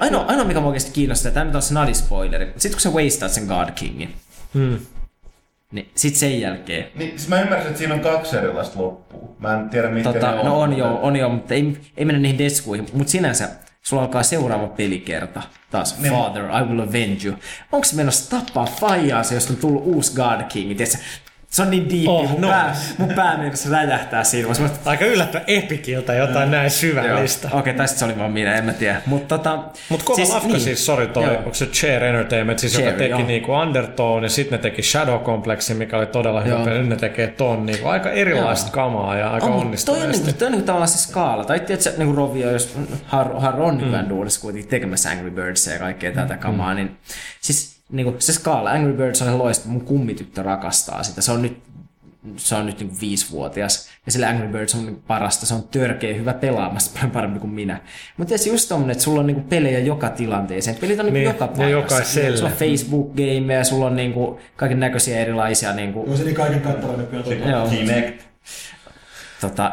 ainoa, 0.00 0.24
ainoa, 0.24 0.44
mikä 0.44 0.60
mua 0.60 0.68
oikeasti 0.68 0.90
kiinnostaa, 0.92 1.32
tämä 1.32 1.44
nyt 1.44 1.54
on 1.54 1.62
snadi 1.62 1.94
spoileri. 1.94 2.44
Sitten 2.56 2.72
kun 2.72 2.80
sä 2.80 2.90
wastaat 2.90 3.32
sen 3.32 3.44
God 3.44 3.70
Kingin, 3.74 4.14
Hmm. 4.54 4.78
Niin 5.72 5.90
sit 5.94 6.16
sen 6.16 6.40
jälkeen, 6.40 6.86
Niin, 6.94 7.10
siis 7.10 7.28
mä 7.28 7.40
ymmärsin, 7.40 7.66
että 7.66 7.78
siinä 7.78 7.94
on 7.94 8.00
kaksi 8.00 8.36
erilaista 8.36 8.82
loppua. 8.82 9.28
Mä 9.38 9.54
en 9.54 9.70
tiedä, 9.70 9.88
mitkä 9.88 10.12
Tota, 10.12 10.30
ne 10.32 10.38
on. 10.40 10.46
no 10.46 10.60
on 10.60 10.78
joo, 10.78 10.98
on 11.02 11.16
joo, 11.16 11.28
mutta 11.28 11.54
ei, 11.54 11.76
ei 11.96 12.04
mennä 12.04 12.20
niihin 12.22 12.38
deskuihin. 12.38 12.86
Mutta 12.92 13.10
sinänsä 13.10 13.48
sulla 13.82 14.02
alkaa 14.02 14.22
seuraava 14.22 14.66
pelikerta. 14.68 15.42
Taas 15.70 15.98
Niin. 16.00 16.12
Father, 16.12 16.44
I 16.44 16.64
will 16.68 16.80
avenge 16.80 17.26
you. 17.28 17.36
Onko 17.72 17.84
se 17.84 17.96
menossa 17.96 18.30
tappaa 18.30 18.66
faijaa 18.66 19.22
se, 19.22 19.34
jos 19.34 19.50
on 19.50 19.56
tullut 19.56 19.82
uusi 19.86 20.12
God 20.16 20.42
King? 20.48 20.76
Tiedätkö? 20.76 20.98
Se 21.50 21.62
on 21.62 21.70
niin 21.70 21.88
diippi, 21.90 22.08
Oh, 22.08 22.30
mun, 22.30 22.40
no. 22.40 22.48
pää, 22.48 22.76
mun 22.98 23.12
pää 23.14 23.36
mennessä 23.38 23.70
räjähtää 23.70 24.24
siinä. 24.24 24.48
Mä 24.60 24.68
Aika 24.84 25.04
yllättävän 25.04 25.44
epikiltä 25.46 26.14
jotain 26.14 26.50
näin 26.50 26.70
syvällistä. 26.70 27.48
Okei, 27.48 27.58
okay, 27.60 27.74
tästä 27.74 27.98
se 27.98 28.04
oli 28.04 28.18
vaan 28.18 28.32
minä, 28.32 28.54
en 28.54 28.64
mä 28.64 28.72
tiedä. 28.72 29.02
Mutta 29.06 29.38
tota, 29.38 29.64
Mutta 29.88 30.04
kova 30.04 30.16
siis, 30.16 30.30
lafka 30.30 30.48
niin. 30.48 30.60
siis, 30.60 30.86
sorry 30.86 31.06
toi, 31.06 31.24
Joo. 31.24 31.36
onko 31.36 31.54
se 31.54 31.66
Chair 31.66 32.04
Entertainment, 32.04 32.58
siis 32.58 32.72
joka 32.74 32.84
Chair, 32.84 32.98
teki 32.98 33.10
joo. 33.10 33.22
niinku 33.26 33.52
Undertone 33.52 34.26
ja 34.26 34.30
sitten 34.30 34.56
ne 34.58 34.62
teki 34.62 34.82
Shadow 34.82 35.20
Complexin, 35.22 35.76
mikä 35.76 35.96
oli 35.98 36.06
todella 36.06 36.40
hyvä 36.40 36.54
Joo. 36.56 36.64
peli, 36.64 36.78
nyt 36.78 36.88
ne 36.88 36.96
tekee 36.96 37.26
ton 37.26 37.66
niinku 37.66 37.88
aika 37.88 38.10
erilaista 38.10 38.66
Joo. 38.68 38.74
kamaa 38.74 39.16
ja 39.16 39.30
aika 39.30 39.46
on, 39.46 39.52
mut 39.52 39.60
toi 39.60 39.62
on, 39.96 40.02
onnistuneesti. 40.02 40.24
niinku, 40.24 40.38
toi 40.38 40.46
on 40.46 40.52
niinku 40.52 40.66
tavallaan 40.66 40.88
se 40.88 40.98
skaala. 41.08 41.44
Tai 41.44 41.60
tiedätkö, 41.60 41.92
niinku 41.98 42.14
Rovio, 42.16 42.50
jos 42.50 42.76
Har, 43.06 43.40
Har 43.40 43.60
on 43.60 43.74
Mm. 43.74 43.80
nykyään 43.80 44.08
duunissa 44.08 44.40
kuitenkin 44.40 44.70
tekemässä 44.70 45.10
Angry 45.10 45.30
Birds 45.30 45.66
ja 45.66 45.78
kaikkea 45.78 46.12
tätä 46.12 46.36
kamaa, 46.36 46.74
niin 46.74 46.96
siis 47.40 47.77
niinku, 47.92 48.14
se 48.18 48.32
skaala, 48.32 48.70
Angry 48.70 48.92
Birds 48.92 49.22
on 49.22 49.28
ihan 49.28 49.38
loistava, 49.38 49.72
mun 49.72 49.84
kummityttö 49.84 50.42
rakastaa 50.42 51.02
sitä. 51.02 51.20
Se 51.22 51.32
on 51.32 51.42
nyt 51.42 51.58
se 52.36 52.54
on 52.54 52.66
nyt 52.66 52.78
niinku 52.80 52.96
viisivuotias, 53.00 53.88
ja 54.06 54.12
sillä 54.12 54.28
Angry 54.28 54.48
Birds 54.48 54.74
on 54.74 54.86
niinku 54.86 55.02
parasta, 55.06 55.46
se 55.46 55.54
on 55.54 55.62
törkeä 55.70 56.14
hyvä 56.14 56.32
pelaamassa, 56.34 56.90
paljon 56.94 57.10
parempi 57.10 57.38
kuin 57.40 57.50
minä. 57.50 57.80
Mutta 58.16 58.28
tietysti 58.28 58.50
just 58.50 58.68
tommonen, 58.68 58.92
että 58.92 59.04
sulla 59.04 59.20
on 59.20 59.26
niinku 59.26 59.42
pelejä 59.48 59.78
joka 59.78 60.08
tilanteeseen, 60.10 60.76
pelit 60.76 60.98
on 61.00 61.06
niinku 61.06 61.18
Niin, 61.18 61.24
joka 61.24 61.44
ja 61.44 61.48
paikassa. 61.48 61.70
jokaiselle. 61.70 62.36
Sulla 62.36 62.50
on 62.50 62.56
Facebook-gameja, 62.56 63.64
sulla 63.64 63.86
on 63.86 63.96
niinku 63.96 64.40
kaiken 64.56 64.80
näköisiä 64.80 65.18
erilaisia 65.18 65.72
niinku, 65.72 66.04
Joo, 66.06 66.16
se 66.16 66.24
niin 66.24 66.34
kaiken 66.36 66.60
kattava 66.60 66.96
nykyään 66.96 67.24
tota. 67.24 67.48
joo, 67.48 67.68
Kinect. 67.68 68.22
Tota, 69.40 69.72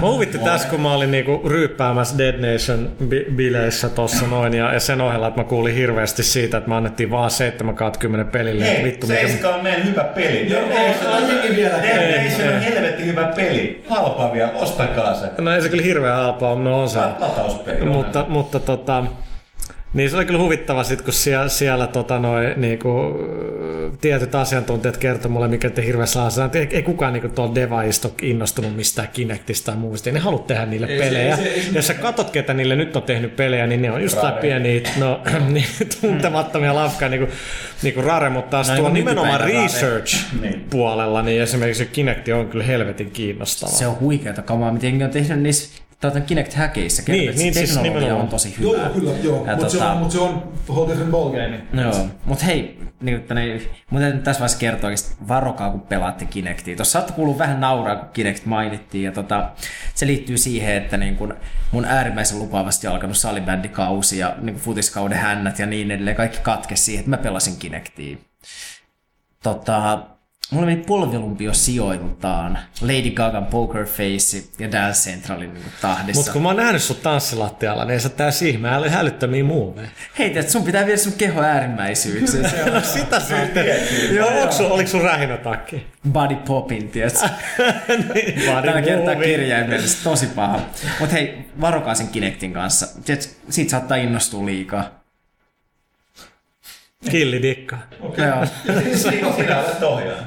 Mä 0.00 0.08
huvitti 0.08 0.38
tässä, 0.38 0.68
kun 0.68 0.80
mä 0.80 0.94
olin 0.94 1.10
niinku 1.10 1.42
ryyppäämässä 1.48 2.18
Dead 2.18 2.52
Nation 2.52 2.90
bi- 3.08 3.30
bileissä 3.36 3.88
tossa 3.88 4.26
noin, 4.26 4.54
ja, 4.54 4.72
ja 4.74 4.80
sen 4.80 5.00
ohella, 5.00 5.28
että 5.28 5.40
mä 5.40 5.44
kuulin 5.44 5.74
hirveästi 5.74 6.22
siitä, 6.22 6.56
että 6.56 6.68
mä 6.70 6.76
annettiin 6.76 7.10
vaan 7.10 7.30
7 7.30 7.74
10 7.98 8.26
pelille. 8.26 8.64
että 8.64 8.74
Hei, 8.76 8.84
vittu, 8.84 9.06
mikä... 9.06 9.48
On 9.54 9.62
meidän 9.62 9.84
hyvä 9.84 10.04
peli. 10.04 10.50
Joo, 10.52 10.62
Dead 10.68 10.88
Nation 10.88 11.12
on- 11.16 11.22
on 11.22 11.28
jengi 11.28 11.56
vielä. 11.56 11.82
Dead 11.82 12.24
Nation 12.24 12.54
on 12.54 12.60
helvetti 12.60 13.04
hyvä 13.04 13.24
peli. 13.36 13.84
Halpaa 13.88 14.32
vielä, 14.32 14.50
ostakaa 14.54 15.14
se. 15.14 15.26
No 15.38 15.54
ei 15.54 15.62
se 15.62 15.68
kyllä 15.68 15.82
hirveän 15.82 16.16
halpaa, 16.16 16.54
no 16.54 16.82
on 16.82 16.88
se. 16.88 16.98
Latauspeli. 16.98 17.84
mutta, 17.84 18.24
mutta 18.28 18.60
tota, 18.60 19.04
niin 19.94 20.10
se 20.10 20.16
oli 20.16 20.24
kyllä 20.24 20.40
huvittava 20.40 20.84
sit, 20.84 21.02
kun 21.02 21.12
siellä, 21.12 21.48
siellä 21.48 21.86
tota, 21.86 22.18
noi, 22.18 22.52
niinku, 22.56 22.90
tietyt 24.00 24.34
asiantuntijat 24.34 24.96
kertoi 24.96 25.30
mulle, 25.30 25.48
mikä 25.48 25.70
te 25.70 25.84
hirveässä 25.86 26.20
asiassa, 26.20 26.44
että 26.44 26.58
ei, 26.58 26.68
ei 26.70 26.82
kukaan 26.82 27.12
niinku, 27.12 27.28
tuolla 27.28 27.54
devaista 27.54 28.08
ole 28.08 28.14
innostunut 28.22 28.76
mistään 28.76 29.08
Kinectista 29.12 29.72
tai 29.72 29.80
muusta. 29.80 30.08
Ei 30.10 30.14
ne 30.14 30.20
halua 30.20 30.38
tehdä 30.46 30.66
niille 30.66 30.86
Ei 30.86 30.98
se- 30.98 31.04
pelejä. 31.04 31.30
ei 31.36 31.36
se- 31.36 31.48
ei 31.48 31.62
se- 31.62 31.70
Jos 31.72 31.86
sä 31.86 31.94
katot, 31.94 32.30
ketä 32.30 32.54
niille 32.54 32.76
nyt 32.76 32.96
on 32.96 33.02
tehnyt 33.02 33.36
pelejä, 33.36 33.66
niin 33.66 33.82
ne 33.82 33.90
on 33.92 34.02
just 34.02 34.22
Rare. 34.22 34.40
pieniä, 34.40 34.80
no, 34.98 35.20
niin, 35.52 35.64
tuntemattomia 36.00 36.74
lafkaa, 36.74 37.08
niinku, 37.08 37.28
niinku 37.82 38.02
Rare, 38.02 38.28
mutta 38.30 38.50
taas 38.50 38.68
No, 38.68 38.74
tuolla 38.76 38.90
nimenomaan 38.90 39.40
research-puolella, 39.40 41.22
niin 41.22 41.42
esimerkiksi 41.42 41.86
Kinect 41.86 42.28
on 42.28 42.48
kyllä 42.48 42.64
helvetin 42.64 43.10
kiinnostava. 43.10 43.70
se 43.70 43.86
on 43.86 44.00
huikeata 44.00 44.42
kamaa, 44.42 44.72
miten 44.72 44.88
jengi 44.88 45.04
on 45.04 45.10
tehnyt 45.10 45.40
niissä 45.40 45.82
tuota 46.00 46.20
Kinect-häkeissä. 46.20 47.02
Kertoo, 47.02 47.20
Niin, 47.20 47.28
että 47.30 47.42
niin 47.42 47.54
se 47.54 47.58
siis 47.58 47.70
teknologia 47.70 48.00
nimenomaan. 48.00 48.24
on 48.24 48.28
tosi 48.30 48.54
hyvä. 48.58 48.70
Joo, 48.78 48.90
kyllä, 48.90 49.10
joo. 49.22 49.44
Mutta 49.46 49.68
se, 49.68 49.78
tota- 49.78 49.82
on, 49.84 49.96
mut 49.98 50.10
se 50.10 50.18
on 50.18 50.52
whole 50.68 50.88
different 50.88 51.10
ballgame. 51.12 51.60
Joo, 51.82 52.06
mutta 52.24 52.44
hei, 52.44 52.78
niin, 53.00 53.22
tänne, 53.22 53.60
mun 53.90 54.00
täytyy 54.00 54.20
tässä 54.22 54.40
vaiheessa 54.40 54.58
kertoa, 54.58 54.90
että 54.90 55.10
varokaa 55.28 55.70
kun 55.70 55.80
pelaatte 55.80 56.24
Kinectia. 56.24 56.76
Tuossa 56.76 56.92
saatte 56.92 57.12
kuulua 57.12 57.38
vähän 57.38 57.60
nauraa, 57.60 57.96
kun 57.96 58.08
Kinect 58.12 58.46
mainittiin, 58.46 59.04
ja 59.04 59.12
tota, 59.12 59.50
se 59.94 60.06
liittyy 60.06 60.38
siihen, 60.38 60.76
että 60.76 60.96
niin 60.96 61.16
kun 61.16 61.34
mun 61.72 61.84
äärimmäisen 61.84 62.38
lupaavasti 62.38 62.86
alkanut 62.86 63.16
salibändikausi 63.16 64.18
ja 64.18 64.34
niin 64.40 64.54
kun 64.54 64.62
futiskauden 64.64 65.18
hännät 65.18 65.58
ja 65.58 65.66
niin 65.66 65.90
edelleen, 65.90 66.16
kaikki 66.16 66.38
katkesi 66.42 66.82
siihen, 66.82 67.00
että 67.00 67.10
mä 67.10 67.16
pelasin 67.16 67.56
Kinectia. 67.58 68.16
Tota, 69.42 69.98
mulla 70.50 70.66
meni 70.66 70.82
polvilumpio 70.86 71.54
sijoiltaan 71.54 72.58
Lady 72.80 73.10
Gagan 73.10 73.46
Poker 73.46 73.86
Face 73.86 74.42
ja 74.58 74.72
Dance 74.72 75.10
Centralin 75.10 75.54
niin 75.54 75.64
tahdissa. 75.80 76.20
Mutta 76.20 76.32
kun 76.32 76.42
mä 76.42 76.48
oon 76.48 76.56
nähnyt 76.56 76.82
sut 76.82 77.02
tanssilattialla, 77.02 77.84
niin 77.84 77.92
ei 77.92 78.00
se 78.00 78.08
tää 78.08 78.30
ihme, 78.46 78.76
oli 78.76 78.88
hälyttömiä 78.88 79.44
muuveja. 79.44 79.88
Hei, 80.18 80.30
tiedät, 80.30 80.50
sun 80.50 80.64
pitää 80.64 80.86
viedä 80.86 80.98
sun 80.98 81.12
keho 81.12 81.42
äärimmäisyyksiin. 81.42 82.44
No 82.74 82.80
sitä 82.80 83.20
sä 83.20 83.36
oot. 83.36 83.48
Joo, 84.12 84.28
oliko 84.28 84.52
sun, 84.52 84.72
oliko 84.72 84.90
sun 84.90 85.02
rähinätakki? 85.02 85.86
body 86.12 86.36
popping, 86.36 86.90
tiedätkö? 86.90 87.28
Niin, 88.14 88.42
Tällä 88.64 88.82
kertaa 88.82 89.14
kirjaimellisesti 89.16 90.04
tosi 90.04 90.26
paha. 90.26 90.60
Mutta 91.00 91.14
hei, 91.14 91.38
varokaa 91.60 91.94
sen 91.94 92.08
Kinectin 92.08 92.52
kanssa. 92.52 92.86
Tiedätkö, 93.04 93.32
siitä 93.50 93.70
saattaa 93.70 93.96
innostua 93.96 94.46
liikaa. 94.46 94.97
Killidikka. 97.10 97.78
Joo. 98.02 98.46
Sinä 98.94 99.32
sinä 99.36 99.58
olet 99.60 99.82
ohjaaja. 99.82 100.22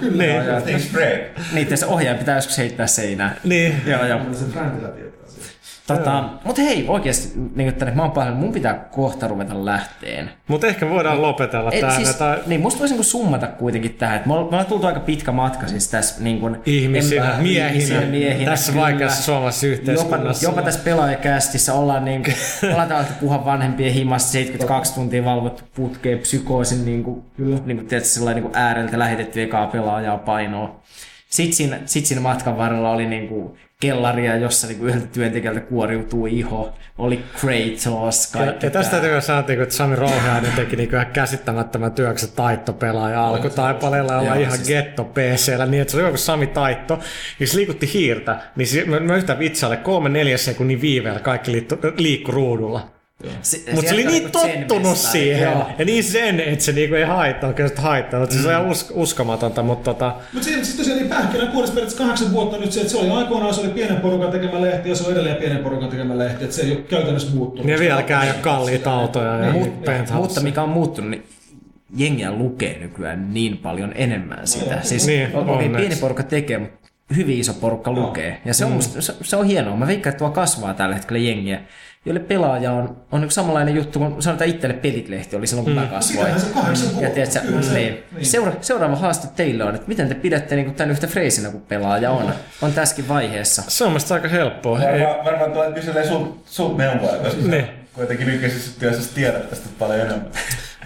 Niin, 0.00 0.62
Things 0.64 0.92
break. 0.92 1.20
Niitä 1.52 1.76
se 1.76 1.86
ohjaaja 1.86 2.18
pitää 2.18 2.36
joskus 2.36 2.58
heittää 2.58 2.86
seinään. 2.86 3.36
niin. 3.44 3.82
Joo, 3.86 4.06
joo. 4.06 4.20
Se 4.32 4.44
tietää 4.44 4.92
siitä. 4.94 5.11
Tota, 5.86 6.24
mutta 6.44 6.62
hei, 6.62 6.84
oikeasti, 6.88 7.32
niin 7.54 7.74
tänne, 7.74 7.94
mä 7.94 8.02
oon 8.02 8.10
paljon, 8.10 8.36
mun 8.36 8.52
pitää 8.52 8.74
kohta 8.74 9.28
ruveta 9.28 9.64
lähteen. 9.64 10.30
Mutta 10.48 10.66
ehkä 10.66 10.90
voidaan 10.90 11.22
lopetella 11.22 11.70
Et 11.72 11.80
tähän. 11.80 11.96
siis, 11.96 12.16
Tai 12.16 12.38
niin, 12.46 12.60
musta 12.60 12.78
voisi 12.80 12.94
niinku 12.94 13.02
summata 13.04 13.46
kuitenkin 13.46 13.94
tähän, 13.94 14.16
että 14.16 14.28
me 14.28 14.34
ollaan 14.34 14.66
tultu 14.66 14.86
aika 14.86 15.00
pitkä 15.00 15.32
matka 15.32 15.66
siis 15.68 15.88
tässä 15.88 16.22
niin 16.24 16.40
kuin, 16.40 16.56
ihmisinä, 16.66 17.34
en- 17.34 17.42
miehinä, 17.42 17.68
ihmisinä, 17.68 18.00
miehinä 18.00 18.50
tässä 18.50 18.72
kyllä. 18.72 18.84
vaikeassa 18.84 19.22
suomalaisessa 19.22 19.66
Jopa, 19.66 19.80
yhteiskunnassa. 19.80 20.44
jopa 20.46 20.62
tässä 20.62 20.80
pelaajakästissä 20.84 21.74
ollaan, 21.74 22.04
niin 22.04 22.22
kuin, 22.22 22.34
ollaan 22.72 23.06
puhua 23.20 23.44
vanhempien 23.44 23.92
himasta 23.92 24.30
72 24.30 24.94
tuntia 24.94 25.24
valvottu 25.24 25.62
putkeen 25.74 26.18
psykoosin 26.18 26.84
niin 26.84 27.04
kuin, 27.04 27.22
niin 27.38 27.76
kuin, 27.76 27.86
tiedätkö, 27.86 28.08
sellainen 28.08 28.42
niin 28.42 28.52
kuin 28.52 28.62
ääreltä 28.62 28.98
lähetetty 28.98 29.42
ekaa 29.42 29.66
pelaajaa 29.66 30.18
painoa. 30.18 30.82
Sitten 31.32 31.56
siinä, 31.56 31.80
sit 31.86 32.06
siinä 32.06 32.20
matkan 32.20 32.58
varrella 32.58 32.90
oli 32.90 33.06
niin 33.06 33.28
kuin, 33.28 33.58
kellaria, 33.80 34.36
jossa 34.36 34.66
niin 34.66 34.78
kuin, 34.78 34.88
yhdeltä 34.88 35.06
työntekijältä 35.06 35.60
kuoriutuu 35.60 36.26
iho, 36.26 36.72
oli 36.98 37.24
Kratos, 37.40 38.34
Ja, 38.34 38.40
kaikki 38.40 38.66
ja 38.66 38.70
tästä 38.70 38.90
tää. 38.90 39.00
täytyy 39.00 39.20
sanoa, 39.20 39.44
että 39.62 39.74
Sami 39.74 39.96
Rouheainen 39.96 40.52
teki 40.56 40.76
niin 40.76 40.88
ihan 40.92 41.06
käsittämättömän 41.06 41.92
työksen 41.92 42.28
taittopelaaja 42.36 43.26
alkutaipaleella 43.26 44.18
olla 44.18 44.34
ihan 44.34 44.56
siis- 44.56 44.68
getto 44.68 45.04
PCllä, 45.04 45.66
niin 45.66 45.80
että 45.82 45.90
se 45.92 45.96
oli 45.96 46.04
joku 46.06 46.16
Sami 46.16 46.46
Taitto, 46.46 46.98
niin 47.38 47.48
se 47.48 47.56
liikutti 47.56 47.90
hiirtä, 47.94 48.40
niin 48.56 48.66
se, 48.66 48.84
mä, 48.84 49.00
mä 49.00 49.16
yhtä 49.16 49.38
vitsaille 49.38 49.76
kolme 49.76 50.08
neljä 50.08 50.38
sekunnin 50.38 50.80
viiveellä 50.80 51.20
kaikki 51.20 51.66
liikku 51.96 52.32
ruudulla. 52.32 52.90
Mutta 53.74 53.88
se 53.88 53.94
oli 53.94 54.04
niin 54.04 54.30
tottunut 54.30 54.96
siihen 54.96 55.42
Joo. 55.42 55.66
ja 55.78 55.84
niin 55.84 56.04
sen, 56.04 56.40
että 56.40 56.64
se 56.64 56.72
niinku 56.72 56.94
ei 56.94 57.04
haittaa, 57.04 57.52
kyllä 57.52 57.68
se 57.68 57.74
haittaa, 57.82 58.20
mutta 58.20 58.34
se 58.34 58.48
on 58.48 58.50
ihan 58.54 58.70
us, 58.70 58.92
uskomatonta, 58.94 59.62
mutta 59.62 59.94
tota, 59.94 60.14
Mutta 60.32 60.44
sitten 60.48 60.66
sit 60.66 60.76
tosiaan 60.76 60.98
niin 60.98 61.08
pähkinä 61.08 61.46
kuudessa 61.46 61.74
periaatteessa 61.74 61.98
kahdeksan 61.98 62.32
vuotta 62.32 62.56
nyt 62.58 62.72
se, 62.72 62.80
että 62.80 62.92
se 62.92 62.98
oli 62.98 63.10
aikoinaan 63.10 63.54
se 63.54 63.60
oli 63.60 63.68
pienen 63.70 63.96
porukan 63.96 64.30
tekemä 64.30 64.60
lehti 64.60 64.88
ja 64.88 64.94
se 64.96 65.04
on 65.06 65.12
edelleen 65.12 65.36
pienen 65.36 65.58
porukan 65.58 65.88
tekemä 65.88 66.18
lehti, 66.18 66.44
että 66.44 66.56
se 66.56 66.62
ei 66.62 66.72
ole 66.72 66.80
käytännössä 66.80 67.34
muuttunut. 67.36 67.70
ja 67.70 67.78
vieläkään 67.78 68.24
ei 68.24 68.30
ole 68.30 68.38
kalliita 68.38 68.92
autoja 68.92 69.36
ja 69.36 69.52
Niin. 69.52 69.72
Mutta 70.14 70.40
mikä 70.40 70.62
on 70.62 70.68
muuttunut, 70.68 71.10
niin 71.10 71.22
jengiä 71.96 72.32
lukee 72.32 72.78
nykyään 72.78 73.34
niin 73.34 73.56
paljon 73.58 73.92
enemmän 73.94 74.46
sitä. 74.46 74.78
Siis 74.82 75.06
Niin, 75.06 75.28
niin, 75.28 75.36
onneksi. 75.36 75.76
pieni 75.76 75.96
porukka 75.96 76.22
tekee, 76.22 76.58
mutta 76.58 76.78
hyvin 77.16 77.38
iso 77.40 77.54
porukka 77.54 77.92
lukee. 77.92 78.40
Ja 78.44 78.54
se 78.54 78.64
on, 78.64 78.72
musta, 78.72 79.00
se, 79.02 79.14
se 79.22 79.36
on 79.36 79.46
hienoa. 79.46 79.76
Mä 79.76 79.86
veikkaan, 79.86 80.12
että 80.12 80.18
tuo 80.18 80.30
kasvaa 80.30 80.74
tällä 80.74 80.94
hetkellä 80.94 81.18
jengiä, 81.18 81.60
joille 82.04 82.20
pelaaja 82.20 82.72
on, 82.72 82.96
on 83.12 83.20
niin 83.20 83.30
samanlainen 83.30 83.74
juttu 83.74 83.98
kuin 83.98 84.22
sanotaan 84.22 84.50
itselle 84.50 84.74
Pelit-lehti 84.76 85.36
oli 85.36 85.46
silloin, 85.46 85.64
kun 85.64 85.74
mä 85.74 85.86
kasvoin. 85.86 86.26
Sitähän 86.26 86.40
se 86.40 86.54
kahdeksan 86.54 87.00
Ja 87.02 87.10
tiedätkö, 87.10 87.38
Kyllä 87.40 87.62
se- 87.62 87.74
niin. 87.74 88.04
niin. 88.12 88.26
Seura, 88.26 88.52
seuraava 88.60 88.96
haaste 88.96 89.28
teille 89.36 89.64
on, 89.64 89.74
että 89.74 89.88
miten 89.88 90.08
te 90.08 90.14
pidätte 90.14 90.56
niin 90.56 90.74
tämän 90.74 90.90
yhtä 90.90 91.06
freisinä 91.06 91.50
kuin 91.50 91.62
pelaaja 91.62 92.10
on, 92.10 92.32
on 92.62 92.72
tässäkin 92.72 93.08
vaiheessa. 93.08 93.62
Se 93.68 93.84
on 93.84 93.90
mielestäni 93.90 94.18
aika 94.18 94.28
helppoa. 94.28 94.78
Varmaan, 94.80 95.24
varmaan 95.24 95.52
tuolla 95.52 95.72
kyselee 95.72 96.06
sut, 96.08 96.42
sut 96.46 96.76
neuvoja, 96.78 97.16
koska 97.22 97.42
Niin. 97.42 97.66
kuitenkin 97.92 98.26
nykyisessä 98.26 98.80
työssä 98.80 99.14
tiedät 99.14 99.50
tästä 99.50 99.68
paljon 99.78 100.00
enemmän. 100.00 100.26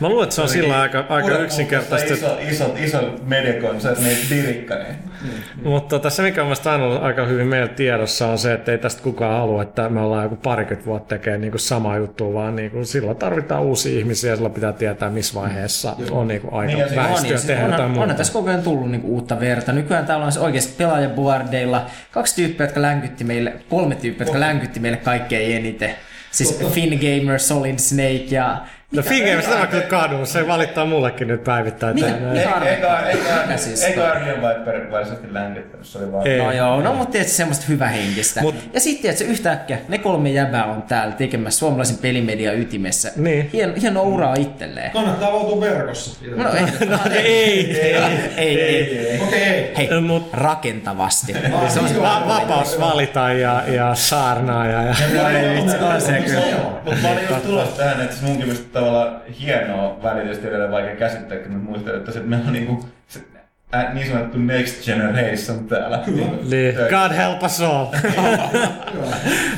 Mä 0.00 0.08
luulen, 0.08 0.22
että 0.24 0.34
se 0.34 0.42
on 0.42 0.48
sillä 0.48 0.80
aika, 0.80 0.98
aika 0.98 1.14
Urheilusta 1.14 1.44
yksinkertaisesti. 1.44 2.14
Iso, 2.14 2.38
iso, 2.48 2.74
iso 2.78 3.14
mediakonserni, 3.24 4.04
niin 4.04 4.18
dirikka, 4.30 4.74
niin 4.74 4.96
Mutta 5.64 5.88
tota, 5.88 6.10
se, 6.10 6.22
mikä 6.22 6.40
on 6.40 6.46
mielestäni 6.46 6.72
aina 6.72 6.84
ollut 6.84 7.02
aika 7.02 7.26
hyvin 7.26 7.46
meillä 7.46 7.68
tiedossa, 7.68 8.26
on 8.26 8.38
se, 8.38 8.52
että 8.52 8.72
ei 8.72 8.78
tästä 8.78 9.02
kukaan 9.02 9.40
halua, 9.40 9.62
että 9.62 9.88
me 9.88 10.00
ollaan 10.00 10.22
joku 10.22 10.36
parikymmentä 10.36 10.86
vuotta 10.86 11.08
tekemään 11.08 11.40
niin 11.40 11.52
samaa 11.56 11.96
juttua, 11.96 12.32
vaan 12.34 12.56
niin 12.56 12.70
kuin, 12.70 12.86
silloin 12.86 13.16
tarvitaan 13.16 13.62
uusia 13.62 13.98
ihmisiä 13.98 14.30
ja 14.30 14.36
silloin 14.36 14.54
pitää 14.54 14.72
tietää, 14.72 15.10
missä 15.10 15.40
vaiheessa 15.40 15.96
on 16.10 16.28
niin 16.28 16.40
kuin 16.40 16.54
aika 16.54 16.66
Niin, 16.72 16.78
ja 16.78 16.88
se- 16.88 17.00
On, 17.00 17.22
niin, 17.22 17.46
tehdä 17.46 17.62
jotain 17.66 17.90
muuta. 17.90 18.00
onhan 18.02 18.16
tässä 18.16 18.32
koko 18.32 18.48
ajan 18.48 18.62
tullut 18.62 18.90
niinku 18.90 19.08
uutta 19.08 19.40
verta. 19.40 19.72
Nykyään 19.72 20.06
täällä 20.06 20.26
on 20.26 20.32
se 20.32 20.40
oikeasti 20.40 20.74
pelaajaboardeilla 20.78 21.86
kaksi 22.10 22.36
tyyppiä, 22.36 22.66
jotka 22.66 22.82
länkytti 22.82 23.24
meille, 23.24 23.52
kolme 23.68 23.94
tyyppiä, 23.94 24.24
jotka 24.26 24.40
länkytti 24.40 24.80
meille 24.80 24.98
kaikkein 24.98 25.56
eniten. 25.56 25.90
Siis 26.30 26.52
Totta. 26.52 26.74
Finn 26.74 26.98
Gamer, 26.98 27.38
Solid 27.40 27.78
Snake 27.78 28.26
ja... 28.30 28.58
No 28.92 29.02
Fingeim, 29.02 29.42
sitä 29.42 29.56
mä 29.56 29.66
kyllä 29.66 29.82
kadun, 29.82 30.26
se 30.26 30.46
valittaa 30.46 30.84
mullekin 30.86 31.28
nyt 31.28 31.44
päivittäin. 31.44 31.94
Mitä? 31.94 32.06
Eikä? 32.34 34.10
Arjen 34.10 34.36
Viper 34.42 34.90
varsinaisesti 34.90 35.34
länkyttänyt, 35.34 35.86
se 35.86 35.98
oli 35.98 36.12
vaan... 36.12 36.24
No 36.38 36.52
joo, 36.52 36.80
no 36.80 36.94
mutta 36.94 37.12
tietysti 37.12 37.36
semmoista 37.36 37.64
hyvähenkistä. 37.68 38.40
Mut- 38.40 38.54
ja 38.72 38.80
sitten 38.80 39.02
tietysti 39.02 39.24
yhtäkkiä 39.24 39.78
ne 39.88 39.98
kolme 39.98 40.30
jäbää 40.30 40.64
on 40.64 40.82
täällä 40.82 41.14
tekemässä 41.14 41.58
suomalaisen 41.58 41.98
pelimedian 41.98 42.58
ytimessä. 42.60 43.12
Niin. 43.16 43.50
Hieno, 43.52 43.72
hieno 43.80 44.02
uraa 44.02 44.34
itselleen. 44.34 44.90
Kannattaa 44.90 45.28
avautua 45.28 45.60
verkossa. 45.60 46.20
No 46.36 46.50
ei, 46.52 46.88
No, 46.88 46.98
ei, 47.14 47.80
ei. 47.80 47.94
ei, 48.36 48.60
ei. 48.60 49.20
Okei, 49.20 49.38
ei. 49.42 49.76
Hei, 49.76 49.88
Mut- 50.00 50.28
rakentavasti. 50.32 51.32
Se 51.68 51.80
on 51.80 52.02
Va- 52.02 52.22
vapaus 52.28 52.80
valita 52.80 53.32
ja, 53.32 53.62
ja 53.68 53.94
saarnaa 53.94 54.66
ja, 54.66 54.82
ja 54.82 54.94
on 55.94 56.00
se 56.00 56.12
kyllä. 56.12 56.40
Mutta 56.84 57.00
mä 57.02 57.08
olin 57.08 57.24
just 57.30 57.46
tulossa 57.46 57.76
tähän, 57.76 58.00
että 58.00 58.16
se 58.16 58.24
munkin 58.24 58.46
mielestä 58.46 58.75
tavallaan 58.80 59.20
hienoa 59.40 60.02
välitysti 60.02 60.46
edelleen 60.48 60.70
vaikea 60.70 60.96
käsittää, 60.96 61.38
kun 61.38 61.52
mä 61.52 61.58
muistan, 61.58 61.96
että 61.96 62.12
se, 62.12 62.18
että 62.18 62.30
meillä 62.30 62.46
on 62.46 62.52
niinku 62.52 62.88
se, 63.08 63.20
ä, 63.74 63.94
niin 63.94 64.06
sanottu 64.06 64.38
next 64.38 64.84
generation 64.84 65.68
täällä. 65.68 66.02
niin, 66.50 66.74
God 66.74 67.16
help 67.16 67.42
us 67.42 67.60
all. 67.60 67.86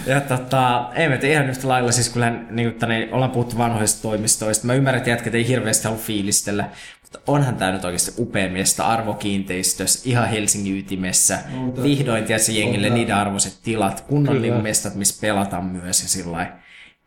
Ja 0.07 0.21
tota, 0.21 0.91
ei 0.95 1.09
me 1.09 1.19
ihan 1.23 1.49
yhtä 1.51 1.69
lailla, 1.69 1.93
siis 1.93 2.09
kyllähän 2.09 2.47
niin 2.51 2.75
tänne, 2.75 3.09
ollaan 3.13 3.31
puhuttu 3.31 3.59
vanhoista 3.59 4.03
toimistoista. 4.03 4.67
Mä 4.67 4.75
ymmärrän, 4.75 4.99
että 4.99 5.11
jätkät 5.11 5.35
ei 5.35 5.49
hirveästi 5.49 5.85
halua 5.85 5.99
fiilistellä, 5.99 6.65
mutta 7.03 7.19
onhan 7.27 7.57
tää 7.57 7.73
nyt 7.73 7.85
oikeasti 7.85 8.13
upea 8.19 8.49
miestä 8.51 8.87
arvokiinteistössä, 8.87 10.01
ihan 10.11 10.29
Helsingin 10.29 10.79
ytimessä. 10.79 11.39
Tää- 11.75 11.85
Vihdoin 11.85 12.25
tiedätkö 12.25 12.53
jengille 12.53 12.91
niiden 12.91 13.15
arvoiset 13.17 13.59
tilat, 13.63 14.01
kunnon 14.01 14.35
Kyllä. 14.37 14.55
niin 14.55 14.63
mestat, 14.63 14.95
missä 14.95 15.21
pelataan 15.21 15.65
myös 15.65 16.03
ja 16.03 16.09
sillä 16.09 16.33
lailla. 16.33 16.53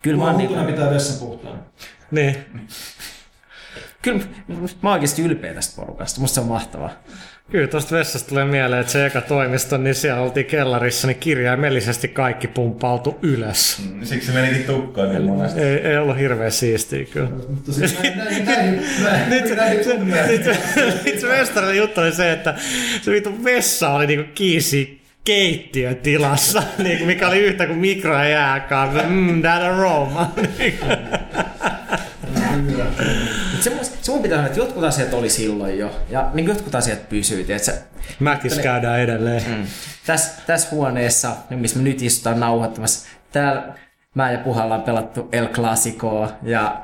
Kyllä 0.01 0.17
mä, 0.17 0.23
oon 0.23 0.37
niinku, 0.37 0.53
huttuna 0.55 0.71
pitää 0.71 0.89
vessan 0.93 1.27
puhtaan. 1.27 1.59
Niin. 2.11 2.37
kyllä 4.01 4.21
mä 4.81 4.91
oikeasti 4.91 5.21
ylpeä 5.21 5.53
tästä 5.53 5.75
porukasta, 5.75 6.21
musta 6.21 6.35
se 6.35 6.41
on 6.41 6.47
mahtavaa. 6.47 7.03
Kyllä 7.51 7.67
tuosta 7.67 7.95
vessasta 7.95 8.29
tulee 8.29 8.45
mieleen, 8.45 8.81
että 8.81 8.93
se 8.93 9.05
eka 9.05 9.21
toimisto, 9.21 9.77
niin 9.77 9.95
siellä 9.95 10.21
oltiin 10.21 10.45
kellarissa, 10.45 11.07
niin 11.07 11.19
kirjaimellisesti 11.19 12.07
kaikki 12.07 12.47
pumppautu 12.47 13.19
ylös. 13.21 13.81
Siksi 14.03 14.27
se 14.27 14.33
menikin 14.33 14.63
tukkoon 14.63 15.09
niin 15.09 15.23
monesti. 15.23 15.61
Ei, 15.61 15.77
ei 15.77 15.97
ollut 15.97 16.17
hirveän 16.17 16.51
siistiä 16.51 17.05
kyllä. 17.05 17.29
Nyt 19.29 19.45
se, 21.19 21.27
mestarille 21.27 21.75
juttu 21.75 22.01
oli 22.01 22.11
se, 22.11 22.31
että 22.31 22.55
se 23.01 23.11
vittu 23.11 23.43
vessa 23.43 23.89
oli 23.89 24.07
niinku 24.07 24.31
kiisi 24.35 25.01
keittiötilassa, 25.23 26.63
niinku 26.83 27.05
mikä 27.05 27.27
oli 27.27 27.39
yhtä 27.39 27.67
kuin 27.67 27.79
mikro 27.79 28.13
ja 28.13 28.29
jääkaappi. 28.29 28.99
Mm, 29.09 29.41
that 29.41 29.63
aroma. 29.63 30.31
Mut 32.57 33.61
se, 33.61 33.69
mun- 33.69 33.85
se 34.01 34.11
mun 34.11 34.21
pitää 34.21 34.37
sanoa, 34.37 34.47
että 34.47 34.59
jotkut 34.59 34.83
asiat 34.83 35.13
oli 35.13 35.29
silloin 35.29 35.77
jo, 35.79 35.91
ja 36.09 36.29
niin 36.33 36.45
jotkut 36.47 36.75
asiat 36.75 37.09
pysyy, 37.09 37.43
tiedätkö? 37.43 37.71
Mäkis 38.19 38.59
käydään 38.59 38.99
edelleen. 38.99 39.43
Mm. 39.47 39.65
Tässä 40.05 40.31
täs 40.47 40.71
huoneessa, 40.71 41.35
missä 41.49 41.77
me 41.77 41.83
nyt 41.83 42.01
istutaan 42.01 42.39
nauhoittamassa, 42.39 43.07
täällä 43.31 43.63
mä 44.15 44.31
ja 44.31 44.37
Puha 44.37 44.63
ollaan 44.63 44.81
pelattu 44.81 45.29
El 45.31 45.47
Clasicoa 45.47 46.31
ja 46.43 46.81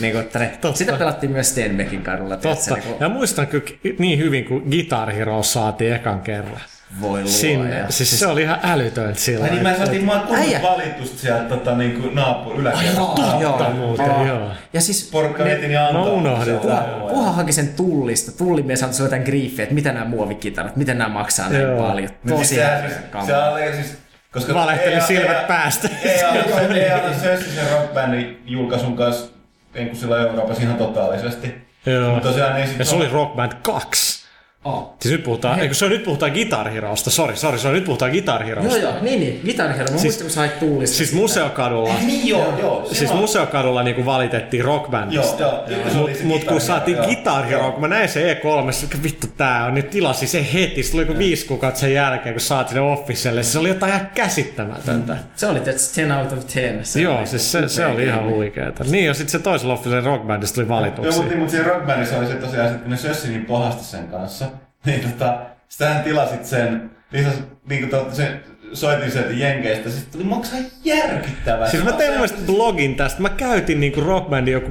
niin 0.00 0.12
kuin, 0.12 0.24
Totta. 0.60 0.78
sitä 0.78 0.92
pelattiin 0.92 1.32
myös 1.32 1.50
Stenbeckin 1.50 2.02
kadulla. 2.02 2.36
tiedätkö, 2.36 2.64
Totta. 2.64 2.74
Niin 2.74 2.84
kuin, 2.94 3.00
Ja 3.00 3.08
muistan 3.08 3.46
kyllä 3.46 3.64
niin 3.98 4.18
hyvin, 4.18 4.44
kun 4.44 4.62
Guitar 4.70 5.10
Hero 5.12 5.42
saatiin 5.42 5.94
ekan 5.94 6.20
kerran. 6.20 6.60
Voi 7.00 7.10
luoja. 7.20 7.26
Sinne. 7.26 7.84
Siis 7.88 8.20
se 8.20 8.26
oli 8.26 8.42
ihan 8.42 8.58
älytöntä 8.62 9.20
sillä 9.20 9.44
Ai 9.44 9.50
niin 9.50 9.62
mä 9.62 9.74
saatiin 9.76 10.04
mä 10.04 10.12
oon 10.12 10.34
Äijä. 10.36 10.62
valitusta 10.62 11.18
sieltä 11.18 11.44
tota, 11.44 11.76
niinku 11.76 12.08
naapur 12.12 12.60
yläkerrasta. 12.60 13.00
Totta 13.42 13.70
muuten, 13.70 14.10
Aa. 14.10 14.26
joo. 14.26 14.48
Ja 14.72 14.80
siis 14.80 15.08
Porukka 15.12 15.44
veti 15.44 15.66
niin 15.68 15.80
antaa. 15.80 15.92
Mä 16.04 16.10
unohdin 16.10 16.58
tämän. 16.60 16.84
Puha 17.08 17.32
haki 17.32 17.52
sen 17.52 17.68
tullista. 17.68 18.32
Tullimies 18.32 18.82
antoi 18.82 19.00
jotain 19.06 19.22
griffiä, 19.22 19.62
että 19.62 19.74
mitä 19.74 19.92
nämä 19.92 20.04
muovikitarat, 20.04 20.76
mitä 20.76 20.94
nämä 20.94 21.08
maksaa 21.14 21.48
näin 21.48 21.62
Joo. 21.62 21.82
paljon. 21.88 22.10
Mut 22.22 22.34
Tosi 22.36 22.48
siis 22.48 22.60
sehän 22.60 22.74
häpeä 22.82 22.88
siis, 22.90 23.00
kamala. 23.10 23.26
se 23.30 23.36
oli 23.36 23.72
siis, 23.82 23.98
koska 24.32 24.54
Valehteli 24.54 24.94
ei- 24.94 25.00
silmät 25.00 25.38
ei- 25.40 25.46
päästä. 25.48 25.88
Ei 26.04 26.22
ala 26.24 26.60
ei 26.74 26.90
ala 26.90 27.12
Sössisen 27.22 27.70
rockbändin 27.72 28.42
julkaisun 28.46 28.96
kanssa 28.96 29.26
niin 29.74 29.86
kuin 29.88 29.98
silloin 29.98 30.22
Euroopassa 30.22 30.62
ihan 30.62 30.76
totaalisesti. 30.76 31.54
Joo. 31.86 32.10
Mutta 32.14 32.28
tosiaan 32.28 32.54
niin 32.54 32.68
Ja 32.78 32.84
se 32.84 32.96
oli 32.96 33.08
Rock 33.08 33.36
Band 33.36 33.52
2. 33.62 34.25
Ah. 34.66 34.82
Siis 35.00 35.12
nyt 35.12 35.22
puhutaan, 35.24 35.60
eikö 35.60 35.74
se 35.74 35.84
on 35.84 35.90
nyt 35.90 36.04
puhutaan 36.04 36.32
Guitar 36.32 36.70
Herosta, 36.70 37.10
sori, 37.10 37.36
sori, 37.36 37.58
sori, 37.58 37.74
nyt 37.74 37.84
puhutaan 37.84 38.10
Guitar 38.10 38.44
Herosta. 38.44 38.76
Joo, 38.78 38.90
joo, 38.92 39.02
niin, 39.02 39.20
niin. 39.20 39.40
Guitar 39.44 39.68
Hero. 39.72 39.78
Mä 39.80 39.86
siis, 39.86 40.02
muistan, 40.02 40.24
kun 40.24 40.30
sä 40.30 40.40
hait 40.40 40.58
tuulista. 40.58 40.96
Siis 40.96 41.12
Museokadulla, 41.12 41.94
Niin 42.06 42.28
joo, 42.28 42.54
joo. 42.60 42.88
siis 42.92 43.12
Museokadulla 43.14 43.82
niinku 43.82 44.04
valitettiin 44.06 44.64
rockbändistä. 44.64 45.42
Joo, 45.42 45.52
joo. 45.68 45.78
joo. 45.80 45.90
Se 45.90 45.98
oli 45.98 46.10
Mut, 46.10 46.22
mut 46.22 46.38
kun 46.38 46.48
Guitar 46.48 46.60
saatiin 46.60 46.96
Hero, 46.96 47.06
Guitar 47.06 47.46
joo. 47.50 47.60
Hero, 47.62 47.72
kun 47.72 47.80
mä 47.80 47.88
näin 47.88 48.08
se 48.08 48.32
E3, 48.34 48.84
että 48.84 49.02
vittu 49.02 49.26
tää 49.36 49.64
on, 49.64 49.74
niin 49.74 49.84
tilasin 49.84 50.28
se 50.28 50.46
heti. 50.52 50.82
Se 50.82 50.90
tuli 50.90 51.02
joku 51.02 51.18
viisi 51.18 51.46
kuukautta 51.46 51.80
sen 51.80 51.94
jälkeen, 51.94 52.34
kun 52.34 52.40
saatiin 52.40 52.74
ne 52.74 52.80
Officelle. 52.80 53.42
Se 53.42 53.58
oli 53.58 53.68
jotain 53.68 53.92
ihan 53.94 54.10
käsittämätöntä. 54.14 55.16
Se 55.36 55.46
oli 55.46 55.60
tietysti 55.60 55.94
10 56.00 56.18
out 56.24 56.32
of 56.32 56.46
10. 56.54 56.84
Se 56.84 57.00
Joo, 57.00 57.18
oli 57.18 57.26
siis 57.26 57.52
se, 57.52 57.68
se 57.68 57.86
oli 57.86 58.04
ihan 58.04 58.24
huikeeta. 58.30 58.84
Niin, 58.84 59.04
ja 59.04 59.14
sitten 59.14 59.30
se 59.32 59.38
toisella 59.38 59.74
Officelle 59.74 60.00
rockbändistä 60.04 60.54
tuli 60.54 60.66
Joo, 60.66 60.76
valituksi. 60.76 61.20
mutta, 61.20 61.36
mutta 61.36 61.50
siinä 61.50 61.68
rockbandissa 61.68 62.18
oli 62.18 62.26
se 62.26 62.34
tosiaan, 62.34 62.66
että 62.74 62.88
ne 62.88 62.96
sössi 62.96 63.28
niin 63.28 63.44
pahasti 63.44 63.84
sen 63.84 64.08
kanssa, 64.08 64.44
niin 64.86 65.00
tota, 65.00 65.38
sitähän 65.68 66.02
tilasit 66.02 66.44
sen, 66.44 66.90
lisas, 67.12 67.34
niin 67.68 67.80
kuin 67.80 67.90
totta, 67.90 68.14
sen, 68.14 68.40
soitin 68.72 69.10
sieltä 69.10 69.32
Jenkeistä, 69.32 69.90
sitten 69.90 70.12
tuli 70.12 70.24
maksaa 70.24 70.58
järkyttävää. 70.84 71.70
Siis 71.70 71.84
mä 71.84 71.92
tein 71.92 72.10
mun 72.10 72.20
mielestä 72.20 72.46
blogin 72.46 72.94
tästä. 72.94 73.22
Mä 73.22 73.28
käytin 73.28 73.80
niinku 73.80 74.00
rockbandin 74.00 74.52
joku 74.52 74.70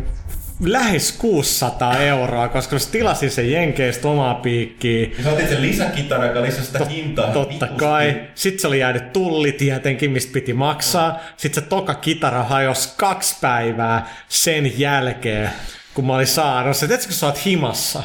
lähes 0.63 1.11
600 1.11 1.97
euroa, 1.97 2.47
koska 2.47 2.75
mä 2.75 2.79
tilasin 2.91 3.31
sen 3.31 3.51
Jenkeistä 3.51 4.07
omaa 4.07 4.35
piikkiä. 4.35 5.07
Ja 5.17 5.23
sä 5.23 5.31
otit 5.31 5.49
sen 5.49 5.61
lisäkitaran, 5.61 6.27
joka 6.27 6.41
lisäsi 6.41 6.65
sitä 6.65 6.85
hintaa. 6.85 7.31
Totta 7.31 7.65
vitusti. 7.65 7.75
kai. 7.79 8.21
Sitten 8.35 8.59
se 8.59 8.67
oli 8.67 8.79
jäänyt 8.79 9.13
tulli 9.13 9.51
tietenkin, 9.51 10.11
mistä 10.11 10.33
piti 10.33 10.53
maksaa. 10.53 11.19
Sitten 11.37 11.63
se 11.63 11.69
toka 11.69 11.93
kitara 11.93 12.43
hajosi 12.43 12.93
kaksi 12.97 13.35
päivää 13.41 14.07
sen 14.29 14.79
jälkeen, 14.79 15.49
kun 15.93 16.07
mä 16.07 16.15
olin 16.15 16.27
saanut 16.27 16.77
se. 16.77 16.87
Tiedätkö, 16.87 17.07
kun 17.07 17.17
sä 17.17 17.25
oot 17.25 17.45
himassa? 17.45 18.03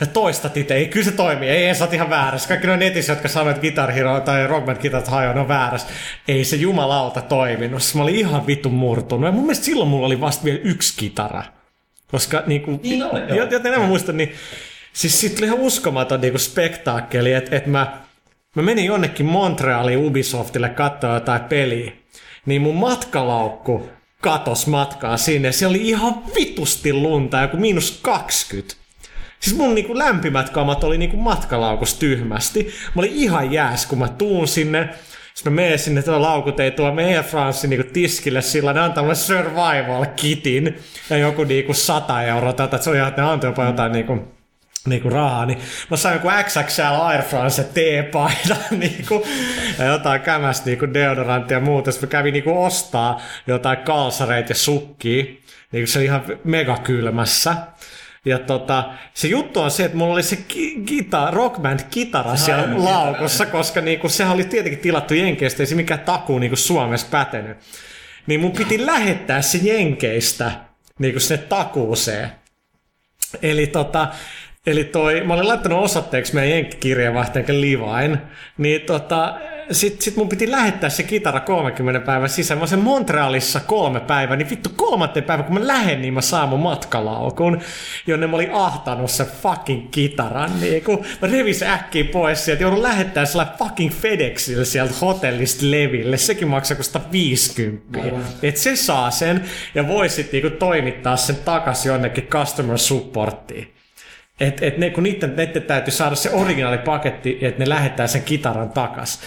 Ja 0.00 0.06
toistat 0.06 0.56
itse, 0.56 0.74
ei, 0.74 0.88
kyllä 0.88 1.04
se 1.04 1.12
toimii, 1.12 1.48
ei, 1.48 1.64
ei 1.64 1.74
sä 1.74 1.84
oot 1.84 1.92
ihan 1.92 2.10
väärässä. 2.10 2.48
Kaikki 2.48 2.66
ne 2.66 2.76
netissä, 2.76 3.12
jotka 3.12 3.28
sanoivat, 3.28 3.56
että 3.56 3.60
Guitar 3.60 3.90
Hero 3.92 4.20
tai 4.20 4.46
Rock 4.46 4.66
Band 4.66 5.06
hajoaa, 5.08 5.34
ne 5.34 5.40
on 5.40 5.48
väärässä. 5.48 5.88
Ei 6.28 6.44
se 6.44 6.56
jumalauta 6.56 7.22
toiminut. 7.22 7.82
Mä 7.94 8.02
olin 8.02 8.14
ihan 8.14 8.46
vittu 8.46 8.70
murtunut. 8.70 9.26
Ja 9.26 9.32
mun 9.32 9.42
mielestä 9.42 9.64
silloin 9.64 9.88
mulla 9.88 10.06
oli 10.06 10.20
vasta 10.20 10.44
vielä 10.44 10.60
yksi 10.64 10.94
kitara. 10.96 11.42
Koska 12.10 12.42
niinku, 12.46 12.80
Niin 12.82 13.04
oli, 13.04 13.20
joo. 13.20 13.38
joten 13.38 13.66
enemmän 13.66 13.88
muistan, 13.88 14.16
niin 14.16 14.32
siis 14.92 15.20
siitä 15.20 15.36
tuli 15.36 15.46
ihan 15.46 15.60
uskomaton 15.60 16.20
niinku 16.20 16.38
spektaakkeli, 16.38 17.32
että 17.32 17.56
et 17.56 17.66
mä, 17.66 17.98
mä 18.56 18.62
menin 18.62 18.84
jonnekin 18.84 19.26
Montrealiin 19.26 19.98
Ubisoftille 20.06 20.68
katsoa 20.68 21.14
jotain 21.14 21.40
peliä, 21.40 21.92
niin 22.46 22.62
mun 22.62 22.76
matkalaukku 22.76 23.88
katos 24.20 24.66
matkaa 24.66 25.16
sinne. 25.16 25.52
Se 25.52 25.66
oli 25.66 25.88
ihan 25.88 26.22
vitusti 26.34 26.92
lunta, 26.92 27.40
joku 27.40 27.56
miinus 27.56 27.98
20. 28.02 28.83
Siis 29.44 29.56
mun 29.56 29.74
niinku 29.74 29.98
lämpimät 29.98 30.50
kamat 30.50 30.84
oli 30.84 30.98
niinku 30.98 31.16
matkalaukus 31.16 31.94
tyhmästi. 31.94 32.74
Mä 32.94 33.00
olin 33.00 33.12
ihan 33.12 33.52
jääs, 33.52 33.86
kun 33.86 33.98
mä 33.98 34.08
tuun 34.08 34.48
sinne. 34.48 34.88
Sitten 35.34 35.52
mä 35.52 35.56
menen 35.56 35.78
sinne, 35.78 36.02
tuo 36.02 36.22
laukut 36.22 36.60
ei 36.60 36.70
tuo 36.70 36.92
meidän 36.92 37.24
Franssin 37.24 37.70
niinku 37.70 37.90
tiskille 37.92 38.42
sillä, 38.42 38.72
ne 38.72 38.80
antaa 38.80 39.02
mulle 39.02 39.14
survival 39.14 40.06
kitin 40.16 40.78
ja 41.10 41.16
joku 41.16 41.44
niinku 41.44 41.74
100 41.74 42.22
euroa 42.22 42.52
tätä, 42.52 42.76
että 42.76 42.84
se 42.84 42.90
on 42.90 42.96
ihan, 42.96 43.08
että 43.08 43.22
ne 43.22 43.28
antoi 43.28 43.50
jopa 43.50 43.64
jotain 43.64 43.92
niinku 43.92 44.34
niinku 44.86 45.10
rahaa, 45.10 45.46
niin 45.46 45.58
mä 45.90 45.96
sain 45.96 46.14
joku 46.14 46.28
XXL 46.42 47.00
Air 47.00 47.22
France 47.22 47.64
teepaidan 47.64 48.58
niinku, 48.78 49.26
ja 49.78 49.84
jotain 49.84 50.20
kämästä 50.20 50.66
niinku 50.66 50.94
deodoranttia 50.94 51.56
ja 51.56 51.64
muuta. 51.64 51.92
Sitten 51.92 52.06
mä 52.06 52.10
kävin 52.10 52.32
niinku 52.32 52.62
ostaa 52.64 53.20
jotain 53.46 53.78
kalsareita 53.78 54.50
ja 54.50 54.54
sukkia, 54.54 55.24
niinku 55.72 55.86
se 55.86 55.98
oli 55.98 56.04
ihan 56.04 56.22
megakylmässä. 56.44 57.56
Ja 58.24 58.38
tota, 58.38 58.90
se 59.14 59.28
juttu 59.28 59.60
on 59.60 59.70
se, 59.70 59.84
että 59.84 59.96
mulla 59.96 60.12
oli 60.12 60.22
se 60.22 60.36
ki- 60.36 60.82
gita, 60.86 61.30
rockband 61.30 61.80
kitara 61.90 62.36
siellä 62.36 62.62
ainut 62.62 62.84
laukussa, 62.84 63.46
koska 63.46 63.80
niinku, 63.80 64.08
sehän 64.08 64.34
oli 64.34 64.44
tietenkin 64.44 64.80
tilattu 64.80 65.14
Jenkeistä, 65.14 65.62
ei 65.62 65.66
se 65.66 65.74
mikään 65.74 66.00
takuu 66.00 66.38
niinku 66.38 66.56
Suomessa 66.56 67.06
pätenyt. 67.10 67.56
Niin 68.26 68.40
mun 68.40 68.52
piti 68.52 68.86
lähettää 68.86 69.42
se 69.42 69.58
Jenkeistä 69.62 70.52
niinku 70.98 71.20
sinne 71.20 71.42
takuuseen. 71.42 72.32
Eli 73.42 73.66
tota, 73.66 74.08
Eli 74.66 74.84
toi, 74.84 75.20
mä 75.20 75.34
olin 75.34 75.48
laittanut 75.48 75.84
osoitteeksi 75.84 76.34
meidän 76.34 76.50
jenkkikirjeenvaihtajan 76.50 77.60
Livain, 77.60 78.18
niin 78.58 78.80
tota, 78.80 79.34
sit, 79.70 80.00
sit 80.00 80.16
mun 80.16 80.28
piti 80.28 80.50
lähettää 80.50 80.90
se 80.90 81.02
kitara 81.02 81.40
30 81.40 82.00
päivän 82.00 82.28
sisään. 82.28 82.60
Mä 82.60 82.66
sen 82.66 82.78
Montrealissa 82.78 83.60
kolme 83.60 84.00
päivää, 84.00 84.36
niin 84.36 84.50
vittu 84.50 84.70
kolmanteen 84.76 85.24
päivän, 85.24 85.44
kun 85.44 85.54
mä 85.54 85.66
lähden, 85.66 86.02
niin 86.02 86.14
mä 86.14 86.20
saan 86.20 86.48
mun 86.48 86.60
matkalaukun, 86.60 87.60
jonne 88.06 88.26
mä 88.26 88.36
olin 88.36 88.52
ahtanut 88.52 89.10
sen 89.10 89.26
fucking 89.42 89.90
kitaran. 89.90 90.60
Niin 90.60 90.84
kun 90.84 91.04
mä 91.22 91.28
revin 91.28 91.54
se 91.54 91.68
äkkiä 91.68 92.04
pois 92.04 92.44
sieltä, 92.44 92.62
joudun 92.62 92.82
lähettää 92.82 93.24
sillä 93.24 93.46
fucking 93.58 93.92
FedExillä 93.92 94.64
sieltä 94.64 94.94
hotellista 95.00 95.70
leville. 95.70 96.16
Sekin 96.16 96.48
maksaa 96.48 96.74
kuin 96.74 96.84
150. 96.84 97.98
Et 98.42 98.56
se 98.56 98.76
saa 98.76 99.10
sen 99.10 99.44
ja 99.74 99.88
voisit 99.88 100.32
niinku 100.32 100.50
toimittaa 100.50 101.16
sen 101.16 101.36
takas 101.36 101.86
jonnekin 101.86 102.26
customer 102.26 102.78
supporttiin. 102.78 103.73
Et, 104.40 104.62
et 104.62 104.78
ne, 104.78 104.90
kun 104.90 105.02
niiden, 105.02 105.36
niiden 105.36 105.62
täytyy 105.62 105.92
saada 105.92 106.14
se 106.14 106.30
originaalipaketti, 106.30 107.38
että 107.40 107.62
ne 107.62 107.68
lähettää 107.68 108.06
sen 108.06 108.22
kitaran 108.22 108.70
takas. 108.70 109.20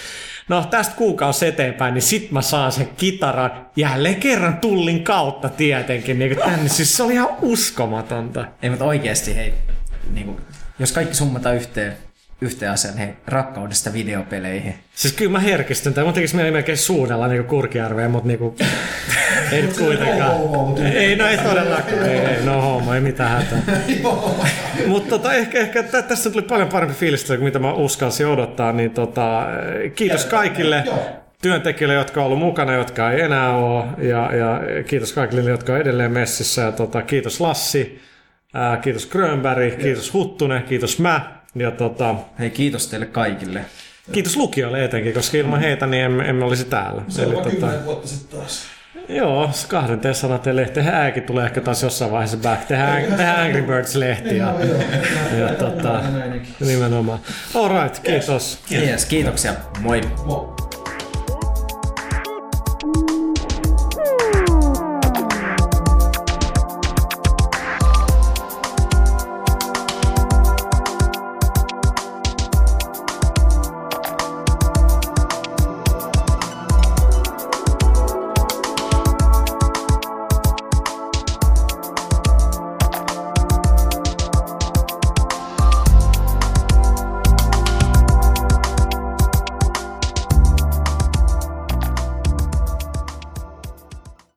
No 0.50 0.66
tästä 0.70 0.96
kuukausi 0.96 1.48
eteenpäin, 1.48 1.94
niin 1.94 2.02
sit 2.02 2.32
mä 2.32 2.42
saan 2.42 2.72
sen 2.72 2.90
kitaran 2.98 3.66
jälleen 3.76 4.16
kerran 4.16 4.58
tullin 4.58 5.04
kautta 5.04 5.50
tietenkin. 5.50 6.20
Niin 6.20 6.38
tänne. 6.38 6.70
Siis 6.70 6.98
se 6.98 7.04
oli 7.04 7.14
ihan 7.14 7.30
uskomatonta. 7.42 8.46
Ei, 8.62 8.70
mutta 8.70 8.86
oikeesti 8.86 9.36
hei, 9.36 9.54
niinku, 10.14 10.42
jos 10.80 10.92
kaikki 10.92 11.16
summataan 11.16 11.56
yhteen, 11.56 11.98
yhteen 12.42 12.72
asiaan, 12.72 12.98
hei, 12.98 13.10
rakkaudesta 13.28 13.94
videopeleihin. 13.94 14.76
Siis 14.96 15.14
kyllä 15.14 15.32
mä 15.32 15.40
herkistyn, 15.40 15.94
tai 15.94 16.04
mun 16.04 16.14
tekisi 16.14 16.36
mieli 16.36 16.52
melkein 16.52 16.78
suunnella 16.78 17.28
niinku 17.28 17.50
Kurkijärveen, 17.50 18.12
mutta 18.12 18.28
niinku, 18.28 18.56
ei 19.52 19.62
nyt 19.62 19.78
kuitenkaan. 19.78 20.32
Ei, 20.94 21.16
no 21.16 21.28
ei 21.28 21.38
todellakaan, 21.38 22.04
ei, 22.04 22.20
ei, 22.20 22.46
no 22.46 22.62
homo, 22.62 22.94
ei 22.94 23.02
mitään 23.02 23.32
hätää. 23.32 23.80
Mutta 24.88 25.10
tota, 25.10 25.34
ehkä, 25.34 25.60
ehkä 25.60 25.84
tä- 25.84 26.02
tästä 26.02 26.30
tuli 26.30 26.42
paljon 26.42 26.70
parempi 26.70 26.96
fiilis 26.96 27.26
kuin 27.26 27.44
mitä 27.44 27.60
mä 27.60 27.74
uskalsin 27.74 28.28
odottaa, 28.28 28.72
niin 28.72 28.92
tota, 28.92 29.46
kiitos 29.96 30.26
kaikille 30.26 30.84
työntekijöille, 31.42 31.96
jotka 31.96 32.22
on 32.22 32.26
ollut 32.26 32.40
mukana, 32.40 32.74
jotka 32.74 33.12
ei 33.12 33.22
enää 33.22 33.56
ole, 33.56 33.86
ja, 33.98 34.36
ja 34.36 34.62
kiitos 34.84 35.14
kaikille, 35.14 35.50
jotka 35.50 35.74
on 35.74 35.82
edelleen 35.82 36.12
messissä, 36.12 36.62
ja 36.62 36.72
tota, 36.72 37.02
kiitos 37.02 37.42
Lassi, 37.42 38.02
ää, 38.54 38.78
kiitos 38.78 39.06
Grönberg, 39.06 39.78
kiitos 39.78 40.14
Huttunen, 40.14 40.64
kiitos 40.64 41.00
mä, 41.00 41.37
ja 41.58 41.72
tota, 41.72 42.16
Hei, 42.40 42.50
kiitos 42.50 42.88
teille 42.88 43.06
kaikille. 43.06 43.66
Kiitos 44.12 44.38
lukijoille 44.38 44.86
etenkin, 44.86 45.14
koska 45.14 45.38
ilman 45.38 45.60
heitä 45.60 45.88
niin 45.88 46.04
emme, 46.04 46.30
emme 46.30 46.46
olisi 46.46 46.66
täällä. 46.66 47.02
Se 47.08 47.26
on 47.26 47.44
tota, 47.44 47.68
vuotta 47.86 48.08
sitten 48.08 48.40
taas. 48.40 48.64
joo, 49.10 49.50
kahden 49.68 50.00
te 50.00 50.14
sanat 50.14 50.46
lehti. 50.46 50.74
Tehdään 50.74 50.96
ääkin 51.02 51.24
tulee 51.24 51.46
ehkä 51.46 51.62
taas 51.62 51.84
jossain 51.84 52.12
vaiheessa 52.12 52.38
back. 52.38 52.66
Tehdään, 52.66 53.04
tehdään 53.04 53.40
Angry 53.46 53.62
Birds-lehti. 53.62 54.36
Ja, 54.36 54.54
ja 55.40 55.48
tota, 55.48 56.02
nimenomaan. 56.60 57.20
All 57.56 57.84
right, 57.84 58.00
kiitos. 58.04 58.60
Yes, 58.72 59.06
kiitoksia. 59.06 59.54
Moi. 59.80 60.02
Moi. 60.26 60.67